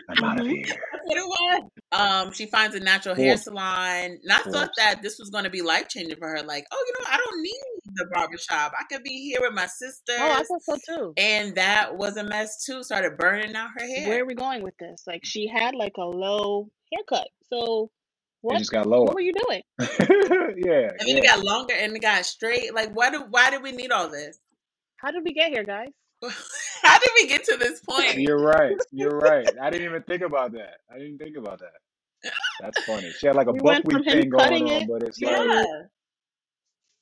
I'm 0.08 0.22
out 0.24 0.38
of 0.38 0.46
hmm 0.46 0.54
here." 0.54 0.91
That's 1.14 1.26
what 1.26 1.60
it 1.60 1.62
was. 1.92 2.26
Um, 2.26 2.32
she 2.32 2.46
finds 2.46 2.74
a 2.74 2.80
natural 2.80 3.14
hair 3.14 3.36
salon. 3.36 4.18
And 4.22 4.32
I 4.32 4.38
thought 4.38 4.70
that 4.78 5.02
this 5.02 5.18
was 5.18 5.30
going 5.30 5.44
to 5.44 5.50
be 5.50 5.62
life 5.62 5.88
changing 5.88 6.16
for 6.18 6.28
her. 6.28 6.42
Like, 6.42 6.64
oh, 6.72 6.84
you 6.86 6.92
know, 6.98 7.10
I 7.10 7.16
don't 7.18 7.42
need 7.42 7.60
the 7.94 8.06
barbershop. 8.12 8.72
I 8.78 8.84
could 8.90 9.02
be 9.02 9.10
here 9.30 9.40
with 9.40 9.52
my 9.52 9.66
sister. 9.66 10.12
Oh, 10.18 10.32
I 10.32 10.42
thought 10.42 10.62
so 10.62 10.76
too. 10.88 11.12
And 11.16 11.54
that 11.56 11.96
was 11.96 12.16
a 12.16 12.24
mess 12.24 12.64
too. 12.64 12.82
Started 12.82 13.18
burning 13.18 13.54
out 13.54 13.68
her 13.76 13.86
hair. 13.86 14.08
Where 14.08 14.22
are 14.22 14.26
we 14.26 14.34
going 14.34 14.62
with 14.62 14.76
this? 14.78 15.02
Like 15.06 15.20
she 15.24 15.46
had 15.48 15.74
like 15.74 15.94
a 15.98 16.04
low 16.04 16.68
haircut. 16.92 17.28
So 17.52 17.84
It 17.84 17.88
what 18.40 18.58
just 18.58 18.72
got 18.72 18.86
lower. 18.86 19.04
what 19.04 19.14
were 19.14 19.20
you 19.20 19.34
doing? 19.48 19.62
yeah, 19.78 20.88
And 20.98 21.08
then 21.08 21.18
it 21.18 21.24
got 21.24 21.44
longer 21.44 21.74
and 21.74 21.94
it 21.94 22.00
got 22.00 22.24
straight. 22.24 22.74
Like, 22.74 22.96
why 22.96 23.10
do 23.10 23.24
why 23.28 23.50
did 23.50 23.62
we 23.62 23.72
need 23.72 23.90
all 23.90 24.08
this? 24.08 24.38
How 24.96 25.10
did 25.10 25.22
we 25.24 25.34
get 25.34 25.50
here, 25.50 25.64
guys? 25.64 25.88
How 26.82 26.98
did 26.98 27.10
we 27.16 27.26
get 27.28 27.44
to 27.44 27.56
this 27.56 27.80
point? 27.80 28.14
You're 28.16 28.40
right. 28.42 28.76
You're 28.90 29.18
right. 29.18 29.48
I 29.60 29.70
didn't 29.70 29.86
even 29.88 30.02
think 30.02 30.22
about 30.22 30.52
that. 30.52 30.78
I 30.92 30.98
didn't 30.98 31.18
think 31.18 31.36
about 31.36 31.60
that. 31.60 32.30
That's 32.60 32.84
funny. 32.84 33.10
She 33.12 33.26
had 33.26 33.36
like 33.36 33.48
a 33.48 33.52
We 33.52 33.58
buckwheat 33.60 34.04
thing 34.04 34.30
going 34.30 34.38
cutting 34.44 34.70
on, 34.70 34.86
but 34.86 35.02
it's 35.02 35.20
Yeah. 35.20 35.38
like, 35.38 35.48
Yeah. 35.48 35.62
Yeah. 35.62 35.82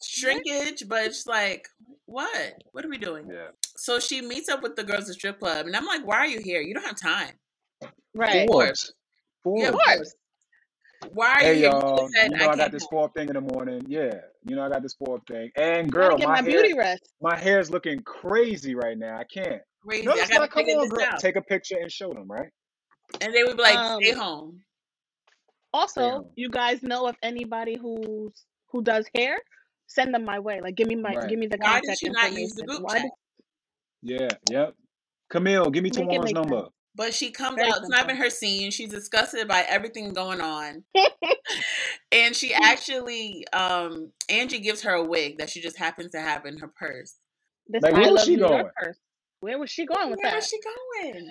Shrinkage, 0.02 0.88
but 0.88 1.04
it's 1.04 1.26
like, 1.26 1.68
what? 2.06 2.54
What 2.72 2.84
are 2.84 2.88
we 2.88 2.96
doing? 2.98 3.28
yeah. 3.30 3.48
So 3.76 3.98
she 4.00 4.22
meets 4.22 4.48
up 4.48 4.62
with 4.62 4.76
the 4.76 4.84
girls 4.84 5.08
at 5.10 5.14
strip 5.16 5.38
club, 5.40 5.66
and 5.66 5.76
I'm 5.76 5.84
like, 5.86 6.06
why 6.06 6.16
are 6.16 6.26
you 6.26 6.40
here? 6.40 6.60
You 6.62 6.72
don't 6.74 6.86
have 6.86 6.98
time. 7.00 7.34
Right. 8.14 8.48
Forbes. 8.50 8.94
Yeah, 9.44 9.72
Forbes. 9.72 10.14
Forbes. 11.00 11.14
Why 11.14 11.30
are 11.30 11.44
you 11.44 11.54
Hey 11.54 11.54
here? 11.54 11.70
You 11.70 11.72
y'all, 11.72 11.96
just 11.96 12.12
said 12.14 12.30
you 12.30 12.36
I 12.40 12.46
know 12.46 12.48
I 12.48 12.56
got 12.56 12.70
came 12.70 12.72
this 12.72 12.86
home. 12.86 12.88
Forbes 12.88 13.12
thing 13.16 13.28
in 13.28 13.34
the 13.34 13.40
morning. 13.40 13.82
Yeah, 13.88 14.14
you 14.44 14.56
know 14.56 14.64
I 14.64 14.68
got 14.68 14.82
this 14.82 14.94
Forbes 14.94 15.24
thing. 15.28 15.50
And 15.56 15.90
Gotta 15.98 16.14
girl, 16.14 16.16
get 16.16 16.28
my 16.28 16.36
my 16.36 16.42
hair, 16.42 16.42
beauty 16.42 16.74
rest. 16.76 17.02
my 17.20 17.38
hair's 17.38 17.70
looking 17.70 18.00
crazy 18.02 18.74
right 18.74 18.98
now. 18.98 19.18
I 19.18 19.24
can't. 19.24 19.62
Crazy. 19.86 20.06
No, 20.06 20.12
I 20.12 20.16
it's 20.16 20.28
gotta 20.28 20.40
not. 20.40 20.50
Come 20.50 20.64
figure 20.64 20.74
on, 20.74 20.88
this 20.88 20.90
girl. 20.90 21.02
out. 21.02 21.20
Take 21.20 21.36
a 21.36 21.42
picture 21.42 21.76
and 21.80 21.90
show 21.90 22.12
them, 22.12 22.28
right? 22.30 22.50
And 23.20 23.34
they 23.34 23.42
would 23.44 23.56
be 23.56 23.62
like, 23.62 23.84
stay 23.84 24.12
Um 24.12 24.14
home. 24.14 24.62
Stay 25.86 26.02
also, 26.02 26.02
home. 26.10 26.32
you 26.36 26.50
guys 26.50 26.82
know 26.82 27.06
of 27.06 27.16
anybody 27.22 27.76
who's 27.80 28.32
who 28.70 28.82
does 28.82 29.06
hair? 29.14 29.38
Send 29.86 30.14
them 30.14 30.24
my 30.24 30.38
way. 30.38 30.60
Like 30.60 30.76
give 30.76 30.88
me 30.88 30.96
my 30.96 31.16
Right. 31.16 31.28
give 31.28 31.38
me 31.38 31.46
the 31.46 31.58
Why 31.58 31.80
did 31.80 31.84
contact 31.86 32.02
you 32.02 32.10
not 32.12 32.32
use 32.32 32.54
the 32.54 32.62
information. 32.62 32.64
group 32.64 32.82
Why 32.82 32.98
chat? 32.98 33.02
did 33.02 33.10
Yeah. 34.02 34.28
Yep. 34.50 34.74
Camille, 35.30 35.70
give 35.70 35.82
me 35.84 35.90
make 35.90 36.12
it 36.12 36.20
Tawan's 36.20 36.24
make 36.24 36.34
number. 36.34 36.68
Sense? 36.96 36.96
But 36.96 37.14
she 37.14 37.30
comes 37.30 37.56
Very 37.56 37.70
out. 37.70 37.78
It's 37.78 37.88
not 37.88 37.98
simple. 38.00 38.14
even 38.14 38.22
her 38.24 38.30
scene. 38.30 38.70
She's 38.70 38.90
disgusted 38.90 39.48
by 39.48 39.64
everything 39.68 40.12
going 40.12 40.40
on. 40.40 40.84
And 42.12 42.34
she 42.34 42.52
actually, 42.52 43.46
um, 43.52 44.10
Angie 44.28 44.58
gives 44.60 44.82
her 44.82 44.92
a 44.92 45.04
wig 45.04 45.38
that 45.38 45.48
she 45.48 45.60
just 45.60 45.76
happens 45.76 46.10
to 46.12 46.20
have 46.20 46.44
in 46.44 46.58
her 46.58 46.66
purse. 46.68 47.16
this 47.68 47.82
Like, 47.82 47.92
where 47.94 48.12
was 48.12 48.24
she 48.24 48.36
going? 48.36 48.66
purse. 48.76 48.98
Where 49.40 49.58
was 49.58 49.70
she 49.70 49.86
going 49.86 50.10
with 50.10 50.18
Where 50.22 50.34
was 50.34 50.46
she 50.48 50.58
going? 51.12 51.30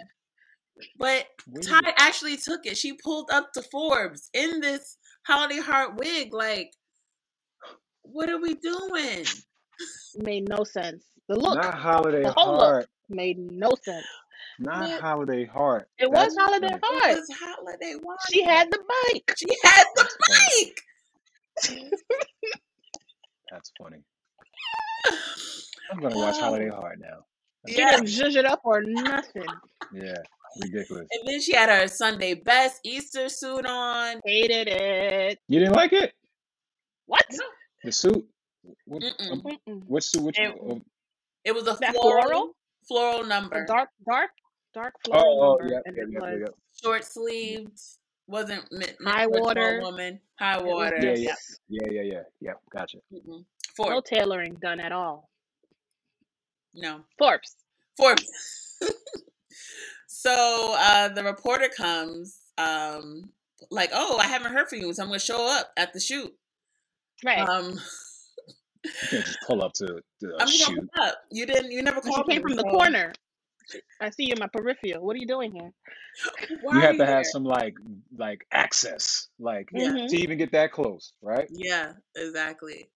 But 0.98 1.26
Tye 1.62 1.94
actually 1.98 2.38
took 2.38 2.66
it. 2.66 2.78
She 2.78 2.94
pulled 2.94 3.30
up 3.32 3.52
to 3.54 3.62
Forbes 3.62 4.30
in 4.34 4.62
this 4.62 4.98
holiday 5.28 5.60
heart 5.60 5.98
wig. 5.98 6.34
Like, 6.34 6.72
what 8.04 8.30
are 8.30 8.40
we 8.42 8.54
doing? 8.56 9.26
Made 10.16 10.48
no 10.48 10.64
sense. 10.64 11.06
The 11.28 11.36
look, 11.38 11.62
Not 11.62 11.76
holiday 11.76 12.24
the 12.24 12.32
whole 12.32 12.54
look 12.54 12.62
heart. 12.62 12.88
made 13.10 13.38
no 13.38 13.76
sense. 13.84 14.06
Not 14.60 14.82
Man, 14.90 15.00
holiday 15.00 15.46
heart. 15.46 15.88
It 15.98 16.10
was 16.12 16.36
That's 16.36 16.38
holiday 16.38 16.68
funny. 16.68 16.82
heart. 16.84 17.12
it 17.12 17.16
was 17.20 17.30
holiday 17.40 17.96
one. 18.02 18.18
She 18.32 18.44
had 18.44 18.70
the 18.70 18.80
bike. 18.88 19.34
She 19.38 19.48
had 19.64 19.86
the 19.96 20.04
That's 20.04 20.18
funny. 20.28 21.84
bike. 21.96 22.04
That's 23.52 23.72
funny. 23.82 23.98
I'm 25.92 26.00
gonna 26.02 26.16
watch 26.18 26.36
Oh, 26.38 26.42
Holiday 26.42 26.70
Heart 26.70 27.00
now. 27.00 27.26
That's 27.64 27.76
She 27.76 27.82
yeah. 27.82 27.92
didn't 27.92 28.06
zhuzh 28.08 28.36
it 28.36 28.46
up 28.46 28.62
or 28.64 28.82
nothing. 28.82 29.46
yeah, 29.94 30.18
ridiculous. 30.62 31.08
And 31.12 31.28
then 31.28 31.42
she 31.42 31.56
had 31.56 31.70
her 31.70 31.88
Sunday 31.88 32.36
best 32.36 32.80
Easter 32.84 33.28
suit 33.30 33.66
on. 33.66 34.20
Hated 34.26 34.68
it. 34.68 35.40
You 35.48 35.60
didn't 35.60 35.76
like 35.76 35.94
it? 35.94 36.14
What? 37.08 37.26
No. 37.32 37.46
The 37.84 37.92
suit? 37.92 38.28
What? 38.86 39.02
Mm-mm. 39.02 39.32
Um, 39.32 39.42
Mm-mm. 39.42 39.84
what 39.88 40.04
suit? 40.04 40.22
Which? 40.22 40.38
It, 40.40 40.54
Um, 40.70 40.84
it 41.44 41.54
was 41.56 41.64
a 41.68 41.78
That 41.80 41.96
floral 41.96 42.22
floral? 42.24 42.52
floral 42.88 43.24
A 43.24 43.28
number. 43.28 43.66
dark, 43.66 43.90
dark, 44.06 44.30
dark 44.80 44.96
oh, 45.12 45.12
floral 45.12 45.42
oh, 45.42 45.58
number, 45.58 45.74
yep, 45.74 45.84
and 45.86 45.98
yep, 45.98 46.08
it 46.08 46.10
yep, 46.12 46.22
yep, 46.24 46.32
was 46.32 46.40
yep. 46.42 46.56
Short 46.84 47.04
sleeved. 47.06 47.80
Wasn't 48.28 48.72
meant, 48.72 48.96
meant 49.02 49.18
high 49.18 49.26
for 49.26 49.40
a 49.40 49.42
tall 49.42 49.46
water. 49.46 49.80
woman. 49.82 50.20
High 50.40 50.60
It 50.60 50.66
was 50.66 50.74
water. 50.74 50.98
Yeah, 51.02 51.16
just 51.16 51.18
yeah, 51.18 51.34
Yep. 51.34 51.38
yeah, 51.70 51.92
yeah, 51.92 52.02
yeah. 52.04 52.24
Yep, 52.42 52.58
gotcha. 52.72 52.98
Mm-mm. 53.14 53.26
no 53.28 53.46
Forbes. 53.76 54.04
tailoring 54.06 54.56
done 54.56 54.80
at 54.80 54.92
all. 54.92 55.30
No. 56.74 57.02
Forbes. 57.18 57.56
Forbes. 57.98 58.26
so 60.08 60.76
uh, 60.78 61.10
the 61.10 61.24
reporter 61.24 61.70
comes, 61.76 62.40
um, 62.58 63.32
like, 63.72 63.90
oh, 63.94 64.18
I 64.20 64.28
haven't 64.28 64.54
heard 64.54 64.70
from 64.70 64.80
you, 64.80 64.94
so 64.94 65.04
I'm 65.04 65.10
gonna 65.10 65.20
show 65.20 65.48
up 65.58 65.72
at 65.78 65.94
the 65.94 66.00
shoot. 66.00 66.34
Right. 67.26 67.48
Um, 67.48 67.80
You 69.02 69.08
can't 69.10 69.26
just 69.26 69.40
pull 69.48 69.62
up 69.64 69.74
to, 69.74 69.86
to 70.22 70.28
a 70.40 70.42
I'm 70.42 70.48
just 70.48 70.66
gonna 70.66 70.78
shoot. 70.82 70.90
pull 70.96 71.04
up. 71.04 71.16
You 71.32 71.46
didn't. 71.46 71.72
You 71.72 71.82
never 71.82 72.02
And 72.04 72.14
she 72.16 72.16
called 72.16 72.28
me. 72.28 72.36
came 72.36 72.42
from 72.44 72.56
the 72.56 72.64
so 72.64 72.72
corner. 72.72 73.14
I 74.02 74.10
see 74.12 74.26
you 74.28 74.34
in 74.34 74.40
my 74.40 74.48
peripheral. 74.48 75.06
What 75.06 75.16
are 75.16 75.20
you 75.20 75.28
doing 75.28 75.52
here? 75.54 75.72
Why 76.62 76.74
You 76.74 76.82
are 76.82 76.88
have 76.88 76.96
you 76.96 77.00
to 77.00 77.06
have 77.06 77.24
here? 77.24 77.32
some 77.32 77.44
like 77.44 77.76
like 78.18 78.46
access, 78.52 79.28
like 79.40 79.70
Yeah. 79.74 79.92
Mm-hmm. 79.92 80.08
to 80.08 80.18
even 80.18 80.38
get 80.38 80.52
that 80.54 80.72
close, 80.72 81.14
right? 81.22 81.50
Yeah, 81.50 81.94
exactly. 82.16 82.90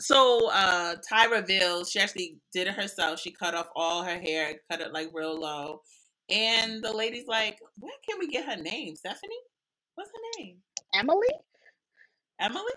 So 0.00 0.48
uh 0.50 0.96
Tye 1.08 1.26
reveals 1.26 1.90
she 1.90 2.00
actually 2.00 2.38
did 2.52 2.68
it 2.68 2.74
herself. 2.74 3.20
She 3.20 3.30
cut 3.32 3.54
off 3.54 3.68
all 3.76 4.02
her 4.04 4.18
hair, 4.18 4.54
cut 4.70 4.80
it 4.80 4.92
like 4.92 5.10
real 5.12 5.38
low. 5.38 5.82
And 6.30 6.82
the 6.84 6.92
lady's 6.92 7.26
like, 7.26 7.58
where 7.78 7.92
can 8.08 8.18
we 8.18 8.28
get 8.28 8.44
her 8.46 8.56
name? 8.62 8.96
Stephanie? 8.96 9.34
What's 9.94 10.10
her 10.10 10.42
name? 10.42 10.58
Emily? 10.94 11.28
Emily? 12.40 12.72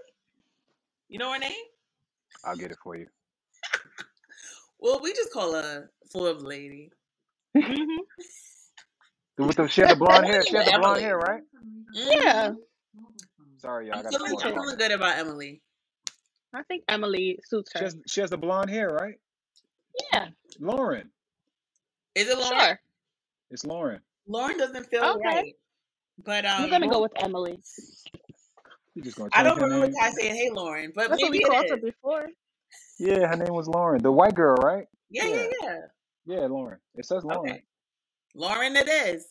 You 1.09 1.19
know 1.19 1.33
her 1.33 1.39
name? 1.39 1.51
I'll 2.45 2.55
get 2.55 2.71
it 2.71 2.77
for 2.83 2.95
you. 2.95 3.07
Well, 4.79 4.99
we 5.03 5.13
just 5.13 5.31
call 5.31 5.53
her 5.53 5.91
Forbes 6.11 6.43
lady. 6.43 6.91
Mm-hmm. 7.57 9.45
With 9.45 9.55
the, 9.55 9.67
she 9.67 9.81
had 9.81 9.89
the 9.89 9.95
blonde 9.95 10.25
hair. 10.25 10.43
She 10.43 10.55
had 10.55 10.67
the 10.67 10.71
blonde 10.79 10.85
Emily. 10.85 11.01
hair, 11.01 11.17
right? 11.17 11.41
Yeah. 11.93 12.51
Sorry, 13.57 13.87
y'all. 13.87 13.95
I 13.95 13.97
I'm 13.99 14.03
got 14.03 14.11
the 14.11 14.17
feeling, 14.19 14.31
Forbes 14.31 14.45
I'm 14.45 14.51
wrong. 14.55 14.63
feeling 14.63 14.77
good 14.77 14.91
about 14.91 15.17
Emily. 15.17 15.61
I 16.53 16.63
think 16.63 16.83
Emily 16.89 17.39
suits 17.45 17.71
She 17.73 17.79
her. 17.79 17.85
has 17.85 17.97
she 18.07 18.21
has 18.21 18.29
the 18.29 18.37
blonde 18.37 18.69
hair, 18.69 18.89
right? 18.89 19.15
Yeah. 20.13 20.27
Lauren. 20.59 21.09
Is 22.15 22.27
it 22.27 22.37
Lauren? 22.37 22.59
Sure. 22.59 22.79
It's 23.51 23.65
Lauren. 23.65 24.01
Lauren 24.27 24.57
doesn't 24.57 24.85
feel 24.87 25.03
Okay. 25.03 25.19
right. 25.25 25.53
But 26.23 26.45
um, 26.45 26.63
I'm 26.63 26.69
gonna 26.69 26.89
go 26.89 27.01
with 27.01 27.13
Emily. 27.23 27.57
You 28.95 29.01
just 29.01 29.17
gonna 29.17 29.29
I 29.33 29.43
change 29.43 29.47
don't 29.47 29.57
her 29.59 29.63
remember 29.63 29.85
name? 29.87 29.95
Tye 29.95 30.11
saying, 30.11 30.35
"Hey, 30.35 30.49
Lauren," 30.51 30.91
but 30.93 31.09
That's 31.09 31.21
what 31.21 31.31
maybe 31.31 31.39
we 31.43 31.49
called 31.49 31.65
it 31.65 31.69
her 31.71 31.77
is. 31.77 31.83
before. 31.83 32.27
Yeah, 32.99 33.27
her 33.27 33.35
name 33.37 33.53
was 33.53 33.67
Lauren. 33.67 34.03
The 34.03 34.11
white 34.11 34.35
girl, 34.35 34.55
right? 34.57 34.85
Yeah, 35.09 35.25
yeah, 35.25 35.35
yeah. 35.35 35.45
Yeah, 35.63 35.77
Lauren. 36.25 36.79
It 36.95 37.05
says 37.05 37.23
Lauren. 37.23 37.51
Okay, 37.51 37.63
Lauren, 38.35 38.75
it 38.75 38.87
is 38.87 39.27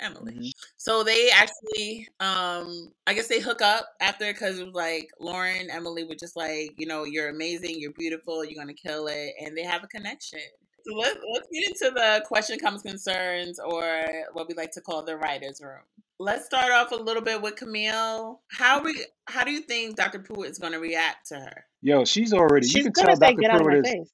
Emily. 0.00 0.34
Mhm. 0.34 0.52
So 0.76 1.02
they 1.02 1.30
actually, 1.30 2.08
um, 2.20 2.92
I 3.06 3.14
guess 3.14 3.28
they 3.28 3.40
hook 3.40 3.62
up 3.62 3.94
after 4.00 4.32
because 4.32 4.58
it 4.58 4.64
was 4.66 4.74
like 4.74 5.10
Lauren, 5.20 5.70
Emily 5.70 6.04
were 6.04 6.14
just 6.16 6.36
like, 6.36 6.72
you 6.76 6.86
know, 6.86 7.04
you're 7.04 7.28
amazing, 7.28 7.78
you're 7.78 7.92
beautiful, 7.92 8.44
you're 8.44 8.60
gonna 8.60 8.74
kill 8.74 9.06
it, 9.06 9.34
and 9.40 9.56
they 9.56 9.62
have 9.62 9.84
a 9.84 9.88
connection. 9.88 10.40
So 10.86 10.94
let's 10.96 11.18
let's 11.32 11.48
get 11.50 11.68
into 11.68 11.92
the 11.94 12.22
question, 12.26 12.58
comes 12.58 12.82
concerns, 12.82 13.58
or 13.58 14.26
what 14.32 14.48
we 14.48 14.54
like 14.54 14.72
to 14.72 14.80
call 14.80 15.02
the 15.02 15.16
writers' 15.16 15.60
room. 15.62 15.80
Let's 16.18 16.44
start 16.44 16.70
off 16.70 16.92
a 16.92 16.96
little 16.96 17.22
bit 17.22 17.40
with 17.40 17.56
Camille. 17.56 18.42
How 18.48 18.82
we 18.82 19.06
how 19.26 19.44
do 19.44 19.50
you 19.50 19.60
think 19.60 19.96
Dr. 19.96 20.18
Pruitt 20.18 20.50
is 20.50 20.58
gonna 20.58 20.78
react 20.78 21.28
to 21.28 21.36
her? 21.36 21.66
Yo, 21.80 22.04
she's 22.04 22.32
already. 22.32 22.66
She's 22.66 22.76
you 22.76 22.82
can 22.84 22.92
tell 22.92 23.16
say, 23.16 23.20
Dr. 23.20 23.40
"Get 23.40 23.50
out 23.50 23.60
of 23.60 23.66
Pruitt 23.66 23.86
is. 23.86 23.92
face." 23.92 24.10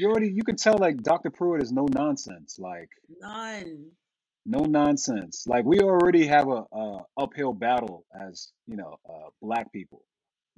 You 0.00 0.08
already. 0.08 0.30
You 0.32 0.44
can 0.44 0.56
tell 0.56 0.78
like 0.78 1.02
Dr. 1.02 1.30
Pruitt 1.30 1.62
is 1.62 1.72
no 1.72 1.86
nonsense. 1.86 2.58
Like 2.58 2.88
None. 3.20 3.90
no 4.46 4.60
nonsense. 4.60 5.44
Like 5.46 5.66
we 5.66 5.80
already 5.80 6.26
have 6.26 6.48
a, 6.48 6.64
a 6.72 7.00
uphill 7.18 7.52
battle 7.52 8.06
as 8.18 8.52
you 8.66 8.76
know, 8.76 8.96
uh, 9.08 9.28
black 9.42 9.72
people. 9.72 10.02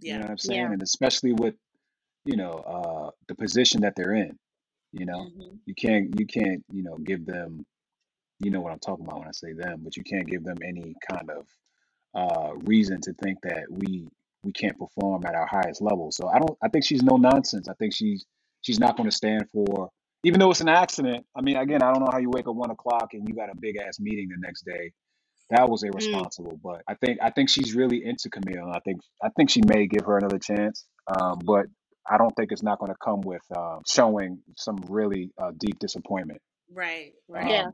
You 0.07 0.15
know 0.15 0.19
Yeah. 0.19 0.23
what 0.23 0.31
I'm 0.31 0.39
saying? 0.39 0.61
Yeah. 0.61 0.73
And 0.73 0.83
especially 0.83 1.33
with 1.33 1.57
you 2.25 2.37
know 2.37 2.53
uh, 2.53 3.11
the 3.29 3.35
position 3.35 3.83
that 3.83 3.95
they're 3.97 4.15
in. 4.15 4.39
You 4.93 5.07
know, 5.07 5.25
hmm 5.25 5.57
you 5.67 5.75
can't 5.75 6.19
you 6.21 6.27
can't 6.27 6.65
you 6.73 6.83
know 6.85 6.99
give 6.99 7.27
them. 7.27 7.67
You 8.41 8.51
know 8.53 8.61
what 8.61 8.73
I'm 8.73 8.81
talking 8.81 9.07
about 9.07 9.21
when 9.21 9.29
I 9.29 9.33
say 9.33 9.53
them, 9.55 9.81
but 9.85 9.97
you 9.97 10.05
can't 10.05 10.27
give 10.29 10.45
them 10.45 10.59
any 10.65 10.95
kind 11.11 11.31
of 11.31 11.47
uh, 12.15 12.55
reason 12.65 13.01
to 13.03 13.15
think 13.15 13.39
that 13.43 13.65
we 13.71 14.07
we 14.45 14.53
can't 14.53 14.79
perform 14.79 15.25
at 15.27 15.35
our 15.35 15.47
highest 15.47 15.83
level. 15.83 16.13
So 16.13 16.29
I 16.29 16.39
don't. 16.39 16.59
I 16.63 16.69
think 16.69 16.85
she's 16.85 17.03
no 17.03 17.17
nonsense. 17.17 17.69
I 17.69 17.75
think 17.75 17.95
she's 17.95 18.25
she's 18.63 18.81
not 18.81 18.97
going 18.97 19.09
to 19.09 19.15
stand 19.15 19.45
for. 19.53 19.91
Even 20.25 20.39
though 20.41 20.51
it's 20.51 20.61
an 20.61 20.69
accident. 20.69 21.27
I 21.37 21.43
mean, 21.43 21.57
again, 21.57 21.83
I 21.83 21.93
don't 21.93 22.01
know 22.05 22.11
how 22.13 22.19
you 22.19 22.31
wake 22.31 22.47
up 22.47 22.55
one 22.55 22.71
o'clock 22.71 23.09
and 23.13 23.29
you 23.29 23.35
got 23.35 23.51
a 23.51 23.57
big 23.59 23.77
ass 23.77 23.99
meeting 24.01 24.29
the 24.29 24.37
next 24.39 24.65
day. 24.65 24.93
That 25.51 25.69
was 25.69 25.83
Mm. 25.83 25.93
irresponsible. 25.93 26.59
But 26.63 26.83
I 26.89 26.95
think 26.95 27.19
I 27.21 27.31
think 27.31 27.49
she's 27.51 27.75
really 27.75 28.05
into 28.05 28.31
Camille. 28.31 28.65
And 28.67 28.73
I 28.75 28.79
think 28.85 29.01
I 29.23 29.29
think 29.37 29.51
she 29.51 29.61
may 29.67 29.87
give 29.87 30.05
her 30.07 30.17
another 30.17 30.39
chance. 30.39 30.87
Um, 31.09 31.41
but 31.45 31.67
I 32.09 32.19
don't 32.19 32.35
think 32.37 32.53
it's 32.53 32.63
not 32.63 32.79
going 32.79 32.91
to 32.93 32.99
come 33.05 33.21
with 33.21 33.43
um, 33.57 33.81
showing 33.87 34.39
some 34.57 34.77
really 34.89 35.31
uh, 35.39 35.51
deep 35.59 35.79
disappointment. 35.81 36.41
Right. 36.73 37.13
Right. 37.29 37.51
Yeah. 37.51 37.65
Um, 37.67 37.73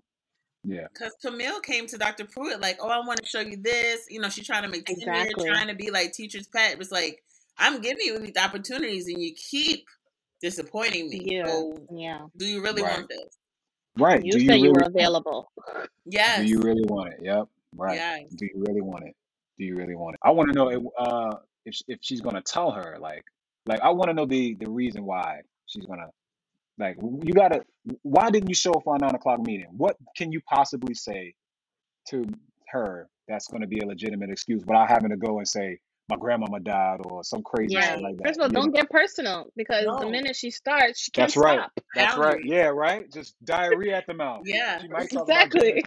yeah. 0.65 0.87
Because 0.93 1.15
Camille 1.23 1.61
came 1.61 1.87
to 1.87 1.99
Dr. 1.99 2.25
Pruitt 2.25 2.61
like, 2.61 2.79
oh, 2.81 2.89
I 2.89 2.99
want 3.07 3.21
to 3.23 3.27
show 3.27 3.41
you 3.41 3.59
this. 3.63 4.07
You 4.09 4.21
know, 4.21 4.29
she's 4.29 4.47
trying 4.47 4.65
to 4.65 4.69
make 4.69 4.87
tenure, 4.87 5.13
Exactly. 5.13 5.49
trying 5.49 5.69
to 5.69 5.75
be 5.75 5.91
like 5.91 6.13
teacher's 6.13 6.49
pet. 6.49 6.73
It 6.73 6.79
was 6.79 6.91
like, 6.91 7.23
I'm 7.59 7.81
giving 7.81 8.05
you 8.07 8.19
these 8.19 8.37
opportunities 8.37 9.07
and 9.07 9.23
you 9.23 9.35
keep 9.35 9.87
disappointing 10.41 11.09
me. 11.11 11.21
Yeah. 11.25 11.47
So 11.47 11.87
Yeah. 11.91 12.27
do 12.37 12.47
you 12.47 12.63
really 12.63 12.83
Right. 12.83 12.99
want 12.99 13.09
this? 13.09 13.39
Right. 13.97 14.25
You 14.25 14.33
Do 14.33 14.39
you 14.41 14.47
said 14.47 14.61
you 14.61 14.69
were 14.71 14.81
really? 14.81 14.93
available. 14.95 15.51
Do 15.57 15.89
Yes. 16.07 16.49
you 16.49 16.61
really 16.61 16.85
want 16.85 17.13
it? 17.15 17.21
Yep. 17.23 17.49
Right. 17.75 17.97
Yes. 17.97 18.31
Do 18.35 18.47
you 18.47 18.65
really 18.67 18.81
want 18.81 19.05
it? 19.05 19.17
Do 19.59 19.65
you 19.65 19.77
really 19.77 19.97
want 19.97 20.15
it? 20.15 20.21
I 20.23 20.31
want 20.31 20.51
to 20.51 20.55
know 20.55 20.71
if, 20.71 20.83
uh, 20.99 21.37
if 21.65 21.77
if 21.89 21.99
she's 22.01 22.21
gonna 22.21 22.43
tell 22.43 22.71
her 22.71 22.97
like 23.01 23.25
like 23.67 23.81
I 23.81 23.91
want 23.91 24.09
to 24.09 24.15
know 24.15 24.25
the 24.27 24.55
the 24.55 24.71
reason 24.71 25.05
why 25.05 25.43
she's 25.67 25.85
gonna 25.85 26.11
like 26.79 26.97
you 27.25 27.35
gotta 27.35 27.65
why 28.03 28.31
didn't 28.31 28.49
you 28.49 28.55
show 28.55 28.73
up 28.73 28.85
for 28.85 28.93
our 28.95 28.99
nine 28.99 29.15
o'clock 29.15 29.41
meeting? 29.41 29.67
What 29.77 29.97
can 30.17 30.31
you 30.33 30.41
possibly 30.43 30.95
say 30.95 31.35
to 32.11 32.25
her 32.69 33.09
that's 33.27 33.49
gonna 33.49 33.67
be 33.67 33.81
a 33.81 33.87
legitimate 33.87 34.31
excuse 34.31 34.63
without 34.65 34.89
having 34.89 35.11
to 35.11 35.17
go 35.17 35.39
and 35.39 35.49
say 35.49 35.81
my 36.09 36.17
grandmama 36.17 36.61
died 36.61 37.01
or 37.05 37.23
some 37.23 37.43
crazy 37.43 37.75
shit 37.75 37.85
Right. 37.85 38.01
like 38.03 38.17
that? 38.17 38.27
First 38.29 38.39
of 38.41 38.45
all, 38.45 38.49
don't 38.49 38.75
get 38.75 38.89
personal 38.91 39.51
because 39.57 39.85
the 39.85 40.07
minute 40.09 40.35
she 40.37 40.51
starts, 40.51 40.99
she 41.01 41.11
can't 41.11 41.29
That's 41.29 41.37
right. 41.37 41.59
stop. 41.59 41.73
That's 41.95 42.17
right. 42.17 42.41
Yeah. 42.45 42.69
Right. 42.69 43.11
Just 43.13 43.35
diarrhea 43.45 43.97
at 43.97 44.07
the 44.07 44.15
mouth. 44.15 44.43
Yeah. 44.45 44.81
She 44.81 44.89
might 44.89 45.03
Exactly. 45.13 45.85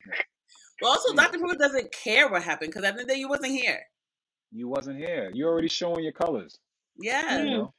Well, 0.81 0.91
also, 0.91 1.14
Yeah. 1.15 1.23
Dr. 1.23 1.39
Pruitt 1.39 1.60
doesn't 1.60 1.91
care 1.91 2.30
what 2.30 2.43
happened 2.43 2.72
because 2.72 2.84
at 2.84 2.93
the 2.95 2.99
end 2.99 3.02
of 3.02 3.07
the 3.07 3.14
day, 3.14 3.19
you 3.19 3.30
wasn't 3.30 3.52
here. 3.52 3.80
You 4.52 4.68
wasn't 4.68 4.98
here. 4.98 5.31
You 5.34 5.48
already 5.48 5.69
showing 5.69 6.03
your 6.03 6.14
colors. 6.14 6.60
Yeah. 6.99 7.39
You 7.39 7.45
Mm. 7.45 7.52
know. 7.52 7.73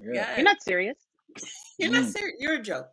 Yeah. 0.00 0.12
Yeah. 0.14 0.36
You're 0.36 0.44
not 0.44 0.62
serious. 0.62 0.96
You're 1.78 1.92
not 1.92 2.04
Mm. 2.04 2.12
serious. 2.12 2.36
You're 2.40 2.54
a 2.54 2.62
joke. 2.62 2.88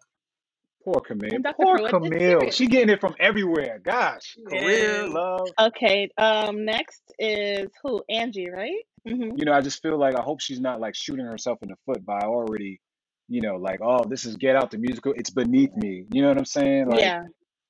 Poor 0.86 1.00
Camille. 1.00 1.40
Dr. 1.42 1.56
Poor 1.62 1.78
Pruitt 1.78 1.92
Camille. 1.92 2.52
She 2.52 2.68
getting 2.68 2.90
it 2.94 3.00
from 3.00 3.16
everywhere. 3.18 3.80
Gosh. 3.80 4.36
Career, 4.48 5.08
love. 5.08 5.48
Okay. 5.60 6.10
Um. 6.18 6.66
Next 6.66 7.02
is 7.18 7.70
who? 7.82 8.04
Angie, 8.10 8.50
right? 8.50 8.84
Hmm 9.08 9.32
You 9.38 9.46
know, 9.46 9.54
I 9.54 9.62
just 9.62 9.82
feel 9.82 9.98
like 9.98 10.16
I 10.16 10.22
hope 10.22 10.40
she's 10.42 10.60
not 10.60 10.80
like 10.80 10.96
shooting 10.96 11.26
herself 11.26 11.60
in 11.62 11.70
the 11.70 11.76
foot 11.86 12.06
by 12.06 12.20
already, 12.20 12.80
you 13.28 13.42
know, 13.42 13.56
like, 13.56 13.80
oh, 13.82 14.04
this 14.08 14.26
is 14.26 14.36
Get 14.38 14.56
Out 14.56 14.72
the 14.72 14.78
musical. 14.78 15.14
It's 15.16 15.30
beneath 15.30 15.76
me. 15.76 16.06
You 16.12 16.22
know 16.22 16.30
what 16.30 16.38
I'm 16.38 16.46
saying? 16.46 16.88
Like, 16.88 17.00
Yeah. 17.00 17.24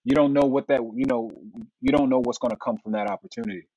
you 0.03 0.15
don't 0.15 0.34
know 0.34 0.45
what 0.45 0.68
that, 0.68 0.81
you 0.95 1.05
know, 1.05 1.31
you 1.81 1.91
don't 1.91 2.10
know 2.10 2.19
what's 2.19 2.38
going 2.38 2.51
to 2.51 2.57
come 2.57 2.77
from 2.77 2.91
that 2.93 3.07
opportunity. 3.07 3.68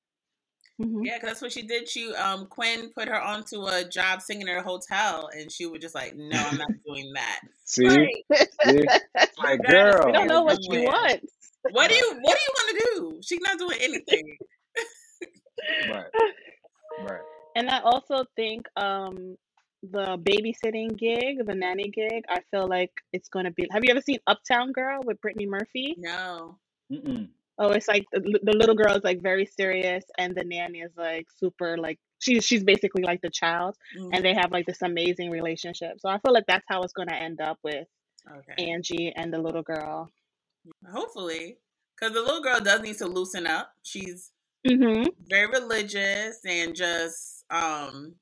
hmm 0.81 1.03
Yeah, 1.03 1.15
because 1.15 1.29
that's 1.29 1.41
what 1.41 1.51
she 1.51 1.63
did. 1.63 1.89
She 1.89 2.13
um 2.13 2.45
Quinn 2.47 2.91
put 2.95 3.07
her 3.07 3.19
onto 3.19 3.65
a 3.65 3.83
job 3.83 4.21
singing 4.21 4.47
at 4.49 4.57
a 4.57 4.61
hotel, 4.61 5.29
and 5.35 5.51
she 5.51 5.65
was 5.65 5.81
just 5.81 5.95
like, 5.95 6.15
"No, 6.15 6.37
I'm 6.37 6.57
not 6.57 6.69
doing 6.85 7.11
that." 7.13 7.39
See? 7.65 7.87
Right? 7.87 8.25
See? 8.63 8.87
It's 9.19 9.37
like, 9.39 9.61
girl. 9.63 10.05
we 10.05 10.11
don't 10.11 10.27
know 10.27 10.43
what 10.43 10.59
she 10.61 10.77
somewhere. 10.77 10.93
wants. 10.93 11.33
What 11.63 11.89
do 11.89 11.95
you 11.95 12.13
What 12.21 12.37
do 12.37 12.41
you 12.47 12.53
want 12.53 12.69
to 12.69 12.75
do? 12.95 13.19
She's 13.23 13.39
not 13.41 13.57
doing 13.57 13.77
anything. 13.81 14.37
Right. 15.89 16.05
Right. 17.57 17.61
And 17.61 17.69
I 17.69 17.79
also 17.81 18.25
think 18.35 18.67
um 18.75 19.37
the 19.83 20.17
babysitting 20.17 20.97
gig, 20.97 21.45
the 21.45 21.55
nanny 21.55 21.89
gig, 21.89 22.23
I 22.29 22.41
feel 22.51 22.67
like 22.67 22.91
it's 23.13 23.29
gonna 23.29 23.51
be. 23.51 23.67
Have 23.71 23.83
you 23.83 23.91
ever 23.91 24.01
seen 24.01 24.19
Uptown 24.27 24.71
Girl 24.71 25.01
with 25.05 25.21
Brittany 25.21 25.45
Murphy? 25.45 25.95
No. 25.97 26.57
Mm-mm. 26.91 27.29
Oh, 27.59 27.69
it's 27.71 27.87
like 27.87 28.05
the, 28.11 28.39
the 28.43 28.53
little 28.53 28.75
girl 28.75 28.95
is 28.95 29.03
like 29.03 29.21
very 29.21 29.45
serious, 29.45 30.03
and 30.17 30.35
the 30.35 30.43
nanny 30.43 30.79
is 30.81 30.91
like 30.97 31.27
super 31.39 31.77
like 31.77 31.99
she's 32.19 32.45
she's 32.45 32.63
basically 32.63 33.03
like 33.03 33.21
the 33.21 33.29
child, 33.29 33.75
Mhm. 33.97 34.09
and 34.13 34.25
they 34.25 34.33
have 34.33 34.51
like 34.51 34.65
this 34.65 34.81
amazing 34.81 35.31
relationship. 35.31 35.99
So 35.99 36.09
I 36.09 36.19
feel 36.19 36.33
like 36.33 36.45
that's 36.47 36.65
how 36.67 36.81
it's 36.83 36.93
gonna 36.93 37.15
end 37.15 37.41
up 37.41 37.59
with 37.63 37.87
Okay. 38.29 38.65
Angie 38.65 39.13
and 39.15 39.33
the 39.33 39.39
little 39.39 39.63
girl. 39.63 40.11
Hopefully, 40.91 41.57
because 41.95 42.13
the 42.13 42.21
little 42.21 42.41
girl 42.41 42.59
does 42.59 42.81
need 42.81 42.97
to 42.97 43.07
loosen 43.07 43.47
up. 43.47 43.73
She's 43.83 44.31
Mm-hmm. 44.67 45.09
very 45.29 45.47
religious 45.47 46.43
and 46.45 46.75
just 46.75 47.36
um 47.49 48.15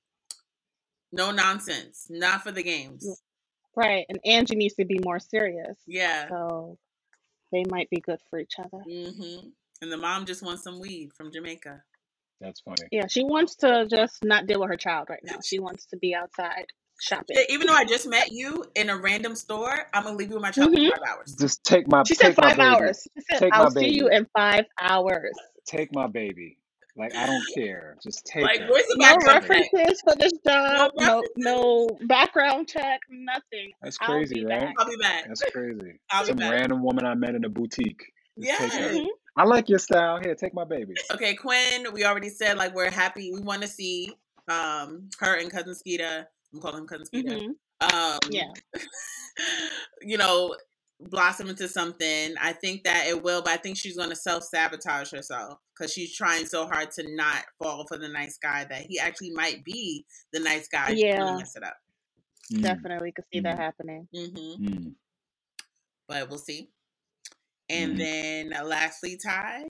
no 1.12 1.32
nonsense. 1.32 2.08
Not 2.10 2.44
for 2.44 2.52
the 2.52 2.64
games. 2.64 3.22
Right, 3.76 4.06
and 4.10 4.20
Angie 4.26 4.56
needs 4.56 4.76
to 4.76 4.86
be 4.86 5.00
more 5.04 5.20
serious. 5.20 5.78
Yeah. 5.88 6.28
So 6.30 6.78
they 7.52 7.64
might 7.70 7.90
be 7.90 8.00
good 8.02 8.20
for 8.30 8.40
each 8.40 8.56
other. 8.60 8.84
hmm 8.84 9.48
And 9.82 9.92
the 9.92 9.98
mom 9.98 10.26
just 10.26 10.42
wants 10.44 10.64
some 10.64 10.80
weed 10.80 11.12
from 11.16 11.32
Jamaica. 11.32 11.82
That's 12.42 12.60
funny. 12.62 12.84
Yeah, 12.92 13.08
she 13.08 13.24
wants 13.24 13.56
to 13.58 13.88
just 13.90 14.24
not 14.24 14.46
deal 14.46 14.60
with 14.60 14.70
her 14.70 14.78
child 14.78 15.10
right 15.10 15.24
now. 15.24 15.38
She 15.44 15.60
wants 15.60 15.86
to 15.88 15.98
be 15.98 16.14
outside 16.14 16.66
shopping. 17.02 17.38
Even 17.50 17.68
though 17.68 17.74
I 17.74 17.86
just 17.86 18.08
met 18.08 18.32
you 18.32 18.66
in 18.76 18.90
a 18.90 18.98
random 18.98 19.36
store, 19.36 19.90
I'm 19.94 20.04
gonna 20.04 20.16
leave 20.18 20.30
you 20.30 20.36
with 20.36 20.42
my 20.44 20.52
child 20.52 20.74
Mhm. 20.74 20.90
for 20.90 20.98
five 20.98 21.08
hours. 21.18 21.36
Just 21.40 21.64
take 21.64 21.88
my 21.88 22.04
She 22.04 22.16
said 22.16 22.30
take 22.30 22.38
my 22.42 22.50
five 22.50 22.60
hours. 22.60 23.08
She 23.18 23.22
said, 23.30 23.40
Take 23.40 23.54
"I'll 23.54 23.72
see 23.72 23.86
baby. 23.86 23.96
you 23.98 24.10
in 24.10 24.26
five 24.36 24.66
hours." 24.80 25.34
Take 25.66 25.94
my 25.94 26.08
baby. 26.08 26.60
Like 26.98 27.14
I 27.16 27.26
don't 27.26 27.44
care. 27.54 27.98
Just 28.02 28.26
take 28.26 28.44
Like, 28.44 28.62
her. 28.62 28.68
where's 28.72 28.86
the 28.88 28.96
No 28.98 29.06
background 29.06 29.42
check? 29.42 29.50
references 29.74 30.02
for 30.02 30.16
this 30.16 30.32
job. 30.48 30.92
No 30.96 31.22
No, 31.22 31.24
no 31.36 31.90
background 32.08 32.68
check. 32.70 33.02
Nothing. 33.10 33.72
That's 33.82 33.98
I'll 34.02 34.08
crazy, 34.16 34.36
be 34.36 34.46
right? 34.46 34.62
back. 34.62 34.76
I'll 34.80 34.88
be 34.90 34.96
back. 34.98 35.26
That's 35.28 35.44
crazy. 35.52 36.00
I'll 36.12 36.24
be 36.24 36.28
Some 36.28 36.38
back. 36.38 36.52
random 36.52 36.84
woman 36.84 37.06
I 37.06 37.14
met 37.16 37.36
in 37.36 37.44
a 37.44 37.50
boutique. 37.50 38.02
Just 38.40 38.58
take 38.60 38.72
her. 38.74 38.80
Yes. 38.80 38.96
Mhm. 38.96 39.08
I 39.38 39.44
like 39.44 39.68
your 39.68 39.80
style. 39.80 40.20
Here, 40.22 40.34
take 40.36 40.54
my 40.54 40.64
baby. 40.64 40.94
Okay, 41.12 41.36
Quinn. 41.36 41.88
We 41.92 42.06
already 42.06 42.30
said 42.30 42.58
like 42.58 42.74
we're 42.74 42.90
happy. 42.90 43.32
We 43.34 43.42
want 43.42 43.62
to 43.64 43.68
see 43.68 44.16
um 44.48 45.10
her 45.20 45.36
and 45.38 45.52
cousin 45.52 45.74
Skeeta. 45.74 46.26
I'm 46.54 46.62
calling 46.62 46.80
him 46.80 46.88
cousin 46.88 47.06
Skeeta. 47.14 47.42
Mhm. 47.82 47.94
Um, 47.94 48.20
Yeah. 48.32 48.52
you 50.02 50.18
know, 50.18 50.56
blossom 51.00 51.50
into 51.50 51.68
something. 51.68 52.36
I 52.42 52.54
think 52.54 52.84
that 52.84 53.08
it 53.08 53.22
will, 53.24 53.42
but 53.42 53.54
I 53.54 53.58
think 53.58 53.78
she's 53.78 53.98
going 53.98 54.10
to 54.10 54.16
self 54.16 54.44
sabotage 54.44 55.12
herself 55.12 55.60
because 55.78 55.92
she's 55.92 56.16
trying 56.16 56.46
so 56.46 56.68
hard 56.68 56.92
to 56.92 57.16
not 57.16 57.44
fall 57.62 57.86
for 57.88 57.98
the 57.98 58.08
nice 58.08 58.38
guy 58.38 58.66
that 58.70 58.82
he 58.90 59.00
actually 59.00 59.32
might 59.32 59.64
be 59.64 60.06
the 60.34 60.40
nice 60.40 60.68
guy. 60.68 60.92
Yeah. 60.92 61.18
gonna 61.20 61.38
mess 61.38 61.56
it 61.56 61.64
up. 61.64 61.76
Mm, 62.54 62.62
Definitely 62.62 63.12
could 63.12 63.26
see 63.34 63.40
that 63.42 63.58
mm, 63.58 63.60
happening. 63.60 64.08
hmm 64.14 64.64
mm, 64.64 64.94
But 66.08 66.30
we'll 66.30 66.40
see. 66.40 66.70
And 67.70 67.96
mm. 67.96 67.98
then 67.98 68.54
uh, 68.54 68.64
lastly, 68.64 69.18
Tye. 69.24 69.66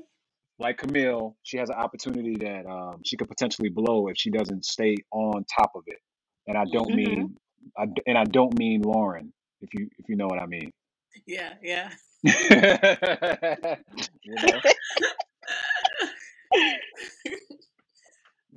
Like 0.60 0.78
Camille, 0.78 1.36
she 1.44 1.58
has 1.58 1.70
an 1.70 1.76
opportunity 1.76 2.36
that 2.38 2.66
um, 2.66 3.02
she 3.04 3.18
could 3.18 3.28
potentially 3.28 3.70
blow 3.70 4.08
if 4.08 4.18
she 4.18 4.30
doesn't 4.30 4.64
stay 4.66 4.96
on 5.12 5.44
top 5.54 5.72
of 5.76 5.84
it. 5.88 6.00
And 6.48 6.58
I 6.58 6.64
don't 6.72 6.92
Mhm. 6.92 6.96
mean, 6.96 7.38
I, 7.78 7.86
d- 7.88 8.02
and 8.06 8.18
I 8.18 8.24
don't 8.26 8.58
mean 8.58 8.82
Lauren. 8.82 9.34
If 9.62 9.74
you 9.74 9.90
if 9.98 10.08
you 10.08 10.16
know 10.16 10.28
what 10.28 10.40
I 10.40 10.46
mean. 10.46 10.72
Yeah, 11.26 11.54
yeah. 11.62 11.92
you 14.24 14.36
know. 14.36 14.62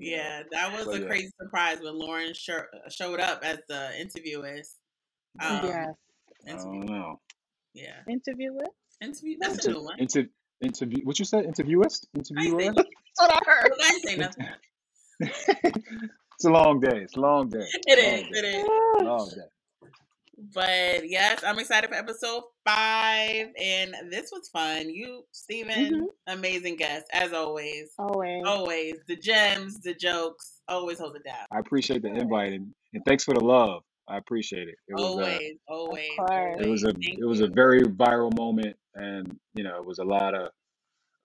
Yeah, 0.01 0.45
that 0.53 0.73
was 0.77 0.87
But 0.87 0.95
a 0.95 1.01
yeah. 1.01 1.07
crazy 1.09 1.31
surprise 1.43 1.79
when 1.83 1.99
Lauren 1.99 2.33
sho- 2.33 2.67
showed 2.89 3.19
up 3.19 3.41
as 3.43 3.59
the 3.69 3.91
interviewist. 4.01 4.77
Um, 5.41 5.61
yes. 5.65 5.89
I 6.47 6.51
interview- 6.53 6.81
don't 6.83 6.87
know. 6.87 7.21
yeah, 7.75 7.97
Interview 8.09 8.57
it. 8.61 8.69
interview. 9.03 9.37
That's 9.41 9.67
a 9.67 9.73
new 9.73 9.83
one. 9.83 9.99
inter, 9.99 10.27
interview. 10.61 11.05
What 11.05 11.19
you 11.19 11.25
said? 11.25 11.47
Interviewist? 11.47 12.07
I 12.15 12.19
Interviewer? 12.19 12.61
nothing. 12.67 12.75
That's 12.85 13.19
what 13.19 13.33
I 13.33 13.39
heard. 13.51 13.73
I 13.83 13.91
ain't 13.93 14.03
say 14.05 14.17
nothing. 14.25 14.47
it's 15.21 16.45
a 16.45 16.51
long 16.51 16.79
day. 16.79 16.99
It's 17.03 17.17
a 17.17 17.21
long 17.21 17.49
day. 17.49 17.67
It 17.89 17.99
long 17.99 18.15
is. 18.15 18.39
It 18.39 18.43
day. 18.43 18.61
is. 18.61 19.03
Long 19.03 19.29
day. 19.35 19.49
But 20.55 21.09
yes, 21.09 21.43
I'm 21.45 21.59
excited 21.59 21.91
for 21.91 21.97
episode 21.97 22.45
five, 22.65 23.49
and 23.61 23.95
this 24.11 24.31
was 24.33 24.49
fun. 24.53 24.89
You, 24.89 25.25
Steven, 25.33 26.03
Mhm. 26.03 26.07
amazing 26.29 26.77
guest 26.77 27.07
as 27.13 27.33
always. 27.33 27.93
Always. 27.99 28.45
Always 28.47 28.95
the 29.09 29.17
gems, 29.17 29.81
the 29.81 29.95
jokes, 29.95 30.61
always 30.69 30.99
hold 31.01 31.17
it 31.17 31.25
down. 31.25 31.47
I 31.51 31.59
appreciate 31.59 32.03
the 32.03 32.09
invite 32.15 32.53
and, 32.53 32.73
and 32.95 33.05
thanks 33.05 33.25
for 33.25 33.35
the 33.35 33.45
love. 33.45 33.83
I 34.07 34.17
appreciate 34.17 34.69
it. 34.69 34.77
It 34.87 34.95
was 34.95 35.03
uh, 35.03 35.07
Always, 35.07 35.59
always, 35.69 36.61
it 36.61 36.69
was 36.69 36.85
a 36.85 36.93
Thank 36.93 37.19
it 37.19 37.25
was 37.25 37.41
a 37.41 37.49
very 37.49 37.83
viral 37.83 38.35
moment 38.39 38.77
and 38.95 39.39
you 39.55 39.65
know 39.65 39.77
it 39.77 39.85
was 39.85 39.99
a 39.99 40.05
lot 40.05 40.35
of 40.35 40.51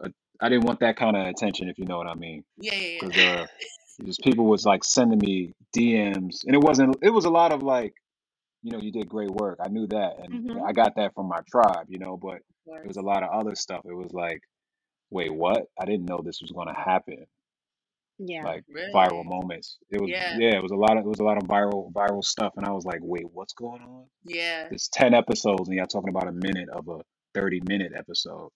uh, 0.03 0.09
I 0.41 0.49
didn't 0.49 0.65
want 0.65 0.79
that 0.81 0.97
kind 0.97 1.15
of 1.15 1.27
attention 1.27 1.69
if 1.69 1.77
you 1.77 1.85
know 1.85 1.97
what 1.97 2.07
I 2.07 2.15
mean 2.15 2.43
yeah, 2.57 2.73
yeah, 2.73 2.97
because 2.99 3.15
yeah. 3.17 3.41
uh 3.43 3.47
just 4.05 4.21
people 4.21 4.45
was 4.45 4.65
like 4.65 4.83
sending 4.83 5.19
me 5.19 5.53
DMs 5.75 6.43
and 6.45 6.55
it 6.55 6.61
wasn't 6.61 6.97
it 7.01 7.11
was 7.11 7.25
a 7.25 7.29
lot 7.29 7.53
of 7.53 7.63
like 7.63 7.93
you 8.63 8.71
know 8.71 8.79
you 8.79 8.91
did 8.91 9.07
great 9.09 9.29
work 9.31 9.59
I 9.63 9.69
knew 9.69 9.85
that 9.87 10.19
and 10.19 10.49
Mhm. 10.49 10.65
I 10.67 10.71
got 10.71 10.95
that 10.95 11.13
from 11.13 11.27
my 11.27 11.41
tribe 11.51 11.85
you 11.89 11.99
know 11.99 12.17
but 12.17 12.41
Of 12.67 12.81
it 12.83 12.87
was 12.87 12.97
a 12.97 13.01
lot 13.01 13.23
of 13.23 13.29
other 13.31 13.55
stuff 13.55 13.81
it 13.85 13.93
was 13.93 14.11
like 14.13 14.41
wait 15.11 15.33
what 15.33 15.67
I 15.79 15.85
didn't 15.85 16.05
know 16.05 16.21
this 16.23 16.41
was 16.41 16.51
going 16.51 16.67
to 16.67 16.73
happen 16.73 17.25
Yeah. 18.19 18.45
like 18.45 18.63
viral 18.93 19.11
Really? 19.11 19.23
moments 19.25 19.77
it 19.89 19.99
was 20.01 20.09
Yeah, 20.09 20.37
yeah 20.39 20.55
it 20.55 20.63
was 20.63 20.71
a 20.71 20.75
lot 20.75 20.97
of 20.97 21.05
it 21.05 21.09
was 21.09 21.19
a 21.19 21.23
lot 21.23 21.37
of 21.37 21.43
viral 21.43 21.91
viral 21.91 22.23
stuff 22.23 22.53
and 22.57 22.65
I 22.65 22.71
was 22.71 22.85
like 22.85 22.99
wait 23.01 23.29
what's 23.31 23.53
going 23.53 23.81
on 23.81 24.05
yeah. 24.25 24.69
It's 24.71 24.87
10 24.87 25.13
episodes 25.13 25.67
and 25.67 25.77
y'all 25.77 25.85
talking 25.87 26.09
about 26.09 26.27
a 26.27 26.31
minute 26.31 26.69
of 26.69 26.87
a 26.87 26.99
30 27.33 27.61
minute 27.67 27.91
episode. 27.95 28.49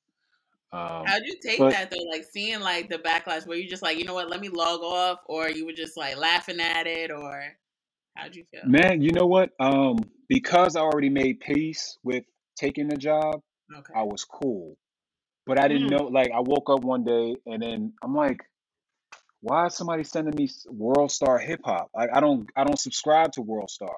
Um, 0.72 1.06
How'd 1.06 1.24
you 1.26 1.36
take 1.42 1.60
but 1.60 1.72
that 1.72 1.90
though? 1.92 2.04
Like 2.10 2.24
seeing 2.24 2.60
like 2.62 2.90
the 2.90 2.98
backlash, 3.00 3.46
where 3.46 3.58
you 3.58 3.68
just 3.70 3.82
like, 3.84 3.98
you 3.98 4.06
know 4.06 4.14
what, 4.14 4.30
let 4.30 4.40
me 4.42 4.50
log 4.50 4.82
off, 4.82 5.20
or 5.26 5.50
you 5.50 5.66
were 5.66 5.74
just 5.74 5.98
like 5.98 6.16
laughing 6.18 6.60
at 6.60 6.88
it, 6.88 7.12
or 7.12 7.42
how'd 8.18 8.36
you 8.36 8.46
feel? 8.52 8.64
man, 8.66 9.02
you 9.02 9.12
know 9.12 9.26
what? 9.28 9.52
Um, 9.60 10.00
because 10.30 10.76
I 10.76 10.82
already 10.82 11.10
made 11.10 11.40
peace 11.40 11.98
with 12.04 12.24
taking 12.58 12.88
the 12.88 12.98
job, 12.98 13.42
Okay. 13.76 13.94
I 13.96 14.04
was 14.04 14.26
cool. 14.26 14.78
But 15.46 15.60
I 15.60 15.68
didn't 15.68 15.88
Mm. 15.88 15.92
know, 15.92 16.04
like, 16.06 16.32
I 16.32 16.40
woke 16.42 16.70
up 16.70 16.82
one 16.84 17.04
day 17.04 17.36
and 17.46 17.62
then 17.64 17.94
I'm 18.04 18.16
like, 18.16 18.42
why 19.42 19.68
is 19.68 19.76
somebody 19.76 20.04
sending 20.04 20.36
me 20.36 20.46
s- 20.46 20.66
World 20.70 21.12
Star 21.12 21.38
Hip 21.38 21.62
Hop? 21.66 21.90
I, 21.96 22.08
I 22.16 22.20
don't, 22.20 22.50
I 22.56 22.64
don't 22.64 22.80
subscribe 22.80 23.32
to 23.34 23.42
World 23.42 23.70
Star. 23.70 23.96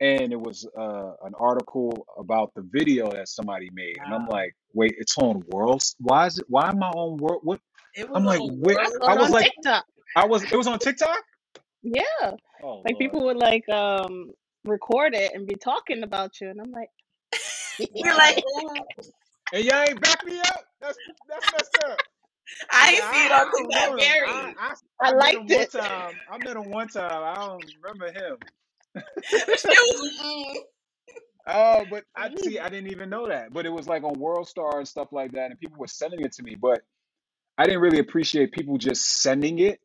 And 0.00 0.32
it 0.32 0.40
was 0.40 0.66
uh, 0.78 1.12
an 1.24 1.32
article 1.38 2.06
about 2.18 2.52
the 2.54 2.62
video 2.62 3.10
that 3.12 3.28
somebody 3.28 3.70
made, 3.72 3.96
and 4.04 4.12
I'm 4.12 4.22
Wow. 4.22 4.28
like, 4.30 4.54
wait, 4.74 4.94
it's 4.98 5.16
on 5.18 5.42
World. 5.48 5.82
Why 6.00 6.26
is 6.26 6.38
it? 6.38 6.44
Why 6.48 6.68
am 6.68 6.82
I 6.82 6.88
on 6.88 7.16
World? 7.16 7.40
What? 7.44 7.60
It 7.94 8.10
was 8.10 8.18
I'm 8.18 8.24
like, 8.26 8.40
on 8.40 8.58
wait, 8.60 8.76
I 8.76 8.88
World 8.90 9.02
I 9.06 9.14
it 9.14 9.18
was 9.20 9.28
on 9.28 9.32
like, 9.32 9.52
TikTok. 9.54 9.84
I 10.16 10.26
was. 10.26 10.42
It 10.42 10.56
was 10.56 10.66
on 10.66 10.78
TikTok. 10.80 11.22
Yeah. 11.84 12.32
Oh 12.62 12.84
Like 12.86 12.98
Lord. 12.98 12.98
people 12.98 13.24
would 13.26 13.38
like 13.38 13.68
um 13.70 14.32
record 14.64 15.14
it 15.14 15.32
and 15.34 15.46
be 15.46 15.56
talking 15.56 16.04
about 16.04 16.40
you, 16.40 16.50
and 16.50 16.60
I'm 16.60 16.72
like, 16.72 16.90
You're 17.94 18.16
like, 18.16 18.38
ooh. 18.38 18.84
And 19.52 19.64
y'all 19.64 19.84
ain't 19.88 20.00
back 20.00 20.24
me 20.26 20.40
up. 20.40 20.64
That's 20.80 20.98
that's 21.28 21.48
messed 21.50 21.76
up. 21.86 22.00
I 22.72 22.92
Yeah, 22.92 22.96
ain't 22.96 23.04
see 23.04 23.24
it 23.26 23.32
I, 23.32 23.42
on 23.42 23.46
I 23.46 23.52
don't 23.52 23.72
TikTok, 23.72 23.96
know 23.96 23.96
him. 23.96 24.16
Gary. 24.16 24.24
I, 24.24 24.52
I 24.58 24.74
I 25.02 25.10
I 25.10 25.14
met 25.32 25.42
liked 25.42 25.44
one 25.44 25.66
it. 25.66 25.68
time. 25.68 26.20
I 26.28 26.38
met 26.38 26.56
him 26.56 26.70
one 26.70 26.88
time. 26.88 27.24
I 27.24 27.34
don't 27.36 27.66
remember 27.82 28.06
him. 28.08 28.38
The 29.46 29.56
shit 29.56 29.78
was, 29.86 30.10
mm. 30.24 30.56
Oh, 31.46 31.86
but 31.86 32.04
I 32.16 32.30
see. 32.36 32.58
I 32.60 32.68
didn't 32.70 32.92
even 32.92 33.10
know 33.10 33.28
that. 33.28 33.52
But 33.52 33.66
it 33.66 33.70
was 33.72 33.88
like 33.88 34.04
on 34.04 34.18
World 34.18 34.48
Star 34.48 34.78
and 34.78 34.88
stuff 34.88 35.08
like 35.12 35.32
that, 35.32 35.50
and 35.50 35.60
people 35.60 35.78
were 35.78 35.88
sending 35.88 36.22
it 36.22 36.32
to 36.34 36.42
me. 36.44 36.56
But 36.56 36.82
I 37.58 37.66
didn't 37.66 37.80
really 37.80 38.00
appreciate 38.00 38.52
people 38.52 38.78
just 38.78 39.22
sending 39.22 39.60
it 39.60 39.80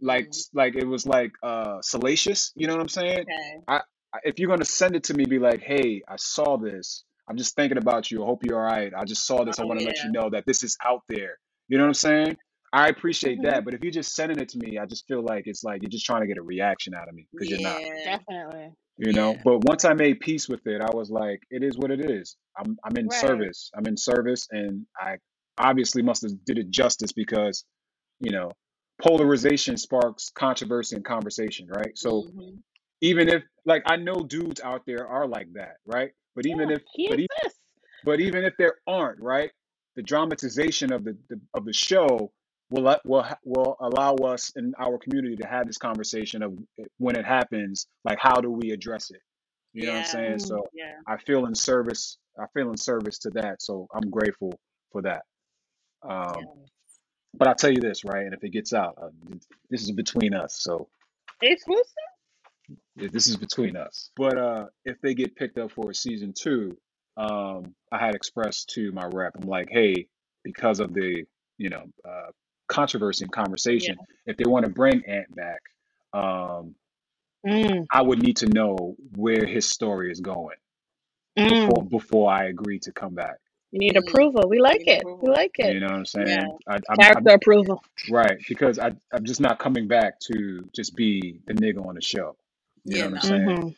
like 0.00 0.28
Mm. 0.30 0.48
like 0.54 0.76
it 0.76 0.86
was 0.86 1.06
like 1.06 1.32
uh 1.42 1.80
salacious. 1.82 2.52
You 2.56 2.66
know 2.66 2.74
what 2.74 2.82
I'm 2.82 2.88
saying? 2.88 3.20
Okay. 3.20 3.60
I 3.68 3.76
I- 4.14 4.20
if 4.24 4.38
you're 4.38 4.48
gonna 4.48 4.64
send 4.64 4.96
it 4.96 5.04
to 5.04 5.14
me, 5.14 5.24
be 5.24 5.38
like, 5.38 5.60
hey, 5.62 6.02
I 6.08 6.16
saw 6.16 6.56
this. 6.58 7.04
I'm 7.28 7.36
just 7.36 7.54
thinking 7.54 7.78
about 7.78 8.10
you. 8.10 8.22
I 8.22 8.26
hope 8.26 8.42
you're 8.44 8.58
all 8.58 8.64
right. 8.66 8.92
I 8.96 9.04
just 9.04 9.26
saw 9.26 9.44
this. 9.44 9.58
I 9.60 9.64
Oh 9.64 9.66
want 9.66 9.80
to 9.80 9.86
let 9.86 10.02
you 10.02 10.10
know 10.12 10.30
that 10.30 10.44
this 10.46 10.64
is 10.64 10.76
out 10.84 11.02
there. 11.08 11.38
You 11.68 11.78
know 11.78 11.84
what 11.84 11.88
I'm 11.88 11.94
saying? 11.94 12.36
I 12.72 12.88
appreciate 12.88 13.38
Mhm. 13.38 13.42
that, 13.50 13.64
but 13.64 13.74
if 13.74 13.82
you're 13.82 13.92
just 13.92 14.14
sending 14.14 14.38
it 14.40 14.48
to 14.50 14.58
me, 14.58 14.78
I 14.78 14.86
just 14.86 15.06
feel 15.06 15.22
like 15.22 15.44
it's 15.46 15.62
like 15.64 15.82
you're 15.82 15.90
just 15.90 16.06
trying 16.06 16.22
to 16.22 16.26
get 16.26 16.38
a 16.38 16.42
reaction 16.42 16.94
out 16.94 17.08
of 17.08 17.14
me 17.14 17.26
because 17.32 17.50
you're 17.50 17.60
not. 17.60 17.80
Definitely. 18.04 18.72
You 18.98 19.12
know. 19.12 19.32
Yeah. 19.34 19.42
But 19.44 19.64
once 19.64 19.84
I 19.84 19.94
made 19.94 20.20
peace 20.20 20.48
with 20.48 20.66
it, 20.66 20.80
I 20.82 20.90
was 20.94 21.10
like, 21.10 21.40
it 21.50 21.62
is 21.62 21.78
what 21.78 21.90
it 21.90 22.10
is. 22.10 22.36
I'm 22.56 22.76
I'm 22.84 22.96
in 22.96 23.06
Right. 23.06 23.14
service. 23.20 23.70
I'm 23.76 23.86
in 23.86 23.96
service, 23.96 24.46
and 24.50 24.86
I 24.98 25.18
obviously 25.58 26.02
must 26.02 26.22
have 26.22 26.32
did 26.44 26.58
it 26.58 26.70
justice 26.70 27.12
because 27.12 27.64
you 28.20 28.32
know 28.32 28.50
polarization 29.02 29.76
sparks 29.76 30.30
controversy 30.34 30.96
and 30.96 31.04
conversation, 31.04 31.68
right? 31.68 31.96
So 31.96 32.22
hmm 32.22 32.56
even 33.02 33.28
if 33.28 33.42
like 33.66 33.82
I 33.86 33.96
know 33.96 34.16
dudes 34.16 34.60
out 34.60 34.82
there 34.86 35.06
are 35.08 35.26
like 35.26 35.52
that, 35.54 35.76
right? 35.86 36.12
But 36.36 36.46
even 36.46 36.70
Yeah, 36.70 36.76
if 36.76 36.82
he 36.94 37.08
but 37.08 37.18
even 37.18 37.28
exists. 37.44 37.60
but 38.04 38.20
even 38.20 38.44
if 38.44 38.54
there 38.58 38.74
aren't, 38.86 39.20
right? 39.20 39.50
The 39.96 40.02
dramatization 40.02 40.92
of 40.92 41.04
the, 41.04 41.16
the 41.30 41.40
of 41.54 41.64
the 41.64 41.72
show 41.72 42.32
will 42.70 42.82
let- 42.84 43.04
will 43.06 43.22
ha- 43.22 43.38
will 43.44 43.76
allow 43.80 44.14
us 44.16 44.50
in 44.56 44.74
our 44.78 44.98
community 44.98 45.36
to 45.36 45.46
have 45.46 45.66
this 45.66 45.78
conversation 45.78 46.42
of 46.42 46.58
when 46.98 47.16
it 47.16 47.24
happens, 47.26 47.88
like 48.04 48.18
how 48.20 48.40
do 48.40 48.50
we 48.50 48.70
address 48.72 49.10
it? 49.10 49.20
You 49.74 49.86
know 49.86 49.92
what 49.92 49.98
I'm 49.98 50.04
Yeah. 50.04 50.08
saying? 50.08 50.36
Mm. 50.38 50.46
So 50.48 50.62
Yeah. 50.74 50.94
I 51.06 51.16
feel 51.18 51.46
in 51.46 51.54
service. 51.54 52.18
I 52.38 52.46
feel 52.54 52.70
in 52.70 52.76
service 52.76 53.18
to 53.20 53.30
that. 53.30 53.62
So 53.62 53.86
I'm 53.94 54.10
grateful 54.10 54.52
for 54.92 55.02
that. 55.02 55.22
Yeah. 56.04 56.44
But 57.34 57.48
I'll 57.48 57.54
tell 57.54 57.72
you 57.72 57.80
this, 57.80 58.04
right? 58.04 58.24
And 58.24 58.34
if 58.34 58.44
it 58.44 58.50
gets 58.50 58.72
out, 58.72 58.98
uh, 59.02 59.08
this 59.70 59.82
is 59.82 59.92
between 59.92 60.34
us. 60.34 60.56
So 60.60 60.88
Exclusive. 61.42 61.86
Yeah, 62.96 63.08
this 63.12 63.28
is 63.28 63.36
between 63.36 63.76
us. 63.76 64.10
But 64.16 64.38
uh, 64.38 64.66
if 64.84 65.00
they 65.00 65.14
get 65.14 65.36
picked 65.36 65.58
up 65.58 65.72
for 65.72 65.90
a 65.90 65.94
season 65.94 66.32
two, 66.38 66.76
um, 67.16 67.74
I 67.92 67.98
had 67.98 68.14
expressed 68.14 68.70
to 68.74 68.92
my 68.92 69.06
rep, 69.06 69.34
I'm 69.40 69.48
like, 69.48 69.68
hey, 69.70 70.06
because 70.44 70.80
of 70.80 70.92
the 70.94 71.24
you 71.58 71.70
know 71.70 71.84
uh, 72.08 72.30
controversy 72.68 73.24
and 73.24 73.32
Yeah. 73.32 73.42
conversation, 73.44 73.98
if 74.26 74.36
they 74.36 74.44
want 74.46 74.66
to 74.66 74.70
bring 74.72 75.04
Ant 75.06 75.34
back, 75.34 75.62
um, 76.12 76.74
Mm. 77.46 77.86
I 77.90 78.02
would 78.02 78.22
need 78.22 78.38
to 78.38 78.46
know 78.48 78.96
where 79.16 79.46
his 79.46 79.66
story 79.66 80.12
is 80.12 80.20
going 80.20 80.56
Mm. 81.38 81.48
before 81.48 81.84
before 81.84 82.30
I 82.32 82.46
agree 82.46 82.78
to 82.80 82.92
come 82.92 83.14
back. 83.14 83.38
You 83.72 83.78
need 83.80 83.96
Mm. 83.96 84.08
approval. 84.08 84.48
We 84.48 84.60
like 84.60 84.80
Need 84.80 84.88
it. 84.88 85.02
We 85.20 85.30
approval. 85.30 85.32
like 85.32 85.58
it. 85.58 85.74
You 85.74 85.80
know 85.80 85.86
what 85.88 85.94
I'm 86.16 86.26
Yeah. 86.26 86.44
saying? 86.44 86.58
I, 86.68 86.74
I'm, 86.74 86.82
I'm 86.88 86.98
Character 86.98 87.30
approval. 87.34 87.82
right 88.10 88.38
because 88.48 88.78
I 88.78 88.92
I'm 89.12 89.24
just 89.24 89.40
not 89.40 89.58
coming 89.58 89.88
back 89.88 90.18
to 90.32 90.68
just 90.74 90.96
be 90.96 91.40
the 91.46 91.54
nigga 91.54 91.84
on 91.86 91.94
the 91.94 92.02
show. 92.02 92.36
You 92.84 92.98
know 92.98 92.98
Yeah. 92.98 93.04
what 93.06 93.24
I'm 93.24 93.30
No. 93.30 93.38
saying? 93.38 93.48
Mm-hmm. 93.48 93.68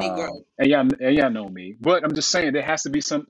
Negro. 0.00 0.28
Um, 0.30 0.44
and 0.58 0.68
y'all, 0.68 0.88
and 1.00 1.16
y'all 1.16 1.30
know 1.30 1.48
me, 1.48 1.76
but 1.80 2.04
I'm 2.04 2.14
just 2.14 2.30
saying 2.30 2.52
there 2.52 2.62
has 2.62 2.82
to 2.84 2.90
be 2.90 3.00
some. 3.00 3.26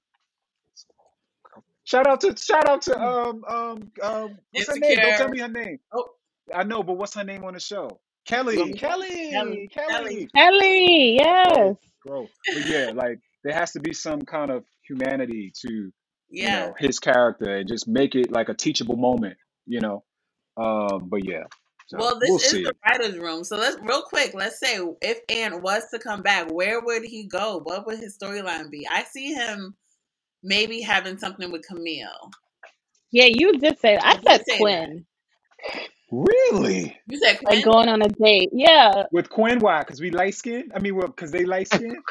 Shout 1.85 2.07
out 2.07 2.21
to 2.23 2.37
shout 2.37 2.69
out 2.69 2.83
to 2.83 2.99
um 3.01 3.45
um 3.47 3.93
um 4.03 4.39
what's 4.53 4.69
her 4.69 4.77
name? 4.79 5.01
Don't 5.01 5.17
tell 5.17 5.29
Insecure. 5.29 5.29
me 5.29 5.39
her 5.41 5.49
name. 5.49 5.79
Oh, 5.93 6.09
I 6.55 6.65
know, 6.65 6.83
but 6.83 6.95
what's 6.95 7.15
her 7.15 7.25
name 7.25 7.45
on 7.45 7.55
the 7.55 7.61
show? 7.61 8.01
Kelly, 8.27 8.57
me? 8.57 8.73
Kelly. 8.73 9.31
Kelly, 9.31 9.69
Kelly. 9.73 10.29
Kelly. 10.31 10.31
Ellie, 10.35 11.19
Growth, 11.45 11.77
yes. 11.77 11.77
growth. 12.01 12.31
But 12.53 12.67
yeah, 12.67 12.91
like 12.95 13.21
there 13.45 13.55
has 13.55 13.73
to 13.73 13.81
be 13.81 13.93
some 13.93 14.23
kind 14.23 14.51
of 14.51 14.65
humanity 14.89 15.53
to 15.63 15.93
you 16.31 16.49
know 16.53 16.75
his 16.79 16.99
character 17.01 17.57
and 17.59 17.69
just 17.69 17.89
make 17.89 18.15
it 18.15 18.33
like 18.33 18.49
a 18.51 18.55
teachable 18.55 18.97
moment. 18.97 19.39
You 19.67 19.81
know. 19.81 20.05
Um, 20.57 21.09
but 21.11 21.25
yeah, 21.25 21.45
so 21.89 21.99
Well, 21.99 22.19
we'll 22.27 22.39
this 22.39 22.53
is 22.53 22.53
see. 22.53 22.65
the 22.65 22.75
writers' 22.87 23.19
room. 23.19 23.45
So 23.45 23.57
let's 23.59 23.79
real 23.83 24.03
quick. 24.03 24.33
Let's 24.35 24.61
say 24.61 24.79
if 25.03 25.21
Ant 25.31 25.63
was 25.63 25.85
to 25.93 25.99
come 25.99 26.23
back, 26.23 26.51
where 26.53 26.81
would 26.81 27.05
he 27.05 27.27
go? 27.29 27.61
What 27.65 27.87
would 27.87 27.99
his 28.01 28.19
storyline 28.19 28.71
be? 28.71 28.87
I 28.91 29.05
see 29.05 29.35
him 29.35 29.77
maybe 30.43 30.83
having 30.83 31.19
something 31.19 31.53
with 31.53 31.67
Camille. 31.67 32.35
Yeah, 33.13 33.27
you 33.31 33.59
did 33.59 33.79
say 33.81 33.97
that. 33.97 34.05
I 34.05 34.17
You 34.21 34.23
said 34.27 34.39
did 34.39 34.47
say 34.47 34.65
that. 34.67 34.91
Quinn. 34.91 35.07
Really? 36.13 36.99
You 37.09 37.19
said 37.19 37.39
Like 37.43 37.65
going 37.65 37.89
on 37.89 38.03
a 38.03 38.09
date. 38.09 38.51
Yeah. 38.53 39.05
With 39.11 39.31
Quinn, 39.31 39.61
why? 39.61 39.81
Because 39.81 40.01
we 40.01 40.11
light 40.11 40.35
skin? 40.35 40.71
I 40.75 40.81
mean, 40.81 40.97
well, 40.97 41.09
because 41.09 41.33
they 41.33 41.45
light 41.45 41.69
skin? 41.69 42.05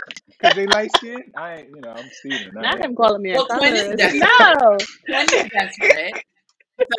Because 0.45 0.55
they 0.55 0.67
light 0.67 0.91
skin? 0.91 1.23
I 1.35 1.55
ain't, 1.55 1.69
you 1.69 1.81
know, 1.81 1.91
I'm 1.91 2.11
Steven. 2.11 2.51
Not 2.53 2.79
I, 2.79 2.85
him 2.85 2.95
calling 2.95 3.21
me 3.23 3.31
a 3.31 3.37
Well, 3.37 3.45
Quinn 3.47 3.75
is 3.75 3.87
colorist. 3.87 3.97
desperate. 3.97 4.29
No. 4.39 4.77
Quinn 5.05 5.25
is 5.33 5.45
desperate. 5.51 6.15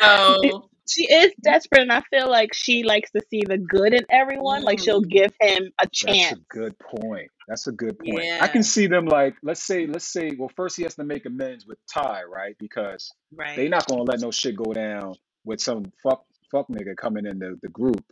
So 0.01 0.69
she 0.89 1.05
is 1.13 1.33
desperate, 1.43 1.83
and 1.83 1.93
I 1.93 2.03
feel 2.11 2.29
like 2.29 2.53
she 2.55 2.83
likes 2.83 3.11
to 3.13 3.21
see 3.31 3.43
the 3.47 3.59
good 3.59 3.95
in 3.95 4.05
everyone. 4.11 4.63
Like 4.63 4.81
she'll 4.81 5.03
Mm. 5.03 5.11
give 5.11 5.33
him 5.41 5.71
a 5.81 5.87
chance. 5.93 6.19
That's 6.19 6.33
a 6.33 6.35
chance. 6.35 6.41
good 6.51 6.79
point. 6.79 7.31
That's 7.49 7.67
a 7.69 7.73
good 7.73 7.99
point. 7.99 8.33
I 8.41 8.47
Yeah. 8.47 8.47
can 8.49 8.63
see 8.65 8.87
them 8.89 9.07
like, 9.07 9.37
let's 9.43 9.63
say, 9.63 9.87
let's 9.87 10.09
say, 10.09 10.33
well, 10.37 10.51
first 10.57 10.77
he 10.77 10.83
has 10.83 10.97
to 10.97 11.05
make 11.05 11.27
amends 11.27 11.67
with 11.67 11.79
Tye, 11.93 12.25
right? 12.25 12.57
Because 12.59 13.13
they 13.55 13.63
Right. 13.63 13.71
not 13.71 13.87
gonna 13.87 14.03
let 14.03 14.21
no 14.21 14.33
shit 14.33 14.57
go 14.57 14.73
down 14.73 15.15
with 15.45 15.61
some 15.61 15.93
fuck 16.03 16.25
fuck 16.51 16.69
nigga 16.69 16.97
coming 16.97 17.27
in 17.27 17.39
the, 17.39 17.59
the 17.63 17.69
group 17.69 18.05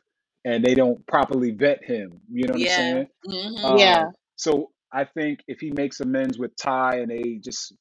and 0.45 0.65
they 0.65 0.75
don't 0.75 1.07
properly 1.07 1.51
vet 1.53 1.85
him. 1.85 2.21
You 2.31 2.47
know 2.47 2.55
what 2.55 2.61
I'm 2.61 2.67
Yeah. 2.67 2.77
saying? 2.77 3.09
hmm 3.25 3.79
Yeah. 3.79 4.03
Um, 4.07 4.15
so 4.37 4.71
I 4.95 5.07
think 5.07 5.41
if 5.49 5.61
he 5.61 5.73
makes 5.73 6.01
amends 6.01 6.39
with 6.39 6.57
Tye 6.57 6.99
and 7.01 7.11
they 7.11 7.41
just 7.45 7.75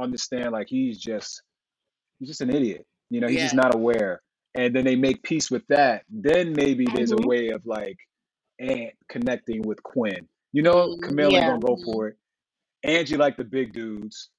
understand 0.00 0.52
like 0.52 0.68
he's 0.68 0.98
just 0.98 1.42
he's 2.20 2.28
just 2.28 2.42
an 2.42 2.54
idiot. 2.54 2.86
You 3.10 3.20
know, 3.20 3.28
he's 3.28 3.42
just 3.42 3.54
not 3.54 3.74
aware. 3.74 4.22
And 4.56 4.74
then 4.74 4.84
they 4.84 4.96
make 4.96 5.22
peace 5.22 5.50
with 5.50 5.66
that. 5.68 6.04
Then 6.10 6.54
maybe 6.54 6.90
there's 6.92 7.12
a 7.12 7.18
hmm 7.18 7.26
way 7.26 7.50
of 7.50 7.66
like 7.66 7.98
Ant 8.60 8.94
connecting 9.08 9.62
with 9.62 9.82
Quinn. 9.82 10.28
You 10.52 10.62
know, 10.62 10.96
Camille 11.02 11.36
ain't 11.36 11.46
Yeah. 11.46 11.48
gonna 11.48 11.60
go 11.60 11.78
for 11.84 12.08
it. 12.08 12.18
Angie 12.84 13.16
like 13.16 13.36
the 13.36 13.44
big 13.44 13.72
dudes. 13.72 14.30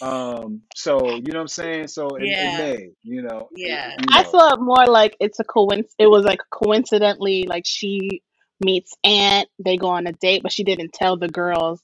Um, 0.00 0.62
so 0.74 1.16
you 1.16 1.32
know 1.32 1.40
what 1.40 1.42
I'm 1.42 1.48
saying? 1.48 1.88
So 1.88 2.16
it, 2.16 2.32
it 2.38 2.52
Yeah. 2.52 2.56
may, 2.56 2.90
you 3.02 3.22
know, 3.22 3.50
Yeah. 3.56 3.96
you 3.96 4.08
I 4.08 4.24
saw 4.24 4.54
it 4.54 4.60
more 4.60 4.86
like 4.86 5.16
it's 5.20 5.40
a 5.40 5.44
coinc. 5.44 5.86
It 5.98 6.08
was 6.08 6.24
like 6.24 6.40
coincidentally, 6.52 7.44
like 7.48 7.64
she 7.66 8.22
meets 8.60 8.94
Ant. 9.04 9.48
They 9.58 9.76
go 9.76 9.88
on 9.88 10.06
a 10.06 10.12
date, 10.12 10.42
but 10.42 10.52
she 10.52 10.64
didn't 10.64 10.92
tell 10.92 11.16
the 11.16 11.28
girls 11.28 11.80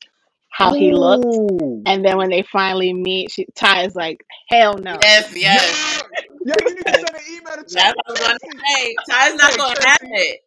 how 0.51 0.73
he 0.73 0.93
looked. 0.93 1.25
Ooh. 1.25 1.83
And 1.87 2.05
then 2.05 2.17
when 2.17 2.31
they 2.31 2.43
finally 2.43 2.93
meet, 2.93 3.31
she 3.31 3.47
Tye 3.55 3.85
is 3.85 3.95
like, 3.95 4.25
"Hell 4.49 4.75
no." 4.79 4.99
Yes. 5.01 5.37
Yes. 5.37 6.03
Yeah, 6.45 6.55
yo, 6.57 6.69
you 6.69 6.75
need 6.75 6.87
to 6.87 6.95
send 6.95 7.15
an 7.15 7.23
email 7.31 7.55
to 7.57 7.65
That's 7.71 7.73
Tracy. 7.73 7.95
what 7.95 8.07
I 8.07 8.13
was 8.13 8.21
gonna 8.21 8.39
Tracy. 8.41 8.59
say. 8.67 8.97
Tye's 9.09 9.35
not 9.35 9.51
Hey, 9.51 9.57
gonna 9.57 9.89
have 9.89 9.99
Tracy. 10.01 10.13
it. 10.13 10.41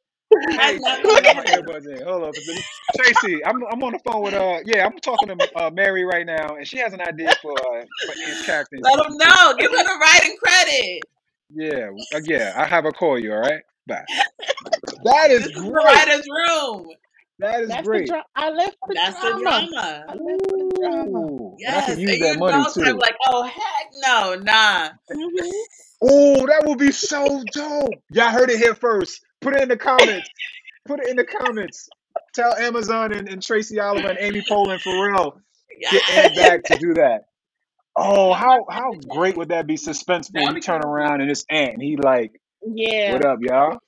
Tye's 0.56 0.80
Hey, 0.80 0.80
not 0.80 1.04
hold 1.04 1.16
gonna 1.16 1.28
on, 1.28 1.36
have 1.36 1.36
my 1.36 1.46
it. 1.46 1.66
earbuds 1.66 2.00
in. 2.00 2.06
Hold 2.06 2.24
on. 2.24 2.34
Tracy, 2.96 3.46
I'm 3.46 3.64
I'm 3.72 3.84
on 3.84 3.94
the 3.94 4.00
phone 4.00 4.22
with 4.24 4.34
uh 4.34 4.60
yeah, 4.66 4.86
I'm 4.86 4.98
talking 5.00 5.30
to 5.30 5.48
uh, 5.56 5.70
Mary 5.72 6.04
right 6.04 6.26
now, 6.26 6.56
and 6.56 6.68
she 6.68 6.78
has 6.80 6.94
an 6.94 7.02
idea 7.02 7.36
for 7.42 7.52
uh, 7.54 7.86
for 8.06 8.16
Ant's 8.26 8.42
character 8.42 8.76
in 8.78 8.84
Let 8.84 8.94
season 8.94 9.12
him 9.12 9.18
two. 9.20 9.30
know. 9.30 9.54
Give 9.60 9.72
him 9.72 9.86
the 9.86 9.98
writing 10.02 10.38
credit. 10.42 11.04
Yeah, 11.54 11.90
uh, 12.14 12.22
yeah, 12.24 12.54
I 12.58 12.66
have 12.66 12.86
a 12.86 12.92
call 12.92 13.20
you. 13.20 13.34
All 13.34 13.40
right, 13.40 13.62
bye. 13.88 14.06
That 15.04 15.32
is 15.32 15.48
This 15.48 15.58
is 15.58 15.70
great. 15.74 16.06
writer's 16.06 16.28
room. 16.30 16.88
That 17.40 17.62
is 17.62 17.76
That's 17.76 17.90
the 17.92 18.00
great. 18.00 18.18
I 18.36 18.50
live 18.52 18.76
for 18.86 18.96
That's 18.96 19.20
the 19.22 19.34
drama. 19.40 19.70
drama. 19.74 20.08
I 20.08 20.14
live 20.14 20.42
for 20.50 20.58
the 20.58 20.72
drama. 20.80 21.28
Ooh, 21.28 21.62
and 21.66 21.76
I 21.76 21.82
Yes. 21.82 21.84
can 21.84 22.00
And 22.08 22.08
use 22.08 22.20
you 22.20 22.20
that 22.20 22.38
money 22.38 22.66
know, 22.66 22.74
Tye 22.80 22.94
too. 22.94 23.00
like, 23.00 23.16
oh 23.28 23.44
heck 23.44 23.92
no, 24.02 24.36
nah. 24.44 24.90
hmm 25.12 25.64
Oh, 26.02 26.48
that 26.48 26.66
would 26.68 26.80
be 26.80 26.92
so 26.92 27.44
dope. 27.50 28.04
Y'all 28.12 28.30
heard 28.32 28.52
it 28.52 28.60
here 28.60 28.76
first. 28.76 29.22
Put 29.42 29.56
it 29.56 29.64
in 29.64 29.70
the 29.70 29.78
comments. 29.78 30.30
Put 30.86 31.02
it 31.02 31.10
in 31.10 31.18
the 31.18 31.26
comments. 31.26 31.90
Tell 32.34 32.56
Amazon 32.56 33.14
and, 33.14 33.30
and 33.30 33.42
Tracy 33.44 33.80
Oliver 33.80 34.10
and 34.10 34.20
Amy 34.22 34.42
Poehler 34.44 34.74
and 34.76 34.84
Pharrell 34.84 35.42
get 35.90 36.10
Ant 36.10 36.36
Yes. 36.36 36.36
back 36.36 36.66
to 36.66 36.76
do 36.76 36.96
that. 36.96 37.24
Oh, 37.96 38.34
how 38.34 38.66
how 38.70 38.96
great 38.96 39.38
would 39.38 39.50
that 39.50 39.68
be? 39.68 39.76
Suspenseful. 39.76 40.46
That'd 40.46 40.50
You 40.50 40.58
be 40.58 40.62
turn 40.62 40.82
crazy. 40.82 40.84
around 40.84 41.22
and 41.22 41.32
it's 41.32 41.46
Ant. 41.50 41.82
He 41.82 41.98
like, 41.98 42.42
Yeah. 42.76 43.14
what 43.14 43.26
up, 43.26 43.40
y'all? 43.42 43.80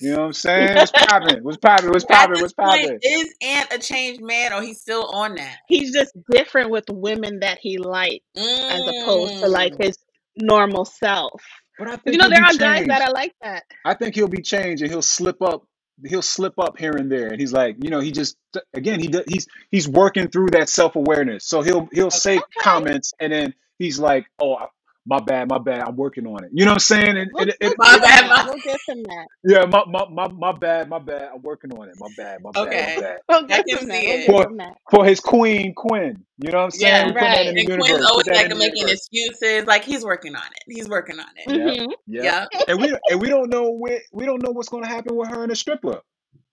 You 0.00 0.10
know 0.12 0.20
what 0.20 0.26
I'm 0.26 0.32
saying? 0.34 0.76
What's 0.76 0.92
popping? 0.92 1.42
What's 1.44 1.56
popping? 1.58 1.90
What's 1.90 2.04
At 2.10 2.28
popping? 2.28 2.34
this 2.34 2.42
What's 2.42 2.54
point, 2.54 2.92
popping? 2.92 3.00
is 3.02 3.34
Ant 3.42 3.72
a 3.72 3.78
changed 3.78 4.22
man 4.22 4.52
or 4.52 4.62
he's 4.62 4.80
still 4.80 5.06
on 5.12 5.36
that? 5.36 5.58
He's 5.68 5.92
just 5.92 6.12
different 6.30 6.70
with 6.70 6.84
women 6.90 7.40
that 7.40 7.58
he 7.60 7.78
likes 7.78 8.24
as 8.36 8.86
opposed 8.86 9.38
to 9.40 9.48
like 9.48 9.72
Mm. 9.72 9.84
his 9.84 9.98
normal 10.36 10.84
self. 10.84 11.42
But 11.78 11.88
I 11.88 11.92
'Cause, 11.92 12.00
You 12.06 12.18
think 12.18 12.18
know, 12.18 12.28
he'll 12.28 12.30
there 12.30 12.42
be 12.42 12.44
are 12.44 12.54
guys 12.54 12.86
that 12.86 13.02
changed. 13.02 13.02
are 13.02 13.12
like 13.12 13.34
that. 13.42 13.64
I 13.84 13.94
think 13.94 14.14
he'll 14.14 14.28
be 14.28 14.42
changed 14.42 14.82
and 14.82 14.90
he'll 14.90 15.02
slip 15.02 15.42
up. 15.42 15.66
He'll 16.06 16.22
slip 16.22 16.58
up 16.58 16.76
here 16.78 16.92
and 16.96 17.10
there, 17.10 17.28
and 17.28 17.40
he's 17.40 17.52
like, 17.52 17.76
you 17.82 17.88
know, 17.90 18.00
he 18.00 18.10
just 18.12 18.36
again 18.74 18.98
he 19.00 19.12
he's 19.28 19.46
he's 19.70 19.88
working 19.88 20.28
through 20.28 20.48
that 20.48 20.68
self 20.68 20.96
awareness. 20.96 21.46
So 21.46 21.62
he'll 21.62 21.88
he'll 21.92 22.08
Okay. 22.08 22.18
say 22.18 22.40
comments, 22.58 23.12
and 23.20 23.32
then 23.32 23.54
he's 23.78 23.98
like, 24.00 24.26
oh, 24.40 24.56
my 25.06 25.20
bad, 25.20 25.48
my 25.50 25.58
bad, 25.58 25.82
I'm 25.82 25.96
working 25.96 26.26
on 26.26 26.44
it. 26.44 26.50
You 26.52 26.64
know 26.66 26.72
what 26.72 26.76
I'm 26.76 26.80
saying? 26.80 27.16
And, 27.18 27.32
We'll, 27.32 27.40
and 27.40 27.50
it, 27.50 27.56
we'll 27.62 27.74
it, 27.74 27.78
My 27.78 27.98
give 27.98 28.02
him 28.02 28.16
bad, 28.16 28.26
that. 28.26 28.28
my 28.28 28.44
We'll 28.44 28.60
give 28.60 28.80
him 28.88 29.02
that. 29.04 29.28
yeah, 29.44 29.66
my, 29.66 29.84
my 29.88 30.06
my 30.10 30.28
my 30.28 30.52
bad, 30.52 30.88
my 30.88 30.98
bad, 31.00 31.30
I'm 31.34 31.42
working 31.42 31.72
on 31.78 31.88
it. 31.88 31.96
My 31.98 32.08
bad, 32.16 32.42
my 32.42 32.52
bad, 32.52 32.80
my 32.82 32.90
Okay. 32.90 32.98
bad. 32.98 33.18
We'll 33.28 33.46
I 33.50 33.62
give 33.62 33.68
can 33.68 33.78
him 33.80 33.88
that. 33.88 34.02
see 34.02 34.06
We'll 34.06 34.18
it. 34.18 34.22
give 34.22 34.36
For 34.36 34.50
him 34.50 34.58
that. 34.58 34.78
for 34.90 35.04
his 35.04 35.20
queen, 35.20 35.74
Quinn. 35.74 36.24
You 36.38 36.52
know 36.52 36.58
what 36.58 36.64
I'm 36.66 36.70
saying? 36.72 37.04
Yeah. 37.04 37.06
We 37.06 37.14
putting 37.14 37.34
that 37.34 37.42
Right. 37.42 37.48
in 37.48 37.54
the 37.56 37.62
And 37.62 37.70
Quinn's 37.70 38.00
universe. 38.00 38.08
always 38.08 38.26
Put 38.26 38.26
that 38.26 38.42
like 38.42 38.48
the 38.50 38.56
making 38.56 38.88
universe. 38.88 38.90
excuses, 38.90 39.66
like 39.66 39.84
he's 39.84 40.04
working 40.04 40.36
on 40.36 40.46
it. 40.46 40.64
He's 40.74 40.88
working 40.88 41.20
on 41.20 41.26
it. 41.36 41.48
Yep, 41.48 41.76
hmm 41.80 41.92
yep. 42.06 42.36
Yep. 42.52 42.68
And 42.68 42.80
we 42.80 42.96
and 43.10 43.20
we 43.20 43.28
don't 43.28 43.50
know 43.50 43.70
where 43.72 44.00
we 44.12 44.26
don't 44.26 44.42
know 44.42 44.52
what's 44.52 44.68
gonna 44.70 44.88
happen 44.88 45.16
with 45.16 45.30
her 45.30 45.42
and 45.42 45.52
the 45.52 45.56
stripper. 45.56 46.00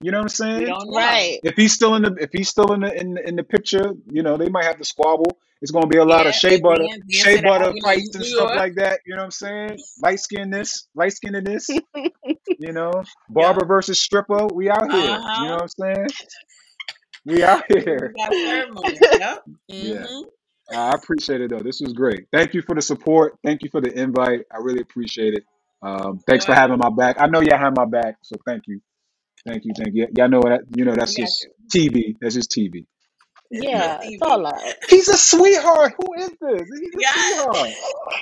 You 0.01 0.11
know 0.11 0.19
what 0.19 0.23
I'm 0.25 0.29
saying? 0.29 0.75
know. 0.87 0.95
Right. 0.95 1.41
If 1.43 1.55
he's 1.55 1.73
still 1.73 1.95
in 1.95 2.03
the 2.03 2.15
if 2.19 2.31
he's 2.33 2.49
still 2.49 2.73
in 2.73 2.81
the 2.81 2.99
in, 3.01 3.15
the- 3.15 3.27
in 3.29 3.37
the 3.37 3.43
picture, 3.43 3.93
you 4.11 4.23
know, 4.23 4.37
they 4.37 4.49
might 4.49 4.65
have 4.65 4.79
to 4.79 4.85
squabble. 4.85 5.39
It's 5.61 5.71
gonna 5.71 5.87
be 5.87 5.97
a 5.97 6.05
lot 6.05 6.25
Yeah. 6.25 6.27
of 6.27 6.35
shea 6.35 6.57
And 6.57 6.61
butter, 6.61 6.89
Dan, 6.89 7.01
Dan 7.11 7.27
shea 7.27 7.37
said, 7.37 7.43
butter 7.43 7.73
you 7.73 7.83
know, 7.83 7.91
fights 7.91 8.15
and 8.15 8.25
New 8.25 8.27
stuff 8.27 8.51
York. 8.51 8.53
like 8.53 8.75
that. 8.75 9.01
You 9.05 9.15
know 9.15 9.21
what 9.21 9.25
I'm 9.25 9.31
saying? 9.31 9.83
Light 10.03 10.19
skin 10.21 10.51
this, 10.51 10.87
light 10.95 11.13
skin 11.13 11.35
in 11.35 11.45
this. 11.45 11.81
You 12.57 12.73
know, 12.73 12.91
Yep. 13.35 13.55
barber 13.55 13.65
versus 13.65 14.01
stripper. 14.01 14.47
We 14.53 14.69
out 14.69 14.91
here. 14.91 15.19
Uh 15.19 15.29
You 15.35 15.47
know 15.47 15.55
huh. 15.55 15.61
what 15.61 15.63
I'm 15.63 15.95
saying? 15.95 16.07
We 17.25 17.43
out 17.43 17.63
We 17.99 18.07
here. 18.07 18.17
got 18.17 18.35
ceremony. 18.35 19.03
Yep. 19.13 19.43
Yeah. 19.79 20.07
hmm 20.09 20.23
I 20.73 20.95
appreciate 20.95 21.41
it 21.41 21.51
though. 21.51 21.61
This 21.61 21.81
was 21.81 21.93
great. 21.93 22.27
Thank 22.33 22.53
you 22.53 22.61
for 22.61 22.75
the 22.75 22.81
support. 22.81 23.37
Thank 23.45 23.63
you 23.63 23.69
for 23.71 23.81
the 23.81 23.91
invite. 23.99 24.41
I 24.51 24.57
really 24.59 24.81
appreciate 24.81 25.35
it. 25.35 25.45
Um, 25.81 26.19
thanks 26.27 26.45
for 26.45 26.53
Boy, 26.53 26.55
having 26.55 26.79
my 26.79 26.89
back. 26.89 27.17
I 27.19 27.27
know 27.27 27.41
y'all 27.41 27.59
have 27.59 27.75
my 27.77 27.85
back, 27.85 28.17
so 28.23 28.35
thank 28.45 28.63
you. 28.67 28.81
Thank 29.47 29.65
you. 29.65 29.73
Thank 29.77 29.95
you. 29.95 30.07
Y'all 30.17 30.29
know 30.29 30.41
that. 30.43 30.61
You 30.75 30.85
know 30.85 30.95
that's 30.95 31.15
we 31.15 31.17
got 31.17 31.29
just 31.29 31.41
you. 31.41 31.51
TV. 31.73 32.15
That's 32.21 32.35
just 32.35 32.51
TV. 32.51 32.85
It's 33.51 33.69
Yeah. 33.71 33.81
just 33.81 33.99
Yeah. 33.99 33.99
It's 34.03 34.17
TV. 34.17 34.21
all. 34.21 34.45
He's 34.89 35.09
a 35.09 35.17
sweetheart. 35.17 35.95
Who 35.97 36.13
is 36.15 36.31
this? 36.41 36.69
He's 36.81 36.95
a 36.95 37.03
Yes. 37.03 37.13
sweetheart. 37.13 37.77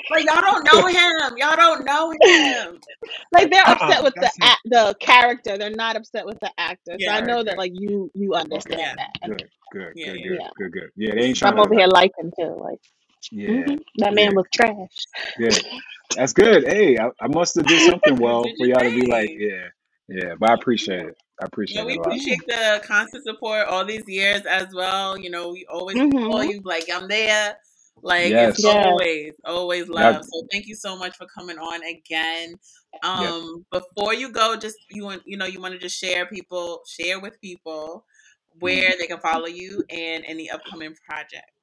But 0.10 0.24
y'all 0.24 0.42
don't 0.42 0.66
know 0.66 0.86
him. 0.88 1.38
Y'all 1.38 1.56
don't 1.58 1.86
know 1.86 2.12
him. 2.12 2.82
Like 3.32 3.52
they're 3.52 3.66
upset 3.68 4.04
Uh-uh. 4.04 4.04
with 4.04 4.16
the 4.22 4.32
That's 4.32 4.40
it. 4.40 4.44
act, 4.44 4.62
the 4.66 4.96
character. 5.02 5.58
They're 5.58 5.72
not 5.72 5.98
upset 5.98 6.26
with 6.26 6.40
the 6.42 6.52
actor. 6.58 7.00
So 7.00 7.12
I 7.12 7.22
Yeah. 7.22 7.22
Know 7.22 7.44
right. 7.44 7.46
that 7.46 7.58
Good. 7.58 7.60
like 7.60 7.74
you 7.76 8.12
you 8.16 8.34
Okay. 8.54 8.76
understand 8.76 8.92
Yeah. 8.92 8.98
that. 8.98 9.12
And 9.22 9.34
Good. 9.34 9.50
Good. 9.72 9.96
Yeah. 9.96 10.14
Good. 10.14 10.22
Yeah. 10.24 10.28
Good. 10.28 10.42
yeah. 10.42 10.50
Good. 10.58 10.72
Good. 10.74 10.92
Yeah. 10.98 11.16
They 11.16 11.22
ain't 11.24 11.38
'Cause 11.42 11.50
I'm 11.54 11.60
to 11.60 11.62
over 11.62 11.76
here 11.76 11.88
like. 11.88 11.88
liking 11.88 12.32
too. 12.40 12.56
Like 12.60 12.80
Yeah. 13.32 13.68
hmm 13.68 13.76
that 14.00 14.14
man 14.16 14.36
was 14.36 14.46
trash. 14.54 15.06
Good. 15.38 15.66
That's 16.16 16.34
good. 16.34 16.66
Hey, 16.66 16.98
I, 16.98 17.10
I 17.22 17.28
must 17.28 17.56
have 17.56 17.68
did 17.68 17.82
something 17.84 18.18
well 18.20 18.50
did 18.50 18.56
for 18.58 18.66
your 18.66 18.68
y'all 18.68 18.84
to 18.84 18.92
be 18.92 19.06
like, 19.08 19.32
thing. 19.32 19.38
yeah, 19.38 19.70
yeah. 20.10 20.36
But 20.40 20.52
I 20.52 20.54
appreciate 20.56 21.06
it. 21.08 21.18
I 21.42 21.46
You 21.68 21.76
know, 21.76 21.86
appreciate 21.86 21.86
we 21.86 21.94
it 21.94 21.98
a 21.98 22.02
lot. 22.02 22.18
appreciate 22.18 22.46
the 22.48 22.82
constant 22.86 23.24
support 23.24 23.68
all 23.68 23.86
these 23.86 24.04
years 24.08 24.42
as 24.46 24.68
well. 24.74 25.18
You 25.18 25.30
know, 25.30 25.52
we 25.52 25.66
always 25.72 26.02
call 26.20 26.44
hmm 26.44 26.50
you 26.50 26.62
like 26.64 26.86
I'm 26.92 27.08
there. 27.08 27.58
Like 28.02 28.36
it's 28.38 28.56
Yes. 28.56 28.64
Yes. 28.64 28.64
always, 28.64 29.34
always 29.46 29.88
Y'all. 29.94 30.14
love. 30.14 30.24
So 30.26 30.42
thank 30.52 30.68
you 30.68 30.76
so 30.76 30.98
much 30.98 31.18
for 31.18 31.28
coming 31.28 31.58
on 31.60 31.84
again. 31.84 32.60
Yes. 33.14 33.36
Um, 33.44 33.66
before 33.72 34.14
you 34.14 34.32
go, 34.32 34.56
just 34.58 34.78
you 34.90 35.04
want 35.06 35.24
you 35.26 35.38
know 35.38 35.46
you 35.46 35.62
want 35.62 35.74
to 35.74 35.80
just 35.80 36.00
share 36.00 36.26
people, 36.26 36.82
share 36.88 37.20
with 37.20 37.40
people 37.42 38.06
Mm. 38.64 38.84
where 38.84 38.96
they 38.98 39.08
can 39.08 39.20
follow 39.20 39.48
you 39.48 39.84
and 39.90 40.24
any 40.26 40.50
upcoming 40.50 40.96
projects. 41.08 41.54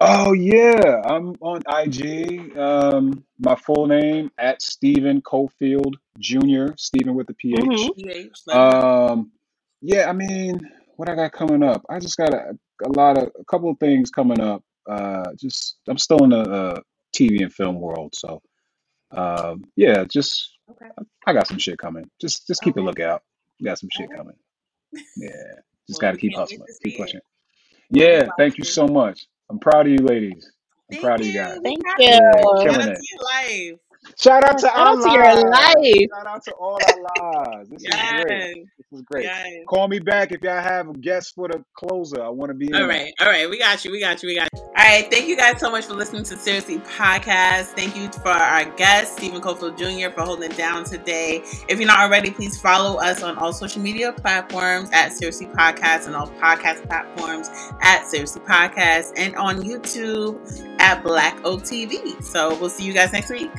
Oh 0.00 0.32
yeah, 0.34 1.02
I'm 1.04 1.34
on 1.42 1.62
IG. 1.68 2.56
Um, 2.56 3.24
my 3.40 3.56
full 3.56 3.88
name 3.88 4.30
at 4.38 4.62
Stephen 4.62 5.22
Cofield 5.22 5.94
Jr. 6.20 6.74
Stephen 6.78 7.16
with 7.16 7.26
the 7.28 7.34
PH. 7.34 7.92
PH, 7.96 8.38
let 8.46 8.60
them 8.60 8.70
know. 8.70 8.86
Um, 9.12 9.32
yeah, 9.82 10.08
I 10.08 10.14
mean, 10.14 10.60
what 10.96 11.10
I 11.10 11.16
got 11.16 11.32
coming 11.32 11.64
up? 11.64 11.84
I 11.90 11.98
just 12.00 12.16
got 12.18 12.34
a, 12.34 12.58
a 12.84 12.90
lot 12.90 13.18
of 13.18 13.30
a 13.40 13.44
couple 13.46 13.70
of 13.70 13.80
things 13.80 14.10
coming 14.10 14.40
up. 14.40 14.62
Uh, 14.88 15.32
just 15.38 15.78
I'm 15.88 15.98
still 15.98 16.24
in 16.24 16.30
the 16.30 16.40
uh, 16.42 16.80
TV 17.16 17.42
and 17.42 17.52
film 17.52 17.80
world, 17.80 18.14
so 18.14 18.42
um, 19.12 19.64
yeah, 19.76 20.04
just 20.04 20.58
Okay. 20.70 20.90
I 21.26 21.32
got 21.34 21.48
some 21.48 21.58
shit 21.58 21.78
coming. 21.78 22.10
Just 22.20 22.46
just 22.46 22.62
keep 22.62 22.76
a 22.76 22.80
Okay. 22.80 22.82
lookout. 22.82 23.22
Got 23.64 23.78
some 23.78 23.90
shit 23.90 24.10
right. 24.10 24.18
coming. 24.18 24.36
Yeah, 25.16 25.30
just 25.88 26.00
Well, 26.00 26.00
got 26.00 26.12
to 26.12 26.16
we 26.16 26.18
keep 26.18 26.34
can't 26.34 26.42
wait 26.48 26.58
hustling, 26.58 26.68
to 26.68 26.74
keep 26.82 26.94
see 26.94 27.02
it. 27.02 27.02
pushing. 27.02 27.20
We'll 27.90 28.08
be 28.08 28.18
Yeah, 28.18 28.30
thank 28.38 28.58
you 28.58 28.64
watching. 28.64 28.64
so 28.64 28.86
much. 28.88 29.26
I'm 29.50 29.60
proud 29.60 29.86
of 29.88 29.92
you, 29.92 30.00
ladies. 30.00 30.52
I'm 30.90 30.96
Thank 30.96 30.98
proud 30.98 31.20
of 31.22 31.26
you 31.26 31.34
you. 31.34 31.34
guys. 31.34 31.60
We 31.64 31.64
Thank 31.64 31.82
you. 32.06 32.12
of 32.12 32.12
Yeah, 32.12 32.20
you. 32.20 32.50
Killing 32.60 32.88
it. 32.88 32.98
to 32.98 33.24
life. 33.24 33.80
Shout 34.18 34.44
out 34.44 34.58
to 34.58 34.66
Shout 34.66 34.76
our 34.76 34.88
out 34.88 35.02
to 35.02 35.10
your 35.12 35.24
lives. 35.24 35.42
life. 35.44 36.06
Shout 36.14 36.26
out 36.26 36.44
to 36.44 36.52
all 36.54 36.78
our 37.20 37.44
lives. 37.44 37.68
This 37.70 37.82
is 37.82 37.88
great. 37.90 38.30
Yes. 38.30 38.54
This 38.78 38.98
is 38.98 39.02
great. 39.02 39.24
Yes. 39.24 39.46
Call 39.68 39.88
me 39.88 39.98
back 39.98 40.32
if 40.32 40.40
y'all 40.42 40.62
have 40.62 40.88
a 40.88 40.94
guest 40.94 41.34
for 41.34 41.48
the 41.48 41.62
closer. 41.74 42.22
I 42.22 42.28
want 42.30 42.50
to 42.50 42.54
be 42.54 42.66
in 42.68 42.74
All 42.74 42.86
right. 42.86 43.12
All 43.20 43.26
right. 43.26 43.48
We 43.48 43.58
got 43.58 43.84
you. 43.84 43.90
We 43.90 44.00
got 44.00 44.22
you. 44.22 44.28
We 44.28 44.36
got 44.36 44.48
you. 44.54 44.60
All 44.62 44.72
right. 44.74 45.06
Thank 45.10 45.28
you 45.28 45.36
guys 45.36 45.60
so 45.60 45.70
much 45.70 45.84
for 45.84 45.94
listening 45.94 46.24
to 46.24 46.36
Seriously 46.36 46.78
Podcast. 46.78 47.76
Thank 47.76 47.94
you 47.94 48.10
for 48.22 48.28
our 48.28 48.64
guest, 48.76 49.18
Stephen 49.18 49.40
Cofield 49.42 49.76
Jr., 49.76 50.14
for 50.14 50.22
holding 50.22 50.50
it 50.50 50.56
down 50.56 50.84
today. 50.84 51.42
If 51.68 51.78
you're 51.78 51.86
not 51.86 52.00
already, 52.00 52.30
please 52.30 52.58
follow 52.58 52.98
us 52.98 53.22
on 53.22 53.36
all 53.36 53.52
social 53.52 53.82
media 53.82 54.12
platforms 54.12 54.88
at 54.92 55.12
Seriously 55.12 55.46
Podcast 55.46 56.06
and 56.06 56.16
all 56.16 56.28
podcast 56.28 56.86
platforms 56.88 57.50
at 57.82 58.06
Seriously 58.06 58.40
Podcast 58.42 59.12
and 59.16 59.36
on 59.36 59.60
YouTube 59.62 60.38
at 60.80 61.02
Black 61.02 61.38
Oak 61.44 61.62
TV. 61.62 62.22
So 62.22 62.58
we'll 62.58 62.70
see 62.70 62.84
you 62.84 62.92
guys 62.92 63.12
next 63.12 63.30
week. 63.30 63.52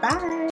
Bye. 0.00 0.48